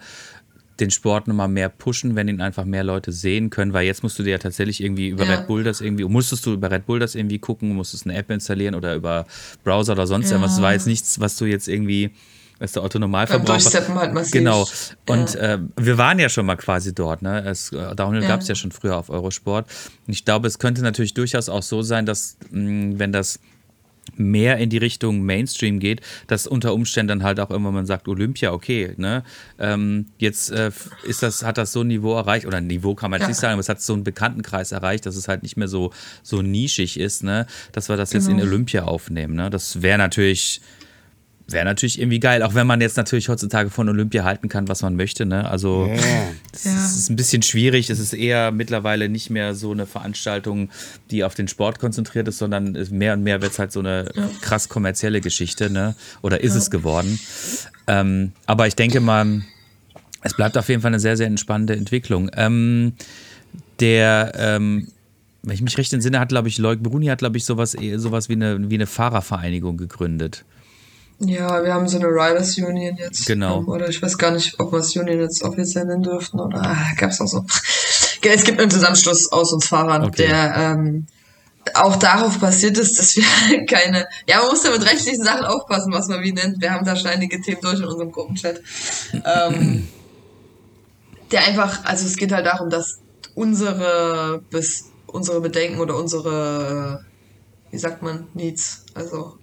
den 0.79 0.89
Sport 0.91 1.27
nochmal 1.27 1.47
mehr 1.47 1.69
pushen, 1.69 2.15
wenn 2.15 2.27
ihn 2.27 2.41
einfach 2.41 2.65
mehr 2.65 2.83
Leute 2.83 3.11
sehen 3.11 3.49
können, 3.49 3.73
weil 3.73 3.85
jetzt 3.85 4.01
musst 4.01 4.17
du 4.17 4.23
dir 4.23 4.31
ja 4.31 4.37
tatsächlich 4.37 4.81
irgendwie 4.83 5.09
über 5.09 5.25
ja. 5.25 5.35
Red 5.35 5.47
Bull 5.47 5.63
das 5.63 5.81
irgendwie, 5.81 6.03
musstest 6.05 6.45
du 6.45 6.53
über 6.53 6.71
Red 6.71 6.85
Bull 6.85 6.99
das 6.99 7.15
irgendwie 7.15 7.39
gucken, 7.39 7.75
musstest 7.75 8.05
eine 8.05 8.15
App 8.15 8.29
installieren 8.31 8.75
oder 8.75 8.95
über 8.95 9.25
Browser 9.63 9.93
oder 9.93 10.07
sonst 10.07 10.25
ja. 10.25 10.31
irgendwas. 10.31 10.55
Das 10.55 10.61
war 10.61 10.73
jetzt 10.73 10.87
nichts, 10.87 11.19
was 11.19 11.37
du 11.37 11.45
jetzt 11.45 11.67
irgendwie, 11.67 12.11
was 12.59 12.71
der 12.71 12.83
Otto 12.83 12.97
Normalverbraucher. 12.97 13.59
Durchsteppen 13.59 13.95
halt 13.95 14.13
massiv. 14.13 14.31
Genau. 14.31 14.67
Und 15.07 15.35
ja. 15.35 15.55
äh, 15.55 15.59
wir 15.77 15.97
waren 15.97 16.17
ja 16.17 16.29
schon 16.29 16.45
mal 16.45 16.55
quasi 16.55 16.93
dort, 16.93 17.21
ne? 17.21 17.45
Es, 17.45 17.71
äh, 17.71 17.95
Downhill 17.95 18.23
ja. 18.23 18.29
gab 18.29 18.41
es 18.41 18.47
ja 18.47 18.55
schon 18.55 18.71
früher 18.71 18.97
auf 18.97 19.09
Eurosport. 19.09 19.67
Und 20.07 20.13
ich 20.13 20.25
glaube, 20.25 20.47
es 20.47 20.57
könnte 20.57 20.81
natürlich 20.81 21.13
durchaus 21.13 21.49
auch 21.49 21.63
so 21.63 21.83
sein, 21.83 22.05
dass, 22.07 22.37
mh, 22.49 22.97
wenn 22.97 23.11
das 23.11 23.39
mehr 24.15 24.57
in 24.57 24.69
die 24.69 24.77
Richtung 24.77 25.21
Mainstream 25.23 25.79
geht, 25.79 26.01
dass 26.27 26.47
unter 26.47 26.73
Umständen 26.73 27.07
dann 27.07 27.23
halt 27.23 27.39
auch 27.39 27.51
immer 27.51 27.71
man 27.71 27.85
sagt, 27.85 28.07
Olympia, 28.07 28.51
okay, 28.51 28.93
ne? 28.97 29.23
Ähm, 29.59 30.07
jetzt 30.17 30.51
äh, 30.51 30.71
ist 31.03 31.23
das, 31.23 31.43
hat 31.43 31.57
das 31.57 31.71
so 31.71 31.81
ein 31.81 31.87
Niveau 31.87 32.15
erreicht, 32.15 32.45
oder 32.45 32.57
ein 32.57 32.67
Niveau 32.67 32.95
kann 32.95 33.11
man 33.11 33.19
jetzt 33.19 33.25
ja. 33.25 33.29
nicht 33.29 33.39
sagen, 33.39 33.53
aber 33.53 33.61
es 33.61 33.69
hat 33.69 33.81
so 33.81 33.93
einen 33.93 34.03
Bekanntenkreis 34.03 34.71
erreicht, 34.71 35.05
dass 35.05 35.15
es 35.15 35.27
halt 35.27 35.43
nicht 35.43 35.57
mehr 35.57 35.67
so, 35.67 35.91
so 36.21 36.41
nischig 36.41 36.99
ist, 36.99 37.23
ne? 37.23 37.47
Dass 37.71 37.89
wir 37.89 37.97
das 37.97 38.11
genau. 38.11 38.21
jetzt 38.21 38.29
in 38.29 38.37
genau. 38.37 38.49
Olympia 38.49 38.83
aufnehmen. 38.83 39.35
Ne? 39.35 39.49
Das 39.49 39.81
wäre 39.81 39.97
natürlich 39.97 40.61
Wäre 41.47 41.65
natürlich 41.65 41.99
irgendwie 41.99 42.21
geil, 42.21 42.41
auch 42.41 42.55
wenn 42.55 42.65
man 42.65 42.79
jetzt 42.79 42.95
natürlich 42.95 43.27
heutzutage 43.27 43.69
von 43.69 43.89
Olympia 43.89 44.23
halten 44.23 44.47
kann, 44.47 44.69
was 44.69 44.81
man 44.81 44.95
möchte. 44.95 45.25
Ne? 45.25 45.49
Also 45.49 45.89
es 46.53 46.65
yeah. 46.65 46.73
ist 46.73 47.09
ein 47.09 47.17
bisschen 47.17 47.41
schwierig. 47.41 47.89
Es 47.89 47.99
ist 47.99 48.13
eher 48.13 48.51
mittlerweile 48.51 49.09
nicht 49.09 49.29
mehr 49.29 49.53
so 49.53 49.71
eine 49.71 49.85
Veranstaltung, 49.85 50.69
die 51.11 51.23
auf 51.23 51.35
den 51.35 51.49
Sport 51.49 51.79
konzentriert 51.79 52.29
ist, 52.29 52.37
sondern 52.37 52.77
mehr 52.91 53.13
und 53.13 53.23
mehr 53.23 53.41
wird 53.41 53.51
es 53.51 53.59
halt 53.59 53.73
so 53.73 53.81
eine 53.81 54.09
ja. 54.15 54.29
krass 54.41 54.69
kommerzielle 54.69 55.19
Geschichte. 55.19 55.69
Ne? 55.69 55.95
Oder 56.21 56.41
ist 56.41 56.53
ja. 56.53 56.59
es 56.59 56.71
geworden? 56.71 57.19
Ähm, 57.87 58.31
aber 58.45 58.67
ich 58.67 58.75
denke 58.75 59.01
mal, 59.01 59.41
es 60.21 60.33
bleibt 60.35 60.57
auf 60.57 60.69
jeden 60.69 60.81
Fall 60.81 60.91
eine 60.91 61.01
sehr, 61.01 61.17
sehr 61.17 61.27
entspannende 61.27 61.75
Entwicklung. 61.75 62.31
Ähm, 62.35 62.93
der 63.81 64.31
ähm, 64.37 64.87
wenn 65.43 65.55
ich 65.55 65.61
mich 65.61 65.77
recht 65.77 65.91
entsinne, 65.91 66.19
hat, 66.19 66.29
glaube 66.29 66.47
ich, 66.47 66.57
Leuk 66.57 66.81
Bruni 66.81 67.07
hat, 67.07 67.19
glaube 67.19 67.37
ich, 67.37 67.43
sowas, 67.43 67.75
sowas 67.97 68.29
wie, 68.29 68.33
eine, 68.33 68.69
wie 68.69 68.75
eine 68.75 68.87
Fahrervereinigung 68.87 69.75
gegründet. 69.75 70.45
Ja, 71.19 71.63
wir 71.63 71.73
haben 71.73 71.87
so 71.87 71.97
eine 71.97 72.07
Riders 72.07 72.57
Union 72.57 72.97
jetzt. 72.97 73.25
Genau. 73.25 73.59
Um, 73.59 73.69
oder 73.69 73.87
ich 73.87 74.01
weiß 74.01 74.17
gar 74.17 74.31
nicht, 74.31 74.59
ob 74.59 74.71
wir 74.71 74.79
es 74.79 74.95
Union 74.95 75.19
jetzt 75.19 75.43
offiziell 75.43 75.85
nennen 75.85 76.03
dürften 76.03 76.39
oder 76.39 76.61
ah, 76.61 76.93
gab 76.97 77.11
es 77.11 77.21
auch 77.21 77.27
so. 77.27 77.45
Es 78.21 78.43
gibt 78.43 78.59
einen 78.59 78.71
Zusammenschluss 78.71 79.31
aus 79.31 79.51
uns 79.51 79.67
Fahrern, 79.67 80.05
okay. 80.05 80.27
der 80.27 80.55
ähm, 80.55 81.07
auch 81.73 81.95
darauf 81.95 82.39
basiert 82.39 82.77
ist, 82.77 82.97
dass 82.99 83.15
wir 83.15 83.65
keine, 83.65 84.07
ja, 84.27 84.39
man 84.39 84.49
muss 84.49 84.63
ja 84.63 84.71
mit 84.71 84.85
rechtlichen 84.85 85.23
Sachen 85.23 85.45
aufpassen, 85.45 85.93
was 85.93 86.07
man 86.07 86.21
wie 86.23 86.33
nennt. 86.33 86.61
Wir 86.61 86.71
haben 86.71 86.85
da 86.85 86.95
schon 86.95 87.07
einige 87.07 87.41
Themen 87.41 87.61
durch 87.61 87.79
in 87.79 87.85
unserem 87.85 88.11
Gruppenchat. 88.11 88.61
ähm, 89.13 89.87
der 91.31 91.45
einfach, 91.45 91.83
also 91.85 92.05
es 92.05 92.15
geht 92.15 92.31
halt 92.31 92.45
darum, 92.45 92.69
dass 92.69 92.99
unsere, 93.35 94.43
bis, 94.49 94.91
unsere 95.07 95.41
Bedenken 95.41 95.79
oder 95.79 95.97
unsere, 95.97 97.03
wie 97.71 97.77
sagt 97.77 98.03
man, 98.03 98.27
Needs, 98.33 98.85
also 98.93 99.37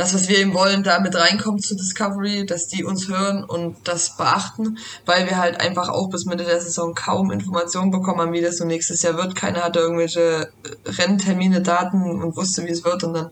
das, 0.00 0.14
was 0.14 0.28
wir 0.28 0.38
eben 0.38 0.54
wollen, 0.54 0.82
da 0.82 0.98
mit 0.98 1.14
reinkommt 1.14 1.62
zu 1.62 1.76
Discovery, 1.76 2.46
dass 2.46 2.68
die 2.68 2.84
uns 2.84 3.08
hören 3.08 3.44
und 3.44 3.76
das 3.84 4.16
beachten, 4.16 4.78
weil 5.04 5.26
wir 5.26 5.36
halt 5.36 5.60
einfach 5.60 5.90
auch 5.90 6.08
bis 6.08 6.24
Mitte 6.24 6.44
der 6.44 6.60
Saison 6.60 6.94
kaum 6.94 7.30
Informationen 7.30 7.90
bekommen 7.90 8.20
haben, 8.20 8.32
wie 8.32 8.40
das 8.40 8.56
so 8.56 8.64
nächstes 8.64 9.02
Jahr 9.02 9.16
wird. 9.16 9.36
Keiner 9.36 9.62
hatte 9.62 9.80
irgendwelche 9.80 10.50
Renntermine, 10.86 11.60
Daten 11.60 12.02
und 12.22 12.34
wusste, 12.34 12.64
wie 12.64 12.70
es 12.70 12.82
wird. 12.82 13.04
Und 13.04 13.12
dann 13.12 13.30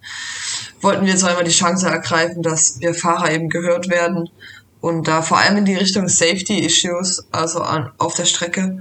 wollten 0.83 1.07
wir 1.07 1.13
jetzt 1.13 1.25
einmal 1.25 1.45
die 1.45 1.51
Chance 1.51 1.89
ergreifen, 1.89 2.43
dass 2.43 2.79
wir 2.81 2.93
Fahrer 2.93 3.33
eben 3.33 3.49
gehört 3.49 3.89
werden 3.89 4.29
und 4.81 5.09
da 5.09 5.23
vor 5.23 5.39
allem 5.39 5.57
in 5.57 5.65
die 5.65 5.75
Richtung 5.75 6.07
Safety 6.07 6.61
Issues, 6.61 7.27
also 7.33 7.63
an, 7.63 7.93
auf 7.97 8.15
der 8.15 8.27
Strecke, 8.27 8.81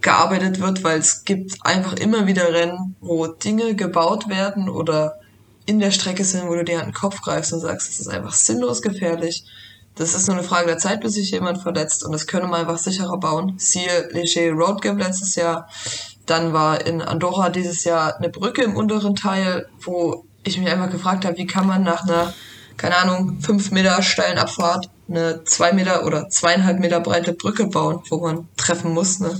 gearbeitet 0.00 0.60
wird, 0.60 0.82
weil 0.82 0.98
es 0.98 1.24
gibt 1.24 1.58
einfach 1.62 1.94
immer 1.94 2.26
wieder 2.26 2.52
Rennen, 2.54 2.96
wo 3.00 3.26
Dinge 3.26 3.74
gebaut 3.74 4.28
werden 4.28 4.68
oder 4.68 5.20
in 5.68 5.80
der 5.80 5.90
Strecke 5.90 6.24
sind, 6.24 6.48
wo 6.48 6.54
du 6.54 6.64
dir 6.64 6.80
an 6.80 6.86
den 6.86 6.94
Kopf 6.94 7.20
greifst 7.20 7.52
und 7.52 7.60
sagst, 7.60 7.88
das 7.88 8.00
ist 8.00 8.08
einfach 8.08 8.32
sinnlos 8.32 8.80
gefährlich. 8.80 9.44
Das 9.96 10.14
ist 10.14 10.26
nur 10.26 10.38
eine 10.38 10.46
Frage 10.46 10.66
der 10.66 10.78
Zeit, 10.78 11.02
bis 11.02 11.14
sich 11.14 11.30
jemand 11.30 11.60
verletzt 11.60 12.04
und 12.04 12.12
das 12.12 12.26
können 12.26 12.48
wir 12.48 12.56
einfach 12.56 12.78
sicherer 12.78 13.18
bauen. 13.18 13.54
Siehe 13.58 14.08
Leger 14.12 14.52
Road 14.52 14.80
Game 14.80 14.96
letztes 14.96 15.34
Jahr. 15.34 15.68
Dann 16.24 16.54
war 16.54 16.86
in 16.86 17.02
Andorra 17.02 17.50
dieses 17.50 17.84
Jahr 17.84 18.16
eine 18.16 18.30
Brücke 18.30 18.62
im 18.62 18.76
unteren 18.76 19.14
Teil, 19.14 19.68
wo 19.80 20.24
ich 20.42 20.56
mich 20.56 20.70
einfach 20.70 20.90
gefragt 20.90 21.26
habe, 21.26 21.36
wie 21.36 21.46
kann 21.46 21.66
man 21.66 21.82
nach 21.82 22.04
einer, 22.04 22.32
keine 22.78 22.96
Ahnung, 22.96 23.40
fünf 23.40 23.70
Meter 23.70 24.02
steilen 24.02 24.38
Abfahrt 24.38 24.88
eine 25.06 25.44
zwei 25.44 25.72
Meter 25.72 26.06
oder 26.06 26.30
zweieinhalb 26.30 26.80
Meter 26.80 27.00
breite 27.00 27.34
Brücke 27.34 27.66
bauen, 27.66 28.00
wo 28.08 28.20
man 28.20 28.48
treffen 28.56 28.94
muss. 28.94 29.20
Ne? 29.20 29.38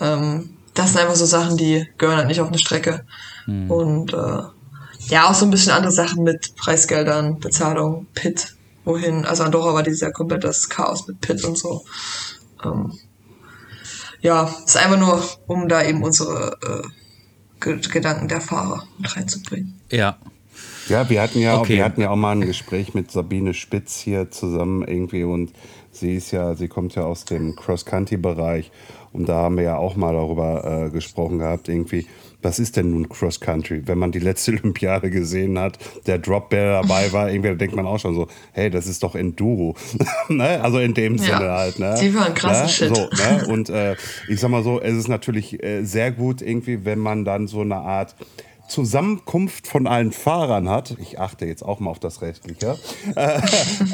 Ähm, 0.00 0.56
das 0.74 0.92
sind 0.92 1.00
einfach 1.00 1.16
so 1.16 1.26
Sachen, 1.26 1.56
die 1.56 1.86
gehören 1.98 2.18
halt 2.18 2.28
nicht 2.28 2.40
auf 2.40 2.48
eine 2.48 2.58
Strecke. 2.58 3.04
Mhm. 3.46 3.70
Und 3.70 4.14
äh, 4.14 4.42
ja, 5.08 5.28
auch 5.28 5.34
so 5.34 5.46
ein 5.46 5.50
bisschen 5.50 5.72
andere 5.72 5.92
Sachen 5.92 6.22
mit 6.22 6.54
Preisgeldern, 6.56 7.38
Bezahlung, 7.38 8.06
Pit, 8.14 8.56
wohin. 8.84 9.24
Also 9.24 9.44
Andorra 9.44 9.74
war 9.74 9.82
dieses 9.82 10.00
Jahr 10.00 10.12
komplett 10.12 10.44
das 10.44 10.68
Chaos 10.68 11.06
mit 11.06 11.20
Pit 11.20 11.44
und 11.44 11.56
so. 11.56 11.84
Ähm, 12.64 12.92
ja, 14.20 14.52
ist 14.64 14.76
einfach 14.76 14.98
nur, 14.98 15.22
um 15.46 15.68
da 15.68 15.82
eben 15.84 16.02
unsere 16.02 16.56
äh, 16.62 16.88
Gedanken 17.60 18.28
der 18.28 18.40
Fahrer 18.40 18.84
mit 18.98 19.16
reinzubringen. 19.16 19.80
Ja. 19.90 20.18
Ja, 20.88 21.08
wir 21.10 21.20
hatten 21.20 21.40
ja, 21.40 21.58
okay. 21.58 21.76
wir 21.76 21.84
hatten 21.84 22.00
ja 22.00 22.10
auch 22.10 22.16
mal 22.16 22.32
ein 22.32 22.40
Gespräch 22.40 22.94
mit 22.94 23.10
Sabine 23.10 23.52
Spitz 23.52 23.98
hier 23.98 24.30
zusammen 24.30 24.82
irgendwie 24.86 25.22
und 25.22 25.52
sie 25.92 26.16
ist 26.16 26.30
ja, 26.30 26.54
sie 26.54 26.68
kommt 26.68 26.94
ja 26.94 27.02
aus 27.02 27.26
dem 27.26 27.56
Cross-Country-Bereich 27.56 28.70
und 29.12 29.28
da 29.28 29.34
haben 29.34 29.56
wir 29.56 29.64
ja 29.64 29.76
auch 29.76 29.96
mal 29.96 30.14
darüber 30.14 30.86
äh, 30.86 30.90
gesprochen 30.90 31.38
gehabt, 31.38 31.68
irgendwie, 31.68 32.06
was 32.42 32.58
ist 32.58 32.76
denn 32.76 32.90
nun 32.90 33.08
Cross 33.08 33.40
Country? 33.40 33.82
Wenn 33.86 33.98
man 33.98 34.12
die 34.12 34.18
letzte 34.18 34.52
Olympiade 34.58 35.10
gesehen 35.10 35.58
hat, 35.58 35.78
der 36.06 36.18
Drop 36.18 36.50
Bear 36.50 36.82
dabei 36.82 37.12
war, 37.12 37.30
irgendwie 37.30 37.50
da 37.50 37.54
denkt 37.54 37.74
man 37.74 37.86
auch 37.86 37.98
schon 37.98 38.14
so, 38.14 38.28
hey, 38.52 38.70
das 38.70 38.86
ist 38.86 39.02
doch 39.02 39.14
Enduro. 39.14 39.76
ne? 40.28 40.60
Also 40.62 40.78
in 40.78 40.94
dem 40.94 41.16
ja. 41.16 41.24
Sinne 41.24 41.50
halt. 41.50 41.78
Ne? 41.78 41.96
Die 42.00 42.14
waren 42.14 42.34
krasse 42.34 42.62
ne? 42.62 42.68
Shit. 42.68 42.96
So, 42.96 43.08
ne? 43.10 43.46
Und 43.48 43.70
äh, 43.70 43.96
ich 44.28 44.40
sag 44.40 44.50
mal 44.50 44.62
so, 44.62 44.80
es 44.80 44.94
ist 44.94 45.08
natürlich 45.08 45.62
äh, 45.62 45.82
sehr 45.82 46.12
gut 46.12 46.42
irgendwie, 46.42 46.84
wenn 46.84 46.98
man 46.98 47.24
dann 47.24 47.48
so 47.48 47.60
eine 47.60 47.76
Art 47.76 48.14
Zusammenkunft 48.68 49.66
von 49.66 49.86
allen 49.86 50.12
Fahrern 50.12 50.68
hat, 50.68 50.96
ich 51.00 51.18
achte 51.18 51.46
jetzt 51.46 51.62
auch 51.62 51.80
mal 51.80 51.90
auf 51.90 51.98
das 51.98 52.22
Rechtliche, 52.22 52.76
äh, 53.16 53.40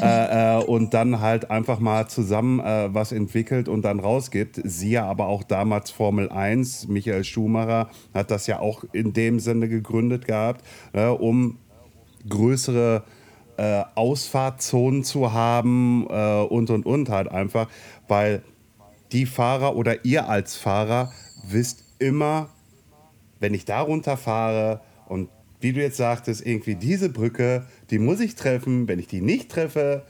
äh, 0.01 0.59
äh, 0.59 0.63
und 0.63 0.93
dann 0.93 1.21
halt 1.21 1.49
einfach 1.49 1.79
mal 1.79 2.07
zusammen 2.07 2.59
äh, 2.59 2.93
was 2.93 3.11
entwickelt 3.11 3.69
und 3.69 3.83
dann 3.83 3.99
rausgibt. 3.99 4.61
Siehe 4.63 5.03
aber 5.03 5.27
auch 5.27 5.43
damals 5.43 5.91
Formel 5.91 6.29
1, 6.29 6.87
Michael 6.89 7.23
Schumacher 7.23 7.89
hat 8.13 8.31
das 8.31 8.47
ja 8.47 8.59
auch 8.59 8.83
in 8.91 9.13
dem 9.13 9.39
Sinne 9.39 9.69
gegründet 9.69 10.25
gehabt, 10.25 10.63
äh, 10.93 11.05
um 11.05 11.57
größere 12.27 13.03
Ausfahrtzonen 13.95 15.05
zu 15.05 15.31
haben 15.31 16.05
und 16.07 16.69
und 16.69 16.85
und 16.85 17.07
halt 17.07 17.31
einfach, 17.31 17.69
weil 18.09 18.43
die 19.13 19.25
Fahrer 19.25 19.77
oder 19.77 20.03
ihr 20.03 20.27
als 20.27 20.57
Fahrer 20.57 21.13
wisst 21.47 21.85
immer, 21.99 22.49
wenn 23.45 23.53
ich 23.53 23.65
da 23.65 23.81
runterfahre 23.81 24.81
und 25.07 25.29
wie 25.59 25.71
du 25.71 25.79
jetzt 25.79 25.97
sagtest, 25.97 26.43
irgendwie 26.43 26.73
diese 26.73 27.09
Brücke, 27.09 27.67
die 27.91 27.99
muss 27.99 28.19
ich 28.19 28.33
treffen. 28.33 28.87
Wenn 28.87 28.97
ich 28.97 29.05
die 29.05 29.21
nicht 29.21 29.51
treffe, 29.51 30.01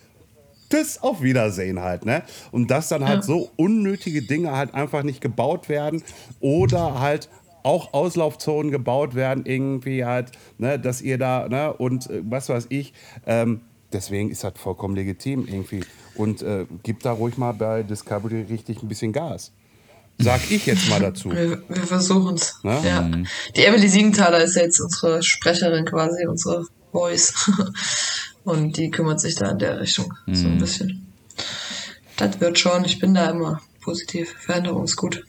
tschüss, 0.72 1.04
auf 1.04 1.22
Wiedersehen 1.22 1.82
halt, 1.82 2.06
ne? 2.06 2.24
Und 2.54 2.72
dass 2.72 2.88
dann 2.88 3.06
halt 3.06 3.18
ja. 3.18 3.22
so 3.24 3.52
unnötige 3.58 4.22
Dinge 4.22 4.54
halt 4.54 4.74
einfach 4.74 5.04
nicht 5.04 5.20
gebaut 5.20 5.68
werden 5.68 6.02
oder 6.40 7.02
halt 7.02 7.28
auch 7.64 7.94
Auslaufzonen 7.94 8.72
gebaut 8.72 9.16
werden, 9.16 9.46
irgendwie 9.46 10.06
halt, 10.06 10.32
ne, 10.58 10.80
dass 10.80 11.02
ihr 11.02 11.18
da, 11.18 11.50
ne, 11.50 11.74
und 11.74 12.10
äh, 12.10 12.22
was 12.24 12.48
weiß 12.48 12.68
ich, 12.70 12.94
ähm, 13.26 13.60
deswegen 13.92 14.32
ist 14.32 14.46
das 14.46 14.54
vollkommen 14.56 14.96
legitim 14.96 15.46
irgendwie. 15.46 15.82
Und 16.16 16.42
äh, 16.42 16.68
gibt 16.84 17.06
da 17.06 17.12
ruhig 17.12 17.38
mal 17.38 17.52
bei 17.52 17.84
Discovery 17.84 18.44
richtig 18.44 18.82
ein 18.82 18.88
bisschen 18.88 19.12
Gas. 19.12 19.52
Sag 20.18 20.50
ich 20.50 20.66
jetzt 20.66 20.90
mal 20.90 21.00
dazu. 21.00 21.32
Wir, 21.32 21.62
wir 21.68 21.84
versuchen 21.84 22.36
es. 22.36 22.60
Ja. 22.64 23.02
Mhm. 23.02 23.28
Die 23.56 23.66
Emily 23.66 23.88
Siegenthaler 23.88 24.44
ist 24.44 24.56
jetzt 24.56 24.80
unsere 24.80 25.22
Sprecherin 25.22 25.86
quasi, 25.86 26.26
unsere 26.26 26.66
Voice. 26.92 27.34
Und 28.44 28.78
die 28.78 28.92
kümmert 28.92 29.20
sich 29.20 29.36
da 29.36 29.52
in 29.52 29.60
der 29.60 29.80
Richtung 29.80 30.14
mhm. 30.26 30.36
so 30.36 30.48
ein 30.48 30.56
mhm. 30.56 30.60
bisschen. 30.60 31.14
Das 32.18 32.40
wird 32.40 32.58
schon, 32.58 32.86
ich 32.86 33.00
bin 33.00 33.14
da 33.14 33.30
immer 33.30 33.62
positiv. 33.82 34.34
Veränderung 34.40 34.86
ist 34.86 34.96
gut. 34.96 35.26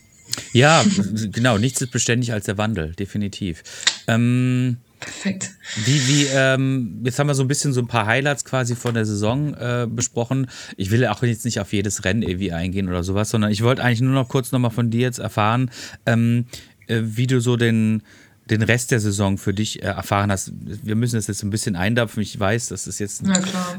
Ja, 0.52 0.84
genau, 1.32 1.58
nichts 1.58 1.80
ist 1.80 1.90
beständig 1.90 2.32
als 2.32 2.44
der 2.44 2.58
Wandel, 2.58 2.94
definitiv. 2.94 3.62
Ähm, 4.06 4.78
Perfekt. 5.00 5.50
Wie, 5.84 6.08
wie, 6.08 6.26
ähm, 6.32 7.00
jetzt 7.04 7.18
haben 7.18 7.26
wir 7.26 7.34
so 7.34 7.42
ein 7.42 7.48
bisschen 7.48 7.72
so 7.72 7.80
ein 7.80 7.86
paar 7.86 8.06
Highlights 8.06 8.44
quasi 8.44 8.74
von 8.74 8.94
der 8.94 9.04
Saison 9.04 9.54
äh, 9.54 9.86
besprochen. 9.88 10.48
Ich 10.76 10.90
will 10.90 11.06
auch 11.06 11.22
jetzt 11.22 11.44
nicht 11.44 11.60
auf 11.60 11.72
jedes 11.72 12.04
Rennen 12.04 12.22
irgendwie 12.22 12.52
eingehen 12.52 12.88
oder 12.88 13.04
sowas, 13.04 13.30
sondern 13.30 13.50
ich 13.50 13.62
wollte 13.62 13.82
eigentlich 13.82 14.00
nur 14.00 14.14
noch 14.14 14.28
kurz 14.28 14.52
nochmal 14.52 14.70
von 14.70 14.90
dir 14.90 15.02
jetzt 15.02 15.18
erfahren, 15.18 15.70
ähm, 16.06 16.46
äh, 16.86 17.02
wie 17.02 17.26
du 17.26 17.40
so 17.40 17.56
den, 17.56 18.02
den 18.48 18.62
Rest 18.62 18.90
der 18.90 19.00
Saison 19.00 19.38
für 19.38 19.52
dich 19.52 19.82
äh, 19.82 19.86
erfahren 19.86 20.30
hast. 20.30 20.52
Wir 20.54 20.94
müssen 20.94 21.16
das 21.16 21.26
jetzt 21.26 21.42
ein 21.42 21.50
bisschen 21.50 21.76
eindapfen. 21.76 22.22
Ich 22.22 22.38
weiß, 22.38 22.68
das 22.68 22.86
ist 22.86 22.98
jetzt 22.98 23.24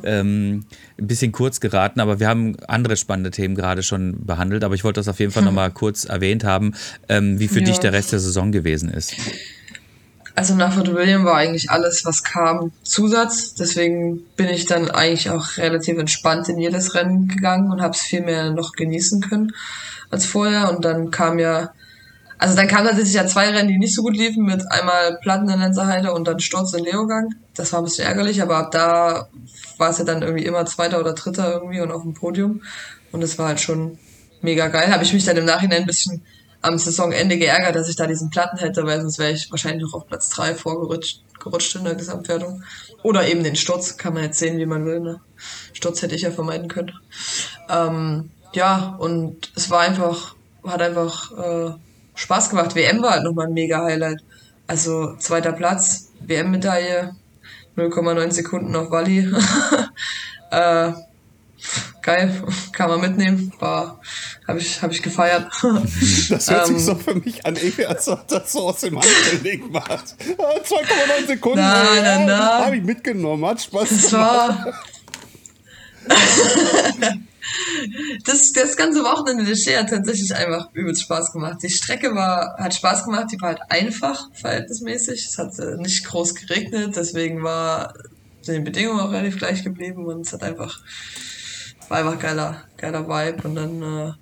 ähm, 0.03 0.65
ein 0.99 1.07
bisschen 1.07 1.31
kurz 1.31 1.59
geraten, 1.59 1.99
aber 1.99 2.19
wir 2.19 2.27
haben 2.27 2.57
andere 2.67 2.97
spannende 2.97 3.31
Themen 3.31 3.55
gerade 3.55 3.81
schon 3.81 4.25
behandelt. 4.25 4.63
Aber 4.63 4.75
ich 4.75 4.83
wollte 4.83 4.99
das 4.99 5.07
auf 5.07 5.19
jeden 5.19 5.31
Fall 5.31 5.41
hm. 5.41 5.47
nochmal 5.47 5.71
kurz 5.73 6.05
erwähnt 6.05 6.43
haben, 6.43 6.73
ähm, 7.09 7.39
wie 7.39 7.47
für 7.47 7.59
ja. 7.59 7.65
dich 7.65 7.79
der 7.79 7.93
Rest 7.93 8.11
der 8.11 8.19
Saison 8.19 8.51
gewesen 8.51 8.89
ist. 8.89 9.15
Also 10.37 10.53
nach 10.53 10.71
Fort 10.71 10.93
William 10.93 11.25
war 11.25 11.33
eigentlich 11.33 11.71
alles, 11.71 12.05
was 12.05 12.23
kam, 12.23 12.71
Zusatz. 12.83 13.55
Deswegen 13.55 14.19
bin 14.35 14.49
ich 14.49 14.67
dann 14.67 14.91
eigentlich 14.91 15.31
auch 15.31 15.57
relativ 15.57 15.97
entspannt 15.97 16.47
in 16.47 16.59
jedes 16.59 16.93
Rennen 16.93 17.27
gegangen 17.27 17.71
und 17.71 17.81
habe 17.81 17.95
es 17.95 18.01
viel 18.01 18.21
mehr 18.21 18.51
noch 18.51 18.73
genießen 18.73 19.19
können 19.21 19.53
als 20.11 20.27
vorher. 20.27 20.69
Und 20.69 20.85
dann 20.85 21.09
kam 21.09 21.39
ja, 21.39 21.71
also 22.37 22.55
dann 22.55 22.67
kam 22.67 22.85
tatsächlich 22.85 23.15
ja 23.15 23.25
zwei 23.25 23.49
Rennen, 23.49 23.67
die 23.67 23.79
nicht 23.79 23.95
so 23.95 24.03
gut 24.03 24.15
liefen, 24.15 24.45
mit 24.45 24.61
einmal 24.71 25.17
Platten 25.23 25.49
in 25.49 25.59
Lenzerheide 25.59 26.13
und 26.13 26.27
dann 26.27 26.39
Sturz 26.39 26.71
in 26.73 26.83
Leogang. 26.83 27.33
Das 27.55 27.73
war 27.73 27.79
ein 27.81 27.85
bisschen 27.85 28.05
ärgerlich, 28.05 28.39
aber 28.39 28.57
ab 28.57 28.69
da 28.69 29.29
war 29.79 29.89
es 29.89 29.97
ja 29.97 30.03
dann 30.03 30.21
irgendwie 30.21 30.45
immer 30.45 30.67
Zweiter 30.67 30.99
oder 30.99 31.13
Dritter 31.13 31.51
irgendwie 31.51 31.81
und 31.81 31.91
auf 31.91 32.03
dem 32.03 32.13
Podium. 32.13 32.61
Und 33.11 33.23
es 33.23 33.39
war 33.39 33.47
halt 33.47 33.59
schon 33.59 33.97
mega 34.41 34.67
geil. 34.67 34.93
Habe 34.93 35.03
ich 35.03 35.13
mich 35.13 35.25
dann 35.25 35.37
im 35.37 35.45
Nachhinein 35.45 35.81
ein 35.81 35.87
bisschen 35.87 36.21
am 36.61 36.77
Saisonende 36.77 37.37
geärgert, 37.37 37.75
dass 37.75 37.89
ich 37.89 37.95
da 37.95 38.07
diesen 38.07 38.29
Platten 38.29 38.57
hätte, 38.57 38.85
weil 38.85 39.01
sonst 39.01 39.19
wäre 39.19 39.31
ich 39.31 39.51
wahrscheinlich 39.51 39.83
noch 39.83 39.93
auf 39.93 40.07
Platz 40.07 40.29
3 40.29 40.55
vorgerutscht 40.55 41.21
gerutscht 41.39 41.75
in 41.75 41.83
der 41.83 41.95
Gesamtwertung. 41.95 42.63
Oder 43.03 43.27
eben 43.27 43.43
den 43.43 43.55
Sturz, 43.55 43.97
kann 43.97 44.13
man 44.13 44.23
jetzt 44.23 44.39
sehen, 44.39 44.57
wie 44.57 44.65
man 44.65 44.85
will. 44.85 44.99
Ne? 44.99 45.21
Sturz 45.73 46.01
hätte 46.01 46.15
ich 46.15 46.23
ja 46.23 46.31
vermeiden 46.31 46.67
können. 46.67 46.93
Ähm, 47.69 48.31
ja, 48.53 48.95
und 48.99 49.51
es 49.55 49.69
war 49.69 49.81
einfach, 49.81 50.35
hat 50.65 50.81
einfach 50.81 51.31
äh, 51.37 51.71
Spaß 52.15 52.49
gemacht. 52.49 52.75
WM 52.75 53.01
war 53.01 53.11
halt 53.11 53.23
nochmal 53.23 53.47
ein 53.47 53.53
mega 53.53 53.83
Highlight. 53.83 54.21
Also 54.65 55.15
zweiter 55.17 55.53
Platz, 55.53 56.11
WM-Medaille, 56.19 57.15
0,9 57.77 58.31
Sekunden 58.31 58.75
auf 58.75 58.91
Wally. 58.91 59.19
äh, 60.51 60.91
geil, 62.01 62.43
kann 62.73 62.89
man 62.89 63.01
mitnehmen. 63.01 63.53
War, 63.59 64.01
habe 64.47 64.59
ich, 64.59 64.81
hab 64.81 64.91
ich 64.91 65.01
gefeiert. 65.03 65.51
Das 66.29 66.49
hört 66.49 66.67
sich 66.67 66.77
ähm, 66.77 66.81
so 66.81 66.95
für 66.95 67.15
mich 67.15 67.45
an, 67.45 67.57
als 67.87 68.07
ob 68.07 68.27
das 68.27 68.51
so 68.51 68.69
aus 68.69 68.81
dem 68.81 68.99
Handgelenk 68.99 69.71
macht. 69.71 70.15
2,9 70.19 71.27
Sekunden. 71.27 71.59
Nein, 71.59 72.03
nein, 72.03 72.25
nein. 72.25 72.39
Habe 72.39 72.77
ich 72.77 72.83
mitgenommen, 72.83 73.45
hat 73.45 73.61
Spaß 73.61 73.89
das 73.89 74.13
War 74.13 74.73
das, 78.25 78.53
das 78.53 78.77
ganze 78.77 79.03
Wochenende 79.03 79.43
der 79.43 79.55
Ski 79.55 79.73
hat 79.73 79.89
tatsächlich 79.89 80.33
einfach 80.33 80.69
übelst 80.73 81.01
Spaß 81.03 81.33
gemacht. 81.33 81.57
Die 81.61 81.69
Strecke 81.69 82.15
war, 82.15 82.55
hat 82.57 82.73
Spaß 82.73 83.03
gemacht, 83.03 83.25
die 83.31 83.41
war 83.41 83.49
halt 83.49 83.59
einfach, 83.69 84.29
verhältnismäßig. 84.33 85.25
Es 85.25 85.37
hat 85.37 85.59
äh, 85.59 85.75
nicht 85.77 86.05
groß 86.05 86.35
geregnet, 86.35 86.95
deswegen 86.95 87.43
war 87.43 87.93
die 88.47 88.59
Bedingungen 88.59 89.01
auch 89.01 89.11
relativ 89.11 89.37
gleich 89.37 89.63
geblieben 89.63 90.05
und 90.05 90.25
es 90.25 90.31
hat 90.31 90.43
einfach 90.43 90.79
war 91.89 91.99
einfach 91.99 92.19
geiler, 92.19 92.63
geiler 92.77 93.07
Vibe. 93.07 93.47
Und 93.47 93.55
dann, 93.55 93.81
äh, 93.81 94.13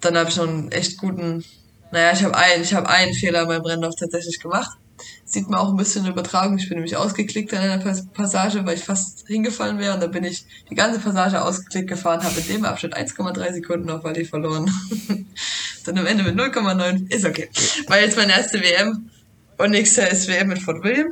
dann 0.00 0.16
habe 0.16 0.30
ich 0.30 0.36
noch 0.36 0.48
einen 0.48 0.72
echt 0.72 0.98
guten, 0.98 1.44
naja, 1.92 2.12
ich 2.12 2.22
habe 2.24 2.36
einen, 2.36 2.62
ich 2.62 2.74
habe 2.74 2.88
einen 2.88 3.14
Fehler 3.14 3.42
in 3.42 3.48
meinem 3.48 3.64
Rennlauf 3.64 3.94
tatsächlich 3.96 4.40
gemacht. 4.40 4.78
Sieht 5.24 5.48
man 5.48 5.60
auch 5.60 5.70
ein 5.70 5.76
bisschen 5.76 6.06
übertragen. 6.06 6.58
Ich 6.58 6.68
bin 6.68 6.76
nämlich 6.76 6.96
ausgeklickt 6.96 7.54
an 7.54 7.60
einer 7.60 7.78
Passage, 8.12 8.66
weil 8.66 8.76
ich 8.76 8.84
fast 8.84 9.26
hingefallen 9.26 9.78
wäre. 9.78 9.94
Und 9.94 10.00
dann 10.00 10.10
bin 10.10 10.24
ich 10.24 10.44
die 10.68 10.74
ganze 10.74 10.98
Passage 10.98 11.42
ausgeklickt 11.42 11.88
gefahren, 11.88 12.22
habe 12.22 12.40
in 12.40 12.48
dem 12.48 12.64
Abschnitt 12.64 12.96
1,3 12.96 13.54
Sekunden 13.54 13.90
auf 13.90 14.04
Wally 14.04 14.24
verloren. 14.24 14.70
dann 15.84 15.98
am 15.98 16.06
Ende 16.06 16.24
mit 16.24 16.36
0,9. 16.36 17.10
Ist 17.12 17.24
okay. 17.24 17.48
War 17.86 18.00
jetzt 18.00 18.16
meine 18.16 18.32
erste 18.32 18.60
WM. 18.60 19.08
Und 19.56 19.70
nächstes 19.70 20.04
Jahr 20.04 20.10
ist 20.10 20.28
WM 20.28 20.50
in 20.50 20.60
Fort 20.60 20.82
William. 20.82 21.08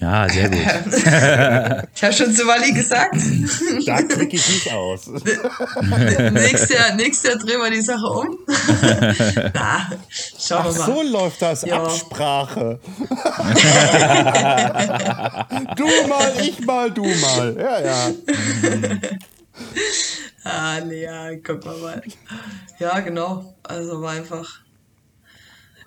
Ja, 0.00 0.28
sehr 0.28 0.48
gut. 0.48 0.58
ich 1.94 2.02
habe 2.02 2.12
schon 2.12 2.34
zu 2.34 2.46
Wally 2.46 2.72
gesagt. 2.72 3.14
Da 3.86 4.02
klicke 4.02 4.36
ich 4.36 4.48
nicht 4.48 4.72
aus. 4.72 5.06
nächstes, 6.32 6.70
Jahr, 6.70 6.94
nächstes 6.96 7.30
Jahr 7.30 7.38
drehen 7.38 7.60
wir 7.60 7.70
die 7.70 7.80
Sache 7.80 8.06
um. 8.06 8.38
Na, 9.54 9.90
schauen 10.38 10.64
wir 10.64 10.78
mal. 10.78 10.86
so 10.86 11.02
läuft 11.02 11.42
das. 11.42 11.62
Ja. 11.62 11.84
Absprache. 11.84 12.80
du 15.76 16.08
mal, 16.08 16.32
ich 16.42 16.60
mal, 16.66 16.90
du 16.90 17.04
mal. 17.04 17.56
Ja, 17.56 17.80
ja. 17.80 18.10
ah, 20.44 20.80
nee, 20.80 21.02
ja, 21.02 21.36
guck 21.36 21.64
mal 21.64 21.76
mal. 21.76 22.02
Ja, 22.80 22.98
genau. 23.00 23.54
Also 23.62 24.02
war 24.02 24.12
einfach 24.12 24.63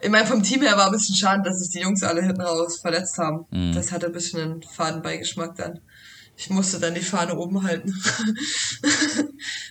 ich 0.01 0.09
meine, 0.09 0.27
vom 0.27 0.43
Team 0.43 0.61
her 0.61 0.77
war 0.77 0.87
ein 0.87 0.91
bisschen 0.91 1.15
schade, 1.15 1.43
dass 1.43 1.59
sich 1.59 1.69
die 1.71 1.79
Jungs 1.79 2.03
alle 2.03 2.21
hinten 2.21 2.41
raus 2.41 2.79
verletzt 2.79 3.17
haben. 3.17 3.45
Mhm. 3.51 3.73
Das 3.73 3.91
hatte 3.91 4.07
ein 4.07 4.11
bisschen 4.11 4.41
einen 4.41 4.63
Fadenbeigeschmack 4.63 5.55
dann. 5.55 5.79
Ich 6.39 6.51
musste 6.51 6.79
dann 6.79 6.93
die 6.93 7.01
Fahne 7.01 7.35
oben 7.35 7.63
halten. 7.63 7.91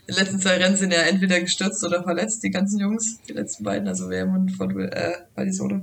die 0.08 0.12
letzten 0.12 0.40
zwei 0.40 0.56
Rennen 0.56 0.76
sind 0.76 0.92
ja 0.92 1.02
entweder 1.02 1.40
gestürzt 1.40 1.84
oder 1.84 2.02
verletzt, 2.02 2.42
die 2.42 2.50
ganzen 2.50 2.80
Jungs. 2.80 3.18
Die 3.28 3.34
letzten 3.34 3.62
beiden, 3.62 3.86
also 3.86 4.10
WM 4.10 4.34
und 4.34 4.50
von, 4.50 4.80
äh, 4.80 5.52
Solo. 5.52 5.82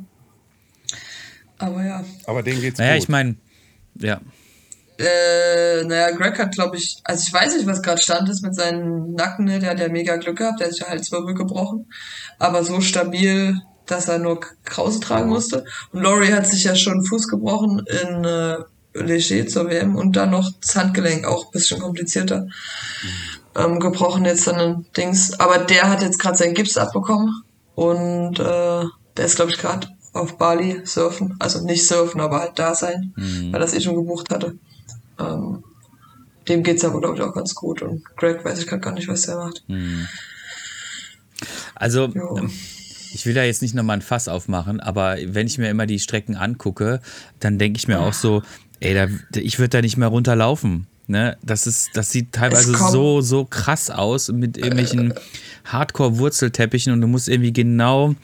Aber 1.57 1.85
ja. 1.85 2.03
Aber 2.25 2.43
denen 2.43 2.59
geht's 2.59 2.79
naja, 2.79 2.95
gut. 2.95 3.03
ich 3.03 3.09
meine, 3.09 3.35
ja. 3.95 4.19
Äh, 4.97 5.85
naja, 5.85 6.11
Greg 6.11 6.37
hat, 6.37 6.53
glaube 6.53 6.75
ich, 6.75 6.97
also 7.05 7.23
ich 7.25 7.33
weiß 7.33 7.55
nicht, 7.55 7.65
was 7.65 7.81
gerade 7.81 8.01
stand 8.01 8.27
ist 8.29 8.43
mit 8.43 8.53
seinen 8.53 9.13
Nacken, 9.13 9.45
ne? 9.45 9.59
der 9.59 9.71
hat 9.71 9.79
ja 9.79 9.87
mega 9.87 10.17
Glück 10.17 10.37
gehabt, 10.37 10.59
der 10.59 10.67
hat 10.67 10.73
sich 10.73 10.83
ja 10.83 10.89
halt 10.89 11.09
Wirbel 11.11 11.33
gebrochen. 11.33 11.87
Aber 12.39 12.63
so 12.63 12.81
stabil 12.81 13.59
dass 13.85 14.07
er 14.07 14.19
nur 14.19 14.39
Krause 14.63 14.99
tragen 14.99 15.29
musste. 15.29 15.65
Und 15.91 16.01
Laurie 16.01 16.33
hat 16.33 16.47
sich 16.47 16.63
ja 16.63 16.75
schon 16.75 17.03
Fuß 17.03 17.27
gebrochen 17.27 17.85
in 17.85 18.23
äh, 18.23 18.57
Leger 18.93 19.47
zur 19.47 19.69
WM 19.69 19.95
und 19.95 20.15
dann 20.15 20.31
noch 20.31 20.49
das 20.61 20.75
Handgelenk, 20.75 21.25
auch 21.25 21.45
ein 21.45 21.51
bisschen 21.51 21.79
komplizierter. 21.79 22.47
Ähm, 23.55 23.79
gebrochen 23.79 24.25
jetzt 24.25 24.47
dann 24.47 24.55
ein 24.55 24.85
Dings. 24.95 25.39
Aber 25.39 25.59
der 25.59 25.89
hat 25.89 26.01
jetzt 26.01 26.19
gerade 26.19 26.37
seinen 26.37 26.53
Gips 26.53 26.77
abbekommen 26.77 27.43
und 27.75 28.39
äh, 28.39 28.85
der 29.17 29.25
ist, 29.25 29.35
glaube 29.35 29.51
ich, 29.51 29.57
gerade 29.57 29.87
auf 30.13 30.37
Bali 30.37 30.81
surfen. 30.85 31.35
Also 31.39 31.63
nicht 31.63 31.87
surfen, 31.87 32.21
aber 32.21 32.39
halt 32.39 32.57
da 32.59 32.75
sein, 32.75 33.13
mhm. 33.15 33.51
weil 33.51 33.59
das 33.59 33.73
eh 33.73 33.81
schon 33.81 33.95
gebucht 33.95 34.29
hatte. 34.29 34.57
Ähm, 35.19 35.63
dem 36.47 36.63
geht's 36.63 36.83
aber, 36.83 36.99
glaube 36.99 37.15
ich, 37.15 37.21
auch 37.21 37.33
ganz 37.33 37.55
gut. 37.55 37.81
Und 37.81 38.03
Greg 38.17 38.43
weiß 38.43 38.59
ich 38.59 38.67
gerade 38.67 38.81
gar 38.81 38.93
nicht, 38.93 39.07
was 39.07 39.21
der 39.23 39.37
macht. 39.37 39.63
Mhm. 39.67 40.07
Also, 41.75 42.07
jo. 42.07 42.39
Ich 43.13 43.25
will 43.25 43.33
da 43.33 43.43
jetzt 43.43 43.61
nicht 43.61 43.75
nochmal 43.75 43.97
ein 43.97 44.01
Fass 44.01 44.27
aufmachen, 44.27 44.79
aber 44.79 45.17
wenn 45.25 45.47
ich 45.47 45.57
mir 45.57 45.69
immer 45.69 45.85
die 45.85 45.99
Strecken 45.99 46.35
angucke, 46.35 46.99
dann 47.39 47.57
denke 47.57 47.77
ich 47.77 47.87
mir 47.87 47.99
auch 47.99 48.13
so, 48.13 48.41
ey, 48.79 48.93
da, 48.93 49.07
ich 49.39 49.59
würde 49.59 49.69
da 49.69 49.81
nicht 49.81 49.97
mehr 49.97 50.07
runterlaufen. 50.07 50.87
Ne? 51.07 51.37
Das, 51.43 51.67
ist, 51.67 51.91
das 51.93 52.11
sieht 52.11 52.31
teilweise 52.31 52.75
so, 52.75 53.21
so 53.21 53.45
krass 53.45 53.89
aus 53.89 54.29
mit 54.29 54.57
irgendwelchen 54.57 55.13
Hardcore-Wurzelteppichen 55.65 56.93
und 56.93 57.01
du 57.01 57.07
musst 57.07 57.29
irgendwie 57.29 57.53
genau 57.53 58.15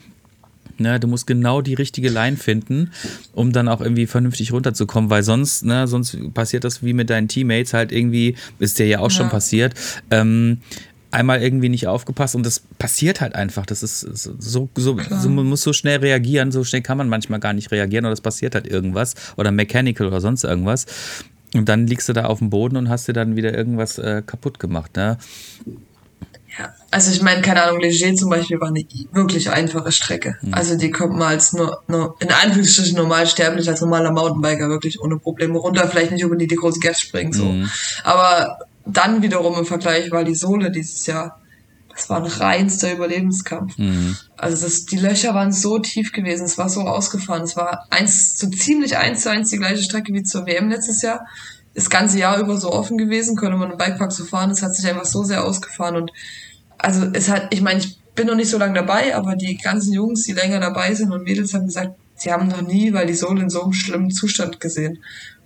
Ne, 0.80 0.98
du 0.98 1.08
musst 1.08 1.26
genau 1.26 1.60
die 1.60 1.74
richtige 1.74 2.08
Line 2.08 2.38
finden, 2.38 2.90
um 3.34 3.52
dann 3.52 3.68
auch 3.68 3.82
irgendwie 3.82 4.06
vernünftig 4.06 4.50
runterzukommen, 4.50 5.10
weil 5.10 5.22
sonst, 5.22 5.62
ne, 5.62 5.86
sonst 5.86 6.16
passiert 6.32 6.64
das 6.64 6.82
wie 6.82 6.94
mit 6.94 7.10
deinen 7.10 7.28
Teammates 7.28 7.74
halt 7.74 7.92
irgendwie, 7.92 8.34
ist 8.58 8.78
dir 8.78 8.86
ja 8.86 9.00
auch 9.00 9.10
ja. 9.10 9.16
schon 9.18 9.28
passiert. 9.28 9.74
Ähm, 10.10 10.62
einmal 11.10 11.42
irgendwie 11.42 11.68
nicht 11.68 11.86
aufgepasst 11.86 12.34
und 12.34 12.44
das 12.44 12.60
passiert 12.78 13.20
halt 13.20 13.34
einfach. 13.34 13.66
Das 13.66 13.82
ist 13.82 14.00
so, 14.00 14.36
so, 14.38 14.68
so, 14.76 15.28
man 15.28 15.46
muss 15.46 15.62
so 15.62 15.72
schnell 15.72 15.98
reagieren, 15.98 16.52
so 16.52 16.64
schnell 16.64 16.82
kann 16.82 16.98
man 16.98 17.08
manchmal 17.08 17.40
gar 17.40 17.52
nicht 17.52 17.70
reagieren 17.70 18.04
oder 18.04 18.12
es 18.12 18.20
passiert 18.20 18.54
halt 18.54 18.66
irgendwas 18.66 19.14
oder 19.36 19.50
mechanical 19.50 20.06
oder 20.06 20.20
sonst 20.20 20.44
irgendwas. 20.44 20.86
Und 21.54 21.68
dann 21.68 21.86
liegst 21.86 22.08
du 22.08 22.12
da 22.12 22.26
auf 22.26 22.38
dem 22.38 22.50
Boden 22.50 22.76
und 22.76 22.88
hast 22.88 23.08
dir 23.08 23.12
dann 23.12 23.34
wieder 23.34 23.52
irgendwas 23.52 23.98
äh, 23.98 24.22
kaputt 24.24 24.60
gemacht, 24.60 24.96
ne? 24.96 25.18
Ja, 26.58 26.74
also 26.90 27.12
ich 27.12 27.22
meine, 27.22 27.42
keine 27.42 27.62
Ahnung, 27.62 27.80
Leger 27.80 28.14
zum 28.14 28.28
Beispiel 28.28 28.60
war 28.60 28.68
eine 28.68 28.84
wirklich 29.12 29.50
einfache 29.50 29.92
Strecke. 29.92 30.36
Mhm. 30.42 30.54
Also 30.54 30.76
die 30.76 30.90
kommt 30.90 31.12
man 31.16 31.28
als 31.28 31.52
nur, 31.52 31.82
nur 31.86 32.16
in 32.18 32.30
Anführungsstrichen 32.30 32.96
normal 32.96 33.26
sterblich, 33.26 33.68
als 33.68 33.80
normaler 33.80 34.10
Mountainbiker 34.10 34.68
wirklich 34.68 35.00
ohne 35.00 35.16
Probleme 35.16 35.58
runter. 35.58 35.86
Vielleicht 35.88 36.10
nicht 36.10 36.24
unbedingt 36.24 36.50
die 36.50 36.56
große 36.56 36.80
Gas 36.80 37.00
springen, 37.00 37.32
so. 37.32 37.44
Mhm. 37.44 37.70
Aber 38.02 38.58
dann 38.86 39.22
wiederum 39.22 39.58
im 39.58 39.66
Vergleich 39.66 40.10
war 40.10 40.24
die 40.24 40.34
Sohle 40.34 40.70
dieses 40.70 41.06
Jahr, 41.06 41.40
das 41.88 42.08
war 42.08 42.18
ein 42.18 42.26
reinster 42.26 42.92
Überlebenskampf. 42.92 43.76
Mhm. 43.76 44.16
Also 44.36 44.64
das, 44.64 44.86
die 44.86 44.96
Löcher 44.96 45.34
waren 45.34 45.52
so 45.52 45.78
tief 45.78 46.12
gewesen, 46.12 46.44
es 46.44 46.56
war 46.56 46.68
so 46.68 46.82
ausgefahren, 46.82 47.42
es 47.42 47.56
war 47.56 47.86
eins, 47.90 48.38
so 48.38 48.48
ziemlich 48.48 48.96
eins 48.96 49.22
zu 49.22 49.30
eins 49.30 49.50
die 49.50 49.58
gleiche 49.58 49.82
Strecke 49.82 50.12
wie 50.14 50.22
zur 50.22 50.46
WM 50.46 50.70
letztes 50.70 51.02
Jahr. 51.02 51.26
Das 51.74 51.90
ganze 51.90 52.18
Jahr 52.18 52.38
über 52.38 52.56
so 52.56 52.72
offen 52.72 52.96
gewesen, 52.96 53.36
konnte 53.36 53.56
man 53.56 53.70
im 53.70 53.78
Bikepark 53.78 54.12
so 54.12 54.24
fahren, 54.24 54.50
es 54.50 54.62
hat 54.62 54.74
sich 54.74 54.88
einfach 54.88 55.04
so 55.04 55.22
sehr 55.24 55.44
ausgefahren 55.44 55.96
und 55.96 56.10
also 56.78 57.06
es 57.12 57.28
hat, 57.28 57.52
ich 57.52 57.60
meine, 57.60 57.80
ich 57.80 57.98
bin 58.14 58.26
noch 58.26 58.34
nicht 58.34 58.50
so 58.50 58.58
lange 58.58 58.74
dabei, 58.74 59.14
aber 59.14 59.36
die 59.36 59.56
ganzen 59.56 59.92
Jungs, 59.92 60.24
die 60.24 60.32
länger 60.32 60.60
dabei 60.60 60.94
sind 60.94 61.12
und 61.12 61.24
Mädels 61.24 61.54
haben 61.54 61.66
gesagt, 61.66 61.94
sie 62.16 62.32
haben 62.32 62.48
noch 62.48 62.62
nie 62.62 62.92
weil 62.92 63.06
die 63.06 63.14
Sohle 63.14 63.42
in 63.42 63.50
so 63.50 63.62
einem 63.62 63.72
schlimmen 63.72 64.10
Zustand 64.10 64.60
gesehen. 64.60 64.98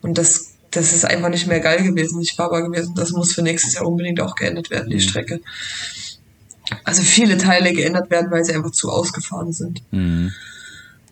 Und 0.03 0.19
das, 0.19 0.54
das 0.75 0.93
ist 0.93 1.05
einfach 1.05 1.29
nicht 1.29 1.47
mehr 1.47 1.61
geil 1.61 1.83
gewesen, 1.83 2.19
nicht 2.19 2.37
fahrbar 2.37 2.63
gewesen. 2.63 2.95
Das 2.95 3.13
muss 3.13 3.33
für 3.33 3.43
nächstes 3.43 3.75
Jahr 3.75 3.87
unbedingt 3.87 4.21
auch 4.21 4.35
geändert 4.35 4.71
werden, 4.71 4.91
die 4.91 5.01
Strecke. 5.01 5.41
Also 6.83 7.03
viele 7.03 7.37
Teile 7.37 7.73
geändert 7.73 8.11
werden, 8.11 8.31
weil 8.31 8.45
sie 8.45 8.55
einfach 8.55 8.73
zu 8.73 8.91
ausgefahren 8.91 9.53
sind. 9.53 9.83
Mhm. 9.91 10.33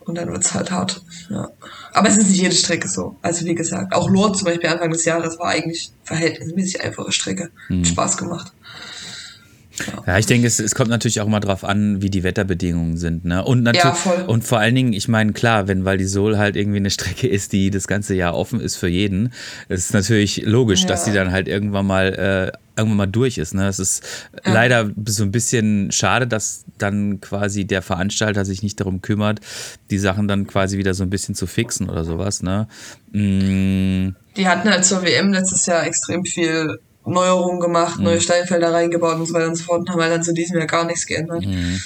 Und 0.01 0.15
dann 0.15 0.29
wird's 0.31 0.53
halt 0.53 0.71
hart. 0.71 1.01
Ja. 1.29 1.49
Aber 1.93 2.09
es 2.09 2.17
ist 2.17 2.27
nicht 2.27 2.41
jede 2.41 2.55
Strecke 2.55 2.89
so. 2.89 3.15
Also 3.21 3.45
wie 3.45 3.55
gesagt, 3.55 3.93
auch 3.93 4.09
Lourdes 4.09 4.39
zum 4.39 4.45
Beispiel 4.45 4.69
Anfang 4.69 4.91
des 4.91 5.05
Jahres 5.05 5.39
war 5.39 5.47
eigentlich 5.47 5.91
verhältnismäßig 6.03 6.81
einfache 6.81 7.11
Strecke. 7.11 7.51
Hat 7.69 7.87
Spaß 7.87 8.17
gemacht. 8.17 8.51
Ja, 10.05 10.19
ich 10.19 10.27
denke, 10.27 10.45
es, 10.45 10.59
es 10.59 10.75
kommt 10.75 10.89
natürlich 10.91 11.19
auch 11.21 11.27
mal 11.27 11.39
drauf 11.39 11.63
an, 11.63 12.01
wie 12.01 12.09
die 12.11 12.23
Wetterbedingungen 12.23 12.97
sind. 12.97 13.25
Ne? 13.25 13.43
Und, 13.43 13.63
natürlich, 13.63 13.83
Ja, 13.85 13.93
voll. 13.93 14.21
und 14.27 14.43
vor 14.43 14.59
allen 14.59 14.75
Dingen, 14.75 14.93
ich 14.93 15.07
meine, 15.07 15.33
klar, 15.33 15.67
wenn 15.67 15.83
Val 15.83 15.97
di 15.97 16.05
Sol 16.05 16.37
halt 16.37 16.55
irgendwie 16.55 16.77
eine 16.77 16.91
Strecke 16.91 17.27
ist, 17.27 17.53
die 17.53 17.71
das 17.71 17.87
ganze 17.87 18.13
Jahr 18.13 18.35
offen 18.35 18.59
ist 18.61 18.75
für 18.75 18.87
jeden, 18.87 19.33
ist 19.69 19.85
es 19.85 19.93
natürlich 19.93 20.43
logisch, 20.45 20.85
dass 20.85 21.05
Ja. 21.07 21.11
die 21.11 21.17
dann 21.17 21.31
halt 21.31 21.47
irgendwann 21.47 21.87
mal 21.87 22.51
äh, 22.53 22.57
irgendwann 22.79 22.97
mal 22.97 23.05
durch 23.07 23.37
ist. 23.39 23.53
Ne? 23.55 23.67
Es 23.67 23.79
ist 23.79 24.03
leider 24.43 24.91
so 25.05 25.23
ein 25.23 25.31
bisschen 25.31 25.91
schade, 25.91 26.27
dass 26.27 26.65
dann 26.77 27.19
quasi 27.21 27.65
der 27.65 27.81
Veranstalter 27.81 28.45
sich 28.45 28.61
nicht 28.63 28.79
darum 28.79 29.01
kümmert, 29.01 29.39
die 29.91 29.97
Sachen 29.99 30.27
dann 30.27 30.45
quasi 30.47 30.77
wieder 30.77 30.93
so 30.93 31.03
ein 31.03 31.09
bisschen 31.09 31.33
zu 31.35 31.47
fixen 31.47 31.89
oder 31.89 32.03
sowas. 32.03 32.41
Ne? 32.43 32.67
Mm, 33.11 34.15
Die 34.37 34.47
hatten 34.47 34.69
halt 34.69 34.85
zur 34.85 35.03
WM 35.03 35.31
letztes 35.33 35.65
Jahr 35.65 35.85
extrem 35.85 36.25
viel 36.25 36.79
Neuerungen 37.05 37.59
gemacht, 37.59 37.97
Mhm. 37.97 38.05
neue 38.05 38.21
Steinfelder 38.21 38.71
reingebaut 38.73 39.15
und 39.15 39.25
so 39.25 39.33
weiter 39.33 39.47
und 39.49 39.55
so 39.55 39.63
fort 39.63 39.79
und 39.81 39.89
haben 39.89 40.01
halt 40.01 40.11
dann 40.13 40.23
zu 40.23 40.33
diesem 40.33 40.57
Jahr 40.57 40.67
gar 40.67 40.85
nichts 40.85 41.05
geändert. 41.05 41.45
Mhm. 41.45 41.81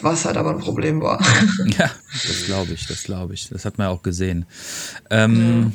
Was 0.00 0.24
halt 0.24 0.36
aber 0.36 0.50
ein 0.50 0.58
Problem 0.58 1.00
war. 1.00 1.20
Ja, 1.78 1.90
das 2.12 2.44
glaube 2.46 2.72
ich, 2.72 2.86
das 2.88 3.04
glaube 3.04 3.34
ich. 3.34 3.48
Das 3.50 3.64
hat 3.64 3.78
man 3.78 3.86
ja 3.86 3.90
auch 3.92 4.02
gesehen. 4.02 4.46
Ähm, 5.10 5.72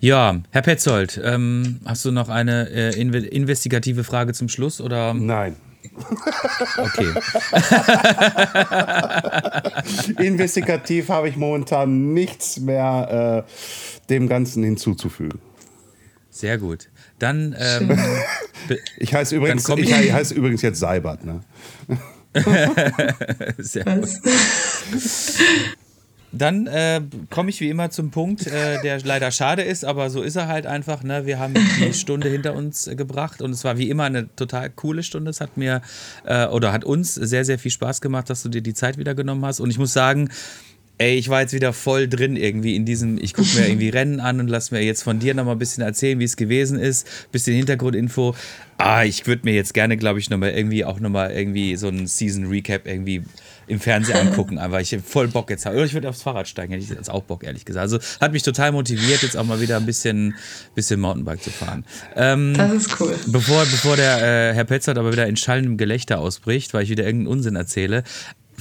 ja. 0.00 0.40
Herr 0.50 0.62
Petzold, 0.62 1.18
ähm, 1.24 1.80
hast 1.86 2.04
du 2.04 2.10
noch 2.12 2.28
eine 2.28 2.68
äh, 2.70 3.00
inve 3.00 3.18
investigative 3.18 4.04
Frage 4.04 4.32
zum 4.34 4.48
Schluss 4.50 4.80
oder? 4.80 5.14
Nein. 5.14 5.56
Okay. 6.76 7.12
Investigativ 10.22 11.08
habe 11.08 11.28
ich 11.28 11.36
momentan 11.36 12.12
nichts 12.12 12.60
mehr 12.60 13.46
äh, 13.48 14.08
dem 14.08 14.28
Ganzen 14.28 14.62
hinzuzufügen. 14.62 15.40
Sehr 16.30 16.58
gut. 16.58 16.88
Dann 17.22 17.54
ähm, 17.58 17.96
Ich 18.98 19.14
heiße 19.14 19.36
übrigens, 19.36 19.64
komm 19.64 19.78
ich, 19.78 19.90
ich- 19.90 20.00
ich 20.06 20.12
heiße 20.12 20.34
übrigens 20.34 20.62
jetzt 20.62 20.80
Seibert. 20.80 21.24
Ne? 21.24 21.40
sehr 23.58 23.84
gut. 23.84 24.08
Dann 26.34 26.66
äh, 26.66 27.02
komme 27.28 27.50
ich 27.50 27.60
wie 27.60 27.68
immer 27.68 27.90
zum 27.90 28.10
Punkt, 28.10 28.46
äh, 28.46 28.80
der 28.80 28.98
leider 29.02 29.30
schade 29.30 29.60
ist, 29.62 29.84
aber 29.84 30.08
so 30.08 30.22
ist 30.22 30.34
er 30.36 30.48
halt 30.48 30.66
einfach. 30.66 31.02
Ne? 31.02 31.26
Wir 31.26 31.38
haben 31.38 31.52
die 31.78 31.92
Stunde 31.92 32.30
hinter 32.30 32.54
uns 32.54 32.86
äh, 32.86 32.96
gebracht 32.96 33.42
und 33.42 33.50
es 33.50 33.64
war 33.64 33.76
wie 33.76 33.90
immer 33.90 34.04
eine 34.04 34.34
total 34.34 34.70
coole 34.70 35.02
Stunde. 35.02 35.30
Es 35.30 35.42
hat 35.42 35.58
mir 35.58 35.82
äh, 36.24 36.46
oder 36.46 36.72
hat 36.72 36.84
uns 36.84 37.14
sehr, 37.14 37.44
sehr 37.44 37.58
viel 37.58 37.70
Spaß 37.70 38.00
gemacht, 38.00 38.30
dass 38.30 38.42
du 38.42 38.48
dir 38.48 38.62
die 38.62 38.72
Zeit 38.72 38.96
wieder 38.96 39.14
genommen 39.14 39.44
hast. 39.44 39.60
Und 39.60 39.68
ich 39.68 39.78
muss 39.78 39.92
sagen, 39.92 40.30
ey, 40.98 41.16
ich 41.16 41.28
war 41.28 41.40
jetzt 41.40 41.52
wieder 41.52 41.72
voll 41.72 42.08
drin 42.08 42.36
irgendwie 42.36 42.76
in 42.76 42.84
diesem, 42.84 43.18
ich 43.18 43.34
gucke 43.34 43.48
mir 43.56 43.66
irgendwie 43.68 43.88
Rennen 43.88 44.20
an 44.20 44.40
und 44.40 44.48
lass 44.48 44.70
mir 44.70 44.82
jetzt 44.82 45.02
von 45.02 45.18
dir 45.18 45.34
nochmal 45.34 45.56
ein 45.56 45.58
bisschen 45.58 45.82
erzählen, 45.82 46.18
wie 46.18 46.24
es 46.24 46.36
gewesen 46.36 46.78
ist, 46.78 47.06
bisschen 47.32 47.56
Hintergrundinfo. 47.56 48.34
Ah, 48.78 49.04
ich 49.04 49.26
würde 49.26 49.42
mir 49.44 49.54
jetzt 49.54 49.74
gerne, 49.74 49.96
glaube 49.96 50.18
ich, 50.18 50.30
nochmal 50.30 50.50
irgendwie 50.50 50.84
auch 50.84 50.98
nochmal 51.00 51.32
irgendwie 51.32 51.76
so 51.76 51.88
ein 51.88 52.06
Season 52.06 52.46
Recap 52.46 52.86
irgendwie 52.86 53.22
im 53.68 53.80
Fernsehen 53.80 54.16
angucken, 54.28 54.58
einfach 54.58 54.80
ich 54.80 54.96
voll 55.04 55.28
Bock 55.28 55.50
jetzt 55.50 55.66
habe. 55.66 55.76
Oder 55.76 55.86
ich 55.86 55.94
würde 55.94 56.08
aufs 56.08 56.22
Fahrrad 56.22 56.48
steigen, 56.48 56.72
hätte 56.72 56.84
ich 56.84 56.90
jetzt 56.90 57.10
auch 57.10 57.22
Bock, 57.22 57.44
ehrlich 57.44 57.64
gesagt. 57.64 57.82
Also 57.82 57.98
hat 58.20 58.32
mich 58.32 58.42
total 58.42 58.72
motiviert, 58.72 59.22
jetzt 59.22 59.36
auch 59.36 59.44
mal 59.44 59.60
wieder 59.60 59.76
ein 59.76 59.86
bisschen, 59.86 60.34
bisschen 60.74 61.00
Mountainbike 61.00 61.42
zu 61.42 61.50
fahren. 61.50 61.84
Ähm, 62.16 62.54
Das 62.56 62.72
ist 62.72 63.00
cool. 63.00 63.14
Bevor, 63.26 63.62
bevor 63.62 63.96
der 63.96 64.50
äh, 64.50 64.54
Herr 64.54 64.64
Petzert 64.64 64.98
aber 64.98 65.12
wieder 65.12 65.26
in 65.26 65.36
schallendem 65.36 65.76
Gelächter 65.76 66.18
ausbricht, 66.18 66.74
weil 66.74 66.84
ich 66.84 66.90
wieder 66.90 67.04
irgendeinen 67.04 67.28
Unsinn 67.28 67.56
erzähle. 67.56 68.04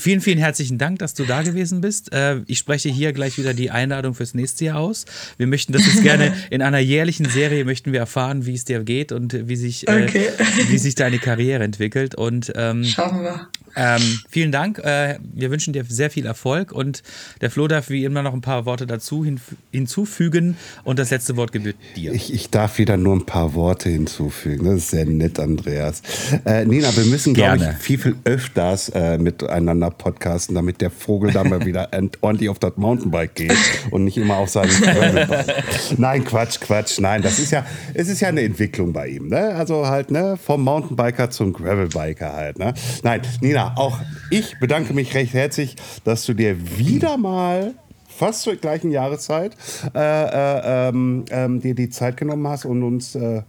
Vielen, 0.01 0.19
vielen 0.19 0.39
herzlichen 0.39 0.79
Dank, 0.79 0.97
dass 0.97 1.13
du 1.13 1.25
da 1.25 1.43
gewesen 1.43 1.79
bist. 1.79 2.11
Äh, 2.11 2.37
ich 2.47 2.57
spreche 2.57 2.89
hier 2.89 3.13
gleich 3.13 3.37
wieder 3.37 3.53
die 3.53 3.69
Einladung 3.69 4.15
fürs 4.15 4.33
nächste 4.33 4.65
Jahr 4.65 4.79
aus. 4.79 5.05
Wir 5.37 5.45
möchten 5.45 5.73
das 5.73 5.85
jetzt 5.85 6.01
gerne 6.01 6.33
in 6.49 6.63
einer 6.63 6.79
jährlichen 6.79 7.29
Serie 7.29 7.65
möchten 7.65 7.91
wir 7.93 7.99
erfahren, 7.99 8.47
wie 8.47 8.55
es 8.55 8.65
dir 8.65 8.83
geht 8.83 9.11
und 9.11 9.47
wie 9.47 9.55
sich, 9.55 9.87
äh, 9.87 10.05
Okay. 10.05 10.29
wie 10.69 10.79
sich 10.79 10.95
deine 10.95 11.19
Karriere 11.19 11.63
entwickelt. 11.63 12.15
Und 12.15 12.51
ähm, 12.55 12.83
Schaffen 12.83 13.21
wir. 13.21 13.47
ähm, 13.75 14.01
vielen 14.27 14.51
Dank. 14.51 14.79
Äh, 14.79 15.19
wir 15.21 15.51
wünschen 15.51 15.71
dir 15.71 15.85
sehr 15.87 16.09
viel 16.09 16.25
Erfolg 16.25 16.71
und 16.71 17.03
der 17.41 17.51
Flo 17.51 17.67
darf 17.67 17.91
wie 17.91 18.03
immer 18.03 18.23
noch 18.23 18.33
ein 18.33 18.41
paar 18.41 18.65
Worte 18.65 18.87
dazu 18.87 19.23
hin, 19.23 19.39
hinzufügen 19.71 20.57
und 20.83 20.97
das 20.97 21.11
letzte 21.11 21.37
Wort 21.37 21.51
gebührt 21.51 21.75
dir. 21.95 22.11
Ich, 22.13 22.33
ich 22.33 22.49
darf 22.49 22.79
wieder 22.79 22.97
nur 22.97 23.15
ein 23.17 23.27
paar 23.27 23.53
Worte 23.53 23.89
hinzufügen. 23.89 24.65
Das 24.65 24.77
ist 24.77 24.89
sehr 24.89 25.05
nett, 25.05 25.39
Andreas. 25.39 26.01
Äh, 26.45 26.65
Nina, 26.65 26.95
wir 26.97 27.05
müssen, 27.05 27.35
glaube 27.35 27.57
ich, 27.77 27.83
viel, 27.83 27.99
viel 27.99 28.15
öfters 28.23 28.89
äh, 28.89 29.19
miteinander 29.19 29.90
podcasten, 29.97 30.55
damit 30.55 30.81
der 30.81 30.89
Vogel 30.91 31.31
da 31.31 31.43
mal 31.43 31.65
wieder 31.65 31.89
ent- 31.93 32.17
ordentlich 32.21 32.49
auf 32.49 32.59
das 32.59 32.73
Mountainbike 32.77 33.35
geht 33.35 33.57
und 33.91 34.03
nicht 34.03 34.17
immer 34.17 34.37
auf 34.37 34.51
Gravelbike. 34.53 35.97
Nein, 35.97 36.23
Quatsch, 36.25 36.59
Quatsch. 36.59 36.99
Nein, 36.99 37.21
das 37.21 37.39
ist 37.39 37.51
ja, 37.51 37.65
es 37.93 38.07
ist 38.07 38.19
ja 38.21 38.29
eine 38.29 38.41
Entwicklung 38.41 38.93
bei 38.93 39.07
ihm. 39.07 39.27
Ne? 39.27 39.55
Also 39.55 39.87
halt, 39.87 40.11
ne, 40.11 40.37
vom 40.37 40.63
Mountainbiker 40.63 41.29
zum 41.29 41.53
Gravelbiker 41.53 42.33
halt. 42.33 42.59
Ne? 42.59 42.73
Nein, 43.03 43.21
Nina, 43.41 43.73
auch 43.77 43.99
ich 44.29 44.59
bedanke 44.59 44.93
mich 44.93 45.13
recht 45.13 45.33
herzlich, 45.33 45.75
dass 46.03 46.25
du 46.25 46.33
dir 46.33 46.55
wieder 46.77 47.17
mal 47.17 47.73
fast 48.07 48.41
zur 48.43 48.55
gleichen 48.55 48.91
Jahreszeit 48.91 49.55
äh, 49.95 49.99
äh, 49.99 50.89
ähm, 50.89 51.25
ähm, 51.31 51.59
dir 51.61 51.73
die 51.75 51.89
Zeit 51.89 52.17
genommen 52.17 52.47
hast 52.47 52.65
und 52.65 52.83
uns 52.83 53.15
äh, 53.15 53.41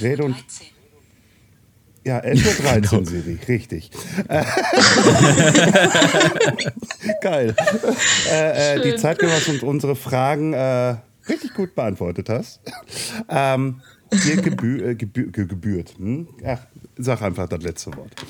Rede 0.00 0.24
und 0.24 0.36
ja, 2.04 2.18
11.13 2.20 2.98
Uhr, 2.98 3.06
Siri, 3.12 3.38
richtig. 3.48 3.90
Geil. 7.20 7.54
Äh, 8.30 8.76
äh, 8.76 8.82
die 8.82 8.96
Zeit 8.96 9.18
genommen 9.18 9.36
hast 9.38 9.48
und 9.48 9.62
unsere 9.62 9.96
Fragen 9.96 10.52
äh, 10.52 10.96
richtig 11.28 11.54
gut 11.54 11.74
beantwortet 11.74 12.28
hast. 12.28 12.60
Ähm, 13.28 13.82
dir 14.12 14.36
gebü 14.36 14.90
äh, 14.90 14.94
gebü 14.94 15.30
ge 15.30 15.46
gebührt. 15.46 15.94
Hm? 15.98 16.28
Ach, 16.46 16.60
sag 16.96 17.22
einfach 17.22 17.48
das 17.48 17.62
letzte 17.62 17.94
Wort. 17.96 18.12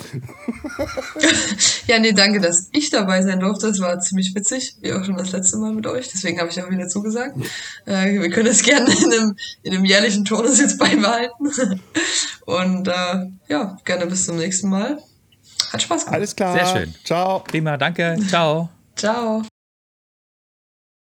Ja, 1.87 1.99
nee, 1.99 2.13
danke, 2.13 2.41
dass 2.41 2.69
ich 2.73 2.91
dabei 2.91 3.23
sein 3.23 3.41
durfte. 3.41 3.67
Das 3.69 3.81
war 3.81 3.99
ziemlich 3.99 4.35
witzig, 4.35 4.77
wie 4.81 4.93
auch 4.93 5.05
schon 5.05 5.17
das 5.17 5.33
letzte 5.33 5.59
Mal 5.59 5.73
mit 5.73 5.87
euch. 5.87 6.09
Deswegen 6.09 6.39
habe 6.39 6.49
ich 6.49 6.63
auch 6.63 6.71
wieder 6.71 6.89
zugesagt. 6.89 7.37
Äh, 7.87 8.21
wir 8.21 8.31
können 8.31 8.47
das 8.47 8.63
gerne 8.63 8.91
in 8.91 9.13
einem, 9.13 9.37
in 9.63 9.75
einem 9.75 9.85
jährlichen 9.85 10.25
Turnus 10.25 10.61
jetzt 10.61 10.79
beibehalten. 10.79 11.51
Und 12.47 12.89
äh, 12.89 13.27
ja, 13.49 13.77
gerne 13.85 14.07
bis 14.07 14.27
zum 14.27 14.37
nächsten 14.37 14.69
Mal. 14.69 14.99
Hat 15.73 15.83
Spaß 15.83 16.05
gemacht. 16.05 16.15
Alles 16.15 16.37
klar. 16.37 16.55
Sehr 16.55 16.67
schön. 16.67 16.95
Ciao. 17.05 17.41
Prima, 17.41 17.77
danke. 17.77 18.17
Ciao. 18.29 18.69
Ciao. 18.97 19.43